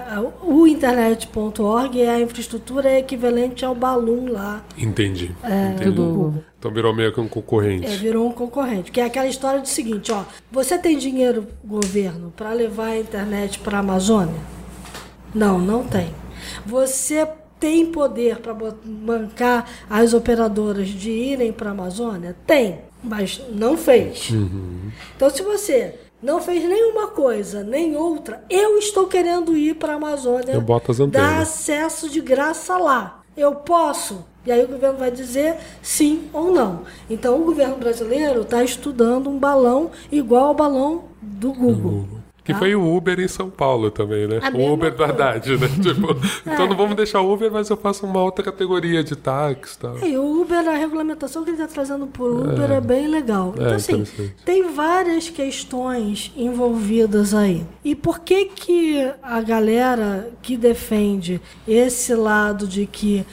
o 0.42 0.66
internet.org 0.68 2.00
é 2.00 2.10
a 2.10 2.20
infraestrutura 2.20 2.96
equivalente 2.98 3.64
ao 3.64 3.74
Balloon 3.74 4.30
lá. 4.30 4.62
Entendi. 4.78 5.34
É, 5.42 5.72
Entendi. 5.72 5.90
do 5.90 6.04
Google. 6.04 6.44
Então 6.58 6.70
virou 6.72 6.94
meio 6.94 7.12
que 7.12 7.20
um 7.20 7.26
concorrente. 7.26 7.86
É, 7.86 7.96
virou 7.96 8.28
um 8.28 8.32
concorrente. 8.32 8.92
Que 8.92 9.00
é 9.00 9.04
aquela 9.06 9.26
história 9.26 9.60
do 9.60 9.66
seguinte, 9.66 10.12
ó. 10.12 10.22
Você 10.52 10.78
tem 10.78 10.96
dinheiro, 10.96 11.48
governo, 11.64 12.32
para 12.36 12.52
levar 12.52 12.86
a 12.88 12.98
internet 13.00 13.58
para 13.58 13.78
a 13.78 13.80
Amazônia? 13.80 14.40
Não, 15.34 15.58
não 15.58 15.82
tem. 15.82 16.08
Você 16.66 17.26
tem 17.58 17.86
poder 17.86 18.38
para 18.38 18.54
bancar 18.84 19.68
as 19.88 20.12
operadoras 20.12 20.88
de 20.88 21.10
irem 21.10 21.52
para 21.52 21.68
a 21.70 21.72
Amazônia? 21.72 22.36
Tem, 22.46 22.80
mas 23.02 23.40
não 23.50 23.76
fez. 23.76 24.30
Então, 25.16 25.30
se 25.30 25.42
você 25.42 25.98
não 26.22 26.40
fez 26.40 26.64
nenhuma 26.64 27.08
coisa, 27.08 27.62
nem 27.62 27.96
outra, 27.96 28.44
eu 28.50 28.78
estou 28.78 29.06
querendo 29.06 29.56
ir 29.56 29.74
para 29.74 29.92
a 29.92 29.96
Amazônia 29.96 30.52
Eu 30.52 30.60
boto 30.60 30.90
as 30.90 30.98
dar 30.98 31.04
antenas. 31.04 31.42
acesso 31.42 32.08
de 32.08 32.20
graça 32.20 32.76
lá. 32.76 33.22
Eu 33.36 33.54
posso? 33.54 34.24
E 34.44 34.50
aí 34.50 34.64
o 34.64 34.68
governo 34.68 34.98
vai 34.98 35.10
dizer 35.10 35.56
sim 35.80 36.28
ou 36.32 36.52
não. 36.52 36.82
Então 37.08 37.40
o 37.40 37.44
governo 37.44 37.76
brasileiro 37.76 38.42
está 38.42 38.62
estudando 38.62 39.30
um 39.30 39.38
balão 39.38 39.90
igual 40.10 40.46
ao 40.48 40.54
balão 40.54 41.04
do 41.20 41.52
Google. 41.52 42.06
Que 42.44 42.52
foi 42.54 42.74
o 42.74 42.96
Uber 42.96 43.20
em 43.20 43.28
São 43.28 43.48
Paulo 43.48 43.90
também, 43.90 44.26
né? 44.26 44.40
A 44.42 44.50
O 44.56 44.72
Uber 44.72 44.94
do. 44.94 45.04
Haddad, 45.04 45.56
né? 45.56 45.68
Tipo, 45.80 46.16
então 46.44 46.66
não 46.66 46.76
vamos 46.76 46.96
deixar 46.96 47.20
o 47.20 47.32
Uber, 47.32 47.50
mas 47.52 47.70
eu 47.70 47.76
faço 47.76 48.04
uma 48.04 48.20
outra 48.22 48.44
categoria 48.44 49.02
de 49.04 49.14
táxi 49.14 49.76
e 49.76 49.78
tal. 49.78 49.98
E 50.04 50.16
o 50.18 50.40
Uber, 50.42 50.68
a 50.68 50.72
regulamentação 50.76 51.44
que 51.44 51.50
ele 51.50 51.62
está 51.62 51.72
trazendo 51.72 52.06
por 52.06 52.30
Uber 52.30 52.70
é, 52.70 52.80
bem 52.80 53.06
legal. 53.06 53.52
Então, 53.54 53.66
É, 53.68 53.74
assim, 53.76 53.92
interessante. 53.92 54.34
tem 54.44 54.72
várias 54.72 55.28
questões 55.28 56.32
envolvidas 56.36 57.32
aí. 57.32 57.64
E 57.84 57.94
por 57.94 58.18
que 58.20 58.46
que 58.46 59.10
a 59.22 59.40
galera 59.40 60.30
que 60.42 60.56
defende 60.56 61.40
esse 61.66 62.14
lado 62.14 62.66
de 62.66 62.86
que 62.86 63.24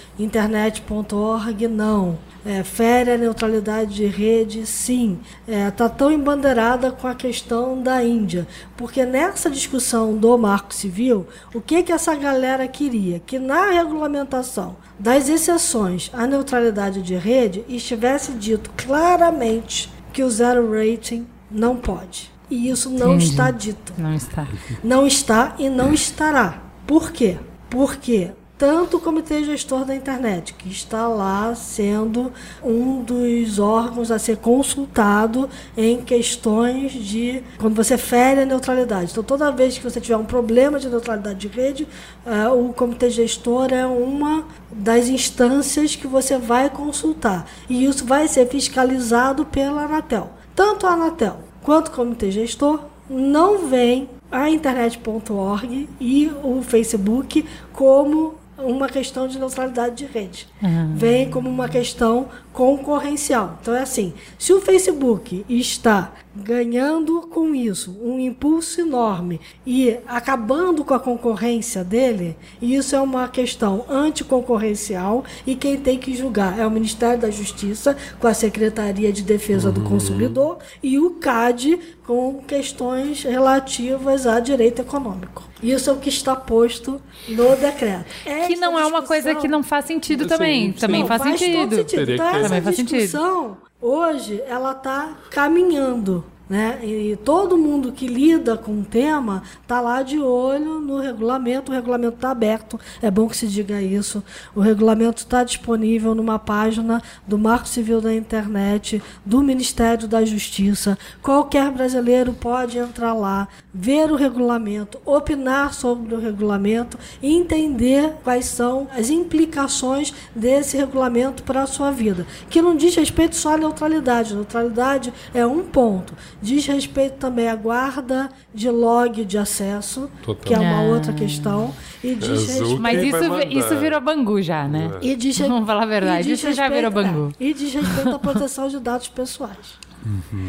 internet.org 0.63 1.67
não, 1.67 2.17
é, 2.45 2.63
fere 2.63 3.11
a 3.11 3.17
neutralidade 3.17 3.95
de 3.95 4.05
rede, 4.05 4.65
sim, 4.65 5.19
está 5.47 5.89
tão 5.89 6.11
embandeirada 6.11 6.91
com 6.91 7.07
a 7.07 7.15
questão 7.15 7.81
da 7.81 8.03
Índia? 8.03 8.47
Porque 8.77 8.98
nessa 9.05 9.49
discussão 9.49 10.15
do 10.15 10.37
Marco 10.37 10.73
Civil, 10.73 11.27
o 11.53 11.61
que 11.61 11.83
que 11.83 11.91
essa 11.91 12.15
galera 12.15 12.67
queria? 12.67 13.19
Que 13.19 13.39
na 13.39 13.71
regulamentação 13.71 14.75
das 14.97 15.29
exceções 15.29 16.09
à 16.13 16.25
neutralidade 16.25 17.01
de 17.01 17.15
rede 17.15 17.63
estivesse 17.67 18.31
dito 18.33 18.69
claramente 18.77 19.91
que 20.11 20.23
o 20.23 20.29
zero 20.29 20.71
rating 20.71 21.25
não 21.49 21.75
pode. 21.75 22.31
E 22.49 22.69
isso 22.69 22.89
não 22.89 23.15
Entendi. 23.15 23.31
está 23.31 23.51
dito. 23.51 23.93
Não 23.97 24.15
está. 24.15 24.47
Não 24.83 25.07
está 25.07 25.55
e 25.59 25.69
não 25.69 25.93
estará. 25.93 26.61
Por 26.87 27.11
quê? 27.11 27.37
Porque 27.69 28.31
tanto 28.59 28.97
o 28.97 28.99
Comitê 28.99 29.41
Gestor 29.41 29.85
da 29.85 29.95
Internet, 29.95 30.53
que 30.53 30.67
está 30.67 31.07
lá 31.07 31.55
sendo 31.55 32.29
um 32.61 33.01
dos 33.01 33.57
órgãos 33.57 34.11
a 34.11 34.19
ser 34.19 34.35
consultado 34.35 35.49
em 35.77 36.01
questões 36.01 36.91
de 36.91 37.41
quando 37.57 37.73
você 37.73 37.97
fere 37.97 38.41
a 38.41 38.45
neutralidade. 38.45 39.11
Então, 39.11 39.23
toda 39.23 39.49
vez 39.49 39.77
que 39.77 39.83
você 39.85 40.01
tiver 40.01 40.17
um 40.17 40.25
problema 40.25 40.77
de 40.77 40.89
neutralidade 40.89 41.39
de 41.39 41.47
rede, 41.47 41.87
eh, 42.25 42.49
o 42.49 42.73
Comitê 42.73 43.09
Gestor 43.09 43.71
é 43.71 43.85
uma 43.85 44.43
das 44.69 45.07
instâncias 45.07 45.95
que 45.95 46.05
você 46.05 46.37
vai 46.37 46.69
consultar. 46.69 47.45
E 47.69 47.85
isso 47.85 48.03
vai 48.05 48.27
ser 48.27 48.45
fiscalizado 48.49 49.45
pela 49.45 49.85
Anatel. 49.85 50.31
Tanto 50.53 50.85
a 50.85 50.91
Anatel 50.91 51.37
quanto 51.63 51.87
o 51.87 51.91
Comitê 51.91 52.29
Gestor 52.29 52.81
não 53.09 53.69
veem 53.69 54.09
a 54.31 54.49
internet.org 54.49 55.89
e 55.99 56.31
o 56.43 56.61
Facebook 56.61 57.45
como 57.73 58.38
uma 58.63 58.87
questão 58.87 59.27
de 59.27 59.39
neutralidade 59.39 59.95
de 59.95 60.05
rede. 60.05 60.47
Vem 60.95 61.29
como 61.29 61.49
uma 61.49 61.69
questão 61.69 62.27
concorrencial. 62.53 63.57
Então 63.61 63.73
é 63.75 63.81
assim, 63.81 64.13
se 64.37 64.51
o 64.53 64.61
Facebook 64.61 65.45
está 65.49 66.11
ganhando 66.35 67.21
com 67.21 67.53
isso 67.53 67.97
um 68.01 68.19
impulso 68.19 68.79
enorme 68.81 69.41
e 69.65 69.97
acabando 70.07 70.83
com 70.85 70.93
a 70.93 70.99
concorrência 70.99 71.83
dele, 71.83 72.37
isso 72.61 72.95
é 72.95 73.01
uma 73.01 73.27
questão 73.27 73.85
anticoncorrencial 73.89 75.23
e 75.45 75.55
quem 75.55 75.77
tem 75.77 75.97
que 75.97 76.15
julgar 76.15 76.57
é 76.59 76.65
o 76.65 76.71
Ministério 76.71 77.19
da 77.19 77.29
Justiça 77.31 77.97
com 78.19 78.27
a 78.27 78.33
Secretaria 78.33 79.11
de 79.11 79.21
Defesa 79.23 79.71
do 79.71 79.81
Consumidor 79.81 80.59
e 80.81 80.99
o 80.99 81.11
CAD 81.11 81.79
com 82.05 82.41
questões 82.47 83.23
relativas 83.23 84.25
a 84.25 84.39
direito 84.39 84.81
econômico. 84.81 85.47
Isso 85.61 85.89
é 85.89 85.93
o 85.93 85.97
que 85.97 86.09
está 86.09 86.35
posto 86.35 86.99
no 87.27 87.55
decreto. 87.55 88.05
Que 88.47 88.55
não 88.55 88.79
é 88.79 88.85
uma 88.85 89.03
coisa 89.03 89.35
que 89.35 89.47
não 89.47 89.61
faz 89.61 89.85
sentido 89.85 90.23
Sim, 90.23 90.29
também. 90.29 90.65
sim. 90.73 90.79
Também 90.79 91.01
não, 91.01 91.07
faz, 91.07 91.21
todo 91.21 91.37
sentido. 91.37 91.75
sentido. 91.75 91.99
Teria 91.99 92.15
Então, 92.15 92.31
que 92.31 92.39
ter. 92.39 92.48
Essa 92.55 92.55
Também 92.55 92.61
faz 92.63 92.75
sentido. 92.75 92.99
discussão, 92.99 93.57
hoje, 93.81 94.41
ela 94.47 94.71
está 94.71 95.17
caminhando. 95.29 96.23
Né? 96.49 96.79
E 96.83 97.15
todo 97.17 97.57
mundo 97.57 97.91
que 97.91 98.07
lida 98.07 98.57
com 98.57 98.79
o 98.79 98.83
tema 98.83 99.43
está 99.61 99.79
lá 99.79 100.01
de 100.01 100.17
olho 100.17 100.79
no 100.79 100.99
regulamento. 100.99 101.71
O 101.71 101.75
regulamento 101.75 102.15
está 102.15 102.31
aberto, 102.31 102.79
é 103.03 103.11
bom 103.11 103.27
que 103.27 103.37
se 103.37 103.47
diga 103.47 103.79
isso. 103.79 104.23
O 104.55 104.59
regulamento 104.59 105.21
está 105.21 105.43
disponível 105.43 106.15
numa 106.15 106.39
página 106.39 107.03
do 107.27 107.37
Marco 107.37 107.67
Civil 107.67 108.01
da 108.01 108.11
Internet, 108.13 108.99
do 109.23 109.43
Ministério 109.43 110.07
da 110.07 110.25
Justiça. 110.25 110.97
Qualquer 111.21 111.69
brasileiro 111.71 112.33
pode 112.33 112.79
entrar 112.79 113.13
lá, 113.13 113.47
ver 113.71 114.11
o 114.11 114.15
regulamento, 114.15 114.99
opinar 115.05 115.75
sobre 115.75 116.15
o 116.15 116.19
regulamento 116.19 116.97
e 117.21 117.31
entender 117.31 118.15
quais 118.23 118.45
são 118.45 118.87
as 118.97 119.11
implicações 119.11 120.11
desse 120.35 120.75
regulamento 120.75 121.43
para 121.43 121.61
a 121.61 121.67
sua 121.67 121.91
vida. 121.91 122.25
Que 122.49 122.59
não 122.59 122.75
diz 122.75 122.95
respeito 122.95 123.35
só 123.35 123.53
à 123.53 123.57
neutralidade. 123.57 124.33
Neutralidade 124.33 125.13
é 125.31 125.45
um 125.45 125.63
ponto. 125.63 126.15
Diz 126.41 126.65
respeito 126.67 127.17
também 127.17 127.49
à 127.49 127.55
guarda 127.55 128.29
de 128.53 128.69
log 128.69 129.25
de 129.25 129.37
acesso, 129.37 130.09
Total. 130.23 130.43
que 130.45 130.53
é 130.53 130.59
uma 130.59 130.79
Ah. 130.79 130.93
outra 130.93 131.11
questão. 131.11 131.73
E 132.03 132.15
diz 132.15 132.29
Azul. 132.29 132.39
respeito. 132.77 132.81
Mas 132.81 133.03
isso, 133.03 133.57
isso 133.59 133.75
virou 133.77 133.99
bangu 133.99 134.41
já, 134.41 134.67
né? 134.67 134.89
E 135.01 135.15
diz, 135.15 135.37
Vamos 135.39 135.67
falar 135.67 135.83
a 135.83 135.85
verdade, 135.85 136.31
isso 136.31 136.51
já 136.53 136.69
virou 136.69 136.91
respeito- 136.91 137.13
bangu. 137.13 137.33
é, 137.39 137.43
e 137.43 137.53
diz 137.53 137.73
respeito 137.73 138.09
à 138.15 138.19
proteção 138.19 138.67
de 138.69 138.79
dados 138.79 139.07
pessoais. 139.09 139.77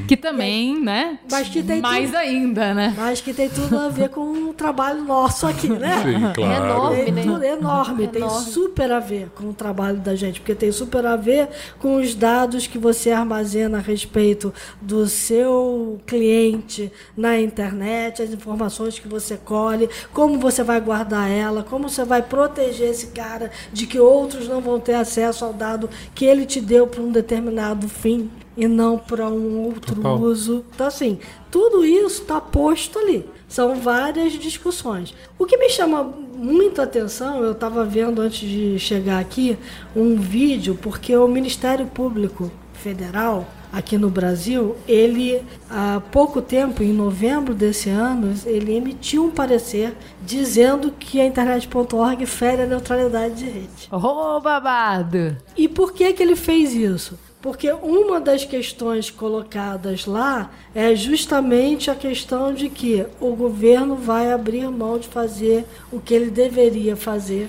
Que 0.07 0.17
também, 0.17 0.81
né? 0.81 1.19
Mas 1.31 1.49
que 1.49 1.63
tem 1.63 1.81
Mais 1.81 2.07
tudo- 2.07 2.17
ainda, 2.19 2.75
né? 2.75 2.95
Mas 2.97 3.21
que 3.21 3.33
tem 3.35 3.49
tudo 3.49 3.79
a 3.79 3.89
ver 3.89 4.09
com 4.11 4.21
o 4.51 4.55
trabalho 4.55 5.03
nosso 5.05 5.47
aqui, 5.47 5.69
né? 5.69 6.03
Sim, 6.03 6.33
claro. 6.35 6.65
enorme. 6.65 7.05
Tem 7.05 7.13
né? 7.13 7.23
tudo 7.23 7.43
enorme, 7.45 8.09
tem 8.09 8.23
Enorme. 8.23 8.51
super 8.51 8.93
a 8.93 9.01
ver 9.01 9.29
com 9.35 9.49
o 9.49 9.53
trabalho 9.53 9.99
da 9.99 10.15
gente, 10.15 10.41
porque 10.41 10.55
tem 10.55 10.71
super 10.73 11.05
a 11.07 11.17
ver 11.17 11.49
com 11.79 11.97
os 11.97 12.15
dados 12.15 12.67
que 12.67 12.79
você 12.79 13.11
armazena 13.11 13.79
a 13.79 13.81
respeito 13.81 14.53
do 14.81 15.07
seu 15.07 16.01
cliente 16.07 16.93
na 17.17 17.39
internet, 17.41 18.23
as 18.23 18.31
informações 18.31 18.99
que 18.99 19.09
você 19.09 19.37
colhe, 19.37 19.89
como 20.13 20.39
você 20.39 20.63
vai 20.63 20.81
guardar 20.81 21.31
ela, 21.31 21.63
como 21.63 21.89
você 21.89 22.05
vai 22.05 22.23
proteger 22.23 22.91
esse 22.91 23.09
cara 23.09 23.51
de 23.73 23.87
que 23.87 23.99
outros 23.99 24.49
não 24.49 24.61
vão 24.61 24.79
ter 24.79 24.95
acesso 24.95 25.45
ao 25.45 25.53
dado 25.53 25.89
que 26.15 26.25
ele 26.25 26.45
te 26.47 26.61
deu 26.61 26.87
para 26.87 27.01
um 27.03 27.11
determinado 27.11 27.89
fim 27.89 28.31
e 28.57 28.67
não 28.67 28.99
para 28.99 29.29
um 29.29 29.65
outro 29.65 29.97
Total. 29.97 30.19
uso. 30.19 30.65
Então, 30.75 30.87
assim, 30.87 31.19
tudo 31.51 31.85
isso 31.85 32.23
está 32.23 32.41
posto 32.41 32.99
ali. 32.99 33.27
São 33.49 33.77
várias 33.77 34.33
discussões. 34.35 35.15
O 35.39 35.47
que 35.47 35.57
me 35.57 35.69
chama 35.69 36.05
muito 36.05 36.81
a 36.81 36.85
atenção, 36.85 37.43
eu 37.43 37.53
estava 37.53 37.85
vendo 37.85 38.21
antes 38.21 38.49
de 38.49 38.79
chegar 38.79 39.19
aqui 39.19 39.59
um 39.95 40.17
vídeo, 40.17 40.79
porque 40.81 41.17
o 41.17 41.27
Ministério 41.27 41.87
Público 41.87 42.51
Federal 42.75 43.47
aqui 43.73 43.97
no 43.97 44.11
Brasil, 44.11 44.77
ele 44.87 45.43
há 45.69 46.03
pouco 46.11 46.43
tempo, 46.43 46.83
em 46.83 46.93
novembro 46.93 47.55
desse 47.55 47.89
ano, 47.89 48.35
ele 48.45 48.75
emitiu 48.75 49.25
um 49.25 49.31
parecer 49.31 49.95
dizendo 50.23 50.93
que 50.93 51.21
a 51.21 51.27
internet.org 51.27 52.27
fere 52.27 52.63
a 52.63 52.67
neutralidade 52.67 53.35
de 53.35 53.45
rede. 53.45 53.89
Ô, 53.91 54.41
babado! 54.41 55.37
E 55.57 55.69
por 55.69 55.93
que, 55.93 56.13
que 56.13 56.23
ele 56.23 56.37
fez 56.37 56.75
isso? 56.75 57.19
Porque 57.43 57.73
uma 57.73 58.21
das 58.21 58.45
questões 58.45 59.11
colocadas 59.11 60.05
lá 60.05 60.51
é 60.75 60.95
justamente 60.95 61.91
a 61.91 61.95
questão 61.95 62.53
de 62.53 62.69
que 62.69 63.07
o 63.19 63.35
governo 63.35 63.97
vai 63.97 64.31
abrir 64.31 64.69
mão 64.71 64.99
de 64.99 65.09
fazer 65.09 65.65
o 65.91 65.99
que 65.99 66.13
ele 66.13 66.31
deveria 66.31 66.97
fazer, 66.97 67.49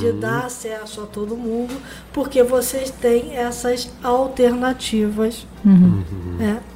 de 0.00 0.12
dar 0.12 0.46
acesso 0.46 1.02
a 1.02 1.06
todo 1.06 1.36
mundo, 1.36 1.74
porque 2.12 2.42
vocês 2.42 2.90
têm 2.90 3.36
essas 3.36 3.88
alternativas 4.02 5.46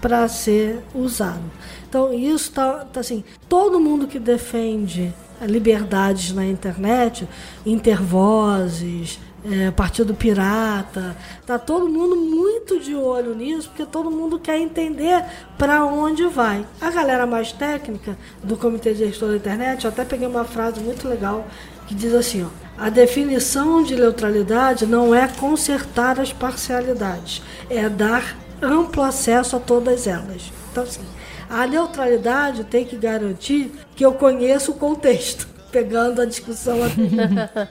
para 0.01 0.29
ser 0.29 0.81
usado. 0.95 1.43
Então 1.89 2.13
isso 2.15 2.53
tá, 2.53 2.85
tá 2.85 3.01
assim, 3.01 3.25
todo 3.49 3.81
mundo 3.81 4.07
que 4.07 4.21
defende 4.21 5.13
liberdades 5.43 6.33
na 6.33 6.45
internet, 6.45 7.29
intervozes, 7.65 9.19
é, 9.45 9.71
Partido 9.71 10.15
Pirata, 10.15 11.17
tá 11.47 11.59
todo 11.59 11.89
mundo 11.89 12.17
muito 12.17 12.81
de 12.81 12.95
olho 12.95 13.35
nisso, 13.35 13.69
porque 13.69 13.87
todo 13.87 14.11
mundo 14.11 14.39
quer 14.39 14.59
entender 14.59 15.25
para 15.57 15.85
onde 15.85 16.27
vai. 16.27 16.67
A 16.81 16.91
galera 16.91 17.27
mais 17.27 17.53
técnica 17.53 18.19
do 18.43 18.57
Comitê 18.57 18.93
de 18.93 19.07
Gestor 19.07 19.31
da 19.31 19.37
Internet, 19.37 19.85
eu 19.85 19.91
até 19.91 20.05
peguei 20.05 20.27
uma 20.27 20.45
frase 20.45 20.81
muito 20.81 21.09
legal 21.09 21.47
que 21.87 21.95
diz 21.95 22.15
assim, 22.15 22.45
ó, 22.45 22.49
a 22.77 22.91
definição 22.91 23.83
de 23.83 23.95
neutralidade 23.97 24.87
não 24.87 25.15
é 25.15 25.27
consertar 25.27 26.21
as 26.21 26.33
parcialidades, 26.33 27.43
é 27.71 27.89
dar 27.89 28.37
amplo 28.61 29.03
acesso 29.03 29.57
a 29.57 29.61
todas 29.61 30.07
elas. 30.07 30.53
Então, 30.71 30.83
assim, 30.83 31.01
a 31.49 31.67
neutralidade 31.67 32.65
tem 32.65 32.85
que 32.85 32.97
garantir 32.97 33.73
que 33.97 34.05
eu 34.05 34.13
conheça 34.13 34.71
o 34.71 34.75
contexto. 34.75 35.49
Pegando 35.71 36.23
a 36.23 36.25
discussão 36.25 36.83
aqui. 36.83 37.11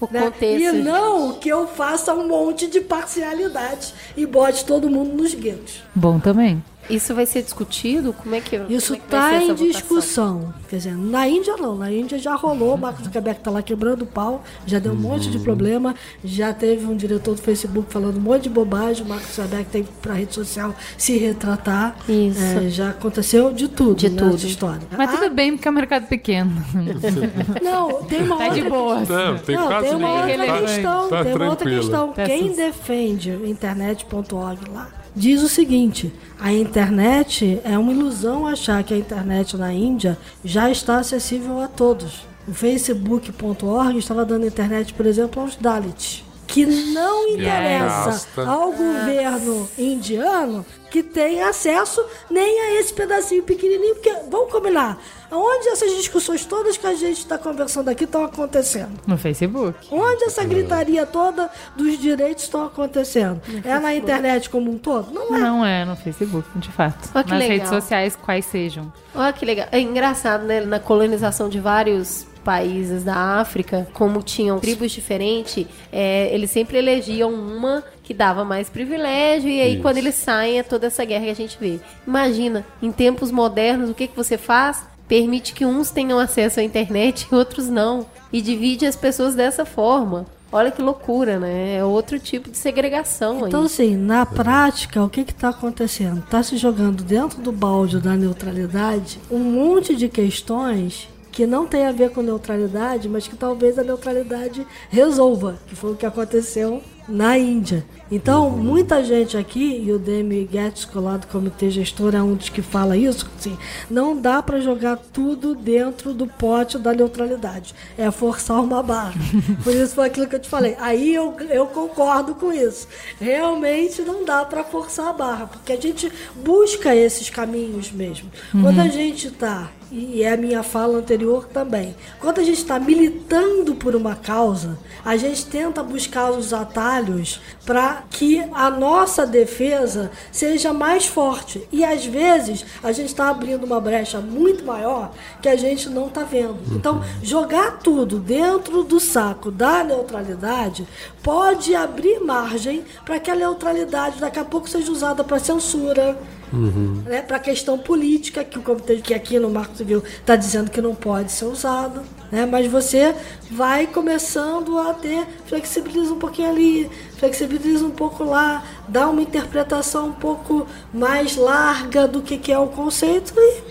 O 0.00 0.08
né? 0.10 0.22
contexto. 0.22 0.62
E 0.62 0.72
não 0.72 1.34
que 1.34 1.48
eu 1.48 1.66
faça 1.66 2.14
um 2.14 2.26
monte 2.28 2.68
de 2.68 2.80
parcialidade 2.80 3.92
e 4.16 4.24
bote 4.24 4.64
todo 4.64 4.88
mundo 4.88 5.12
nos 5.14 5.34
guetos. 5.34 5.82
Bom 5.94 6.18
também. 6.18 6.62
Isso 6.90 7.14
vai 7.14 7.26
ser 7.26 7.42
discutido? 7.42 8.12
Como 8.12 8.34
é 8.34 8.40
que 8.40 8.56
Isso 8.68 8.94
é 8.94 8.96
está 8.96 9.34
em 9.36 9.48
votação? 9.48 9.66
discussão. 9.66 10.54
Quer 10.68 10.76
dizer, 10.76 10.96
na 10.96 11.28
Índia 11.28 11.56
não. 11.56 11.76
Na 11.76 11.92
Índia 11.92 12.18
já 12.18 12.34
rolou, 12.34 12.74
o 12.74 12.78
Marcos 12.78 13.04
Zuckerberg 13.04 13.38
está 13.40 13.50
lá 13.50 13.62
quebrando 13.62 14.02
o 14.02 14.06
pau, 14.06 14.42
já 14.66 14.78
deu 14.78 14.92
um 14.92 14.96
monte 14.96 15.30
de 15.30 15.38
problema, 15.38 15.94
já 16.24 16.52
teve 16.52 16.86
um 16.86 16.96
diretor 16.96 17.34
do 17.34 17.42
Facebook 17.42 17.92
falando 17.92 18.16
um 18.16 18.20
monte 18.20 18.44
de 18.44 18.48
bobagem, 18.48 19.04
o 19.04 19.08
Marcos 19.08 19.28
Zuckerberg 19.34 19.66
tem 19.70 19.84
para 20.00 20.12
a 20.12 20.16
rede 20.16 20.34
social 20.34 20.74
se 20.96 21.16
retratar. 21.18 21.96
Isso. 22.08 22.40
É, 22.40 22.68
já 22.70 22.90
aconteceu 22.90 23.52
de 23.52 23.68
tudo 23.68 23.94
De 23.96 24.08
nessa 24.08 24.30
tudo. 24.30 24.46
história. 24.46 24.80
Mas 24.96 25.10
Ah, 25.10 25.16
tudo 25.18 25.30
bem, 25.34 25.52
porque 25.56 25.68
é 25.68 25.70
um 25.70 25.74
mercado 25.74 26.06
pequeno. 26.06 26.50
Não, 27.62 28.02
tem 28.04 28.22
uma 28.22 28.36
Tá 28.38 28.48
de 28.48 28.62
outra 28.62 28.70
boa. 28.70 28.94
Não, 29.00 29.38
tem 29.38 29.56
Não, 29.56 29.66
quase 29.68 29.86
tem 29.88 29.96
uma 29.96 30.12
outra 30.14 30.36
Tá- 30.46 30.58
questão. 30.60 31.08
tá 31.08 31.24
tem 31.24 31.34
uma 31.34 31.48
outra 31.50 31.70
questão. 31.70 32.12
Tá 32.12 32.24
Quem 32.24 32.52
defende 32.54 33.30
o 33.30 33.46
internet.org 33.46 34.60
lá 34.72 34.88
diz 35.14 35.42
o 35.42 35.48
seguinte: 35.48 36.12
a 36.38 36.52
internet 36.52 37.60
é 37.64 37.76
uma 37.78 37.92
ilusão 37.92 38.46
achar 38.46 38.82
que 38.84 38.94
a 38.94 38.98
internet 38.98 39.56
na 39.56 39.72
Índia 39.72 40.18
já 40.44 40.70
está 40.70 40.98
acessível 40.98 41.60
a 41.60 41.68
todos. 41.68 42.26
O 42.46 42.54
Facebook.org 42.54 43.98
estava 43.98 44.24
dando 44.24 44.46
internet, 44.46 44.94
por 44.94 45.04
exemplo, 45.04 45.42
aos 45.42 45.56
Dalits. 45.56 46.24
Que 46.46 46.64
não 46.64 47.28
interessa 47.28 48.26
ao 48.46 48.72
governo 48.72 49.68
indiano 49.76 50.64
que 50.90 51.02
tem 51.02 51.42
acesso 51.42 52.04
nem 52.30 52.60
a 52.60 52.80
esse 52.80 52.92
pedacinho 52.92 53.42
pequenininho, 53.42 53.94
porque, 53.94 54.12
vamos 54.30 54.50
combinar, 54.50 54.98
aonde 55.30 55.68
essas 55.68 55.90
discussões 55.96 56.44
todas 56.44 56.76
que 56.76 56.86
a 56.86 56.94
gente 56.94 57.18
está 57.18 57.38
conversando 57.38 57.88
aqui 57.88 58.04
estão 58.04 58.24
acontecendo? 58.24 58.98
No 59.06 59.16
Facebook. 59.18 59.78
Onde 59.90 60.24
essa 60.24 60.44
gritaria 60.44 61.04
toda 61.06 61.50
dos 61.76 61.98
direitos 61.98 62.44
estão 62.44 62.64
acontecendo? 62.64 63.40
É 63.64 63.78
na 63.78 63.94
internet 63.94 64.48
como 64.50 64.70
um 64.70 64.78
todo? 64.78 65.12
Não 65.12 65.34
é. 65.34 65.40
Não 65.40 65.66
é 65.66 65.84
no 65.84 65.96
Facebook, 65.96 66.48
de 66.56 66.70
fato. 66.72 67.08
Que 67.08 67.30
Nas 67.30 67.38
legal. 67.38 67.48
redes 67.48 67.68
sociais, 67.68 68.16
quais 68.16 68.46
sejam. 68.46 68.92
Olha 69.14 69.32
que 69.32 69.44
legal. 69.44 69.68
É 69.72 69.80
engraçado, 69.80 70.44
né? 70.44 70.60
Na 70.60 70.78
colonização 70.78 71.48
de 71.48 71.60
vários 71.60 72.26
países 72.44 73.04
da 73.04 73.14
África, 73.40 73.86
como 73.92 74.22
tinham 74.22 74.58
tribos 74.58 74.90
diferentes, 74.92 75.66
é, 75.92 76.32
eles 76.34 76.50
sempre 76.50 76.78
elegiam 76.78 77.30
uma 77.30 77.84
que 78.08 78.14
dava 78.14 78.42
mais 78.42 78.70
privilégio, 78.70 79.50
e 79.50 79.60
aí 79.60 79.74
Isso. 79.74 79.82
quando 79.82 79.98
eles 79.98 80.14
saem 80.14 80.58
é 80.58 80.62
toda 80.62 80.86
essa 80.86 81.04
guerra 81.04 81.26
que 81.26 81.30
a 81.30 81.34
gente 81.34 81.58
vê. 81.60 81.78
Imagina, 82.06 82.64
em 82.80 82.90
tempos 82.90 83.30
modernos, 83.30 83.90
o 83.90 83.94
que, 83.94 84.08
que 84.08 84.16
você 84.16 84.38
faz? 84.38 84.82
Permite 85.06 85.52
que 85.52 85.66
uns 85.66 85.90
tenham 85.90 86.18
acesso 86.18 86.58
à 86.58 86.62
internet 86.62 87.28
e 87.30 87.34
outros 87.34 87.68
não. 87.68 88.06
E 88.32 88.40
divide 88.40 88.86
as 88.86 88.96
pessoas 88.96 89.34
dessa 89.34 89.66
forma. 89.66 90.24
Olha 90.50 90.70
que 90.70 90.80
loucura, 90.80 91.38
né? 91.38 91.76
É 91.76 91.84
outro 91.84 92.18
tipo 92.18 92.50
de 92.50 92.56
segregação 92.56 93.46
Então, 93.46 93.60
aí. 93.60 93.66
assim, 93.66 93.94
na 93.94 94.24
prática, 94.24 95.04
o 95.04 95.10
que 95.10 95.20
está 95.20 95.50
acontecendo? 95.50 96.20
Está 96.20 96.42
se 96.42 96.56
jogando 96.56 97.04
dentro 97.04 97.42
do 97.42 97.52
balde 97.52 98.00
da 98.00 98.16
neutralidade 98.16 99.20
um 99.30 99.38
monte 99.38 99.94
de 99.94 100.08
questões 100.08 101.10
que 101.30 101.46
não 101.46 101.66
tem 101.66 101.86
a 101.86 101.92
ver 101.92 102.10
com 102.10 102.22
neutralidade, 102.22 103.06
mas 103.06 103.28
que 103.28 103.36
talvez 103.36 103.78
a 103.78 103.84
neutralidade 103.84 104.66
resolva, 104.88 105.58
que 105.68 105.76
foi 105.76 105.92
o 105.92 105.94
que 105.94 106.06
aconteceu 106.06 106.82
na 107.08 107.38
Índia. 107.38 107.84
Então, 108.10 108.50
muita 108.50 109.04
gente 109.04 109.36
aqui, 109.36 109.82
e 109.84 109.92
o 109.92 109.98
Demi 109.98 110.48
Getsko 110.50 110.98
lá 110.98 111.16
do 111.18 111.26
Comitê 111.26 111.70
Gestor 111.70 112.14
é 112.14 112.22
um 112.22 112.34
dos 112.34 112.48
que 112.48 112.62
fala 112.62 112.96
isso, 112.96 113.28
assim, 113.38 113.56
não 113.90 114.18
dá 114.18 114.42
para 114.42 114.60
jogar 114.60 114.96
tudo 114.96 115.54
dentro 115.54 116.14
do 116.14 116.26
pote 116.26 116.78
da 116.78 116.94
neutralidade. 116.94 117.74
É 117.98 118.10
forçar 118.10 118.62
uma 118.62 118.82
barra. 118.82 119.14
Por 119.62 119.74
isso 119.74 119.94
foi 119.94 120.06
aquilo 120.06 120.26
que 120.26 120.36
eu 120.36 120.40
te 120.40 120.48
falei. 120.48 120.74
Aí 120.80 121.14
eu, 121.14 121.36
eu 121.50 121.66
concordo 121.66 122.34
com 122.34 122.52
isso. 122.52 122.88
Realmente 123.20 124.02
não 124.02 124.24
dá 124.24 124.44
para 124.44 124.64
forçar 124.64 125.08
a 125.08 125.12
barra, 125.12 125.46
porque 125.46 125.72
a 125.72 125.80
gente 125.80 126.10
busca 126.36 126.94
esses 126.94 127.28
caminhos 127.28 127.92
mesmo. 127.92 128.30
Quando 128.52 128.80
a 128.80 128.88
gente 128.88 129.28
está 129.28 129.70
e 129.90 130.22
é 130.22 130.32
a 130.32 130.36
minha 130.36 130.62
fala 130.62 130.98
anterior 130.98 131.46
também. 131.46 131.96
Quando 132.20 132.40
a 132.40 132.44
gente 132.44 132.58
está 132.58 132.78
militando 132.78 133.74
por 133.74 133.96
uma 133.96 134.14
causa, 134.14 134.78
a 135.04 135.16
gente 135.16 135.46
tenta 135.46 135.82
buscar 135.82 136.30
os 136.30 136.52
atalhos 136.52 137.40
para 137.64 137.97
que 138.10 138.40
a 138.52 138.70
nossa 138.70 139.26
defesa 139.26 140.10
seja 140.30 140.72
mais 140.72 141.06
forte. 141.06 141.66
E 141.72 141.84
às 141.84 142.04
vezes 142.04 142.64
a 142.82 142.92
gente 142.92 143.08
está 143.08 143.28
abrindo 143.28 143.64
uma 143.64 143.80
brecha 143.80 144.20
muito 144.20 144.64
maior 144.64 145.12
que 145.40 145.48
a 145.48 145.56
gente 145.56 145.88
não 145.88 146.06
está 146.06 146.24
vendo. 146.24 146.58
Então, 146.72 147.02
jogar 147.22 147.78
tudo 147.78 148.18
dentro 148.18 148.82
do 148.82 148.98
saco 149.00 149.50
da 149.50 149.82
neutralidade 149.84 150.86
pode 151.22 151.74
abrir 151.74 152.20
margem 152.20 152.84
para 153.04 153.18
que 153.18 153.30
a 153.30 153.34
neutralidade 153.34 154.20
daqui 154.20 154.38
a 154.38 154.44
pouco 154.44 154.68
seja 154.68 154.90
usada 154.90 155.22
para 155.22 155.38
censura 155.38 156.18
Uhum. 156.52 157.02
Né, 157.04 157.22
para 157.22 157.36
a 157.36 157.40
questão 157.40 157.78
política, 157.78 158.44
que 158.44 158.58
o 158.58 158.62
comitê 158.62 158.96
que 158.96 159.14
aqui 159.14 159.38
no 159.38 159.50
Marco 159.50 159.76
Civil 159.76 160.02
está 160.04 160.36
dizendo 160.36 160.70
que 160.70 160.80
não 160.80 160.94
pode 160.94 161.32
ser 161.32 161.44
usado. 161.44 162.02
Né, 162.30 162.46
mas 162.46 162.66
você 162.66 163.14
vai 163.50 163.86
começando 163.86 164.78
a 164.78 164.92
ter, 164.94 165.26
flexibiliza 165.46 166.12
um 166.12 166.18
pouquinho 166.18 166.50
ali, 166.50 166.90
flexibiliza 167.16 167.84
um 167.84 167.90
pouco 167.90 168.24
lá, 168.24 168.62
dá 168.86 169.08
uma 169.08 169.22
interpretação 169.22 170.08
um 170.08 170.12
pouco 170.12 170.66
mais 170.92 171.36
larga 171.36 172.06
do 172.06 172.20
que, 172.20 172.36
que 172.36 172.52
é 172.52 172.58
o 172.58 172.66
conceito 172.68 173.32
e, 173.36 173.62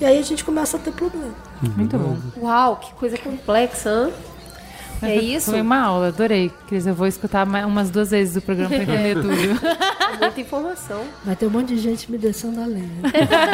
e 0.00 0.04
aí 0.04 0.18
a 0.18 0.22
gente 0.22 0.44
começa 0.44 0.76
a 0.76 0.80
ter 0.80 0.92
problema. 0.92 1.34
Muito 1.76 1.96
bom. 1.98 2.16
Uau, 2.36 2.76
que 2.76 2.92
coisa 2.94 3.18
complexa, 3.18 3.90
hein? 3.90 4.14
É 5.02 5.16
isso? 5.16 5.50
Foi 5.50 5.60
uma 5.60 5.78
aula, 5.80 6.08
adorei. 6.08 6.50
Cris, 6.66 6.86
eu 6.86 6.94
vou 6.94 7.06
escutar 7.06 7.46
umas 7.46 7.90
duas 7.90 8.10
vezes 8.10 8.36
o 8.36 8.40
programa 8.40 8.70
para 8.70 8.82
entender 8.82 9.14
tudo. 9.20 9.32
É 9.32 10.16
muita 10.18 10.40
informação. 10.40 11.04
Vai 11.24 11.36
ter 11.36 11.46
um 11.46 11.50
monte 11.50 11.74
de 11.74 11.78
gente 11.78 12.10
me 12.10 12.18
descendo 12.18 12.60
a 12.60 12.66
lenha. 12.66 12.88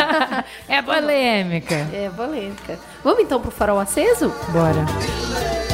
é 0.68 0.80
polêmica. 0.82 1.74
É 1.92 2.10
polêmica. 2.14 2.78
Vamos 3.02 3.20
então 3.20 3.40
pro 3.40 3.50
farol 3.50 3.78
aceso? 3.78 4.32
Bora. 4.52 5.73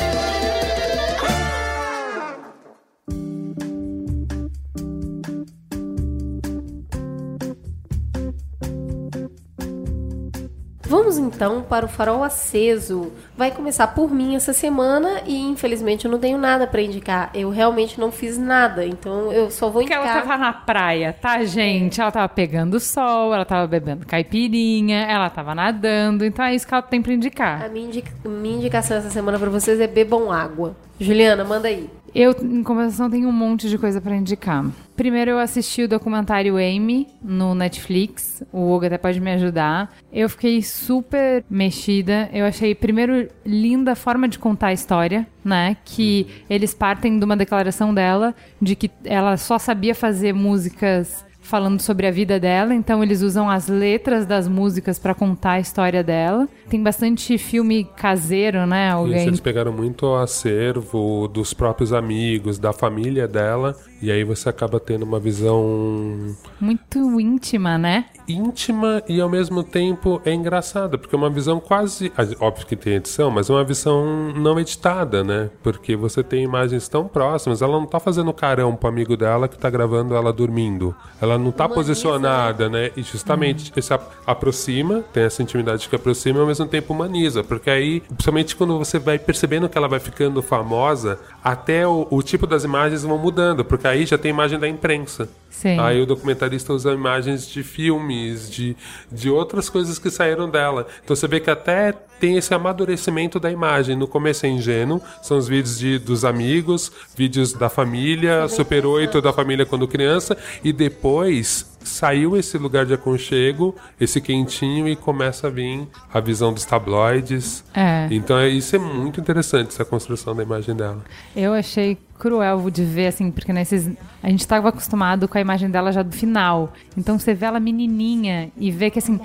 Vamos 11.00 11.16
então 11.16 11.62
para 11.62 11.86
o 11.86 11.88
farol 11.88 12.22
aceso. 12.22 13.10
Vai 13.34 13.50
começar 13.50 13.86
por 13.86 14.12
mim 14.12 14.36
essa 14.36 14.52
semana 14.52 15.22
e 15.26 15.40
infelizmente 15.40 16.04
eu 16.04 16.10
não 16.10 16.18
tenho 16.18 16.36
nada 16.36 16.66
para 16.66 16.82
indicar. 16.82 17.30
Eu 17.32 17.48
realmente 17.48 17.98
não 17.98 18.12
fiz 18.12 18.36
nada, 18.36 18.84
então 18.84 19.32
eu 19.32 19.50
só 19.50 19.70
vou 19.70 19.80
Porque 19.80 19.94
indicar. 19.94 20.14
ela 20.14 20.22
tava 20.22 20.36
na 20.36 20.52
praia, 20.52 21.16
tá, 21.18 21.42
gente? 21.42 21.98
Ela 21.98 22.12
tava 22.12 22.28
pegando 22.28 22.78
sol, 22.78 23.32
ela 23.32 23.46
tava 23.46 23.66
bebendo 23.66 24.04
caipirinha, 24.04 25.06
ela 25.06 25.30
tava 25.30 25.54
nadando, 25.54 26.22
então 26.22 26.44
é 26.44 26.54
isso 26.54 26.66
que 26.66 26.74
ela 26.74 26.82
tem 26.82 27.00
pra 27.00 27.14
indicar. 27.14 27.64
A 27.64 27.68
minha, 27.70 27.86
indica... 27.86 28.12
minha 28.22 28.56
indicação 28.56 28.98
essa 28.98 29.08
semana 29.08 29.38
para 29.38 29.48
vocês 29.48 29.80
é 29.80 29.86
bebam 29.86 30.30
água. 30.30 30.76
Juliana, 31.00 31.44
manda 31.44 31.66
aí. 31.66 31.88
Eu, 32.14 32.34
em 32.42 32.62
compensação, 32.62 33.08
tenho 33.08 33.28
um 33.28 33.32
monte 33.32 33.68
de 33.68 33.78
coisa 33.78 34.00
para 34.00 34.16
indicar. 34.16 34.64
Primeiro, 34.96 35.30
eu 35.32 35.38
assisti 35.38 35.84
o 35.84 35.88
documentário 35.88 36.56
Amy 36.56 37.06
no 37.22 37.54
Netflix. 37.54 38.42
O 38.52 38.74
Hugo 38.74 38.86
até 38.86 38.98
pode 38.98 39.20
me 39.20 39.30
ajudar. 39.32 39.94
Eu 40.12 40.28
fiquei 40.28 40.60
super 40.62 41.44
mexida. 41.48 42.28
Eu 42.32 42.44
achei, 42.44 42.74
primeiro, 42.74 43.28
linda 43.46 43.92
a 43.92 43.96
forma 43.96 44.28
de 44.28 44.38
contar 44.38 44.68
a 44.68 44.72
história, 44.72 45.26
né? 45.44 45.76
Que 45.84 46.26
eles 46.48 46.74
partem 46.74 47.18
de 47.18 47.24
uma 47.24 47.36
declaração 47.36 47.94
dela 47.94 48.34
de 48.60 48.74
que 48.74 48.90
ela 49.04 49.36
só 49.36 49.58
sabia 49.58 49.94
fazer 49.94 50.34
músicas 50.34 51.24
falando 51.50 51.80
sobre 51.80 52.06
a 52.06 52.12
vida 52.12 52.38
dela, 52.38 52.72
então 52.72 53.02
eles 53.02 53.22
usam 53.22 53.50
as 53.50 53.66
letras 53.66 54.24
das 54.24 54.46
músicas 54.46 55.00
para 55.00 55.14
contar 55.14 55.52
a 55.52 55.60
história 55.60 56.02
dela. 56.02 56.48
Tem 56.68 56.80
bastante 56.80 57.36
filme 57.36 57.84
caseiro, 57.96 58.64
né? 58.66 58.88
Isso, 58.88 58.96
Alguém 58.96 59.26
eles 59.26 59.40
pegaram 59.40 59.72
muito 59.72 60.06
o 60.06 60.16
acervo 60.16 61.26
dos 61.26 61.52
próprios 61.52 61.92
amigos, 61.92 62.56
da 62.56 62.72
família 62.72 63.26
dela, 63.26 63.76
e 64.02 64.10
aí 64.10 64.24
você 64.24 64.48
acaba 64.48 64.78
tendo 64.80 65.02
uma 65.04 65.18
visão 65.18 66.34
muito 66.60 67.20
íntima, 67.20 67.78
né? 67.78 68.06
íntima 68.28 69.02
e 69.08 69.20
ao 69.20 69.28
mesmo 69.28 69.62
tempo 69.64 70.20
é 70.24 70.32
engraçada, 70.32 70.96
porque 70.96 71.14
é 71.14 71.18
uma 71.18 71.30
visão 71.30 71.58
quase. 71.58 72.12
Óbvio 72.38 72.66
que 72.66 72.76
tem 72.76 72.94
edição, 72.94 73.30
mas 73.30 73.50
é 73.50 73.52
uma 73.52 73.64
visão 73.64 74.32
não 74.34 74.58
editada, 74.58 75.24
né? 75.24 75.50
Porque 75.62 75.96
você 75.96 76.22
tem 76.22 76.44
imagens 76.44 76.86
tão 76.88 77.08
próximas, 77.08 77.60
ela 77.60 77.72
não 77.72 77.86
tá 77.86 77.98
fazendo 77.98 78.32
carão 78.32 78.76
pro 78.76 78.88
amigo 78.88 79.16
dela 79.16 79.48
que 79.48 79.58
tá 79.58 79.68
gravando 79.68 80.14
ela 80.14 80.32
dormindo. 80.32 80.94
Ela 81.20 81.36
não 81.36 81.50
tá 81.50 81.66
Humaniza, 81.66 81.74
posicionada, 81.74 82.68
né? 82.68 82.90
E 82.96 83.02
justamente 83.02 83.72
esse 83.76 83.92
a- 83.92 84.00
aproxima, 84.26 85.02
tem 85.12 85.24
essa 85.24 85.42
intimidade 85.42 85.88
que 85.88 85.96
aproxima 85.96 86.38
e 86.38 86.40
ao 86.40 86.46
mesmo 86.46 86.66
tempo 86.66 86.92
humaniza. 86.92 87.42
Porque 87.42 87.68
aí, 87.68 88.00
principalmente 88.00 88.54
quando 88.54 88.78
você 88.78 88.98
vai 88.98 89.18
percebendo 89.18 89.68
que 89.68 89.76
ela 89.76 89.88
vai 89.88 89.98
ficando 89.98 90.40
famosa, 90.40 91.18
até 91.42 91.86
o, 91.86 92.06
o 92.10 92.22
tipo 92.22 92.46
das 92.46 92.62
imagens 92.64 93.02
vão 93.02 93.18
mudando, 93.18 93.64
porque 93.64 93.88
aí 93.90 94.06
já 94.06 94.16
tem 94.16 94.30
imagem 94.30 94.58
da 94.58 94.68
imprensa. 94.68 95.28
Sim. 95.50 95.78
Aí 95.78 96.00
o 96.00 96.06
documentarista 96.06 96.72
usa 96.72 96.92
imagens 96.92 97.46
de 97.46 97.62
filmes, 97.62 98.50
de, 98.50 98.76
de 99.12 99.28
outras 99.28 99.68
coisas 99.68 99.98
que 99.98 100.10
saíram 100.10 100.48
dela. 100.48 100.86
Então 101.04 101.14
você 101.14 101.28
vê 101.28 101.38
que 101.38 101.50
até 101.50 101.92
tem 101.92 102.36
esse 102.36 102.54
amadurecimento 102.54 103.38
da 103.38 103.50
imagem. 103.50 103.96
No 103.96 104.08
começo 104.08 104.46
é 104.46 104.48
ingênuo, 104.48 105.02
são 105.22 105.36
os 105.36 105.48
vídeos 105.48 105.78
de, 105.78 105.98
dos 105.98 106.24
amigos, 106.24 106.90
vídeos 107.16 107.52
da 107.52 107.68
família, 107.68 108.48
Super 108.48 108.86
8 108.86 109.20
da 109.20 109.32
família 109.32 109.66
quando 109.66 109.86
criança, 109.86 110.36
e 110.64 110.72
depois 110.72 111.69
saiu 111.90 112.36
esse 112.36 112.56
lugar 112.56 112.86
de 112.86 112.94
aconchego, 112.94 113.74
esse 114.00 114.20
quentinho, 114.20 114.88
e 114.88 114.96
começa 114.96 115.48
a 115.48 115.50
vir 115.50 115.86
a 116.12 116.20
visão 116.20 116.52
dos 116.52 116.64
tabloides. 116.64 117.64
É. 117.74 118.08
Então 118.10 118.38
é, 118.38 118.48
isso 118.48 118.76
é 118.76 118.78
muito 118.78 119.20
interessante, 119.20 119.68
essa 119.68 119.84
construção 119.84 120.34
da 120.34 120.42
imagem 120.42 120.74
dela. 120.74 121.02
Eu 121.34 121.52
achei 121.52 121.98
cruel 122.18 122.70
de 122.70 122.84
ver, 122.84 123.08
assim, 123.08 123.30
porque 123.30 123.52
nesses. 123.52 123.90
A 124.22 124.28
gente 124.28 124.40
estava 124.40 124.68
acostumado 124.68 125.26
com 125.26 125.38
a 125.38 125.40
imagem 125.40 125.70
dela 125.70 125.90
já 125.90 126.02
do 126.02 126.14
final. 126.14 126.72
Então 126.96 127.18
você 127.18 127.34
vê 127.34 127.46
ela 127.46 127.58
menininha 127.58 128.50
e 128.56 128.70
vê 128.70 128.90
que, 128.90 128.98
assim. 128.98 129.18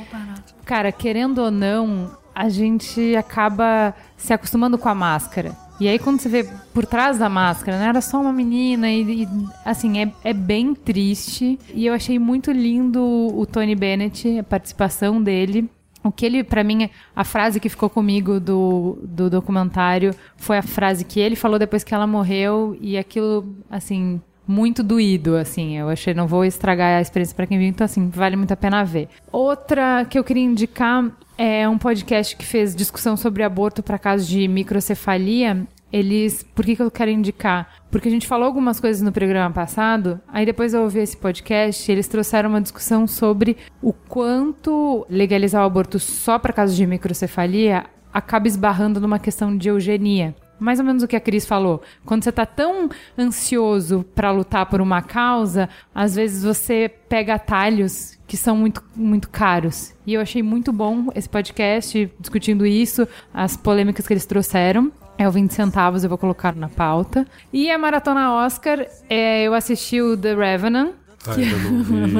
Cara, 0.66 0.92
querendo 0.92 1.40
ou 1.40 1.52
não, 1.52 2.10
a 2.34 2.50
gente 2.50 3.16
acaba 3.16 3.94
se 4.18 4.34
acostumando 4.34 4.78
com 4.78 4.90
a 4.90 4.96
máscara. 4.96 5.56
E 5.80 5.88
aí, 5.90 6.00
quando 6.00 6.22
você 6.22 6.30
vê 6.30 6.44
por 6.74 6.86
trás 6.86 7.18
da 7.18 7.28
máscara, 7.28 7.78
né? 7.78 7.88
Era 7.88 8.02
só 8.02 8.22
uma 8.22 8.32
menina 8.32 8.90
e, 8.90 9.24
e, 9.24 9.28
assim, 9.66 10.02
é, 10.02 10.12
é 10.24 10.34
bem 10.34 10.74
triste. 10.74 11.60
E 11.74 11.86
eu 11.86 11.94
achei 11.94 12.18
muito 12.18 12.52
lindo 12.52 13.02
o 13.02 13.46
Tony 13.46 13.76
Bennett, 13.76 14.40
a 14.40 14.44
participação 14.44 15.22
dele. 15.22 15.70
O 16.02 16.12
que 16.12 16.26
ele, 16.26 16.44
pra 16.44 16.64
mim, 16.64 16.90
a 17.16 17.24
frase 17.24 17.60
que 17.60 17.68
ficou 17.68 17.90
comigo 17.90 18.40
do, 18.40 19.00
do 19.04 19.30
documentário 19.30 20.14
foi 20.38 20.58
a 20.58 20.62
frase 20.62 21.04
que 21.04 21.20
ele 21.20 21.36
falou 21.36 21.58
depois 21.58 21.84
que 21.84 21.94
ela 21.94 22.06
morreu 22.06 22.78
e 22.80 22.98
aquilo, 22.98 23.56
assim, 23.70 24.22
muito 24.48 24.84
doído, 24.84 25.36
assim. 25.36 25.78
Eu 25.78 25.90
achei, 25.90 26.14
não 26.14 26.28
vou 26.28 26.46
estragar 26.46 26.98
a 26.98 27.02
experiência 27.02 27.36
pra 27.36 27.48
quem 27.48 27.58
viu, 27.58 27.68
então, 27.68 27.86
assim, 27.86 28.10
vale 28.10 28.36
muito 28.36 28.52
a 28.52 28.58
pena 28.58 28.84
ver. 28.84 29.10
Outra 29.32 30.06
que 30.06 30.18
eu 30.18 30.24
queria 30.24 30.44
indicar 30.44 31.12
é 31.38 31.68
um 31.68 31.78
podcast 31.78 32.36
que 32.36 32.46
fez 32.46 32.76
discussão 32.76 33.18
sobre 33.18 33.44
aborto 33.44 33.84
para 33.84 34.00
casos 34.00 34.28
de 34.28 34.48
microcefalia. 34.48 35.68
Eles, 35.92 36.44
por 36.44 36.66
que, 36.66 36.76
que 36.76 36.82
eu 36.82 36.92
quero 36.92 37.12
indicar? 37.12 37.70
Porque 37.90 38.08
a 38.08 38.12
gente 38.12 38.28
falou 38.28 38.46
algumas 38.46 38.80
coisas 38.80 39.02
no 39.02 39.12
programa 39.12 39.54
passado, 39.54 40.20
aí 40.28 40.46
depois 40.46 40.74
eu 40.74 40.82
ouvi 40.82 41.00
esse 41.00 41.16
podcast, 41.16 41.90
eles 41.90 42.08
trouxeram 42.08 42.50
uma 42.50 42.60
discussão 42.60 43.08
sobre 43.08 43.56
o 43.82 43.94
quanto 43.94 45.06
legalizar 45.10 45.62
o 45.64 45.66
aborto 45.66 45.98
só 45.98 46.38
para 46.38 46.52
casos 46.52 46.76
de 46.76 46.86
microcefalia 46.86 47.86
acaba 48.12 48.48
esbarrando 48.48 49.00
numa 49.00 49.20
questão 49.20 49.56
de 49.58 49.70
eugenia. 49.70 50.36
Mais 50.60 50.80
ou 50.80 50.86
menos 50.86 51.04
o 51.04 51.08
que 51.08 51.16
a 51.16 51.20
Cris 51.20 51.46
falou. 51.46 51.82
Quando 52.06 52.24
você 52.24 52.32
tá 52.32 52.46
tão 52.46 52.90
ansioso 53.18 54.06
para 54.16 54.32
lutar 54.32 54.66
por 54.68 54.82
uma 54.82 55.02
causa, 55.02 55.70
às 55.94 56.16
vezes 56.16 56.44
você 56.44 56.90
pega 57.10 57.36
atalhos 57.36 58.18
que 58.28 58.38
são 58.38 58.58
muito, 58.58 58.84
muito 58.96 59.30
caros. 59.30 59.94
E 60.06 60.14
eu 60.14 60.22
achei 60.22 60.42
muito 60.42 60.72
bom 60.72 61.08
esse 61.16 61.30
podcast 61.30 62.12
discutindo 62.20 62.66
isso, 62.66 63.08
as 63.34 63.56
polêmicas 63.56 64.08
que 64.08 64.14
eles 64.14 64.26
trouxeram. 64.26 64.92
É 65.18 65.28
o 65.28 65.32
20 65.32 65.52
centavos, 65.52 66.04
eu 66.04 66.10
vou 66.10 66.18
colocar 66.18 66.56
na 66.56 66.68
pauta. 66.68 67.26
E 67.54 67.72
a 67.72 67.78
Maratona 67.78 68.34
Oscar, 68.34 68.86
é, 69.10 69.44
eu 69.44 69.54
assisti 69.54 70.02
o 70.02 70.18
The 70.18 70.36
Revenant, 70.36 70.92
Ai, 71.28 71.54
eu 71.54 71.60
não 71.60 71.84
vi. 71.84 72.14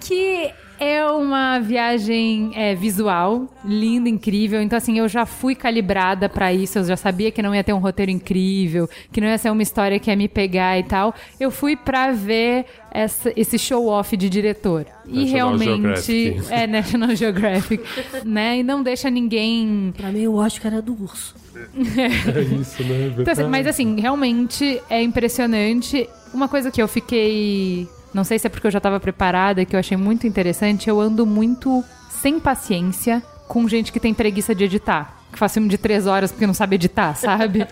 que 0.00 0.52
É 0.80 1.04
uma 1.06 1.58
viagem 1.58 2.52
é, 2.54 2.74
visual, 2.74 3.46
linda, 3.64 4.08
incrível. 4.08 4.62
Então, 4.62 4.76
assim, 4.76 4.98
eu 4.98 5.08
já 5.08 5.26
fui 5.26 5.54
calibrada 5.54 6.28
pra 6.28 6.52
isso. 6.52 6.78
Eu 6.78 6.84
já 6.84 6.96
sabia 6.96 7.30
que 7.32 7.42
não 7.42 7.54
ia 7.54 7.64
ter 7.64 7.72
um 7.72 7.78
roteiro 7.78 8.10
incrível, 8.12 8.88
que 9.12 9.20
não 9.20 9.26
ia 9.28 9.38
ser 9.38 9.50
uma 9.50 9.62
história 9.62 9.98
que 9.98 10.08
ia 10.10 10.16
me 10.16 10.28
pegar 10.28 10.78
e 10.78 10.84
tal. 10.84 11.14
Eu 11.40 11.50
fui 11.50 11.74
pra 11.76 12.12
ver 12.12 12.66
essa- 12.92 13.32
esse 13.36 13.58
show-off 13.58 14.16
de 14.16 14.28
diretor. 14.30 14.86
e 15.06 15.24
National 15.24 15.56
realmente. 15.56 16.04
Geographic. 16.04 16.52
É, 16.52 16.66
National 16.66 17.16
Geographic. 17.16 17.84
né? 18.24 18.58
E 18.58 18.62
não 18.62 18.82
deixa 18.82 19.08
ninguém 19.10 19.92
Pra 19.96 20.12
mim, 20.12 20.26
o 20.26 20.34
Oscar 20.34 20.74
é 20.74 20.82
do 20.82 20.92
urso. 21.02 21.34
É 21.56 22.40
isso, 22.60 22.82
né? 22.84 23.12
então, 23.18 23.32
assim, 23.32 23.44
mas 23.48 23.66
assim, 23.66 23.98
realmente 24.00 24.80
é 24.88 25.02
impressionante. 25.02 26.08
Uma 26.32 26.46
coisa 26.48 26.70
que 26.70 26.80
eu 26.80 26.86
fiquei. 26.86 27.88
Não 28.14 28.24
sei 28.24 28.38
se 28.38 28.46
é 28.46 28.50
porque 28.50 28.66
eu 28.66 28.70
já 28.70 28.80
tava 28.80 28.98
preparada, 28.98 29.64
que 29.64 29.74
eu 29.76 29.80
achei 29.80 29.96
muito 29.96 30.26
interessante, 30.26 30.88
eu 30.88 31.00
ando 31.00 31.24
muito 31.26 31.84
sem 32.08 32.40
paciência 32.40 33.22
com 33.46 33.68
gente 33.68 33.92
que 33.92 34.00
tem 34.00 34.12
preguiça 34.12 34.54
de 34.54 34.64
editar. 34.64 35.14
Que 35.30 35.38
faz 35.38 35.52
filme 35.52 35.68
de 35.68 35.76
três 35.76 36.06
horas 36.06 36.32
porque 36.32 36.46
não 36.46 36.54
sabe 36.54 36.76
editar, 36.76 37.12
sabe? 37.20 37.66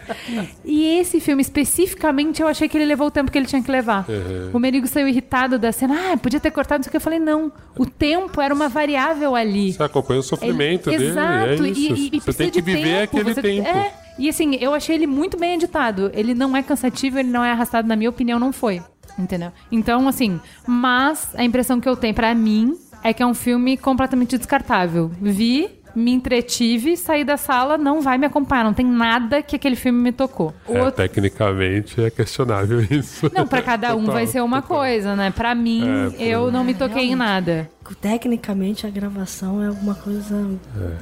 e 0.62 0.98
esse 1.00 1.20
filme 1.20 1.40
especificamente, 1.40 2.42
eu 2.42 2.48
achei 2.48 2.68
que 2.68 2.76
ele 2.76 2.84
levou 2.84 3.06
o 3.06 3.10
tempo 3.10 3.30
que 3.30 3.38
ele 3.38 3.46
tinha 3.46 3.62
que 3.62 3.70
levar. 3.70 4.04
O 4.52 4.58
Merigo 4.58 4.86
saiu 4.86 5.08
irritado 5.08 5.58
da 5.58 5.72
cena. 5.72 6.12
Ah, 6.12 6.16
podia 6.18 6.38
ter 6.38 6.50
cortado 6.50 6.82
isso 6.82 6.90
que 6.90 6.96
eu 6.96 7.00
falei, 7.00 7.18
não. 7.18 7.50
O 7.78 7.86
tempo 7.86 8.40
era 8.42 8.52
uma 8.54 8.68
variável 8.68 9.34
ali. 9.34 9.72
Você 9.72 9.82
acompanha 9.82 10.20
o 10.20 10.22
sofrimento 10.22 10.90
Ele- 10.90 10.98
dele. 10.98 11.10
Exato, 11.10 11.64
é 11.64 11.68
e, 11.68 11.92
e- 11.92 12.10
e 12.16 12.20
você 12.20 12.32
tem 12.34 12.50
que 12.50 12.60
viver 12.60 12.82
tempo, 12.82 13.16
aquele 13.16 13.34
você- 13.34 13.42
tempo. 13.42 13.68
É, 13.68 13.92
e 14.18 14.28
assim, 14.28 14.56
eu 14.60 14.74
achei 14.74 14.94
ele 14.94 15.06
muito 15.06 15.38
bem 15.38 15.54
editado. 15.54 16.10
Ele 16.14 16.34
não 16.34 16.54
é 16.56 16.62
cansativo, 16.62 17.18
ele 17.18 17.30
não 17.30 17.42
é 17.44 17.52
arrastado, 17.52 17.88
na 17.88 17.96
minha 17.96 18.10
opinião, 18.10 18.38
não 18.38 18.52
foi. 18.52 18.82
Entendeu? 19.18 19.50
Então, 19.72 20.06
assim, 20.08 20.40
mas 20.66 21.30
a 21.34 21.42
impressão 21.44 21.80
que 21.80 21.88
eu 21.88 21.96
tenho 21.96 22.14
pra 22.14 22.34
mim 22.34 22.76
é 23.02 23.12
que 23.12 23.22
é 23.22 23.26
um 23.26 23.34
filme 23.34 23.76
completamente 23.76 24.36
descartável. 24.36 25.10
Vi, 25.20 25.70
me 25.94 26.10
entretive, 26.12 26.94
saí 26.96 27.24
da 27.24 27.36
sala, 27.38 27.78
não 27.78 28.02
vai 28.02 28.18
me 28.18 28.26
acompanhar. 28.26 28.64
Não 28.64 28.74
tem 28.74 28.84
nada 28.84 29.40
que 29.42 29.56
aquele 29.56 29.76
filme 29.76 29.98
me 29.98 30.12
tocou. 30.12 30.52
É, 30.68 30.78
Outro- 30.82 31.02
tecnicamente 31.02 31.98
é 32.02 32.10
questionável 32.10 32.80
isso. 32.90 33.30
Não, 33.34 33.46
pra 33.46 33.62
cada 33.62 33.94
um 33.94 34.00
Total, 34.00 34.14
vai 34.14 34.26
ser 34.26 34.40
uma 34.42 34.60
total. 34.60 34.78
coisa, 34.78 35.16
né? 35.16 35.30
Pra 35.30 35.54
mim, 35.54 35.82
É, 36.18 36.26
eu 36.28 36.50
não 36.52 36.62
me 36.64 36.74
toquei 36.74 37.04
em 37.10 37.14
nada. 37.14 37.70
Tecnicamente, 37.94 38.86
a 38.86 38.90
gravação 38.90 39.62
é 39.62 39.70
uma 39.70 39.94
coisa 39.94 40.46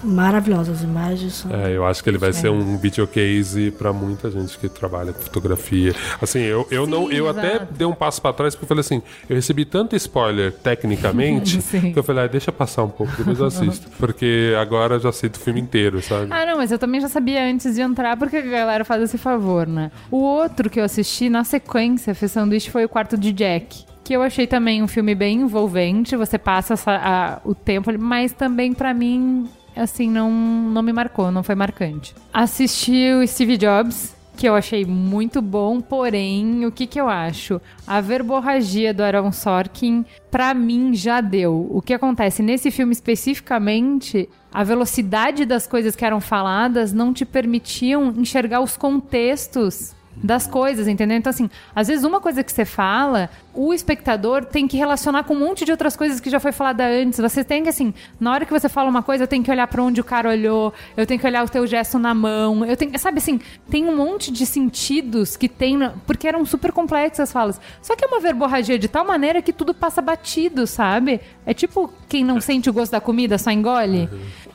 maravilhosa. 0.02 0.72
As 0.72 0.82
imagens 0.82 1.34
são. 1.34 1.54
É, 1.54 1.76
eu 1.76 1.84
acho 1.84 2.02
que 2.02 2.10
ele 2.10 2.18
vai 2.18 2.32
ser 2.32 2.48
um 2.50 2.76
videocase 2.78 3.70
pra 3.70 3.92
muita 3.92 4.30
gente 4.30 4.58
que 4.58 4.68
trabalha 4.68 5.12
com 5.12 5.20
fotografia. 5.20 5.94
Assim, 6.20 6.40
eu, 6.40 6.66
eu 6.70 6.86
não, 6.86 7.10
eu 7.10 7.28
até 7.28 7.56
exato. 7.56 7.74
dei 7.74 7.86
um 7.86 7.94
passo 7.94 8.20
pra 8.20 8.32
trás 8.32 8.54
porque 8.54 8.64
eu 8.64 8.68
falei 8.68 8.80
assim, 8.80 9.02
eu 9.28 9.36
recebi 9.36 9.64
tanto 9.64 9.96
spoiler 9.96 10.52
tecnicamente 10.52 11.60
Sim. 11.62 11.92
que 11.92 11.98
eu 11.98 12.02
falei, 12.02 12.24
ah, 12.24 12.26
deixa 12.26 12.52
passar 12.52 12.84
um 12.84 12.90
pouco, 12.90 13.12
depois 13.16 13.38
eu 13.38 13.46
assisto, 13.46 13.88
porque 13.98 14.54
agora 14.60 14.96
eu 14.96 15.00
já 15.00 15.12
sei 15.12 15.28
do 15.28 15.38
filme 15.38 15.60
inteiro, 15.60 16.02
sabe? 16.02 16.28
Ah, 16.30 16.46
não, 16.46 16.56
mas 16.56 16.70
eu 16.70 16.78
também 16.78 17.00
já 17.00 17.08
sabia 17.08 17.44
antes 17.44 17.74
de 17.74 17.80
entrar, 17.80 18.16
porque 18.16 18.36
a 18.36 18.42
galera 18.42 18.84
faz 18.84 19.02
esse 19.02 19.18
favor, 19.18 19.66
né? 19.66 19.90
O 20.10 20.18
outro 20.18 20.70
que 20.70 20.80
eu 20.80 20.84
assisti 20.84 21.28
na 21.28 21.44
sequência, 21.44 22.14
fez 22.14 22.32
sanduíche, 22.32 22.70
foi 22.70 22.84
o 22.84 22.88
quarto 22.88 23.16
de 23.16 23.32
Jack. 23.32 23.84
Que 24.04 24.12
eu 24.14 24.22
achei 24.22 24.46
também 24.46 24.82
um 24.82 24.86
filme 24.88 25.14
bem 25.14 25.40
envolvente, 25.40 26.14
você 26.14 26.36
passa 26.38 26.74
essa- 26.74 26.92
a- 26.96 27.40
o 27.42 27.54
tempo, 27.54 27.90
mas 27.98 28.32
também 28.32 28.74
pra 28.74 28.92
mim, 28.92 29.48
assim, 29.74 30.10
não, 30.10 30.30
não 30.30 30.82
me 30.82 30.92
marcou, 30.92 31.30
não 31.32 31.42
foi 31.42 31.54
marcante. 31.54 32.14
Assisti 32.32 33.10
o 33.14 33.26
Steve 33.26 33.56
Jobs, 33.56 34.14
que 34.36 34.46
eu 34.46 34.54
achei 34.54 34.84
muito 34.84 35.40
bom, 35.40 35.80
porém, 35.80 36.66
o 36.66 36.70
que 36.72 36.86
que 36.86 37.00
eu 37.00 37.08
acho? 37.08 37.58
A 37.86 38.00
verborragia 38.02 38.92
do 38.92 39.02
Aaron 39.02 39.32
Sorkin, 39.32 40.04
pra 40.30 40.52
mim, 40.52 40.92
já 40.92 41.22
deu. 41.22 41.66
O 41.70 41.80
que 41.80 41.94
acontece 41.94 42.42
nesse 42.42 42.70
filme 42.70 42.92
especificamente, 42.92 44.28
a 44.52 44.62
velocidade 44.62 45.46
das 45.46 45.66
coisas 45.66 45.96
que 45.96 46.04
eram 46.04 46.20
faladas 46.20 46.92
não 46.92 47.12
te 47.14 47.24
permitiam 47.24 48.12
enxergar 48.18 48.60
os 48.60 48.76
contextos 48.76 49.94
das 50.16 50.46
coisas, 50.46 50.88
entendeu? 50.88 51.16
Então, 51.16 51.30
assim, 51.30 51.50
às 51.74 51.88
vezes 51.88 52.04
uma 52.04 52.20
coisa 52.20 52.42
que 52.42 52.52
você 52.52 52.64
fala, 52.64 53.28
o 53.52 53.72
espectador 53.72 54.44
tem 54.44 54.66
que 54.66 54.76
relacionar 54.76 55.24
com 55.24 55.34
um 55.34 55.38
monte 55.38 55.64
de 55.64 55.70
outras 55.70 55.96
coisas 55.96 56.20
que 56.20 56.30
já 56.30 56.40
foi 56.40 56.52
falada 56.52 56.86
antes. 56.86 57.18
Você 57.20 57.44
tem 57.44 57.62
que, 57.62 57.68
assim, 57.68 57.92
na 58.18 58.32
hora 58.32 58.44
que 58.44 58.52
você 58.52 58.68
fala 58.68 58.88
uma 58.88 59.02
coisa, 59.02 59.24
eu 59.24 59.28
tenho 59.28 59.44
que 59.44 59.50
olhar 59.50 59.66
pra 59.66 59.82
onde 59.82 60.00
o 60.00 60.04
cara 60.04 60.28
olhou, 60.28 60.72
eu 60.96 61.06
tenho 61.06 61.20
que 61.20 61.26
olhar 61.26 61.44
o 61.44 61.48
teu 61.48 61.66
gesto 61.66 61.98
na 61.98 62.14
mão, 62.14 62.64
eu 62.64 62.76
tenho, 62.76 62.98
sabe 62.98 63.18
assim, 63.18 63.40
tem 63.70 63.84
um 63.86 63.96
monte 63.96 64.32
de 64.32 64.46
sentidos 64.46 65.36
que 65.36 65.48
tem, 65.48 65.78
porque 66.06 66.26
eram 66.26 66.44
super 66.44 66.72
complexas 66.72 67.20
as 67.20 67.32
falas. 67.32 67.60
Só 67.82 67.94
que 67.94 68.04
é 68.04 68.08
uma 68.08 68.20
verborragia 68.20 68.78
de 68.78 68.88
tal 68.88 69.04
maneira 69.04 69.42
que 69.42 69.52
tudo 69.52 69.74
passa 69.74 70.00
batido, 70.00 70.66
sabe? 70.66 71.20
É 71.46 71.52
tipo 71.54 71.92
quem 72.08 72.24
não 72.24 72.40
sente 72.40 72.70
o 72.70 72.72
gosto 72.72 72.92
da 72.92 73.00
comida, 73.00 73.38
só 73.38 73.50
engole. 73.50 74.08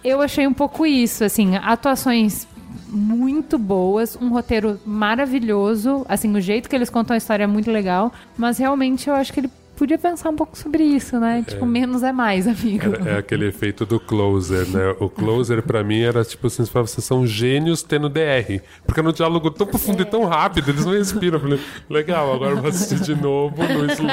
Eu 0.04 0.22
achei 0.22 0.48
um 0.48 0.54
pouco 0.54 0.86
isso, 0.86 1.24
assim, 1.24 1.58
atuações 1.58 2.48
muito 2.90 3.58
boas, 3.58 4.18
um 4.20 4.30
roteiro 4.30 4.80
maravilhoso, 4.86 6.06
assim, 6.10 6.36
o 6.36 6.42
jeito 6.42 6.70
que 6.70 6.76
eles 6.76 6.90
contam 6.90 7.14
a 7.14 7.18
história 7.18 7.44
é 7.44 7.48
muito 7.48 7.72
legal, 7.72 8.12
mas 8.38 8.58
realmente 8.58 9.08
eu 9.08 9.16
acho 9.16 9.32
que 9.32 9.40
ele 9.40 9.52
podia 9.80 9.98
pensar 9.98 10.30
um 10.30 10.36
pouco 10.36 10.58
sobre 10.58 10.84
isso, 10.84 11.18
né? 11.22 11.42
Tipo, 11.48 11.66
menos 11.66 12.04
é 12.04 12.12
mais, 12.12 12.46
amigo. 12.46 12.96
É 13.08 13.18
aquele 13.18 13.48
efeito 13.48 13.86
do 13.86 13.98
closer, 13.98 14.68
né? 14.68 14.94
O 15.00 15.10
closer 15.10 15.64
pra 15.64 15.82
mim 15.86 16.02
era 16.02 16.24
tipo 16.26 16.48
assim, 16.48 16.66
você 16.66 16.72
vocês 16.72 17.06
são 17.06 17.26
gênios 17.26 17.82
tendo 17.82 18.10
DR. 18.10 18.62
Porque 18.86 19.02
no 19.02 19.14
diálogo 19.14 19.50
tão 19.50 19.66
profundo 19.66 20.02
e 20.02 20.06
tão 20.06 20.26
rápido, 20.26 20.70
eles 20.70 20.84
não 20.84 20.92
respiram. 20.92 21.38
Eu 21.38 21.42
falei, 21.42 21.60
legal, 21.90 22.34
agora 22.34 22.52
eu 22.52 22.58
vou 22.58 22.70
assistir 22.70 23.00
de 23.00 23.16
novo 23.16 23.56
no 23.64 23.86
slow. 23.94 24.10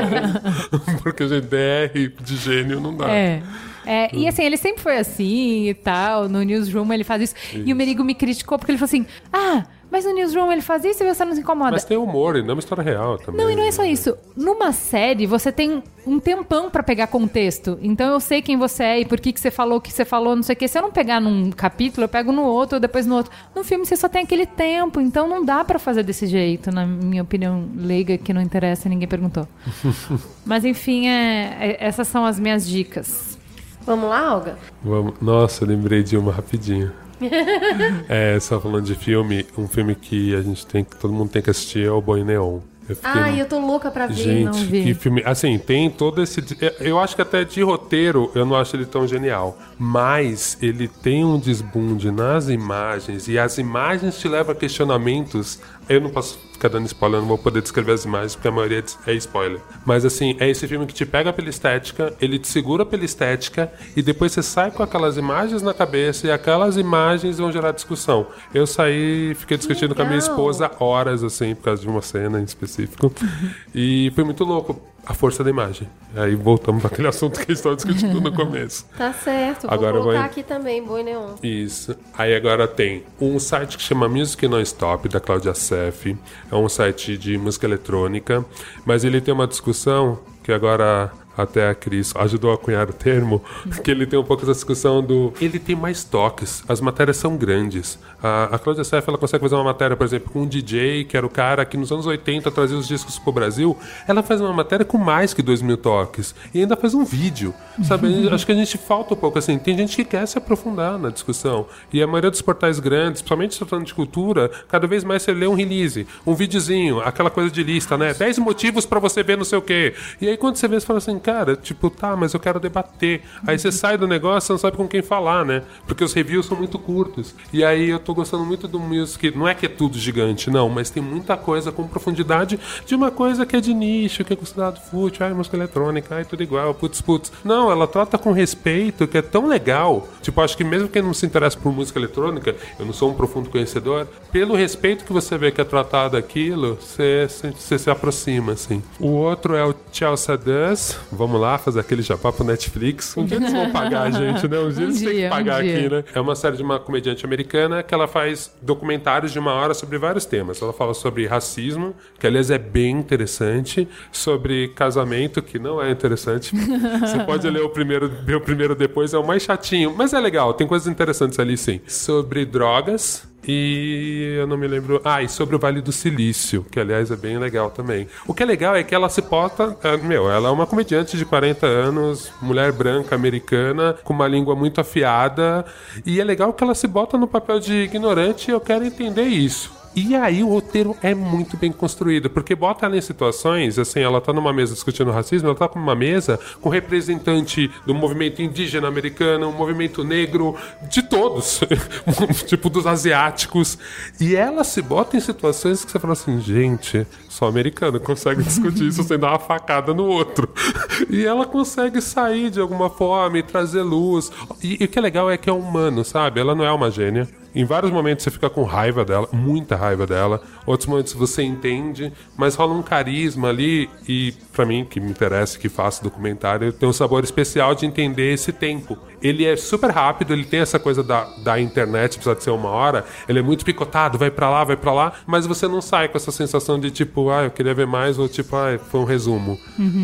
Porque, 1.03 1.27
gente, 1.27 1.47
DR 1.47 2.13
de 2.23 2.37
gênio 2.37 2.81
não 2.81 2.97
dá. 2.97 3.11
É. 3.11 3.43
É, 3.85 4.15
e 4.15 4.27
assim, 4.27 4.43
ele 4.43 4.57
sempre 4.57 4.83
foi 4.83 4.99
assim 4.99 5.69
e 5.69 5.75
tal. 5.75 6.29
No 6.29 6.43
Newsroom 6.43 6.93
ele 6.93 7.05
faz 7.05 7.23
isso. 7.23 7.35
E 7.55 7.73
o 7.73 7.77
Merigo 7.77 8.03
me 8.03 8.15
criticou 8.15 8.59
porque 8.59 8.73
ele 8.73 8.79
falou 8.79 8.87
assim: 8.87 9.07
Ah, 9.33 9.65
mas 9.97 10.05
no 10.05 10.13
Newsroom 10.13 10.53
ele 10.53 10.61
faz 10.61 10.85
isso 10.85 11.03
e 11.03 11.15
você 11.15 11.25
não 11.25 11.35
se 11.35 11.41
incomoda. 11.41 11.71
Mas 11.71 11.85
tem 11.85 11.97
humor, 11.97 12.37
e 12.37 12.43
não 12.43 12.51
é 12.51 12.53
uma 12.53 12.59
história 12.61 12.85
real 12.85 13.17
também. 13.17 13.41
Não, 13.43 13.51
e 13.51 13.57
não 13.57 13.63
é 13.63 13.73
só 13.73 13.83
isso. 13.83 14.15
Numa 14.37 14.71
série, 14.71 15.27
você 15.27 15.51
tem 15.51 15.83
um 16.07 16.21
tempão 16.21 16.69
pra 16.71 16.83
pegar 16.83 17.07
contexto. 17.07 17.79
Então 17.81 18.13
eu 18.13 18.21
sei 18.21 18.43
quem 18.43 18.59
você 18.59 18.83
é 18.85 19.01
e 19.01 19.05
por 19.07 19.19
que, 19.19 19.33
que 19.33 19.41
você 19.41 19.51
falou 19.51 19.79
o 19.79 19.81
que 19.81 19.91
você 19.91 20.05
falou, 20.05 20.37
não 20.37 20.43
sei 20.43 20.53
o 20.55 20.57
quê. 20.59 20.69
Se 20.69 20.77
eu 20.79 20.83
não 20.83 20.91
pegar 20.93 21.19
num 21.19 21.51
capítulo, 21.51 22.05
eu 22.05 22.09
pego 22.11 22.31
no 22.31 22.43
outro, 22.43 22.77
ou 22.77 22.81
depois 22.81 23.07
no 23.07 23.15
outro. 23.15 23.33
No 23.55 23.65
filme 23.65 23.87
você 23.87 23.97
só 23.97 24.07
tem 24.07 24.23
aquele 24.23 24.45
tempo, 24.45 25.01
então 25.01 25.27
não 25.27 25.43
dá 25.43 25.65
pra 25.65 25.79
fazer 25.79 26.03
desse 26.03 26.27
jeito, 26.27 26.71
na 26.71 26.85
minha 26.85 27.23
opinião 27.23 27.67
leiga, 27.75 28.19
que 28.19 28.35
não 28.35 28.43
interessa, 28.43 28.89
ninguém 28.91 29.09
perguntou. 29.09 29.49
Mas 30.45 30.63
enfim, 30.67 31.09
é- 31.09 31.57
é- 31.59 31.77
essas 31.87 32.07
são 32.07 32.27
as 32.27 32.39
minhas 32.39 32.69
dicas. 32.69 33.39
Vamos 33.87 34.11
lá, 34.11 34.35
Olga? 34.35 34.59
Vamos- 34.85 35.15
Nossa, 35.23 35.65
eu 35.65 35.69
lembrei 35.69 36.03
de 36.03 36.17
uma 36.19 36.33
rapidinho. 36.33 36.93
é, 38.09 38.39
só 38.41 38.61
falando 38.61 38.85
de 38.85 38.95
filme, 38.95 39.47
um 39.57 39.67
filme 39.67 39.95
que 39.95 40.35
a 40.35 40.43
gente 40.43 40.67
tem 40.67 40.85
que 40.85 40.97
todo 40.97 41.13
mundo 41.13 41.31
tem 41.31 41.43
que 41.43 41.51
assistir 41.51 41.87
é 41.87 41.91
o 41.91 42.01
Boi 42.01 42.25
Neon. 42.25 42.61
Eu 42.89 42.95
fiquei 42.95 43.11
Ai, 43.21 43.41
eu 43.41 43.47
tô 43.47 43.59
louca 43.59 43.91
pra 43.91 44.07
ver. 44.07 44.15
Gente, 44.15 44.67
que 44.69 44.95
filme. 44.95 45.21
Assim, 45.25 45.59
tem 45.59 45.91
todo 45.91 46.23
esse. 46.23 46.41
Eu 46.79 47.01
acho 47.01 47.17
que 47.17 47.23
até 47.23 47.43
de 47.43 47.61
roteiro 47.61 48.31
eu 48.33 48.47
não 48.47 48.55
acho 48.55 48.77
ele 48.77 48.87
tão 48.87 49.09
genial. 49.09 49.59
Mas 49.77 50.57
ele 50.63 50.87
tem 50.87 51.25
um 51.25 51.39
desbunde 51.39 52.13
nas 52.13 52.49
imagens 52.49 53.27
e 53.27 53.39
as 53.39 53.59
imagens 53.59 54.19
te 54.19 54.29
levam 54.29 54.53
a 54.53 54.55
questionamentos. 54.55 55.59
Eu 55.89 56.01
não 56.01 56.11
posso 56.11 56.39
ficar 56.53 56.69
dando 56.69 56.87
spoiler, 56.87 57.19
eu 57.19 57.23
não 57.23 57.29
vou 57.29 57.39
poder 57.39 57.63
descrever 57.63 57.93
as 57.93 58.05
imagens 58.05 58.35
porque 58.35 58.49
a 58.49 58.51
maioria 58.51 58.83
é 59.07 59.15
spoiler. 59.15 59.61
Mas 59.85 60.05
assim, 60.05 60.37
é 60.41 60.49
esse 60.49 60.67
filme 60.67 60.87
que 60.87 60.95
te 60.95 61.07
pega 61.07 61.33
pela 61.33 61.49
estética, 61.49 62.15
ele 62.21 62.39
te 62.39 62.49
segura 62.49 62.85
pela 62.85 63.05
estética 63.05 63.73
e 63.95 64.03
depois 64.03 64.33
você 64.33 64.43
sai 64.43 64.71
com 64.71 64.83
aquelas 64.83 65.17
imagens 65.17 65.63
na 65.63 65.73
cabeça 65.73 66.27
e 66.27 66.31
aquelas 66.31 66.77
imagens 66.77 67.39
vão 67.39 67.53
gerar 67.53 67.73
discussão. 67.73 68.27
Eu 68.53 68.67
saí, 68.67 69.35
fiquei 69.35 69.57
discutindo 69.57 69.95
com 69.95 70.03
a 70.03 70.05
minha 70.05 70.19
esposa 70.19 70.71
horas, 70.81 71.23
assim, 71.23 71.55
por 71.55 71.65
causa 71.65 71.83
de 71.83 71.89
uma 71.89 72.03
cena 72.03 72.41
em 72.41 72.45
específico. 72.45 73.13
e 73.75 74.11
foi 74.15 74.25
muito 74.25 74.43
louco. 74.45 74.81
A 75.09 75.15
força 75.15 75.45
da 75.45 75.51
imagem. 75.51 75.89
Aí 76.17 76.35
voltamos 76.35 76.83
para 76.83 76.93
aquele 76.93 77.07
assunto 77.09 77.35
que 77.35 77.43
a 77.43 77.47
gente 77.47 77.53
estava 77.57 77.77
discutindo 77.77 78.21
no 78.21 78.33
começo. 78.33 78.85
Tá 78.99 79.13
certo, 79.13 79.63
vou 79.63 79.71
Agora 79.71 79.93
colocar 79.99 80.19
vai- 80.19 80.27
aqui 80.27 80.43
também, 80.43 80.83
Boi 80.85 81.03
Neon. 81.05 81.35
Isso. 81.43 81.95
Aí 82.19 82.35
agora 82.35 82.67
tem 82.67 83.05
um 83.21 83.39
site 83.39 83.77
que 83.77 83.83
chama 83.85 84.09
Music 84.09 84.49
Non 84.49 84.61
Stop, 84.61 85.09
da 85.09 85.21
Cláudia 85.21 85.55
Seff. 85.55 86.17
É 86.51 86.55
um 86.57 86.69
site 86.69 87.17
de 87.17 87.39
música 87.39 87.67
eletrônica. 87.67 88.45
Mas 88.85 89.05
ele 89.05 89.21
tem 89.21 89.33
uma 89.33 89.47
discussão 89.47 90.19
que 90.43 90.51
agora 90.53 91.13
até 91.37 91.69
a 91.69 91.75
Cris 91.75 92.15
ajudou 92.17 92.53
a 92.53 92.59
cunhar 92.59 92.89
o 92.89 92.93
termo, 92.93 93.43
que 93.83 93.91
ele 93.91 94.07
tem 94.07 94.19
um 94.19 94.25
pouco 94.25 94.43
essa 94.43 94.53
discussão 94.53 95.03
do... 95.03 95.33
Ele 95.41 95.59
tem 95.59 95.77
mais 95.77 96.05
toques, 96.05 96.65
as 96.69 96.81
matérias 96.81 97.17
são 97.17 97.37
grandes. 97.37 97.99
A, 98.23 98.57
a 98.57 98.59
Cláudia 98.59 98.85
Seff, 98.85 99.09
ela 99.09 99.19
consegue 99.19 99.43
fazer 99.43 99.55
uma 99.55 99.65
matéria, 99.65 99.97
por 99.97 100.05
exemplo, 100.05 100.33
com 100.33 100.43
um 100.43 100.47
DJ, 100.47 101.05
que 101.05 101.17
era 101.17 101.27
o 101.27 101.31
cara 101.31 101.65
que 101.65 101.77
nos 101.77 101.93
anos 101.93 102.07
80 102.07 102.51
trazia 102.51 102.77
os 102.77 102.89
discos 102.89 103.19
pro 103.19 103.33
Brasil. 103.33 103.77
Ela 104.09 104.23
faz 104.23 104.41
uma 104.41 104.53
matéria 104.53 104.85
com 104.85 104.99
mais 104.99 105.35
que 105.35 105.43
2 105.43 105.63
mil 105.63 105.77
toques. 105.77 106.35
E 106.55 106.61
ainda 106.61 106.77
faz 106.77 106.95
um 106.95 107.05
vídeo, 107.05 107.55
sabe? 107.85 108.07
Acho 108.33 108.47
que 108.47 108.53
a 108.53 108.55
gente 108.55 108.79
falta 108.79 109.15
um 109.15 109.17
pouco, 109.17 109.39
assim. 109.39 109.59
Tem 109.59 109.77
gente 109.77 109.97
que 109.97 110.05
quer 110.05 110.27
se 110.27 110.39
aprofundar 110.39 110.99
na 110.99 111.11
discussão. 111.11 111.67
E 111.93 112.03
a 112.03 112.07
maioria 112.07 112.31
dos 112.31 112.43
portais 112.43 112.79
grandes, 112.79 113.23
principalmente 113.23 113.59
tratando 113.59 113.85
de 113.85 113.95
cultura, 113.95 114.51
cada 114.69 114.87
vez 114.87 115.05
mais 115.05 115.23
você 115.23 115.33
lê 115.33 115.47
um 115.47 115.55
release, 115.55 116.07
um 116.27 116.35
videozinho, 116.35 117.01
aquela 117.01 117.31
coisa 117.31 117.51
de 117.51 117.63
lista, 117.63 117.97
né? 117.97 118.15
10 118.15 118.39
motivos 118.39 118.87
pra 118.87 118.99
você 118.99 119.23
ver 119.23 119.37
não 119.37 119.45
sei 119.45 119.59
o 119.59 119.63
quê. 119.63 119.95
E 120.21 120.29
aí 120.29 120.37
quando 120.37 120.57
você 120.57 120.67
vê, 120.69 120.81
você 120.81 120.87
fala 120.87 120.99
assim, 120.99 121.19
cara, 121.27 121.57
tipo, 121.57 121.91
tá, 121.91 122.15
mas 122.15 122.35
eu 122.35 122.39
quero 122.39 122.61
debater. 122.61 123.23
Aí 123.45 123.59
você 123.59 123.73
sai 123.73 123.99
do 123.99 124.07
negócio, 124.07 124.47
você 124.47 124.53
não 124.53 124.59
sabe 124.61 124.77
com 124.77 124.87
quem 124.87 125.03
falar, 125.03 125.45
né? 125.45 125.65
Porque 125.85 126.05
os 126.05 126.13
reviews 126.13 126.47
são 126.47 126.57
muito 126.57 126.79
curtos. 126.79 127.35
E 127.53 127.65
aí 127.65 127.91
eu 127.91 127.99
tô 127.99 128.15
gostando 128.15 128.45
muito 128.45 128.69
do 128.69 128.79
Music, 128.79 129.37
não 129.37 129.49
é 129.49 129.53
que 129.53 129.67
é 129.67 129.69
tudo 129.69 129.99
gigante, 129.99 130.49
não, 130.51 130.69
mas 130.69 130.89
tem 130.89 131.03
muita 131.03 131.37
coisa 131.37 131.73
com 131.73 131.89
profundidade 131.89 132.61
de 132.87 132.95
uma 132.95 133.11
coisa 133.11 133.45
que 133.45 133.57
é 133.57 133.61
de 133.61 133.75
nicho, 133.75 134.25
que 134.25 134.35
é 134.35 134.37
considerado 134.37 134.81
fútil, 134.81 135.27
ai, 135.27 135.35
música 135.35 135.57
eletrônica, 135.57 136.15
ai, 136.15 136.25
tudo 136.25 136.45
igual, 136.45 136.73
putz, 136.73 137.01
putz. 137.01 137.33
Não, 137.45 137.73
ela 137.73 137.89
trata 137.89 138.17
com 138.17 138.31
respeito, 138.31 139.09
que 139.09 139.19
é 139.19 139.23
tão 139.23 139.49
legal. 139.49 140.07
Tipo, 140.23 140.41
acho 140.43 140.57
que 140.57 140.63
mesmo 140.63 140.89
quem 140.89 141.03
não 141.03 141.13
se 141.13 141.27
interessa 141.27 141.59
por 141.59 141.73
música 141.73 141.99
eletrônica, 141.99 142.55
eu 142.79 142.87
não 142.87 142.93
sou 142.93 143.11
um 143.11 143.15
profundo 143.15 143.51
conhecedor, 143.51 144.07
pelo 144.31 144.55
respeito 144.55 145.05
que 145.05 145.13
você 145.13 145.37
vê 145.37 145.51
que 145.51 145.61
é 145.61 145.65
tratado 145.65 146.17
aquilo, 146.17 146.79
você, 146.81 147.27
se 147.29 147.91
aproxima, 147.91 148.53
assim. 148.53 148.81
O 149.01 149.09
outro 149.09 149.57
é 149.57 149.65
o 149.65 149.75
Chelsea 149.91 150.37
Does. 150.37 150.97
Vamos 151.17 151.41
lá, 151.41 151.59
fazer 151.59 151.81
aquele 151.81 152.03
jabá 152.03 152.33
pro 152.33 152.45
Netflix. 152.45 153.17
Um 153.17 153.25
dia 153.25 153.39
eles 153.39 153.53
vão 153.53 153.71
pagar 153.71 154.03
a 154.03 154.11
gente, 154.11 154.47
né? 154.47 154.59
Um 154.59 154.71
dia 154.71 154.85
Um 154.87 154.89
eles 154.89 155.01
têm 155.01 155.15
dia, 155.15 155.25
que 155.25 155.29
pagar 155.29 155.57
um 155.57 155.59
aqui, 155.59 155.89
né? 155.89 156.05
É 156.15 156.21
uma 156.21 156.35
série 156.37 156.57
de 156.57 156.63
uma 156.63 156.79
comediante 156.79 157.25
americana 157.25 157.83
que 157.83 157.95
ela 157.95 158.07
faz 158.07 158.55
documentários 158.63 159.33
de 159.33 159.39
uma 159.39 159.53
hora 159.53 159.75
sobre 159.75 159.99
vários 159.99 160.25
temas. 160.25 160.61
Ela 160.61 160.73
fala 160.73 160.95
sobre 160.95 161.27
racismo, 161.27 161.95
que 162.19 162.27
aliás 162.27 162.51
é 162.51 162.59
bem 162.59 162.91
interessante, 162.91 163.89
sobre 164.13 164.69
casamento, 164.69 165.43
que 165.43 165.59
não 165.59 165.83
é 165.83 165.91
interessante. 165.91 166.55
Você 167.01 167.19
pode 167.25 167.49
ler 167.49 167.63
o 167.63 167.71
primeiro, 167.71 168.09
ver 168.09 168.37
o 168.37 168.41
primeiro 168.41 168.75
depois, 168.75 169.15
é 169.15 169.19
o 169.19 169.27
mais 169.27 169.43
chatinho, 169.43 169.95
mas 169.97 170.13
é 170.13 170.21
legal, 170.21 170.55
tem 170.55 170.67
coisas 170.67 170.87
interessantes 170.89 171.39
ali 171.39 171.57
sim. 171.57 171.81
Sobre 171.87 172.45
drogas. 172.45 173.27
E 173.47 174.35
eu 174.39 174.47
não 174.47 174.57
me 174.57 174.67
lembro. 174.67 175.01
Ah, 175.05 175.23
e 175.23 175.29
sobre 175.29 175.55
o 175.57 175.59
Vale 175.59 175.81
do 175.81 175.93
Silício, 175.93 176.65
que 176.71 176.81
aliás 176.81 177.11
é 177.11 177.17
bem 177.17 177.39
legal 177.39 177.71
também. 177.71 178.09
O 178.27 178.35
que 178.35 178.43
é 178.43 178.47
legal 178.47 178.75
é 178.75 178.83
que 178.83 178.95
ela 178.95 179.09
se 179.09 179.23
porta. 179.23 179.77
é, 179.83 179.97
Meu, 179.97 180.31
ela 180.31 180.49
é 180.49 180.53
uma 180.53 180.67
comediante 180.67 181.17
de 181.17 181.25
40 181.25 181.67
anos, 181.67 182.33
mulher 182.43 182.73
branca, 182.73 183.15
americana, 183.15 183.97
com 184.03 184.13
uma 184.13 184.27
língua 184.27 184.55
muito 184.57 184.81
afiada. 184.81 185.65
E 186.05 186.21
é 186.21 186.25
legal 186.25 186.53
que 186.53 186.63
ela 186.65 186.75
se 186.75 186.87
bota 186.87 187.17
no 187.17 187.27
papel 187.27 187.61
de 187.61 187.75
ignorante 187.83 188.51
e 188.51 188.55
eu 188.55 188.61
quero 188.61 188.85
entender 188.85 189.25
isso. 189.25 189.73
E 189.97 190.15
aí 190.15 190.45
o 190.45 190.49
roteiro 190.49 190.95
é 191.03 191.15
muito 191.15 191.57
bem 191.57 191.73
construído, 191.73 192.29
porque 192.29 192.55
bota 192.55 192.85
ela 192.85 192.99
em 192.99 193.01
situações, 193.01 193.79
assim, 193.79 194.01
ela 194.01 194.21
tá 194.21 194.31
numa 194.31 194.53
mesa 194.53 194.75
discutindo 194.75 195.11
racismo, 195.11 195.49
ela 195.49 195.57
tá 195.57 195.67
com 195.67 195.79
uma 195.79 195.95
mesa 195.95 196.39
com 196.61 196.69
representante 196.69 197.71
do 197.87 197.95
movimento 197.95 198.43
indígena 198.43 198.89
americano, 198.89 199.51
movimento 199.51 200.05
negro, 200.05 200.55
de 200.91 201.03
todos, 201.03 201.61
tipo 202.47 202.69
dos 202.69 202.87
asiáticos. 202.87 203.79
E 204.21 204.37
ela 204.37 204.65
se 204.65 204.83
bota 204.83 205.17
em 205.17 205.21
situações 205.21 205.83
que 205.83 205.91
você 205.91 205.99
fala 205.99 206.13
assim, 206.13 206.39
gente, 206.43 207.07
só 207.27 207.47
americano 207.47 207.99
consegue 207.99 208.43
discutir 208.43 208.89
isso 208.89 209.03
sem 209.03 209.19
dar 209.19 209.31
uma 209.31 209.39
facada 209.39 209.95
no 209.95 210.05
outro. 210.05 210.49
E 211.09 211.25
ela 211.25 211.47
consegue 211.47 212.01
sair 212.01 212.51
de 212.51 212.59
alguma 212.59 212.89
forma 212.89 213.39
e 213.39 213.43
trazer 213.43 213.83
luz. 213.83 214.31
E, 214.63 214.79
e 214.81 214.85
o 214.85 214.89
que 214.89 214.99
é 214.99 215.03
legal 215.03 215.31
é 215.31 215.37
que 215.37 215.49
é 215.49 215.53
humano, 215.53 216.05
sabe? 216.05 216.41
Ela 216.41 216.55
não 216.55 216.65
é 216.65 216.73
uma 216.73 216.91
gênia. 216.91 217.29
Em 217.57 217.65
vários 217.65 217.91
momentos 217.91 218.23
você 218.23 218.31
fica 218.31 218.51
com 218.51 218.65
raiva 218.65 219.03
dela, 219.03 219.27
muita 219.33 219.77
raiva 219.77 220.07
dela. 220.07 220.43
Outros 220.67 220.87
momentos 220.87 221.15
você 221.15 221.43
entende, 221.43 222.13
mas 222.37 222.55
rola 222.55 222.75
um 222.75 222.83
carisma 222.83 223.49
ali. 223.49 223.89
E 224.07 224.35
pra 224.53 224.67
mim, 224.67 224.85
que 224.85 225.01
me 225.01 225.11
interessa, 225.11 225.59
que 225.59 225.71
faço 225.71 226.05
documentário, 226.05 226.71
tem 226.71 226.87
um 226.87 226.93
sabor 226.93 227.25
especial 227.25 227.75
de 227.75 227.87
entender 227.87 228.35
esse 228.35 228.53
tempo. 228.53 228.99
Ele 229.23 229.47
é 229.47 229.57
super 229.57 229.91
rápido, 229.91 230.35
ele 230.35 230.45
tem 230.45 230.61
essa 230.61 230.79
coisa 230.79 231.03
da, 231.03 231.25
da 231.43 231.59
internet, 231.59 232.17
precisa 232.17 232.35
de 232.35 232.45
ser 232.45 232.51
uma 232.51 232.69
hora. 232.69 233.07
Ele 233.27 233.39
é 233.39 233.43
muito 233.43 233.65
picotado, 233.65 234.19
vai 234.19 234.31
pra 234.31 234.51
lá, 234.51 234.63
vai 234.63 234.77
pra 234.77 234.93
lá. 234.93 235.13
Mas 235.27 235.47
você 235.47 235.67
não 235.67 235.81
sai 235.81 236.09
com 236.09 236.19
essa 236.19 236.31
sensação 236.31 236.79
de 236.79 236.91
tipo, 236.91 237.31
ah, 237.31 237.45
eu 237.45 237.51
queria 237.51 237.73
ver 237.73 237.87
mais, 237.87 238.19
ou 238.19 238.29
tipo, 238.29 238.55
ah, 238.55 238.79
foi 238.79 239.01
um 239.01 239.05
resumo. 239.05 239.59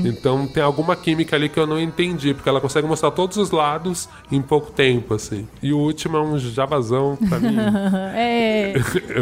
Então 0.06 0.46
tem 0.46 0.62
alguma 0.62 0.96
química 0.96 1.36
ali 1.36 1.50
que 1.50 1.60
eu 1.60 1.66
não 1.66 1.78
entendi, 1.78 2.32
porque 2.32 2.48
ela 2.48 2.62
consegue 2.62 2.88
mostrar 2.88 3.10
todos 3.10 3.36
os 3.36 3.50
lados 3.50 4.08
em 4.30 4.40
pouco 4.40 4.72
tempo, 4.72 5.12
assim. 5.12 5.46
E 5.62 5.70
o 5.70 5.78
último 5.78 6.16
é 6.16 6.20
um 6.22 6.38
javazão 6.38 7.18
pra 7.28 7.41
mim. 7.42 7.56
É. 8.14 8.74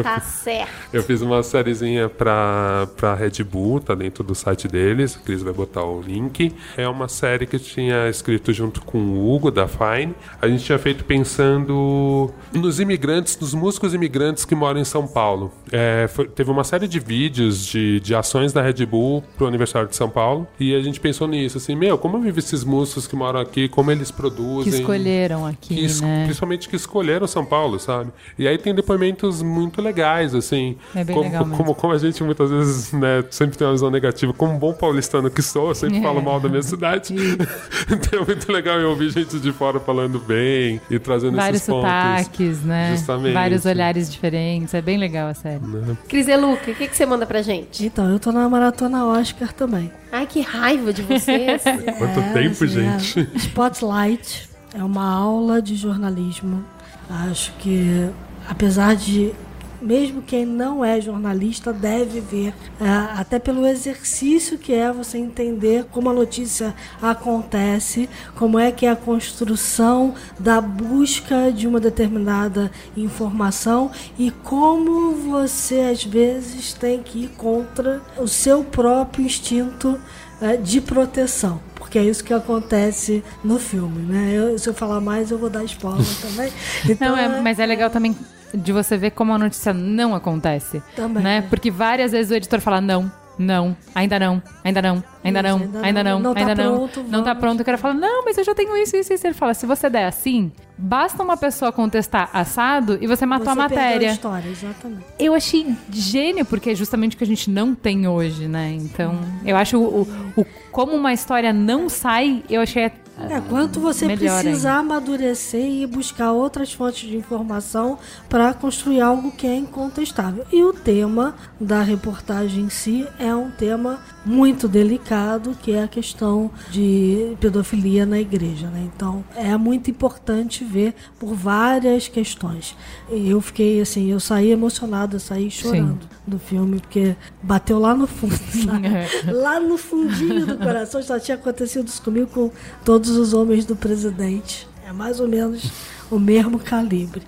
Tá 0.02 0.20
certo. 0.20 0.70
Eu 0.92 1.02
fiz 1.02 1.22
uma 1.22 1.42
sériezinha 1.42 2.08
pra, 2.08 2.88
pra 2.96 3.14
Red 3.14 3.42
Bull, 3.44 3.80
tá 3.80 3.94
dentro 3.94 4.24
do 4.24 4.34
site 4.34 4.66
deles. 4.68 5.16
A 5.16 5.24
Cris 5.24 5.42
vai 5.42 5.52
botar 5.52 5.84
o 5.84 6.00
link. 6.00 6.54
É 6.76 6.88
uma 6.88 7.08
série 7.08 7.46
que 7.46 7.56
eu 7.56 7.60
tinha 7.60 8.08
escrito 8.08 8.52
junto 8.52 8.80
com 8.82 8.98
o 8.98 9.32
Hugo 9.32 9.50
da 9.50 9.68
Fine. 9.68 10.14
A 10.40 10.48
gente 10.48 10.64
tinha 10.64 10.78
feito 10.78 11.04
pensando 11.04 12.30
nos 12.52 12.80
imigrantes, 12.80 13.38
nos 13.38 13.54
músicos 13.54 13.94
imigrantes 13.94 14.44
que 14.44 14.54
moram 14.54 14.80
em 14.80 14.84
São 14.84 15.06
Paulo. 15.06 15.52
É, 15.72 16.08
foi- 16.08 16.26
teve 16.28 16.50
uma 16.50 16.64
série 16.64 16.88
de 16.88 16.98
vídeos 16.98 17.64
de, 17.66 18.00
de 18.00 18.14
ações 18.14 18.52
da 18.52 18.60
Red 18.62 18.84
Bull 18.86 19.22
pro 19.36 19.46
aniversário 19.46 19.88
de 19.88 19.94
São 19.96 20.10
Paulo. 20.10 20.46
E 20.58 20.74
a 20.74 20.80
gente 20.82 20.98
pensou 21.00 21.28
nisso, 21.28 21.58
assim, 21.58 21.74
meu, 21.76 21.96
como 21.96 22.18
vivem 22.20 22.38
esses 22.38 22.64
músicos 22.64 23.06
que 23.06 23.14
moram 23.14 23.38
aqui, 23.40 23.68
como 23.68 23.90
eles 23.90 24.10
Que 24.10 24.16
produzem. 24.16 24.72
escolheram 24.80 25.46
aqui, 25.46 25.74
Que 25.76 25.84
es- 25.84 26.00
né? 26.00 26.24
Principalmente 26.24 26.68
que 26.68 26.76
escolheram 26.76 27.26
São 27.26 27.44
Paulo, 27.44 27.78
sabe? 27.78 28.10
E 28.38 28.48
aí 28.48 28.58
tem 28.58 28.74
depoimentos 28.74 29.42
muito 29.42 29.80
legais, 29.80 30.34
assim. 30.34 30.76
É 30.94 31.04
bem 31.04 31.14
como, 31.14 31.28
legal 31.28 31.44
mesmo. 31.46 31.56
como, 31.56 31.74
como 31.74 31.92
a 31.92 31.98
gente 31.98 32.22
muitas 32.24 32.50
vezes, 32.50 32.92
né, 32.92 33.24
sempre 33.30 33.56
tem 33.56 33.66
uma 33.66 33.72
visão 33.72 33.90
negativa. 33.90 34.32
Como 34.32 34.52
um 34.52 34.58
bom 34.58 34.72
paulistano 34.72 35.30
que 35.30 35.42
sou, 35.42 35.68
eu 35.68 35.74
sempre 35.74 35.98
É. 35.98 36.02
falo 36.02 36.20
mal 36.22 36.40
da 36.40 36.48
minha 36.48 36.62
cidade. 36.62 37.14
então 37.90 38.22
é 38.22 38.24
muito 38.24 38.50
legal 38.52 38.78
eu 38.80 38.90
ouvir 38.90 39.10
gente 39.10 39.38
de 39.38 39.52
fora 39.52 39.78
falando 39.80 40.18
bem 40.18 40.80
e 40.90 40.98
trazendo 40.98 41.36
Vários 41.36 41.62
esses 41.62 41.68
pontos. 41.68 41.88
sotaques, 41.90 42.62
né? 42.64 42.92
Justamente. 42.96 43.34
Vários 43.34 43.64
olhares 43.64 44.10
diferentes. 44.10 44.74
É 44.74 44.82
bem 44.82 44.98
legal 44.98 45.28
a 45.28 45.34
série. 45.34 45.59
Cris 46.08 46.26
Eluca, 46.28 46.70
o 46.70 46.74
que, 46.74 46.88
que 46.88 46.96
você 46.96 47.04
manda 47.06 47.26
pra 47.26 47.42
gente? 47.42 47.84
Então, 47.84 48.08
eu 48.10 48.18
tô 48.18 48.32
na 48.32 48.48
maratona 48.48 49.04
Oscar 49.06 49.52
também. 49.52 49.90
Ai, 50.10 50.26
que 50.26 50.40
raiva 50.40 50.92
de 50.92 51.02
vocês. 51.02 51.62
Quanto 51.98 52.20
É, 52.20 52.32
tempo, 52.32 52.64
assim, 52.64 52.68
gente? 52.68 53.20
é. 53.34 53.38
Spotlight 53.38 54.48
é 54.74 54.82
uma 54.82 55.04
aula 55.12 55.60
de 55.60 55.76
jornalismo. 55.76 56.64
Acho 57.08 57.52
que, 57.58 58.08
apesar 58.48 58.94
de. 58.96 59.32
Mesmo 59.80 60.20
quem 60.22 60.44
não 60.44 60.84
é 60.84 61.00
jornalista 61.00 61.72
deve 61.72 62.20
ver, 62.20 62.54
é, 62.80 62.86
até 63.18 63.38
pelo 63.38 63.66
exercício 63.66 64.58
que 64.58 64.72
é 64.74 64.92
você 64.92 65.16
entender 65.18 65.84
como 65.90 66.10
a 66.10 66.12
notícia 66.12 66.74
acontece, 67.00 68.08
como 68.36 68.58
é 68.58 68.70
que 68.72 68.86
é 68.86 68.90
a 68.90 68.96
construção 68.96 70.14
da 70.38 70.60
busca 70.60 71.50
de 71.52 71.66
uma 71.66 71.80
determinada 71.80 72.70
informação 72.96 73.90
e 74.18 74.30
como 74.30 75.12
você 75.14 75.80
às 75.92 76.04
vezes 76.04 76.72
tem 76.74 77.02
que 77.02 77.24
ir 77.24 77.28
contra 77.36 78.00
o 78.18 78.26
seu 78.28 78.62
próprio 78.64 79.24
instinto 79.24 79.98
é, 80.40 80.56
de 80.56 80.80
proteção. 80.80 81.60
Porque 81.74 81.98
é 81.98 82.04
isso 82.04 82.22
que 82.22 82.32
acontece 82.32 83.22
no 83.42 83.58
filme, 83.58 84.00
né? 84.02 84.32
Eu- 84.34 84.58
se 84.58 84.68
eu 84.68 84.74
falar 84.74 85.00
mais, 85.00 85.30
eu 85.30 85.38
vou 85.38 85.50
dar 85.50 85.64
spoiler 85.64 86.04
também. 86.20 86.52
Então, 86.88 87.08
Não, 87.10 87.18
é, 87.18 87.40
mas 87.40 87.58
é 87.58 87.66
legal 87.66 87.90
também 87.90 88.14
de 88.54 88.72
você 88.72 88.96
ver 88.96 89.10
como 89.10 89.32
a 89.32 89.38
notícia 89.38 89.72
não 89.72 90.14
acontece. 90.14 90.82
Também. 90.96 91.22
Né? 91.22 91.42
Porque 91.48 91.70
várias 91.70 92.12
vezes 92.12 92.30
o 92.30 92.34
editor 92.34 92.60
fala 92.60 92.80
não, 92.80 93.10
não, 93.38 93.74
ainda 93.94 94.18
não, 94.18 94.42
ainda 94.62 94.82
não, 94.82 95.02
ainda 95.24 95.42
não, 95.42 95.56
ainda 95.58 95.80
ainda 95.82 96.04
não, 96.04 96.10
não, 96.18 96.20
não 96.20 96.34
tá 96.34 96.40
ainda 96.40 96.54
não, 96.54 96.74
pronto, 96.76 97.04
não 97.08 97.22
tá 97.24 97.34
pronto. 97.34 97.60
O 97.60 97.64
cara 97.64 97.78
fala, 97.78 97.94
não, 97.94 98.24
mas 98.24 98.36
eu 98.36 98.44
já 98.44 98.54
tenho 98.54 98.76
isso, 98.76 98.96
isso, 98.96 99.12
isso. 99.14 99.26
Ele 99.26 99.32
fala, 99.34 99.54
se 99.54 99.64
você 99.64 99.88
der 99.88 100.04
assim, 100.06 100.52
basta 100.76 101.22
uma 101.22 101.36
pessoa 101.38 101.72
contestar 101.72 102.28
assado 102.34 102.98
e 103.00 103.06
você 103.06 103.24
matou 103.24 103.46
você 103.46 103.50
a 103.52 103.54
matéria. 103.54 104.10
a 104.10 104.12
história, 104.12 104.48
exatamente. 104.50 105.04
Eu 105.18 105.32
achei 105.34 105.74
gênio, 105.90 106.44
porque 106.44 106.70
é 106.70 106.74
justamente 106.74 107.14
o 107.14 107.18
que 107.18 107.24
a 107.24 107.26
gente 107.26 107.50
não 107.50 107.74
tem 107.74 108.06
hoje, 108.06 108.46
né? 108.46 108.72
Então, 108.78 109.18
eu 109.46 109.56
acho 109.56 109.78
o, 109.78 110.02
o- 110.02 110.40
o- 110.42 110.46
como 110.70 110.92
uma 110.94 111.12
história 111.12 111.50
não 111.52 111.88
sai, 111.88 112.42
eu 112.50 112.60
achei. 112.60 112.90
É, 113.28 113.40
quanto 113.40 113.80
você 113.80 114.16
precisa 114.16 114.72
amadurecer 114.72 115.64
e 115.64 115.86
buscar 115.86 116.32
outras 116.32 116.72
fontes 116.72 117.08
de 117.08 117.16
informação 117.16 117.98
para 118.28 118.54
construir 118.54 119.00
algo 119.00 119.30
que 119.32 119.46
é 119.46 119.56
incontestável. 119.56 120.46
E 120.52 120.62
o 120.62 120.72
tema 120.72 121.34
da 121.60 121.82
reportagem 121.82 122.64
em 122.64 122.70
si 122.70 123.06
é 123.18 123.34
um 123.34 123.50
tema 123.50 123.98
muito 124.24 124.68
delicado, 124.68 125.56
que 125.62 125.72
é 125.72 125.84
a 125.84 125.88
questão 125.88 126.50
de 126.70 127.36
pedofilia 127.40 128.04
na 128.04 128.20
igreja. 128.20 128.68
Né? 128.68 128.88
Então, 128.94 129.24
é 129.34 129.56
muito 129.56 129.90
importante 129.90 130.64
ver 130.64 130.94
por 131.18 131.34
várias 131.34 132.08
questões. 132.08 132.76
E 133.10 133.30
eu 133.30 133.40
fiquei 133.40 133.80
assim, 133.80 134.10
eu 134.10 134.20
saí 134.20 134.50
emocionada, 134.50 135.18
saí 135.18 135.50
chorando 135.50 136.08
do 136.26 136.38
filme, 136.38 136.80
porque 136.80 137.16
bateu 137.42 137.78
lá 137.78 137.94
no 137.94 138.06
fundo, 138.06 138.36
sabe? 138.64 139.32
lá 139.32 139.58
no 139.58 139.78
fundinho 139.78 140.46
do 140.46 140.58
coração. 140.58 141.00
Já 141.00 141.18
tinha 141.18 141.36
acontecido 141.36 141.88
isso 141.88 142.02
comigo 142.02 142.26
com 142.26 142.50
todos 142.84 143.10
os 143.10 143.32
homens 143.32 143.64
do 143.64 143.74
presidente. 143.74 144.68
É 144.86 144.92
mais 144.92 145.20
ou 145.20 145.28
menos 145.28 145.70
o 146.10 146.18
mesmo 146.18 146.58
calibre. 146.58 147.22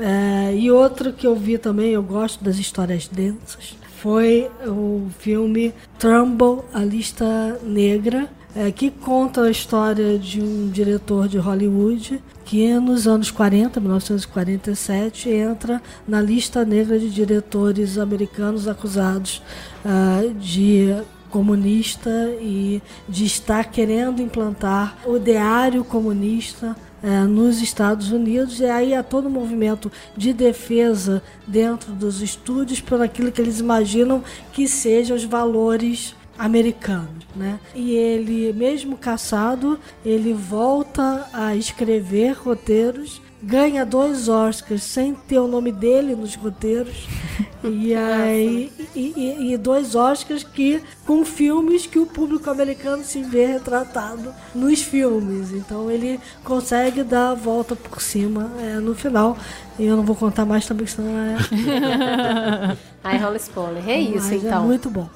É, 0.00 0.54
e 0.54 0.70
outro 0.70 1.12
que 1.12 1.26
eu 1.26 1.36
vi 1.36 1.56
também, 1.56 1.90
eu 1.90 2.02
gosto 2.02 2.42
das 2.42 2.58
histórias 2.58 3.06
densas, 3.06 3.76
foi 4.04 4.50
o 4.66 5.08
filme 5.18 5.72
Trumbull, 5.98 6.62
A 6.74 6.80
Lista 6.80 7.58
Negra, 7.62 8.28
é, 8.54 8.70
que 8.70 8.90
conta 8.90 9.44
a 9.44 9.50
história 9.50 10.18
de 10.18 10.42
um 10.42 10.68
diretor 10.68 11.26
de 11.26 11.38
Hollywood 11.38 12.22
que 12.44 12.78
nos 12.78 13.08
anos 13.08 13.30
40, 13.30 13.80
1947, 13.80 15.30
entra 15.30 15.80
na 16.06 16.20
lista 16.20 16.66
negra 16.66 16.98
de 16.98 17.08
diretores 17.08 17.96
americanos 17.96 18.68
acusados 18.68 19.42
ah, 19.82 20.20
de 20.38 20.94
comunista 21.30 22.10
e 22.42 22.82
de 23.08 23.24
estar 23.24 23.64
querendo 23.70 24.20
implantar 24.20 24.98
o 25.06 25.16
ideário 25.16 25.82
comunista 25.82 26.76
é, 27.04 27.24
nos 27.24 27.60
Estados 27.60 28.10
Unidos, 28.10 28.60
e 28.60 28.64
aí 28.64 28.94
há 28.94 29.02
todo 29.02 29.28
um 29.28 29.30
movimento 29.30 29.92
de 30.16 30.32
defesa 30.32 31.22
dentro 31.46 31.92
dos 31.92 32.22
estúdios 32.22 32.80
por 32.80 33.02
aquilo 33.02 33.30
que 33.30 33.42
eles 33.42 33.60
imaginam 33.60 34.24
que 34.54 34.66
sejam 34.66 35.14
os 35.14 35.24
valores 35.24 36.16
americanos, 36.38 37.26
né? 37.36 37.60
E 37.74 37.92
ele, 37.92 38.54
mesmo 38.54 38.96
caçado, 38.96 39.78
ele 40.04 40.32
volta 40.32 41.28
a 41.32 41.54
escrever 41.54 42.32
roteiros 42.32 43.20
ganha 43.44 43.84
dois 43.84 44.28
Oscars 44.28 44.82
sem 44.82 45.14
ter 45.14 45.38
o 45.38 45.46
nome 45.46 45.70
dele 45.70 46.14
nos 46.14 46.34
roteiros. 46.34 47.06
e 47.62 47.94
aí 47.94 48.72
e, 48.94 49.00
e, 49.16 49.52
e, 49.52 49.56
dois 49.56 49.94
Oscars 49.94 50.42
que 50.42 50.82
com 51.06 51.24
filmes 51.24 51.86
que 51.86 51.98
o 51.98 52.06
público 52.06 52.48
americano 52.50 53.04
se 53.04 53.22
vê 53.22 53.46
retratado 53.46 54.34
nos 54.54 54.82
filmes. 54.82 55.52
Então 55.52 55.90
ele 55.90 56.18
consegue 56.42 57.02
dar 57.02 57.30
a 57.30 57.34
volta 57.34 57.76
por 57.76 58.00
cima 58.00 58.50
é, 58.60 58.74
no 58.74 58.94
final. 58.94 59.36
E 59.78 59.84
eu 59.84 59.96
não 59.96 60.04
vou 60.04 60.16
contar 60.16 60.44
mais 60.44 60.66
também, 60.66 60.86
senão 60.86 61.10
é. 61.18 61.36
Aí 63.02 63.18
rola 63.18 63.36
spoiler. 63.36 63.88
É 63.88 63.98
isso, 63.98 64.28
Mas 64.28 64.44
então. 64.44 64.64
É 64.64 64.66
muito 64.66 64.88
bom. 64.88 65.08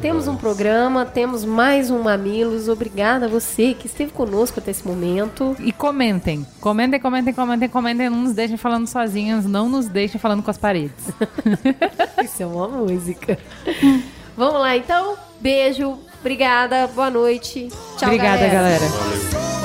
Temos 0.00 0.28
um 0.28 0.36
programa, 0.36 1.04
temos 1.04 1.44
mais 1.44 1.90
um 1.90 2.00
Mamilos. 2.00 2.68
Obrigada 2.68 3.26
a 3.26 3.28
você 3.28 3.74
que 3.74 3.86
esteve 3.86 4.12
conosco 4.12 4.60
até 4.60 4.70
esse 4.70 4.86
momento. 4.86 5.56
E 5.58 5.72
comentem. 5.72 6.46
Comentem, 6.60 7.00
comentem, 7.00 7.34
comentem, 7.34 7.68
comentem. 7.68 8.08
Não 8.08 8.18
nos 8.18 8.32
deixem 8.32 8.56
falando 8.56 8.86
sozinhos, 8.86 9.44
não 9.44 9.68
nos 9.68 9.88
deixem 9.88 10.20
falando 10.20 10.42
com 10.42 10.50
as 10.52 10.58
paredes. 10.58 11.08
Isso 12.22 12.42
é 12.42 12.46
uma 12.46 12.68
música. 12.68 13.36
Vamos 14.36 14.60
lá, 14.60 14.76
então. 14.76 15.16
Beijo. 15.40 15.98
Obrigada. 16.20 16.86
Boa 16.86 17.10
noite. 17.10 17.68
Tchau, 17.96 18.08
Obrigada, 18.08 18.46
galera. 18.46 18.78
galera. 18.88 19.57